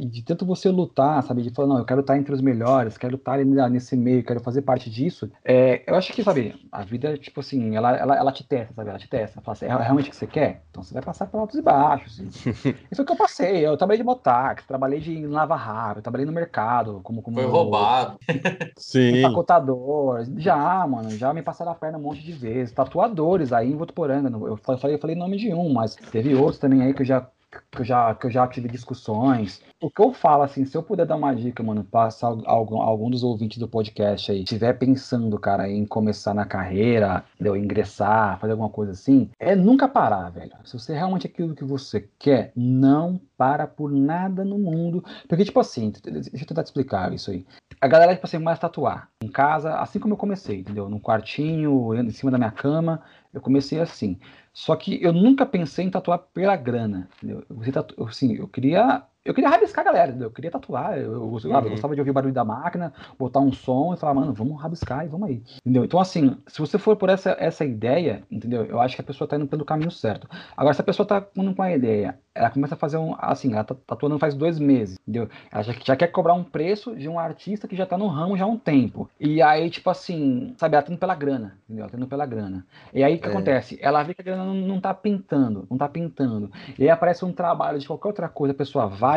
De 0.00 0.22
tanto 0.22 0.44
você 0.44 0.68
lutar, 0.68 1.22
sabe? 1.22 1.42
De 1.42 1.50
falar, 1.50 1.68
não, 1.68 1.78
eu 1.78 1.84
quero 1.84 2.00
estar 2.00 2.18
entre 2.18 2.34
os 2.34 2.40
melhores, 2.40 2.98
quero 2.98 3.14
estar 3.14 3.38
nesse 3.70 3.96
meio, 3.96 4.24
quero 4.24 4.40
fazer 4.40 4.62
parte 4.62 4.90
disso. 4.90 5.30
É, 5.44 5.84
eu 5.86 5.94
acho 5.94 6.12
que, 6.12 6.24
sabe, 6.24 6.54
a 6.72 6.82
vida, 6.82 7.16
tipo 7.16 7.38
assim, 7.38 7.76
ela, 7.76 7.96
ela, 7.96 8.16
ela 8.16 8.32
te 8.32 8.42
testa, 8.42 8.74
sabe? 8.74 8.90
Ela 8.90 8.98
te 8.98 9.08
testa. 9.08 9.40
Fala 9.40 9.52
assim, 9.52 9.66
é 9.66 9.76
realmente 9.76 10.08
o 10.08 10.10
que 10.10 10.16
você 10.16 10.26
quer? 10.26 10.64
Então 10.70 10.82
você 10.82 10.92
vai 10.92 11.02
passar 11.02 11.26
por 11.26 11.38
altos 11.38 11.56
e 11.56 11.62
baixos. 11.62 12.18
Isso 12.36 12.96
foi 12.96 13.04
o 13.04 13.06
que 13.06 13.12
eu 13.12 13.16
passei. 13.16 13.64
Eu 13.64 13.76
trabalhei 13.76 13.98
de 13.98 14.04
motax, 14.04 14.66
trabalhei 14.66 14.98
de 14.98 15.24
lava 15.24 15.54
rápido, 15.54 16.02
trabalhei 16.02 16.26
no 16.26 16.32
mercado, 16.32 17.00
como. 17.04 17.22
como 17.22 17.36
foi 17.36 17.46
roubado. 17.46 18.18
Sim. 18.76 19.18
Empacotador. 19.18 20.24
Já, 20.36 20.84
mano, 20.84 21.10
já 21.10 21.32
me 21.32 21.42
passaram 21.42 21.70
a 21.70 21.74
perna 21.76 21.96
um 21.96 22.02
monte 22.02 22.24
de 22.24 22.32
vezes. 22.32 22.74
Tatuadores 22.74 23.52
aí 23.52 23.70
em 23.70 23.76
Votuporanga. 23.76 24.28
Eu 24.28 24.56
falei, 24.56 24.96
eu 24.96 24.98
falei 24.98 25.14
nome 25.14 25.36
de 25.36 25.54
um, 25.54 25.75
mas 25.76 25.94
teve 25.94 26.34
outros 26.34 26.58
também 26.58 26.82
aí 26.82 26.92
que 26.92 27.02
eu 27.02 27.06
já 27.06 27.26
que 27.72 27.80
eu 27.80 27.84
já, 27.84 28.14
que 28.14 28.26
eu 28.26 28.30
já 28.30 28.46
tive 28.46 28.68
discussões. 28.68 29.62
O 29.80 29.90
que 29.90 30.00
eu 30.00 30.12
falo, 30.12 30.42
assim, 30.42 30.64
se 30.64 30.76
eu 30.76 30.82
puder 30.82 31.06
dar 31.06 31.16
uma 31.16 31.34
dica, 31.34 31.62
mano, 31.62 31.84
passar 31.84 32.28
algum, 32.44 32.80
algum 32.80 33.10
dos 33.10 33.22
ouvintes 33.22 33.58
do 33.58 33.68
podcast 33.68 34.30
aí, 34.30 34.42
estiver 34.42 34.72
pensando, 34.74 35.38
cara, 35.38 35.68
em 35.68 35.84
começar 35.84 36.34
na 36.34 36.44
carreira, 36.44 37.24
entendeu? 37.34 37.56
ingressar, 37.56 38.38
fazer 38.38 38.52
alguma 38.52 38.70
coisa 38.70 38.92
assim, 38.92 39.30
é 39.38 39.54
nunca 39.54 39.88
parar, 39.88 40.30
velho. 40.30 40.52
Se 40.64 40.78
você 40.78 40.94
realmente 40.94 41.26
é 41.26 41.30
aquilo 41.30 41.54
que 41.54 41.64
você 41.64 42.08
quer, 42.18 42.52
não 42.56 43.20
para 43.36 43.66
por 43.66 43.92
nada 43.92 44.44
no 44.44 44.58
mundo. 44.58 45.04
Porque, 45.28 45.44
tipo 45.44 45.60
assim, 45.60 45.92
deixa 46.02 46.30
eu 46.32 46.46
tentar 46.46 46.62
te 46.62 46.66
explicar 46.66 47.12
isso 47.12 47.30
aí. 47.30 47.46
A 47.80 47.86
galera, 47.86 48.14
tipo 48.14 48.26
assim, 48.26 48.38
mais 48.38 48.58
tatuar 48.58 49.08
em 49.22 49.28
casa, 49.28 49.74
assim 49.76 49.98
como 49.98 50.14
eu 50.14 50.18
comecei, 50.18 50.60
entendeu? 50.60 50.88
Num 50.88 50.98
quartinho, 50.98 51.94
em 51.94 52.10
cima 52.10 52.30
da 52.30 52.38
minha 52.38 52.50
cama, 52.50 53.02
eu 53.34 53.40
comecei 53.40 53.78
assim. 53.78 54.18
Só 54.56 54.74
que 54.74 55.02
eu 55.02 55.12
nunca 55.12 55.44
pensei 55.44 55.84
em 55.84 55.90
tatuar 55.90 56.18
pela 56.32 56.56
grana. 56.56 57.10
Entendeu? 57.18 57.44
Eu, 57.50 58.06
assim, 58.06 58.34
eu 58.36 58.48
queria 58.48 59.06
eu 59.26 59.34
queria 59.34 59.50
rabiscar 59.50 59.86
a 59.86 59.92
galera, 59.92 60.16
eu 60.18 60.30
queria 60.30 60.50
tatuar, 60.50 60.96
eu, 60.96 61.12
eu, 61.12 61.22
uhum. 61.22 61.38
eu, 61.38 61.70
gostava 61.70 61.94
de 61.94 62.00
ouvir 62.00 62.10
o 62.10 62.14
barulho 62.14 62.32
da 62.32 62.44
máquina, 62.44 62.92
botar 63.18 63.40
um 63.40 63.52
som 63.52 63.92
e 63.92 63.96
falar, 63.96 64.14
mano, 64.14 64.32
vamos 64.32 64.60
rabiscar 64.60 65.04
e 65.04 65.08
vamos 65.08 65.28
aí, 65.28 65.42
entendeu? 65.60 65.84
Então, 65.84 65.98
assim, 65.98 66.36
se 66.46 66.60
você 66.60 66.78
for 66.78 66.96
por 66.96 67.08
essa, 67.08 67.36
essa 67.38 67.64
ideia, 67.64 68.22
entendeu? 68.30 68.64
Eu 68.64 68.80
acho 68.80 68.94
que 68.94 69.00
a 69.00 69.04
pessoa 69.04 69.26
tá 69.26 69.36
indo 69.36 69.46
pelo 69.46 69.64
caminho 69.64 69.90
certo. 69.90 70.28
Agora, 70.56 70.74
se 70.74 70.80
a 70.80 70.84
pessoa 70.84 71.06
tá 71.06 71.26
indo 71.36 71.54
com 71.54 71.62
a 71.62 71.72
ideia, 71.72 72.18
ela 72.36 72.50
começa 72.50 72.74
a 72.74 72.78
fazer 72.78 72.98
um, 72.98 73.14
assim, 73.18 73.52
ela 73.52 73.64
tá 73.64 73.74
tatuando 73.86 74.18
faz 74.18 74.34
dois 74.34 74.58
meses, 74.58 74.98
entendeu? 75.02 75.28
Ela 75.50 75.62
já, 75.62 75.72
já 75.84 75.96
quer 75.96 76.08
cobrar 76.08 76.34
um 76.34 76.44
preço 76.44 76.94
de 76.94 77.08
um 77.08 77.18
artista 77.18 77.66
que 77.66 77.74
já 77.74 77.86
tá 77.86 77.96
no 77.96 78.06
ramo 78.06 78.36
já 78.36 78.44
há 78.44 78.48
um 78.48 78.58
tempo. 78.58 79.08
E 79.18 79.40
aí, 79.40 79.70
tipo 79.70 79.88
assim, 79.88 80.54
sabe, 80.58 80.76
ela 80.76 80.82
tá 80.82 80.92
indo 80.92 80.98
pela 80.98 81.14
grana, 81.14 81.58
entendeu? 81.64 81.84
Ela 81.84 81.90
tá 81.90 81.96
indo 81.96 82.06
pela 82.06 82.26
grana. 82.26 82.66
E 82.92 83.02
aí, 83.02 83.16
o 83.16 83.18
que 83.18 83.26
é. 83.26 83.30
acontece? 83.30 83.78
Ela 83.80 84.02
vê 84.02 84.14
que 84.14 84.20
a 84.20 84.24
grana 84.24 84.44
não, 84.44 84.54
não 84.54 84.80
tá 84.80 84.92
pintando, 84.92 85.66
não 85.70 85.78
tá 85.78 85.88
pintando. 85.88 86.50
E 86.78 86.82
aí 86.82 86.90
aparece 86.90 87.24
um 87.24 87.32
trabalho 87.32 87.78
de 87.78 87.86
qualquer 87.86 88.08
outra 88.08 88.28
coisa, 88.28 88.52
a 88.52 88.56
pessoa 88.56 88.86
vai, 88.86 89.15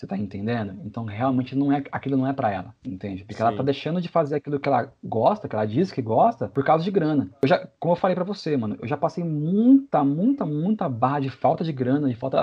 Você 0.00 0.06
tá 0.06 0.16
entendendo? 0.16 0.80
Então 0.82 1.04
realmente 1.04 1.54
não 1.54 1.70
é 1.70 1.84
aquilo 1.92 2.16
não 2.16 2.26
é 2.26 2.32
para 2.32 2.50
ela, 2.50 2.74
entende? 2.82 3.22
Porque 3.22 3.34
Sim. 3.34 3.42
ela 3.42 3.54
tá 3.54 3.62
deixando 3.62 4.00
de 4.00 4.08
fazer 4.08 4.36
aquilo 4.36 4.58
que 4.58 4.66
ela 4.66 4.90
gosta, 5.04 5.46
que 5.46 5.54
ela 5.54 5.66
diz 5.66 5.92
que 5.92 6.00
gosta, 6.00 6.48
por 6.48 6.64
causa 6.64 6.82
de 6.82 6.90
grana. 6.90 7.28
Eu 7.42 7.46
já, 7.46 7.68
como 7.78 7.92
eu 7.92 7.96
falei 7.96 8.14
para 8.14 8.24
você, 8.24 8.56
mano, 8.56 8.78
eu 8.80 8.88
já 8.88 8.96
passei 8.96 9.22
muita, 9.22 10.02
muita, 10.02 10.46
muita 10.46 10.88
barra 10.88 11.20
de 11.20 11.28
falta 11.28 11.62
de 11.62 11.70
grana, 11.70 12.08
de 12.08 12.14
falta 12.14 12.38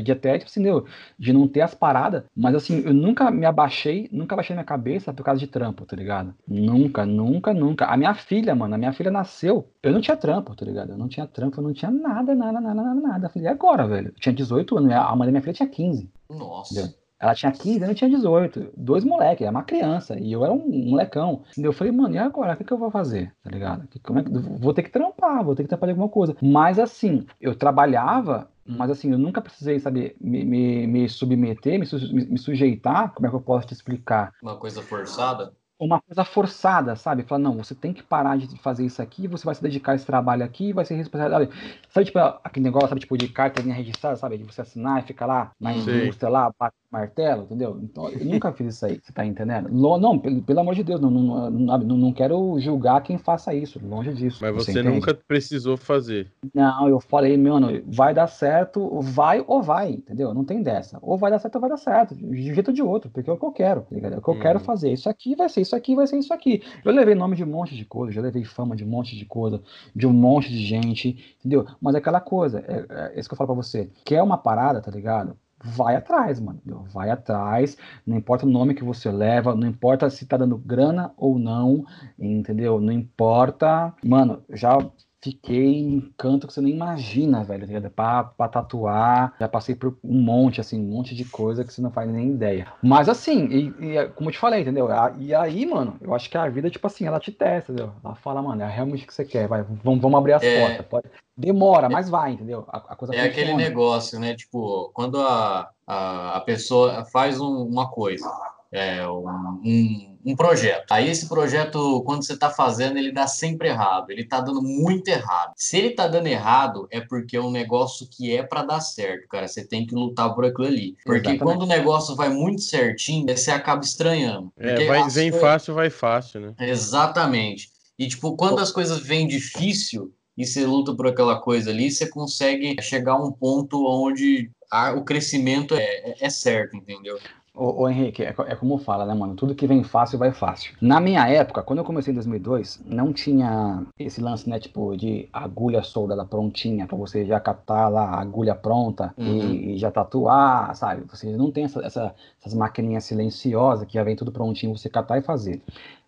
de 0.00 0.12
até 0.12 0.38
tipo 0.38 0.48
assim, 0.48 0.62
meu, 0.62 0.86
de 1.18 1.32
não 1.32 1.48
ter 1.48 1.62
as 1.62 1.74
paradas, 1.74 2.22
mas 2.36 2.54
assim, 2.54 2.80
eu 2.86 2.94
nunca 2.94 3.28
me 3.28 3.44
abaixei, 3.44 4.08
nunca 4.12 4.36
abaixei 4.36 4.54
minha 4.54 4.64
cabeça 4.64 5.12
por 5.12 5.24
causa 5.24 5.40
de 5.40 5.48
trampo, 5.48 5.84
tá 5.84 5.96
ligado? 5.96 6.32
Nunca, 6.46 7.04
nunca, 7.04 7.52
nunca. 7.52 7.86
A 7.86 7.96
minha 7.96 8.14
filha, 8.14 8.54
mano, 8.54 8.76
a 8.76 8.78
minha 8.78 8.92
filha 8.92 9.10
nasceu, 9.10 9.68
eu 9.82 9.90
não 9.90 10.00
tinha 10.00 10.16
trampo, 10.16 10.54
tá 10.54 10.64
ligado? 10.64 10.92
Eu 10.92 10.96
não 10.96 11.08
tinha 11.08 11.26
trampo, 11.26 11.58
eu 11.58 11.64
não 11.64 11.72
tinha 11.72 11.90
nada, 11.90 12.36
nada, 12.36 12.60
nada, 12.60 12.82
nada, 12.84 13.00
nada. 13.00 13.26
Eu 13.26 13.30
falei, 13.30 13.48
e 13.48 13.50
agora, 13.50 13.88
velho? 13.88 14.10
Eu 14.10 14.20
tinha 14.20 14.32
18 14.32 14.78
anos, 14.78 14.92
a 14.92 15.16
mãe 15.16 15.26
da 15.26 15.32
minha 15.32 15.42
filha 15.42 15.54
tinha 15.54 15.68
15. 15.68 16.08
Nossa. 16.30 16.72
Entendeu? 16.80 16.94
Ela 17.22 17.34
tinha 17.34 17.52
15 17.52 17.76
anos, 17.84 17.88
eu 17.90 17.94
tinha 17.94 18.08
18. 18.10 18.72
Dois 18.74 19.04
moleques, 19.04 19.42
era 19.42 19.50
uma 19.50 19.62
criança. 19.62 20.18
E 20.18 20.32
eu 20.32 20.42
era 20.42 20.50
um 20.54 20.66
molecão. 20.88 21.42
Eu 21.58 21.70
falei, 21.70 21.92
mano, 21.92 22.14
e 22.14 22.18
agora? 22.18 22.54
O 22.54 22.56
que, 22.56 22.64
que 22.64 22.72
eu 22.72 22.78
vou 22.78 22.90
fazer? 22.90 23.34
Tá 23.42 23.50
ligado? 23.50 23.86
Que- 23.88 23.98
Como 24.00 24.18
é 24.20 24.24
que... 24.24 24.30
Vou 24.30 24.72
ter 24.72 24.82
que 24.84 24.90
trampar, 24.90 25.44
vou 25.44 25.54
ter 25.54 25.64
que 25.64 25.68
trampar 25.68 25.88
de 25.88 25.90
alguma 25.92 26.08
coisa. 26.08 26.34
Mas 26.40 26.78
assim, 26.78 27.26
eu 27.38 27.54
trabalhava, 27.54 28.50
mas 28.66 28.90
assim, 28.90 29.12
eu 29.12 29.18
nunca 29.18 29.42
precisei, 29.42 29.78
sabe, 29.78 30.16
me, 30.18 30.44
me, 30.46 30.86
me 30.86 31.08
submeter, 31.10 31.78
me, 31.78 31.84
su- 31.84 32.14
me- 32.14 32.24
me 32.24 32.38
sujeitar. 32.38 33.12
Como 33.12 33.26
é 33.26 33.30
que 33.30 33.36
eu 33.36 33.40
posso 33.42 33.66
te 33.66 33.74
explicar? 33.74 34.32
Uma 34.42 34.56
coisa 34.56 34.80
forçada? 34.82 35.52
Uma 35.86 36.00
coisa 36.00 36.24
forçada, 36.24 36.94
sabe? 36.96 37.22
Falar, 37.24 37.40
não, 37.40 37.56
você 37.56 37.74
tem 37.74 37.92
que 37.92 38.02
parar 38.02 38.36
de 38.36 38.58
fazer 38.58 38.84
isso 38.84 39.00
aqui, 39.02 39.26
você 39.26 39.44
vai 39.44 39.54
se 39.54 39.62
dedicar 39.62 39.92
a 39.92 39.94
esse 39.96 40.06
trabalho 40.06 40.44
aqui, 40.44 40.72
vai 40.72 40.84
ser 40.84 40.94
responsável. 40.94 41.48
Sabe, 41.88 42.06
tipo, 42.06 42.18
aquele 42.18 42.64
negócio, 42.64 42.88
sabe, 42.90 43.00
tipo, 43.00 43.16
de 43.16 43.28
carteirinha 43.28 43.74
registrada, 43.74 44.16
sabe? 44.16 44.38
De 44.38 44.44
você 44.44 44.60
assinar 44.62 45.02
e 45.02 45.06
ficar 45.06 45.26
lá 45.26 45.52
na 45.58 45.72
indústria 45.72 46.28
lá, 46.30 46.52
martelo, 46.90 47.44
entendeu? 47.44 47.78
Então, 47.82 48.08
eu 48.08 48.24
nunca 48.24 48.52
fiz 48.52 48.74
isso 48.74 48.84
aí, 48.86 49.00
você 49.02 49.12
tá 49.12 49.24
entendendo? 49.24 49.68
Lo- 49.72 49.98
Não, 49.98 50.18
pelo, 50.18 50.42
pelo 50.42 50.60
amor 50.60 50.74
de 50.74 50.82
Deus, 50.82 51.00
não, 51.00 51.10
não, 51.10 51.50
não, 51.50 51.78
não, 51.78 52.12
quero 52.12 52.58
julgar 52.58 53.00
quem 53.02 53.16
faça 53.16 53.54
isso, 53.54 53.80
longe 53.84 54.12
disso. 54.12 54.38
Mas 54.40 54.52
você 54.54 54.72
entende? 54.72 54.88
nunca 54.88 55.14
precisou 55.14 55.76
fazer. 55.76 56.26
Não, 56.52 56.88
eu 56.88 56.98
falei, 57.00 57.36
mano, 57.36 57.68
vai 57.86 58.12
dar 58.12 58.26
certo, 58.26 59.00
vai 59.00 59.44
ou 59.46 59.62
vai, 59.62 59.92
entendeu? 59.92 60.34
Não 60.34 60.44
tem 60.44 60.62
dessa. 60.62 60.98
Ou 61.00 61.16
vai 61.16 61.30
dar 61.30 61.38
certo 61.38 61.54
ou 61.56 61.60
vai 61.60 61.70
dar 61.70 61.76
certo, 61.76 62.14
de 62.14 62.26
um 62.26 62.34
jeito 62.34 62.68
ou 62.68 62.74
de 62.74 62.82
outro, 62.82 63.10
porque 63.10 63.30
é 63.30 63.32
o 63.32 63.36
que 63.36 63.44
eu 63.44 63.52
quero, 63.52 63.82
tá 63.82 63.94
ligado? 63.94 64.14
É 64.14 64.18
o 64.18 64.22
que 64.22 64.28
eu 64.28 64.34
Uhum. 64.34 64.40
quero 64.40 64.58
fazer. 64.60 64.92
Isso 64.92 65.08
aqui 65.08 65.36
vai 65.36 65.48
ser 65.48 65.60
isso 65.60 65.76
aqui, 65.76 65.94
vai 65.94 66.06
ser 66.06 66.18
isso 66.18 66.34
aqui. 66.34 66.62
Eu 66.84 66.92
levei 66.92 67.14
nome 67.14 67.36
de 67.36 67.44
um 67.44 67.46
monte 67.46 67.76
de 67.76 67.84
coisa, 67.84 68.12
já 68.12 68.20
levei 68.20 68.44
fama 68.44 68.74
de 68.74 68.84
um 68.84 68.88
monte 68.88 69.16
de 69.16 69.24
coisa, 69.24 69.60
de 69.94 70.06
um 70.06 70.12
monte 70.12 70.48
de 70.48 70.58
gente, 70.64 71.36
entendeu? 71.38 71.66
Mas 71.80 71.94
é 71.94 71.98
aquela 71.98 72.20
coisa, 72.20 72.60
é, 72.66 73.12
é 73.14 73.20
isso 73.20 73.28
que 73.28 73.34
eu 73.34 73.38
falo 73.38 73.48
pra 73.48 73.56
você. 73.62 73.88
Quer 74.04 74.22
uma 74.22 74.36
parada, 74.38 74.80
tá 74.80 74.90
ligado? 74.90 75.36
Vai 75.62 75.94
atrás, 75.96 76.40
mano. 76.40 76.60
Vai 76.92 77.10
atrás, 77.10 77.76
não 78.06 78.16
importa 78.16 78.46
o 78.46 78.48
nome 78.48 78.74
que 78.74 78.82
você 78.84 79.10
leva, 79.10 79.54
não 79.54 79.68
importa 79.68 80.08
se 80.08 80.26
tá 80.26 80.36
dando 80.36 80.56
grana 80.56 81.12
ou 81.16 81.38
não, 81.38 81.84
entendeu? 82.18 82.80
Não 82.80 82.92
importa. 82.92 83.94
Mano, 84.02 84.42
já 84.50 84.78
fiquei 85.22 85.78
em 85.80 86.00
canto 86.16 86.46
que 86.46 86.52
você 86.52 86.60
nem 86.60 86.72
imagina, 86.74 87.44
velho, 87.44 87.60
tá 87.60 87.66
ligado? 87.66 87.90
Pra, 87.90 88.24
pra 88.24 88.48
tatuar, 88.48 89.34
já 89.38 89.48
passei 89.48 89.74
por 89.74 89.96
um 90.02 90.20
monte, 90.20 90.60
assim, 90.60 90.80
um 90.80 90.96
monte 90.96 91.14
de 91.14 91.24
coisa 91.26 91.64
que 91.64 91.72
você 91.72 91.82
não 91.82 91.90
faz 91.90 92.10
nem 92.10 92.30
ideia. 92.30 92.66
Mas 92.82 93.08
assim, 93.08 93.46
e, 93.46 93.96
e, 93.96 94.08
como 94.10 94.28
eu 94.30 94.32
te 94.32 94.38
falei, 94.38 94.62
entendeu? 94.62 94.88
E 95.18 95.34
aí, 95.34 95.66
mano, 95.66 95.96
eu 96.00 96.14
acho 96.14 96.30
que 96.30 96.38
a 96.38 96.48
vida, 96.48 96.70
tipo 96.70 96.86
assim, 96.86 97.04
ela 97.04 97.20
te 97.20 97.30
testa, 97.30 97.70
entendeu? 97.72 97.92
Ela 98.02 98.14
fala, 98.14 98.40
mano, 98.42 98.62
é 98.62 98.68
realmente 98.70 99.04
o 99.04 99.06
que 99.06 99.14
você 99.14 99.24
quer, 99.24 99.46
vai, 99.46 99.62
vamos, 99.62 100.00
vamos 100.00 100.18
abrir 100.18 100.32
as 100.32 100.42
É. 100.42 100.58
portas. 100.58 100.86
Pode... 100.86 101.08
Demora, 101.36 101.88
mas 101.88 102.08
vai, 102.08 102.32
entendeu? 102.32 102.64
A, 102.68 102.78
a 102.92 102.96
coisa 102.96 103.14
É 103.14 103.22
aquele 103.22 103.52
funciona. 103.52 103.62
negócio, 103.68 104.18
né? 104.18 104.34
Tipo, 104.34 104.90
quando 104.94 105.18
a, 105.20 105.70
a, 105.86 106.36
a 106.36 106.40
pessoa 106.40 107.04
faz 107.06 107.40
um- 107.40 107.64
uma 107.64 107.90
coisa, 107.90 108.26
é, 108.72 109.06
um, 109.08 109.26
um, 109.64 110.09
um 110.24 110.36
projeto. 110.36 110.92
Aí 110.92 111.08
esse 111.08 111.28
projeto, 111.28 112.02
quando 112.04 112.24
você 112.24 112.34
está 112.34 112.50
fazendo, 112.50 112.98
ele 112.98 113.10
dá 113.12 113.26
sempre 113.26 113.68
errado. 113.68 114.10
Ele 114.10 114.22
está 114.22 114.40
dando 114.40 114.62
muito 114.62 115.08
errado. 115.08 115.52
Se 115.56 115.78
ele 115.78 115.88
está 115.88 116.06
dando 116.06 116.26
errado, 116.26 116.86
é 116.90 117.00
porque 117.00 117.36
é 117.36 117.40
um 117.40 117.50
negócio 117.50 118.06
que 118.10 118.36
é 118.36 118.42
para 118.42 118.62
dar 118.62 118.80
certo, 118.80 119.26
cara. 119.28 119.48
Você 119.48 119.64
tem 119.66 119.86
que 119.86 119.94
lutar 119.94 120.34
por 120.34 120.44
aquilo 120.44 120.66
ali. 120.66 120.96
Porque 121.04 121.30
Exatamente. 121.30 121.42
quando 121.42 121.62
o 121.62 121.66
negócio 121.66 122.14
vai 122.14 122.28
muito 122.28 122.60
certinho, 122.62 123.26
você 123.34 123.50
acaba 123.50 123.82
estranhando. 123.82 124.52
É, 124.58 124.86
vai, 124.86 125.08
vem 125.08 125.30
coisas- 125.30 125.40
fácil, 125.40 125.74
vai 125.74 125.88
fácil, 125.90 126.40
né? 126.40 126.54
Exatamente. 126.60 127.70
E, 127.98 128.08
tipo, 128.08 128.36
quando 128.36 128.58
as 128.60 128.70
coisas 128.72 128.98
vêm 129.00 129.26
difícil 129.26 130.12
e 130.36 130.46
você 130.46 130.64
luta 130.64 130.94
por 130.94 131.06
aquela 131.06 131.38
coisa 131.40 131.70
ali, 131.70 131.90
você 131.90 132.08
consegue 132.08 132.76
chegar 132.82 133.12
a 133.12 133.22
um 133.24 133.30
ponto 133.32 133.84
onde 133.86 134.50
a- 134.70 134.92
o 134.92 135.04
crescimento 135.04 135.74
é, 135.74 135.82
é- 135.84 136.14
é 136.20 136.30
certo, 136.30 136.76
entendeu? 136.76 137.18
Ô, 137.62 137.82
ô, 137.82 137.88
Henrique, 137.90 138.22
é, 138.22 138.28
é 138.46 138.56
como 138.56 138.78
fala, 138.78 139.04
né, 139.04 139.12
mano? 139.12 139.34
Tudo 139.34 139.54
que 139.54 139.66
vem 139.66 139.84
fácil 139.84 140.18
vai 140.18 140.32
fácil. 140.32 140.74
Na 140.80 140.98
minha 140.98 141.28
época, 141.28 141.62
quando 141.62 141.80
eu 141.80 141.84
comecei 141.84 142.10
em 142.10 142.14
2002, 142.14 142.80
não 142.86 143.12
tinha 143.12 143.82
esse 143.98 144.18
lance, 144.18 144.48
né, 144.48 144.58
tipo, 144.58 144.96
de 144.96 145.28
agulha 145.30 145.82
soldada 145.82 146.24
prontinha, 146.24 146.86
pra 146.86 146.96
você 146.96 147.26
já 147.26 147.38
captar 147.38 147.92
lá 147.92 148.04
a 148.04 148.20
agulha 148.22 148.54
pronta 148.54 149.12
e- 149.18 149.22
Uhum. 149.22 149.52
e, 149.74 149.76
já 149.76 149.90
tatuar, 149.90 150.74
sabe? 150.74 151.02
Você 151.10 151.36
não 151.36 151.50
tem 151.50 151.64
essa, 151.64 151.84
essa- 151.84 152.14
essas 152.40 152.54
maquininhas 152.54 153.04
silenciosas 153.04 153.86
que 153.86 153.92
já 153.92 154.02
vem 154.02 154.16
tudo 154.16 154.32
prontinho, 154.32 154.74
você 154.74 154.88
catar 154.88 155.18
e 155.18 155.22
fazer. 155.22 155.60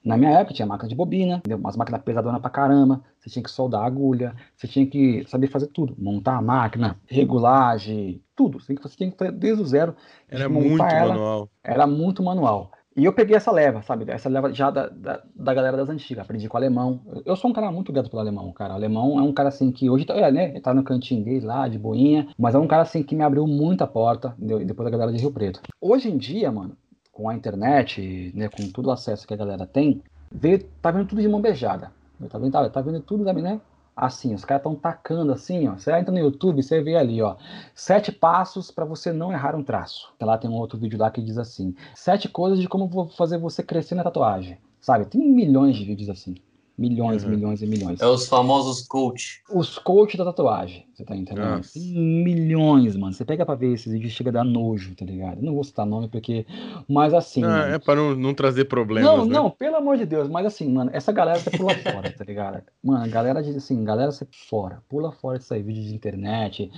Na 0.05 0.16
minha 0.16 0.30
época 0.32 0.55
tinha 0.55 0.66
máquina 0.66 0.88
de 0.88 0.94
bobina, 0.94 1.36
entendeu? 1.36 1.59
umas 1.59 1.76
máquinas 1.76 2.03
pesadonas 2.03 2.40
pra 2.40 2.50
caramba. 2.50 3.03
Você 3.20 3.30
tinha 3.30 3.42
que 3.42 3.50
soldar 3.50 3.82
a 3.82 3.86
agulha, 3.86 4.34
você 4.57 4.66
tinha 4.66 4.86
que 4.86 5.24
saber 5.28 5.46
fazer 5.46 5.68
tudo. 5.68 5.94
Montar 5.98 6.36
a 6.36 6.42
máquina, 6.42 6.98
regulagem, 7.07 8.20
tudo. 8.36 8.59
Você 8.61 8.74
tinha 8.96 9.11
que- 9.11 9.16
fazer 9.16 9.32
desde 9.32 9.62
o 9.62 9.66
zero. 9.66 9.94
Era 10.28 10.48
muito 10.48 10.82
ela. 10.82 11.14
manual. 11.14 11.48
Era 11.62 11.86
muito 11.86 12.22
manual. 12.22 12.70
E 12.94 13.07
eu 13.07 13.12
peguei 13.14 13.34
essa 13.34 13.50
leva, 13.50 13.80
sabe? 13.80 14.05
Essa 14.11 14.28
leva 14.28 14.53
já 14.53 14.70
da, 14.70 14.86
da, 14.88 15.22
da 15.34 15.55
galera 15.55 15.78
das 15.78 15.88
antigas. 15.88 16.24
Aprendi 16.24 16.46
com 16.46 16.57
o 16.57 16.61
alemão. 16.61 17.00
Eu- 17.24 17.36
sou 17.36 17.50
um 17.50 17.55
cara 17.55 17.72
muito 17.72 17.90
grato 17.90 18.11
pelo 18.11 18.20
alemão, 18.20 18.53
cara. 18.53 18.74
O 18.74 18.76
alemão 18.76 19.18
é 19.18 19.22
um 19.22 19.32
cara 19.32 19.48
assim 19.48 19.72
que 19.72 19.88
hoje 19.88 20.05
tá, 20.05 20.14
é, 20.14 20.30
né? 20.30 20.61
Tá 20.61 20.74
no 20.74 20.82
cantinho 20.84 21.24
dele 21.24 21.46
lá, 21.46 21.66
de 21.68 21.78
boinha. 21.78 22.28
Mas 22.38 22.55
é 22.55 22.59
um 22.59 22.66
cara 22.66 22.82
assim 22.82 23.03
que 23.03 23.16
me 23.16 23.22
abriu 23.24 23.46
muita 23.46 23.86
porta. 23.86 24.34
entendeu? 24.36 24.61
E 24.61 24.64
depois 24.66 24.86
a 24.86 24.90
galera 24.90 25.11
de 25.11 25.18
Rio 25.18 25.32
Preto. 25.32 25.62
Hoje 25.80 26.11
em 26.11 26.18
dia, 26.18 26.53
mano, 26.53 26.76
com 27.22 27.28
a 27.28 27.34
internet, 27.34 28.32
né? 28.34 28.48
Com 28.48 28.68
todo 28.70 28.86
o 28.86 28.90
acesso 28.90 29.26
que 29.26 29.32
a 29.32 29.36
galera 29.36 29.64
tem, 29.64 30.02
vê, 30.30 30.58
tá 30.58 30.90
vendo 30.90 31.06
tudo 31.06 31.22
de 31.22 31.28
mão 31.28 31.40
beijada. 31.40 31.92
Tá 32.28 32.38
vendo, 32.38 32.52
tá, 32.52 32.68
tá 32.68 32.80
vendo 32.80 33.00
tudo, 33.00 33.24
né? 33.24 33.60
Assim, 33.94 34.34
os 34.34 34.44
caras 34.44 34.60
estão 34.60 34.74
tacando 34.74 35.32
assim, 35.32 35.68
ó. 35.68 35.74
Você 35.74 35.92
entra 35.92 36.12
no 36.12 36.18
YouTube, 36.18 36.62
você 36.62 36.80
vê 36.82 36.96
ali, 36.96 37.20
ó. 37.22 37.36
Sete 37.74 38.10
passos 38.10 38.70
para 38.70 38.84
você 38.84 39.12
não 39.12 39.32
errar 39.32 39.54
um 39.54 39.62
traço. 39.62 40.12
Lá 40.20 40.36
tem 40.38 40.50
um 40.50 40.54
outro 40.54 40.78
vídeo 40.78 40.98
lá 40.98 41.10
que 41.10 41.20
diz 41.22 41.38
assim: 41.38 41.74
Sete 41.94 42.28
coisas 42.28 42.58
de 42.58 42.68
como 42.68 42.88
vou 42.88 43.08
fazer 43.10 43.38
você 43.38 43.62
crescer 43.62 43.94
na 43.94 44.02
tatuagem. 44.02 44.58
Sabe? 44.80 45.04
Tem 45.04 45.20
milhões 45.20 45.76
de 45.76 45.84
vídeos 45.84 46.08
assim. 46.08 46.34
Milhões, 46.76 47.22
Uhum. 47.22 47.30
milhões 47.30 47.62
e 47.62 47.66
milhões. 47.66 48.00
É 48.00 48.06
os 48.06 48.26
famosos 48.26 48.86
coach. 48.88 49.42
Os 49.52 49.78
coaches 49.78 50.16
da 50.18 50.24
tatuagem, 50.24 50.86
você 51.03 51.05
tá 51.05 51.16
entendendo? 51.16 51.57
Nossa. 51.57 51.78
Tem 51.78 51.92
milhões, 51.98 52.96
mano. 52.96 53.12
Você 53.12 53.24
pega 53.24 53.44
pra 53.44 53.55
ver 53.55 53.72
esses 53.72 53.92
vídeos, 53.92 54.12
chega 54.12 54.30
a 54.30 54.32
dar 54.32 54.44
nojo, 54.44 54.94
tá 54.94 55.05
ligado? 55.05 55.42
Não 55.42 55.55
vou 55.55 55.64
citar 55.64 55.84
nome 55.84 56.09
porque. 56.09 56.46
Mas 56.88 57.12
assim. 57.12 57.44
Ah, 57.44 57.68
é 57.68 57.78
pra 57.78 57.94
não, 57.94 58.14
não 58.14 58.34
trazer 58.34 58.66
problemas, 58.66 59.11
não, 59.11 59.26
né? 59.26 59.34
não, 59.34 59.50
pelo 59.50 59.76
amor 59.76 59.96
de 59.96 60.07
Deus, 60.07 60.28
mas 60.28 60.46
assim, 60.46 60.72
mano, 60.72 60.90
essa 60.92 61.12
galera 61.12 61.38
você 61.38 61.50
pula 61.50 61.74
fora, 61.74 62.12
tá 62.12 62.24
ligado? 62.24 62.62
Mano, 62.82 63.05
a 63.05 63.09
galera 63.09 63.42
diz 63.42 63.57
assim, 63.57 63.82
galera 63.84 64.12
você 64.12 64.26
fora, 64.48 64.82
pula 64.88 65.12
fora 65.12 65.38
disso 65.38 65.53
aí, 65.53 65.62
vídeo 65.62 65.82
de 65.82 65.94
internet, 65.94 66.70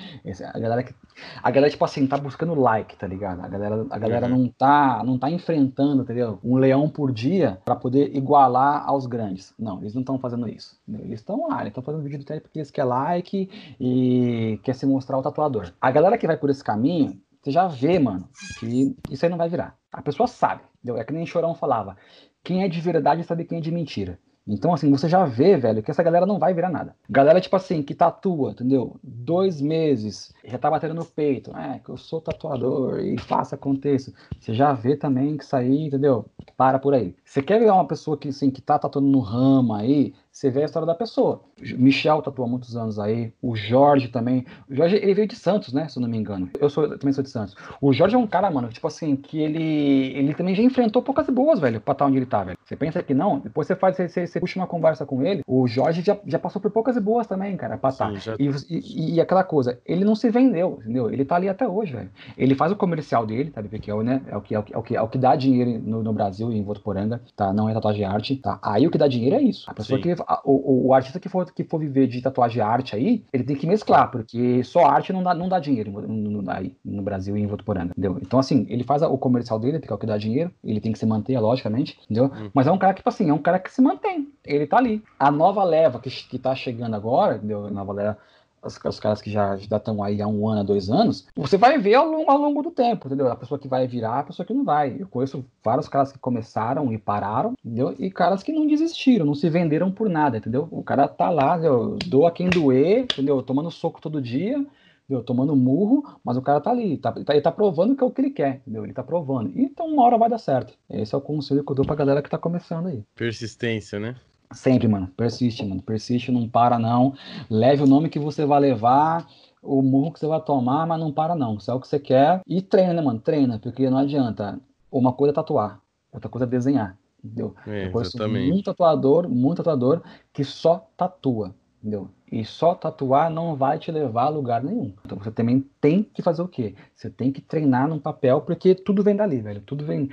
a 0.52 0.58
galera 0.58 0.82
que. 0.82 0.94
A 1.42 1.50
galera, 1.50 1.70
tipo 1.70 1.84
assim, 1.84 2.06
tá 2.06 2.16
buscando 2.16 2.54
like, 2.54 2.96
tá 2.96 3.06
ligado? 3.06 3.44
A 3.44 3.48
galera, 3.48 3.86
a 3.90 3.98
galera 3.98 4.26
Uhum. 4.26 4.38
não, 4.38 4.48
tá, 4.48 5.02
não 5.04 5.18
tá 5.18 5.30
enfrentando, 5.30 6.02
entendeu? 6.02 6.38
Um 6.42 6.56
leão 6.56 6.88
por 6.88 7.12
dia 7.12 7.58
pra 7.64 7.76
poder 7.76 8.16
igualar 8.16 8.84
aos 8.86 9.06
grandes. 9.06 9.54
Não, 9.58 9.80
eles 9.80 9.94
não 9.94 10.00
estão 10.00 10.18
fazendo 10.18 10.48
isso. 10.48 10.76
Eles 10.88 11.20
estão 11.20 11.48
lá, 11.48 11.56
eles 11.60 11.68
estão 11.68 11.82
fazendo 11.82 12.02
vídeo 12.02 12.18
do 12.18 12.24
porque 12.24 12.58
eles 12.58 12.70
querem 12.70 12.88
like 12.88 13.48
e 13.78 14.13
quer 14.62 14.74
se 14.74 14.86
mostrar 14.86 15.18
o 15.18 15.22
tatuador. 15.22 15.72
A 15.80 15.90
galera 15.90 16.18
que 16.18 16.26
vai 16.26 16.36
por 16.36 16.50
esse 16.50 16.62
caminho, 16.62 17.20
você 17.42 17.50
já 17.50 17.66
vê, 17.68 17.98
mano, 17.98 18.28
que 18.58 18.96
isso 19.10 19.24
aí 19.24 19.30
não 19.30 19.38
vai 19.38 19.48
virar. 19.48 19.76
A 19.92 20.00
pessoa 20.00 20.26
sabe, 20.26 20.62
entendeu? 20.78 21.00
É 21.00 21.04
que 21.04 21.12
nem 21.12 21.26
Chorão 21.26 21.54
falava. 21.54 21.96
Quem 22.42 22.62
é 22.62 22.68
de 22.68 22.80
verdade 22.80 23.22
sabe 23.24 23.44
quem 23.44 23.58
é 23.58 23.60
de 23.60 23.70
mentira. 23.70 24.18
Então, 24.46 24.74
assim, 24.74 24.90
você 24.90 25.08
já 25.08 25.24
vê, 25.24 25.56
velho, 25.56 25.82
que 25.82 25.90
essa 25.90 26.02
galera 26.02 26.26
não 26.26 26.38
vai 26.38 26.52
virar 26.52 26.68
nada. 26.68 26.94
Galera, 27.08 27.40
tipo 27.40 27.56
assim, 27.56 27.82
que 27.82 27.94
tatua, 27.94 28.50
entendeu? 28.50 28.96
Dois 29.02 29.60
meses, 29.60 30.34
já 30.44 30.58
tá 30.58 30.70
batendo 30.70 30.94
no 30.94 31.04
peito. 31.04 31.56
É, 31.56 31.78
que 31.78 31.88
eu 31.88 31.96
sou 31.96 32.20
tatuador 32.20 33.00
e 33.00 33.18
faça 33.18 33.54
aconteça. 33.54 34.12
Você 34.38 34.52
já 34.52 34.74
vê 34.74 34.96
também 34.96 35.38
que 35.38 35.44
isso 35.44 35.56
aí, 35.56 35.86
entendeu? 35.86 36.26
Para 36.58 36.78
por 36.78 36.92
aí. 36.92 37.16
Você 37.24 37.40
quer 37.40 37.58
ver 37.58 37.70
uma 37.70 37.86
pessoa 37.86 38.18
que, 38.18 38.28
assim, 38.28 38.50
que 38.50 38.60
tá 38.60 38.78
tatuando 38.78 39.08
no 39.08 39.20
ramo 39.20 39.72
aí, 39.72 40.12
você 40.34 40.50
vê 40.50 40.62
a 40.62 40.64
história 40.64 40.84
da 40.84 40.96
pessoa. 40.96 41.42
Michel 41.78 42.20
tatuou 42.20 42.48
há 42.48 42.50
muitos 42.50 42.76
anos 42.76 42.98
aí, 42.98 43.32
o 43.40 43.54
Jorge 43.54 44.08
também. 44.08 44.44
O 44.68 44.74
Jorge, 44.74 44.96
ele 44.96 45.14
veio 45.14 45.28
de 45.28 45.36
Santos, 45.36 45.72
né? 45.72 45.86
Se 45.86 45.96
eu 45.96 46.02
não 46.02 46.08
me 46.08 46.18
engano. 46.18 46.50
Eu, 46.58 46.68
sou, 46.68 46.84
eu 46.84 46.98
também 46.98 47.12
sou 47.12 47.22
de 47.22 47.30
Santos. 47.30 47.54
O 47.80 47.92
Jorge 47.92 48.16
é 48.16 48.18
um 48.18 48.26
cara, 48.26 48.50
mano, 48.50 48.68
tipo 48.68 48.84
assim, 48.88 49.14
que 49.14 49.38
ele, 49.38 49.62
ele 49.62 50.34
também 50.34 50.56
já 50.56 50.62
enfrentou 50.64 51.00
poucas 51.02 51.28
boas, 51.28 51.60
velho, 51.60 51.80
pra 51.80 51.92
estar 51.92 52.06
onde 52.06 52.16
ele 52.16 52.26
tá, 52.26 52.42
velho. 52.42 52.58
Você 52.64 52.74
pensa 52.74 53.00
que 53.00 53.14
não, 53.14 53.38
depois 53.38 53.68
você 53.68 53.76
faz, 53.76 53.96
você, 53.96 54.26
você 54.26 54.40
puxa 54.40 54.58
uma 54.58 54.66
conversa 54.66 55.06
com 55.06 55.22
ele, 55.22 55.42
o 55.46 55.68
Jorge 55.68 56.02
já, 56.02 56.18
já 56.26 56.38
passou 56.38 56.60
por 56.60 56.72
poucas 56.72 56.98
boas 56.98 57.28
também, 57.28 57.56
cara, 57.56 57.78
pra 57.78 57.90
estar. 57.90 58.12
Já... 58.14 58.34
E, 58.36 58.50
e, 58.68 59.14
e, 59.14 59.20
aquela 59.20 59.44
coisa, 59.44 59.80
ele 59.86 60.04
não 60.04 60.16
se 60.16 60.28
vendeu, 60.30 60.78
entendeu? 60.82 61.10
Ele 61.12 61.24
tá 61.24 61.36
ali 61.36 61.48
até 61.48 61.68
hoje, 61.68 61.92
velho. 61.92 62.10
Ele 62.36 62.56
faz 62.56 62.72
o 62.72 62.76
comercial 62.76 63.24
dele, 63.24 63.50
tá? 63.50 63.62
Que 63.62 63.88
é 63.88 63.94
o, 63.94 64.02
né? 64.02 64.20
É 64.26 64.36
o 64.36 64.40
que, 64.40 64.54
é 64.54 64.58
o 64.58 64.62
que, 64.64 64.74
é 64.74 64.78
o 64.78 64.82
que, 64.82 64.96
é 64.96 65.02
o 65.02 65.08
que 65.08 65.18
dá 65.18 65.36
dinheiro 65.36 65.80
no, 65.80 66.02
no 66.02 66.12
Brasil 66.12 66.50
e 66.50 66.58
em 66.58 66.64
Votuporanga, 66.64 67.22
tá? 67.36 67.52
Não 67.52 67.68
é 67.68 67.74
tatuagem 67.74 68.00
de 68.00 68.04
arte, 68.04 68.36
tá? 68.36 68.58
Aí 68.60 68.84
o 68.84 68.90
que 68.90 68.98
dá 68.98 69.06
dinheiro 69.06 69.36
é 69.36 69.42
isso. 69.42 69.70
A 69.70 69.74
pessoa 69.74 69.98
Sim. 69.98 70.14
que. 70.14 70.23
O, 70.44 70.88
o, 70.88 70.94
artista 70.94 71.20
que 71.20 71.28
for, 71.28 71.50
que 71.52 71.64
for 71.64 71.78
viver 71.78 72.06
de 72.06 72.20
tatuagem 72.20 72.54
de 72.54 72.60
arte 72.60 72.96
aí, 72.96 73.24
ele 73.32 73.44
tem 73.44 73.56
que 73.56 73.66
mesclar, 73.66 74.10
porque 74.10 74.62
só 74.64 74.86
arte 74.86 75.12
não 75.12 75.22
dá, 75.22 75.34
não 75.34 75.48
dá 75.48 75.58
dinheiro 75.58 75.90
no, 75.90 76.02
no, 76.02 76.50
aí, 76.50 76.74
no 76.84 77.02
Brasil 77.02 77.36
e 77.36 77.40
em 77.40 77.46
Votuporanga, 77.46 77.92
entendeu? 77.92 78.18
Então, 78.20 78.38
assim, 78.38 78.66
ele 78.68 78.84
faz 78.84 79.02
o 79.02 79.18
comercial 79.18 79.58
dele, 79.58 79.80
que 79.80 79.92
é 79.92 79.94
o 79.94 79.98
que 79.98 80.06
dá 80.06 80.16
dinheiro, 80.16 80.50
ele 80.62 80.80
tem 80.80 80.92
que 80.92 80.98
se 80.98 81.06
manter, 81.06 81.38
logicamente, 81.38 81.98
entendeu? 82.04 82.26
Hum. 82.26 82.50
Mas 82.52 82.66
é 82.66 82.72
um 82.72 82.78
cara 82.78 82.92
que, 82.92 83.00
tipo 83.00 83.08
assim, 83.08 83.28
é 83.28 83.32
um 83.32 83.38
cara 83.38 83.58
que 83.58 83.72
se 83.72 83.82
mantém, 83.82 84.28
ele 84.44 84.66
tá 84.66 84.78
ali. 84.78 85.02
A 85.18 85.30
nova 85.30 85.64
leva 85.64 85.98
que, 85.98 86.10
que 86.10 86.38
tá 86.38 86.54
chegando 86.54 86.94
agora, 86.94 87.36
entendeu? 87.36 87.66
A 87.66 87.70
nova 87.70 87.92
leva 87.92 88.18
os, 88.64 88.78
os, 88.84 89.00
caras 89.00 89.20
que 89.20 89.30
já 89.30 89.56
estão 89.56 90.02
aí 90.02 90.20
há 90.20 90.26
um 90.26 90.48
ano, 90.48 90.60
há 90.60 90.64
dois 90.64 90.90
anos, 90.90 91.26
você 91.34 91.56
vai 91.56 91.78
ver 91.78 91.94
ao 91.94 92.08
longo, 92.08 92.30
ao 92.30 92.38
longo, 92.38 92.62
do 92.62 92.70
tempo, 92.70 93.06
entendeu? 93.06 93.30
A 93.30 93.36
pessoa 93.36 93.58
que 93.58 93.68
vai 93.68 93.86
virar, 93.86 94.20
a 94.20 94.24
pessoa 94.24 94.46
que 94.46 94.54
não 94.54 94.64
vai. 94.64 94.96
Eu 94.98 95.06
conheço 95.06 95.44
vários 95.62 95.88
caras 95.88 96.12
que 96.12 96.18
começaram 96.18 96.92
e 96.92 96.98
pararam, 96.98 97.54
entendeu? 97.64 97.94
E 97.98 98.10
caras 98.10 98.42
que 98.42 98.52
não 98.52 98.66
desistiram, 98.66 99.26
não 99.26 99.34
se 99.34 99.48
venderam 99.48 99.90
por 99.90 100.08
nada, 100.08 100.38
entendeu? 100.38 100.68
O 100.70 100.82
cara 100.82 101.08
tá 101.08 101.30
lá, 101.30 101.56
entendeu? 101.56 101.98
doa 102.06 102.30
quem 102.30 102.48
doer, 102.48 103.02
entendeu? 103.02 103.42
Tomando 103.42 103.70
soco 103.70 104.00
todo 104.00 104.22
dia, 104.22 104.64
entendeu? 105.04 105.22
tomando 105.24 105.54
murro, 105.54 106.18
mas 106.24 106.36
o 106.36 106.42
cara 106.42 106.60
tá 106.60 106.70
ali, 106.70 106.96
tá, 106.96 107.12
tá, 107.12 107.32
ele 107.32 107.42
tá 107.42 107.52
provando 107.52 107.94
que 107.96 108.02
é 108.02 108.06
o 108.06 108.10
que 108.10 108.20
ele 108.20 108.30
quer, 108.30 108.56
entendeu? 108.62 108.84
Ele 108.84 108.92
tá 108.92 109.02
provando. 109.02 109.52
Então 109.54 109.86
uma 109.86 110.02
hora 110.02 110.18
vai 110.18 110.28
dar 110.28 110.38
certo. 110.38 110.74
Esse 110.90 111.14
é 111.14 111.18
o 111.18 111.20
conselho 111.20 111.64
que 111.64 111.70
eu 111.70 111.76
dou 111.76 111.84
pra 111.84 111.96
galera 111.96 112.22
que 112.22 112.30
tá 112.30 112.38
começando 112.38 112.88
aí. 112.88 113.02
Persistência, 113.14 113.98
né? 114.00 114.16
Sempre, 114.54 114.88
mano. 114.88 115.08
Persiste, 115.16 115.64
mano. 115.64 115.82
Persiste, 115.82 116.30
não 116.30 116.48
para, 116.48 116.78
não. 116.78 117.14
Leve 117.50 117.82
o 117.82 117.86
nome 117.86 118.08
que 118.08 118.18
você 118.18 118.44
vai 118.44 118.60
levar, 118.60 119.26
o 119.62 119.82
murro 119.82 120.12
que 120.12 120.20
você 120.20 120.26
vai 120.26 120.40
tomar, 120.40 120.86
mas 120.86 121.00
não 121.00 121.12
para, 121.12 121.34
não. 121.34 121.58
Se 121.58 121.70
é 121.70 121.74
o 121.74 121.80
que 121.80 121.88
você 121.88 121.98
quer. 121.98 122.40
E 122.46 122.62
treina, 122.62 122.94
né, 122.94 123.02
mano? 123.02 123.18
Treina, 123.18 123.58
porque 123.58 123.88
não 123.88 123.98
adianta. 123.98 124.60
Uma 124.90 125.12
coisa 125.12 125.32
é 125.32 125.34
tatuar, 125.34 125.80
outra 126.12 126.28
coisa 126.28 126.44
é 126.44 126.48
desenhar. 126.48 126.96
Entendeu? 127.24 127.54
É, 127.66 127.86
exatamente. 127.86 128.50
Muito 128.50 128.64
tatuador, 128.66 129.28
muito 129.28 129.56
tatuador 129.58 130.02
que 130.32 130.44
só 130.44 130.86
tatua. 130.96 131.54
Entendeu? 131.80 132.08
E 132.30 132.44
só 132.44 132.74
tatuar 132.74 133.30
não 133.30 133.56
vai 133.56 133.78
te 133.78 133.92
levar 133.92 134.24
a 134.24 134.28
lugar 134.28 134.62
nenhum. 134.62 134.92
Então 135.04 135.18
você 135.18 135.30
também 135.30 135.64
tem 135.80 136.02
que 136.02 136.22
fazer 136.22 136.42
o 136.42 136.48
quê? 136.48 136.74
Você 136.94 137.08
tem 137.08 137.30
que 137.30 137.40
treinar 137.40 137.88
num 137.88 137.98
papel, 137.98 138.40
porque 138.40 138.74
tudo 138.74 139.02
vem 139.02 139.14
dali, 139.14 139.40
velho. 139.40 139.60
Tudo 139.60 139.84
vem 139.84 140.10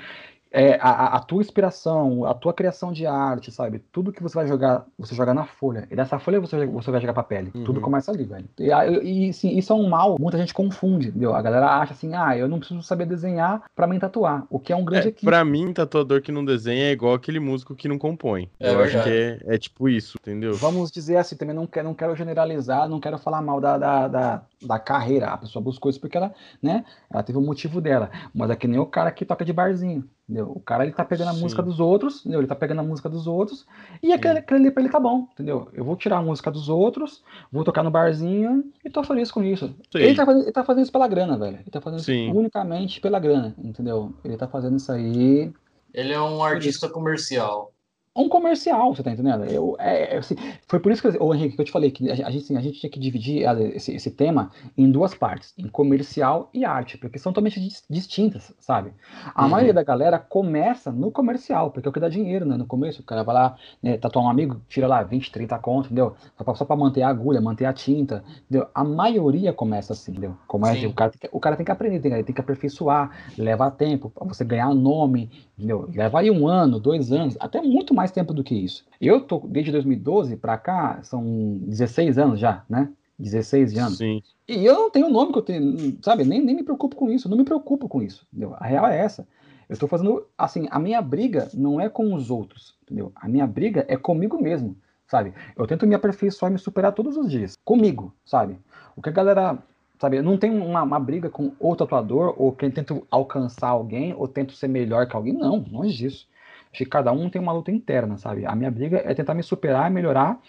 é, 0.51 0.77
a, 0.81 1.15
a, 1.15 1.19
tua 1.21 1.41
inspiração, 1.41 2.25
a 2.25 2.33
tua 2.33 2.53
criação 2.53 2.91
de 2.91 3.05
arte, 3.05 3.51
sabe? 3.51 3.79
Tudo 3.91 4.11
que 4.11 4.21
você 4.21 4.35
vai 4.35 4.47
jogar, 4.47 4.85
você 4.99 5.15
joga 5.15 5.33
na 5.33 5.45
folha. 5.45 5.87
E 5.89 5.95
dessa 5.95 6.19
folha 6.19 6.41
você, 6.41 6.65
você 6.65 6.91
vai 6.91 6.99
jogar 6.99 7.13
pra 7.13 7.23
pele. 7.23 7.51
Uhum. 7.55 7.63
Tudo 7.63 7.79
começa 7.79 8.11
ali, 8.11 8.25
velho. 8.25 8.49
E, 8.59 9.29
e 9.29 9.33
sim, 9.33 9.57
isso 9.57 9.71
é 9.71 9.75
um 9.75 9.87
mal, 9.87 10.17
muita 10.19 10.37
gente 10.37 10.53
confunde, 10.53 11.07
entendeu? 11.07 11.33
A 11.33 11.41
galera 11.41 11.67
acha 11.77 11.93
assim, 11.93 12.13
ah, 12.13 12.37
eu 12.37 12.49
não 12.49 12.59
preciso 12.59 12.83
saber 12.83 13.05
desenhar 13.05 13.63
pra 13.73 13.87
mim 13.87 13.97
tatuar. 13.97 14.45
O 14.49 14.59
que 14.59 14.73
é 14.73 14.75
um 14.75 14.83
grande 14.83 15.07
é, 15.07 15.09
equipe. 15.09 15.25
Pra 15.25 15.45
mim, 15.45 15.71
tatuador 15.71 16.21
que 16.21 16.31
não 16.31 16.43
desenha 16.43 16.89
é 16.89 16.91
igual 16.91 17.13
aquele 17.13 17.39
músico 17.39 17.73
que 17.73 17.87
não 17.87 17.97
compõe. 17.97 18.49
É 18.59 18.73
eu 18.73 18.81
acho 18.81 19.01
que 19.03 19.09
é, 19.09 19.39
é, 19.45 19.57
tipo 19.57 19.87
isso, 19.87 20.17
entendeu? 20.21 20.53
Vamos 20.55 20.91
dizer 20.91 21.15
assim, 21.15 21.37
também 21.37 21.55
não 21.55 21.65
quero, 21.65 21.87
não 21.87 21.93
quero 21.93 22.15
generalizar, 22.15 22.89
não 22.89 22.99
quero 22.99 23.17
falar 23.17 23.41
mal 23.41 23.61
da, 23.61 23.77
da, 23.77 24.07
da, 24.09 24.41
da 24.61 24.79
carreira. 24.79 25.27
A 25.27 25.37
pessoa 25.37 25.63
buscou 25.63 25.89
isso 25.89 25.99
porque 25.99 26.17
ela, 26.17 26.33
né, 26.61 26.83
ela 27.09 27.23
teve 27.23 27.37
o 27.37 27.41
um 27.41 27.45
motivo 27.45 27.79
dela. 27.79 28.11
Mas 28.35 28.49
é 28.49 28.55
que 28.55 28.67
nem 28.67 28.79
o 28.79 28.85
cara 28.85 29.11
que 29.11 29.23
toca 29.23 29.45
de 29.45 29.53
barzinho. 29.53 30.03
Entendeu? 30.31 30.49
O 30.55 30.61
cara 30.61 30.85
ele 30.85 30.93
tá 30.93 31.03
pegando 31.03 31.27
a 31.27 31.33
Sim. 31.33 31.41
música 31.41 31.61
dos 31.61 31.81
outros, 31.81 32.21
entendeu? 32.21 32.39
Ele 32.39 32.47
tá 32.47 32.55
pegando 32.55 32.79
a 32.79 32.83
música 32.83 33.09
dos 33.09 33.27
outros 33.27 33.65
e 34.01 34.13
aquele, 34.13 34.39
aquele 34.39 34.61
ali 34.61 34.71
pra 34.71 34.81
ele 34.81 34.89
tá 34.89 34.97
bom, 34.97 35.27
entendeu? 35.33 35.67
Eu 35.73 35.83
vou 35.83 35.97
tirar 35.97 36.19
a 36.19 36.21
música 36.21 36.49
dos 36.49 36.69
outros, 36.69 37.21
vou 37.51 37.65
tocar 37.65 37.83
no 37.83 37.91
barzinho 37.91 38.63
e 38.85 38.89
tô 38.89 39.03
feliz 39.03 39.29
com 39.29 39.43
isso. 39.43 39.75
Ele 39.93 40.15
tá, 40.15 40.25
fazendo, 40.25 40.43
ele 40.43 40.51
tá, 40.53 40.63
fazendo, 40.63 40.83
isso 40.83 40.91
pela 40.91 41.07
grana, 41.09 41.37
velho. 41.37 41.57
Ele 41.57 41.69
tá 41.69 41.81
fazendo 41.81 41.99
Sim. 41.99 42.29
isso 42.29 42.37
unicamente 42.37 43.01
pela 43.01 43.19
grana, 43.19 43.53
entendeu? 43.57 44.13
Ele 44.23 44.37
tá 44.37 44.47
fazendo 44.47 44.77
isso 44.77 44.89
aí. 44.89 45.51
Ele 45.93 46.13
é 46.13 46.21
um 46.21 46.41
artista 46.41 46.87
comercial 46.87 47.73
um 48.15 48.27
comercial, 48.27 48.93
você 48.93 49.01
tá 49.01 49.11
entendendo? 49.11 49.45
Eu, 49.45 49.75
é, 49.79 50.15
é, 50.15 50.17
assim, 50.17 50.35
foi 50.67 50.79
por 50.79 50.91
isso 50.91 51.01
que, 51.01 51.17
ô 51.17 51.33
Henrique, 51.33 51.55
que 51.55 51.61
eu 51.61 51.65
te 51.65 51.71
falei 51.71 51.91
que 51.91 52.11
a, 52.11 52.15
gente, 52.15 52.37
assim, 52.37 52.57
a 52.57 52.61
gente 52.61 52.79
tinha 52.79 52.89
que 52.89 52.99
dividir 52.99 53.43
esse, 53.73 53.93
esse, 53.95 54.11
tema 54.11 54.51
em 54.77 54.91
duas 54.91 55.15
partes, 55.15 55.53
em 55.57 55.67
comercial 55.69 56.49
e 56.53 56.65
arte, 56.65 56.97
porque 56.97 57.17
são 57.17 57.31
totalmente 57.31 57.59
distintas, 57.89 58.53
sabe? 58.59 58.91
A 59.33 59.43
uhum. 59.43 59.49
maioria 59.49 59.73
da 59.73 59.83
galera 59.83 60.19
começa 60.19 60.91
no 60.91 61.09
comercial, 61.09 61.71
porque 61.71 61.87
é 61.87 61.89
o 61.89 61.93
que 61.93 62.01
dá 62.01 62.09
dinheiro, 62.09 62.45
né? 62.45 62.57
No 62.57 62.65
começo, 62.65 63.01
o 63.01 63.05
cara 63.05 63.23
vai 63.23 63.33
lá, 63.33 63.55
né, 63.81 63.97
tatuar 63.97 64.25
um 64.25 64.29
amigo, 64.29 64.61
tira 64.67 64.87
lá 64.87 65.01
20, 65.03 65.31
30 65.31 65.57
conto, 65.59 65.85
entendeu? 65.85 66.13
Só 66.37 66.43
pra, 66.43 66.55
só 66.55 66.65
pra 66.65 66.75
manter 66.75 67.03
a 67.03 67.09
agulha, 67.09 67.39
manter 67.39 67.65
a 67.65 67.71
tinta, 67.71 68.25
entendeu? 68.43 68.67
A 68.75 68.83
maioria 68.83 69.53
começa 69.53 69.93
assim, 69.93 70.11
entendeu? 70.11 70.35
Começa, 70.47 70.85
o, 70.85 70.93
cara 70.93 71.11
tem 71.11 71.19
que, 71.19 71.29
o 71.31 71.39
cara 71.39 71.55
tem 71.55 71.65
que 71.65 71.71
aprender, 71.71 71.99
tem, 72.01 72.23
tem 72.23 72.35
que 72.35 72.41
aperfeiçoar, 72.41 73.09
levar 73.37 73.71
tempo, 73.71 74.09
pra 74.09 74.27
você 74.27 74.43
ganhar 74.43 74.73
nome, 74.73 75.29
entendeu? 75.57 75.87
Leva 75.93 76.19
aí 76.19 76.29
um 76.29 76.47
ano, 76.47 76.79
dois 76.79 77.11
anos, 77.11 77.37
até 77.39 77.61
muito 77.61 77.93
mais 77.93 78.00
tempo 78.09 78.33
do 78.33 78.43
que 78.43 78.55
isso. 78.55 78.85
Eu 78.99 79.21
tô, 79.21 79.39
desde 79.39 79.71
2012 79.71 80.37
para 80.37 80.57
cá, 80.57 80.99
são 81.03 81.59
16 81.61 82.17
anos 82.17 82.39
já, 82.39 82.63
né? 82.67 82.89
16 83.19 83.77
anos. 83.77 83.97
Sim. 83.97 84.23
E 84.47 84.65
eu 84.65 84.73
não 84.73 84.89
tenho 84.89 85.07
o 85.07 85.11
nome 85.11 85.31
que 85.31 85.37
eu 85.37 85.43
tenho, 85.43 85.97
sabe? 86.01 86.23
Nem, 86.23 86.41
nem 86.41 86.55
me 86.55 86.63
preocupo 86.63 86.95
com 86.95 87.09
isso, 87.09 87.29
não 87.29 87.37
me 87.37 87.43
preocupo 87.43 87.87
com 87.87 88.01
isso, 88.01 88.25
entendeu? 88.31 88.55
A 88.57 88.65
real 88.65 88.87
é 88.87 88.97
essa. 88.97 89.27
Eu 89.69 89.73
estou 89.73 89.87
fazendo, 89.87 90.25
assim, 90.37 90.67
a 90.71 90.79
minha 90.79 91.01
briga 91.01 91.47
não 91.53 91.79
é 91.79 91.87
com 91.87 92.13
os 92.13 92.31
outros, 92.31 92.75
entendeu? 92.83 93.11
A 93.15 93.27
minha 93.27 93.45
briga 93.45 93.85
é 93.87 93.95
comigo 93.95 94.41
mesmo, 94.41 94.75
sabe? 95.07 95.33
Eu 95.55 95.67
tento 95.67 95.85
me 95.85 95.95
aperfeiçoar 95.95 96.51
e 96.51 96.53
me 96.53 96.59
superar 96.59 96.93
todos 96.93 97.15
os 97.15 97.29
dias, 97.29 97.55
comigo, 97.63 98.13
sabe? 98.25 98.57
O 98.95 99.01
que 99.01 99.09
a 99.09 99.13
galera 99.13 99.57
sabe? 100.01 100.17
Eu 100.17 100.23
não 100.23 100.35
tenho 100.35 100.65
uma, 100.65 100.81
uma, 100.81 100.99
briga 100.99 101.29
com 101.29 101.51
outro 101.59 101.85
atuador, 101.85 102.33
ou 102.35 102.51
quem 102.51 102.71
tenta 102.71 102.99
alcançar 103.11 103.69
alguém, 103.69 104.15
ou 104.17 104.27
tento 104.27 104.53
ser 104.53 104.67
melhor 104.67 105.07
que 105.07 105.15
alguém. 105.15 105.31
Não, 105.31 105.63
longe 105.71 105.95
disso. 105.95 106.27
Acho 106.71 106.83
que 106.83 106.89
cada 106.89 107.11
um 107.11 107.29
tem 107.29 107.41
uma 107.41 107.51
luta 107.51 107.71
interna, 107.71 108.17
sabe? 108.17 108.45
A 108.45 108.55
minha 108.55 108.71
briga 108.71 108.97
é 109.05 109.13
tentar 109.13 109.33
me 109.33 109.43
superar 109.43 109.89
e 109.89 109.93
melhorar 109.93 110.39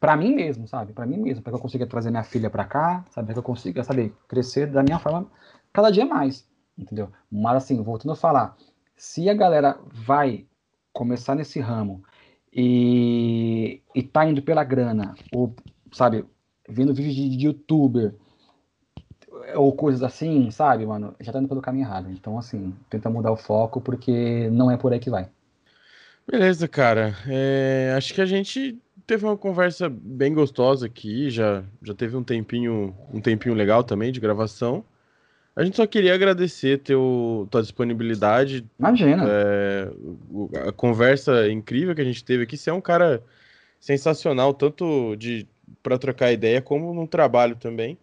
para 0.00 0.16
mim 0.16 0.34
mesmo, 0.34 0.66
sabe? 0.66 0.92
Para 0.92 1.06
mim 1.06 1.18
mesmo, 1.18 1.42
para 1.42 1.52
que 1.52 1.56
eu 1.56 1.62
consiga 1.62 1.86
trazer 1.86 2.10
minha 2.10 2.24
filha 2.24 2.50
para 2.50 2.64
cá, 2.64 3.04
sabe? 3.10 3.26
Para 3.26 3.34
que 3.34 3.38
eu 3.38 3.44
consiga, 3.44 3.84
sabe, 3.84 4.14
crescer 4.26 4.66
da 4.66 4.82
minha 4.82 4.98
forma 4.98 5.30
cada 5.72 5.90
dia 5.90 6.04
mais, 6.04 6.48
entendeu? 6.76 7.10
Mas 7.30 7.56
assim, 7.64 7.82
voltando 7.82 8.12
a 8.12 8.16
falar, 8.16 8.56
se 8.96 9.28
a 9.28 9.34
galera 9.34 9.78
vai 9.84 10.46
começar 10.92 11.34
nesse 11.34 11.60
ramo 11.60 12.02
e, 12.52 13.82
e 13.94 14.02
tá 14.02 14.26
indo 14.26 14.42
pela 14.42 14.64
grana, 14.64 15.14
ou, 15.32 15.54
sabe, 15.92 16.24
vendo 16.68 16.94
vídeo 16.94 17.12
de, 17.12 17.36
de 17.36 17.46
youtuber, 17.46 18.14
ou 19.54 19.72
coisas 19.74 20.02
assim, 20.02 20.50
sabe, 20.50 20.86
mano, 20.86 21.14
já 21.20 21.32
tá 21.32 21.38
indo 21.38 21.48
pelo 21.48 21.62
caminho 21.62 21.84
errado. 21.84 22.10
Então, 22.10 22.38
assim, 22.38 22.74
tenta 22.88 23.08
mudar 23.10 23.32
o 23.32 23.36
foco, 23.36 23.80
porque 23.80 24.48
não 24.50 24.70
é 24.70 24.76
por 24.76 24.92
aí 24.92 24.98
que 24.98 25.10
vai. 25.10 25.28
Beleza, 26.30 26.68
cara. 26.68 27.16
É, 27.26 27.92
acho 27.96 28.14
que 28.14 28.20
a 28.20 28.26
gente 28.26 28.78
teve 29.04 29.24
uma 29.24 29.36
conversa 29.36 29.88
bem 29.88 30.32
gostosa 30.32 30.86
aqui, 30.86 31.28
já, 31.28 31.64
já 31.82 31.92
teve 31.92 32.16
um 32.16 32.22
tempinho, 32.22 32.94
um 33.12 33.20
tempinho 33.20 33.54
legal 33.54 33.82
também 33.82 34.12
de 34.12 34.20
gravação. 34.20 34.84
A 35.56 35.64
gente 35.64 35.76
só 35.76 35.86
queria 35.86 36.14
agradecer 36.14 36.78
teu, 36.78 37.48
tua 37.50 37.60
disponibilidade. 37.60 38.64
Imagina. 38.78 39.24
É, 39.28 39.90
a 40.68 40.72
conversa 40.72 41.50
incrível 41.50 41.94
que 41.94 42.00
a 42.00 42.04
gente 42.04 42.24
teve 42.24 42.44
aqui. 42.44 42.56
Você 42.56 42.70
é 42.70 42.72
um 42.72 42.80
cara 42.80 43.20
sensacional, 43.80 44.54
tanto 44.54 45.16
de 45.16 45.48
para 45.82 45.98
trocar 45.98 46.30
ideia 46.30 46.62
como 46.62 46.94
no 46.94 47.08
trabalho 47.08 47.56
também. 47.56 47.98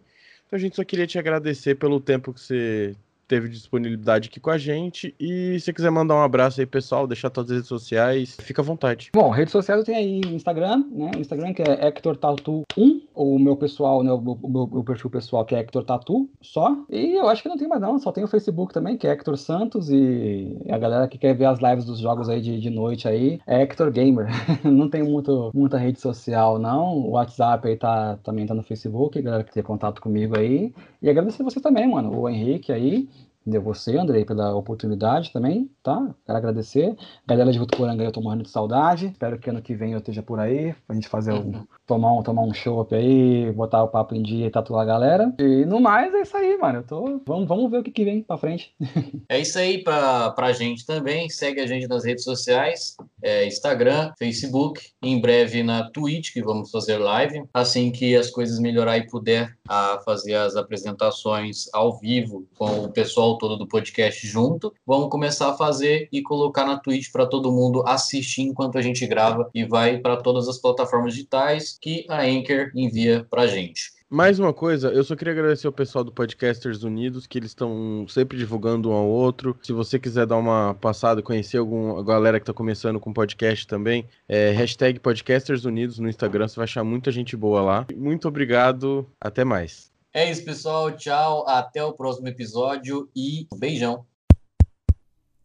Então 0.46 0.56
a 0.56 0.60
gente 0.60 0.76
só 0.76 0.84
queria 0.84 1.06
te 1.06 1.18
agradecer 1.18 1.76
pelo 1.76 2.00
tempo 2.00 2.34
que 2.34 2.40
você 2.40 2.94
teve 3.28 3.48
disponibilidade 3.48 4.28
aqui 4.28 4.40
com 4.40 4.50
a 4.50 4.58
gente. 4.58 5.14
E 5.20 5.60
se 5.60 5.72
quiser 5.72 5.90
mandar 5.90 6.14
um 6.14 6.22
abraço 6.22 6.60
aí, 6.60 6.66
pessoal, 6.66 7.06
deixar 7.06 7.28
todas 7.28 7.50
as 7.50 7.56
redes 7.58 7.68
sociais, 7.68 8.36
fica 8.40 8.62
à 8.62 8.64
vontade. 8.64 9.10
Bom, 9.12 9.28
redes 9.28 9.52
sociais 9.52 9.78
eu 9.80 9.84
tenho 9.84 9.98
aí 9.98 10.20
o 10.26 10.34
Instagram, 10.34 10.84
né? 10.90 11.10
O 11.14 11.20
Instagram 11.20 11.52
que 11.52 11.62
é 11.62 11.86
Hector 11.86 12.16
Tatu 12.16 12.62
1, 12.76 13.02
ou 13.14 13.36
o 13.36 13.38
meu 13.38 13.56
pessoal, 13.56 14.02
né? 14.02 14.10
O 14.10 14.20
meu, 14.20 14.68
meu, 14.72 14.84
perfil 14.84 15.10
pessoal 15.10 15.44
que 15.44 15.54
é 15.54 15.58
Hector 15.58 15.84
Tatu 15.84 16.28
só. 16.40 16.74
E 16.88 17.14
eu 17.14 17.28
acho 17.28 17.42
que 17.42 17.48
não 17.48 17.58
tem 17.58 17.68
mais 17.68 17.82
não, 17.82 17.98
só 17.98 18.10
tem 18.10 18.24
o 18.24 18.28
Facebook 18.28 18.72
também, 18.72 18.96
que 18.96 19.06
é 19.06 19.10
Hector 19.10 19.36
Santos. 19.36 19.90
E 19.90 20.56
a 20.70 20.78
galera 20.78 21.06
que 21.06 21.18
quer 21.18 21.34
ver 21.34 21.44
as 21.44 21.58
lives 21.60 21.84
dos 21.84 21.98
jogos 21.98 22.28
aí 22.28 22.40
de, 22.40 22.58
de 22.58 22.70
noite 22.70 23.06
aí 23.06 23.38
é 23.46 23.60
Hector 23.60 23.90
Gamer. 23.90 24.28
não 24.64 24.88
tem 24.88 25.02
muito, 25.02 25.50
muita 25.54 25.76
rede 25.76 26.00
social, 26.00 26.58
não. 26.58 26.94
O 26.96 27.10
WhatsApp 27.10 27.68
aí 27.68 27.76
tá, 27.76 28.18
também 28.22 28.46
tá 28.46 28.54
no 28.54 28.62
Facebook, 28.62 29.20
galera 29.20 29.44
que 29.44 29.52
tem 29.52 29.62
contato 29.62 30.00
comigo 30.00 30.38
aí. 30.38 30.72
E 31.02 31.10
agradecer 31.10 31.42
você 31.42 31.60
também, 31.60 31.86
mano, 31.88 32.18
o 32.18 32.28
Henrique 32.28 32.72
aí 32.72 33.08
Entendeu? 33.48 33.62
Você, 33.62 33.96
Andrei, 33.96 34.26
pela 34.26 34.54
oportunidade 34.54 35.32
também, 35.32 35.70
tá? 35.82 36.14
Quero 36.26 36.36
agradecer. 36.36 36.94
Galera 37.26 37.50
de 37.50 37.58
Votuporanga, 37.58 38.04
eu 38.04 38.12
tô 38.12 38.20
morrendo 38.20 38.42
de 38.42 38.50
saudade. 38.50 39.06
Espero 39.06 39.38
que 39.38 39.48
ano 39.48 39.62
que 39.62 39.74
vem 39.74 39.92
eu 39.92 39.98
esteja 39.98 40.22
por 40.22 40.38
aí, 40.38 40.74
pra 40.86 40.94
gente 40.94 41.08
fazer 41.08 41.32
um, 41.32 41.66
tomar 41.88 42.12
um, 42.12 42.22
tomar 42.22 42.42
um 42.42 42.52
show 42.52 42.86
aí, 42.92 43.50
botar 43.52 43.82
o 43.82 43.88
papo 43.88 44.14
em 44.14 44.22
dia 44.22 44.46
e 44.46 44.50
tatuar 44.50 44.82
a 44.82 44.84
galera. 44.84 45.34
E 45.38 45.64
no 45.64 45.80
mais, 45.80 46.12
é 46.12 46.20
isso 46.20 46.36
aí, 46.36 46.56
mano. 46.58 46.80
Eu 46.80 46.82
tô... 46.82 47.20
vamos, 47.26 47.48
vamos 47.48 47.70
ver 47.70 47.78
o 47.78 47.82
que, 47.82 47.90
que 47.90 48.04
vem 48.04 48.22
pra 48.22 48.36
frente. 48.36 48.74
é 49.26 49.40
isso 49.40 49.58
aí 49.58 49.82
pra, 49.82 50.30
pra 50.30 50.52
gente 50.52 50.84
também. 50.84 51.30
Segue 51.30 51.60
a 51.62 51.66
gente 51.66 51.88
nas 51.88 52.04
redes 52.04 52.24
sociais, 52.24 52.94
é, 53.22 53.46
Instagram, 53.46 54.12
Facebook, 54.18 54.82
em 55.02 55.18
breve 55.18 55.62
na 55.62 55.90
Twitch, 55.90 56.32
que 56.34 56.42
vamos 56.42 56.70
fazer 56.70 56.98
live. 56.98 57.42
Assim 57.54 57.90
que 57.90 58.14
as 58.14 58.30
coisas 58.30 58.58
melhorar 58.58 58.98
e 58.98 59.06
puder 59.06 59.56
a 59.66 59.98
fazer 60.04 60.34
as 60.34 60.56
apresentações 60.56 61.68
ao 61.72 61.98
vivo 61.98 62.46
com 62.58 62.84
o 62.84 62.92
pessoal 62.92 63.38
todo 63.38 63.56
do 63.56 63.66
podcast 63.66 64.26
junto, 64.26 64.74
vamos 64.86 65.08
começar 65.08 65.48
a 65.48 65.56
fazer 65.56 66.08
e 66.12 66.20
colocar 66.20 66.66
na 66.66 66.78
Twitch 66.78 67.10
para 67.10 67.26
todo 67.26 67.50
mundo 67.50 67.82
assistir 67.86 68.42
enquanto 68.42 68.76
a 68.76 68.82
gente 68.82 69.06
grava 69.06 69.48
e 69.54 69.64
vai 69.64 69.96
para 69.98 70.18
todas 70.18 70.48
as 70.48 70.58
plataformas 70.58 71.14
digitais 71.14 71.77
que 71.80 72.06
a 72.08 72.22
Anchor 72.22 72.70
envia 72.74 73.26
para 73.30 73.46
gente. 73.46 73.98
Mais 74.10 74.38
uma 74.38 74.54
coisa, 74.54 74.88
eu 74.88 75.04
só 75.04 75.14
queria 75.14 75.34
agradecer 75.34 75.66
ao 75.66 75.72
pessoal 75.72 76.02
do 76.02 76.10
Podcasters 76.10 76.82
Unidos, 76.82 77.26
que 77.26 77.38
eles 77.38 77.50
estão 77.50 78.06
sempre 78.08 78.38
divulgando 78.38 78.88
um 78.88 78.94
ao 78.94 79.06
outro. 79.06 79.58
Se 79.62 79.70
você 79.70 79.98
quiser 79.98 80.24
dar 80.26 80.38
uma 80.38 80.74
passada, 80.80 81.22
conhecer 81.22 81.58
alguma 81.58 82.02
galera 82.02 82.40
que 82.40 82.44
está 82.44 82.54
começando 82.54 82.98
com 82.98 83.12
podcast 83.12 83.66
também, 83.66 84.08
é 84.26 84.50
hashtag 84.52 84.98
Podcasters 84.98 85.66
Unidos 85.66 85.98
no 85.98 86.08
Instagram, 86.08 86.48
você 86.48 86.56
vai 86.56 86.64
achar 86.64 86.82
muita 86.82 87.12
gente 87.12 87.36
boa 87.36 87.60
lá. 87.60 87.86
Muito 87.94 88.26
obrigado, 88.26 89.06
até 89.20 89.44
mais. 89.44 89.92
É 90.14 90.30
isso, 90.30 90.42
pessoal. 90.42 90.90
Tchau, 90.96 91.46
até 91.46 91.84
o 91.84 91.92
próximo 91.92 92.28
episódio 92.28 93.10
e 93.14 93.46
beijão. 93.58 94.06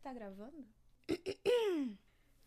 Tá 0.01 0.13
gravando? 0.13 0.63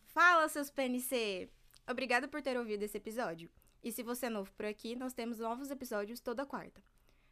Fala, 0.07 0.49
seus 0.49 0.71
PNC! 0.71 1.47
Obrigado 1.87 2.27
por 2.27 2.41
ter 2.41 2.57
ouvido 2.57 2.81
esse 2.81 2.97
episódio. 2.97 3.51
E 3.87 3.91
se 3.93 4.03
você 4.03 4.25
é 4.25 4.29
novo 4.29 4.51
por 4.51 4.65
aqui, 4.65 4.97
nós 4.97 5.13
temos 5.13 5.39
novos 5.39 5.71
episódios 5.71 6.19
toda 6.19 6.45
quarta. 6.45 6.83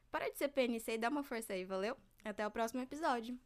Para 0.09 0.29
de 0.29 0.37
ser 0.37 0.47
PNC 0.47 0.93
e 0.93 0.97
dá 0.97 1.09
uma 1.09 1.21
força 1.21 1.51
aí, 1.51 1.65
valeu? 1.65 1.97
Até 2.23 2.47
o 2.47 2.49
próximo 2.49 2.81
episódio. 2.81 3.37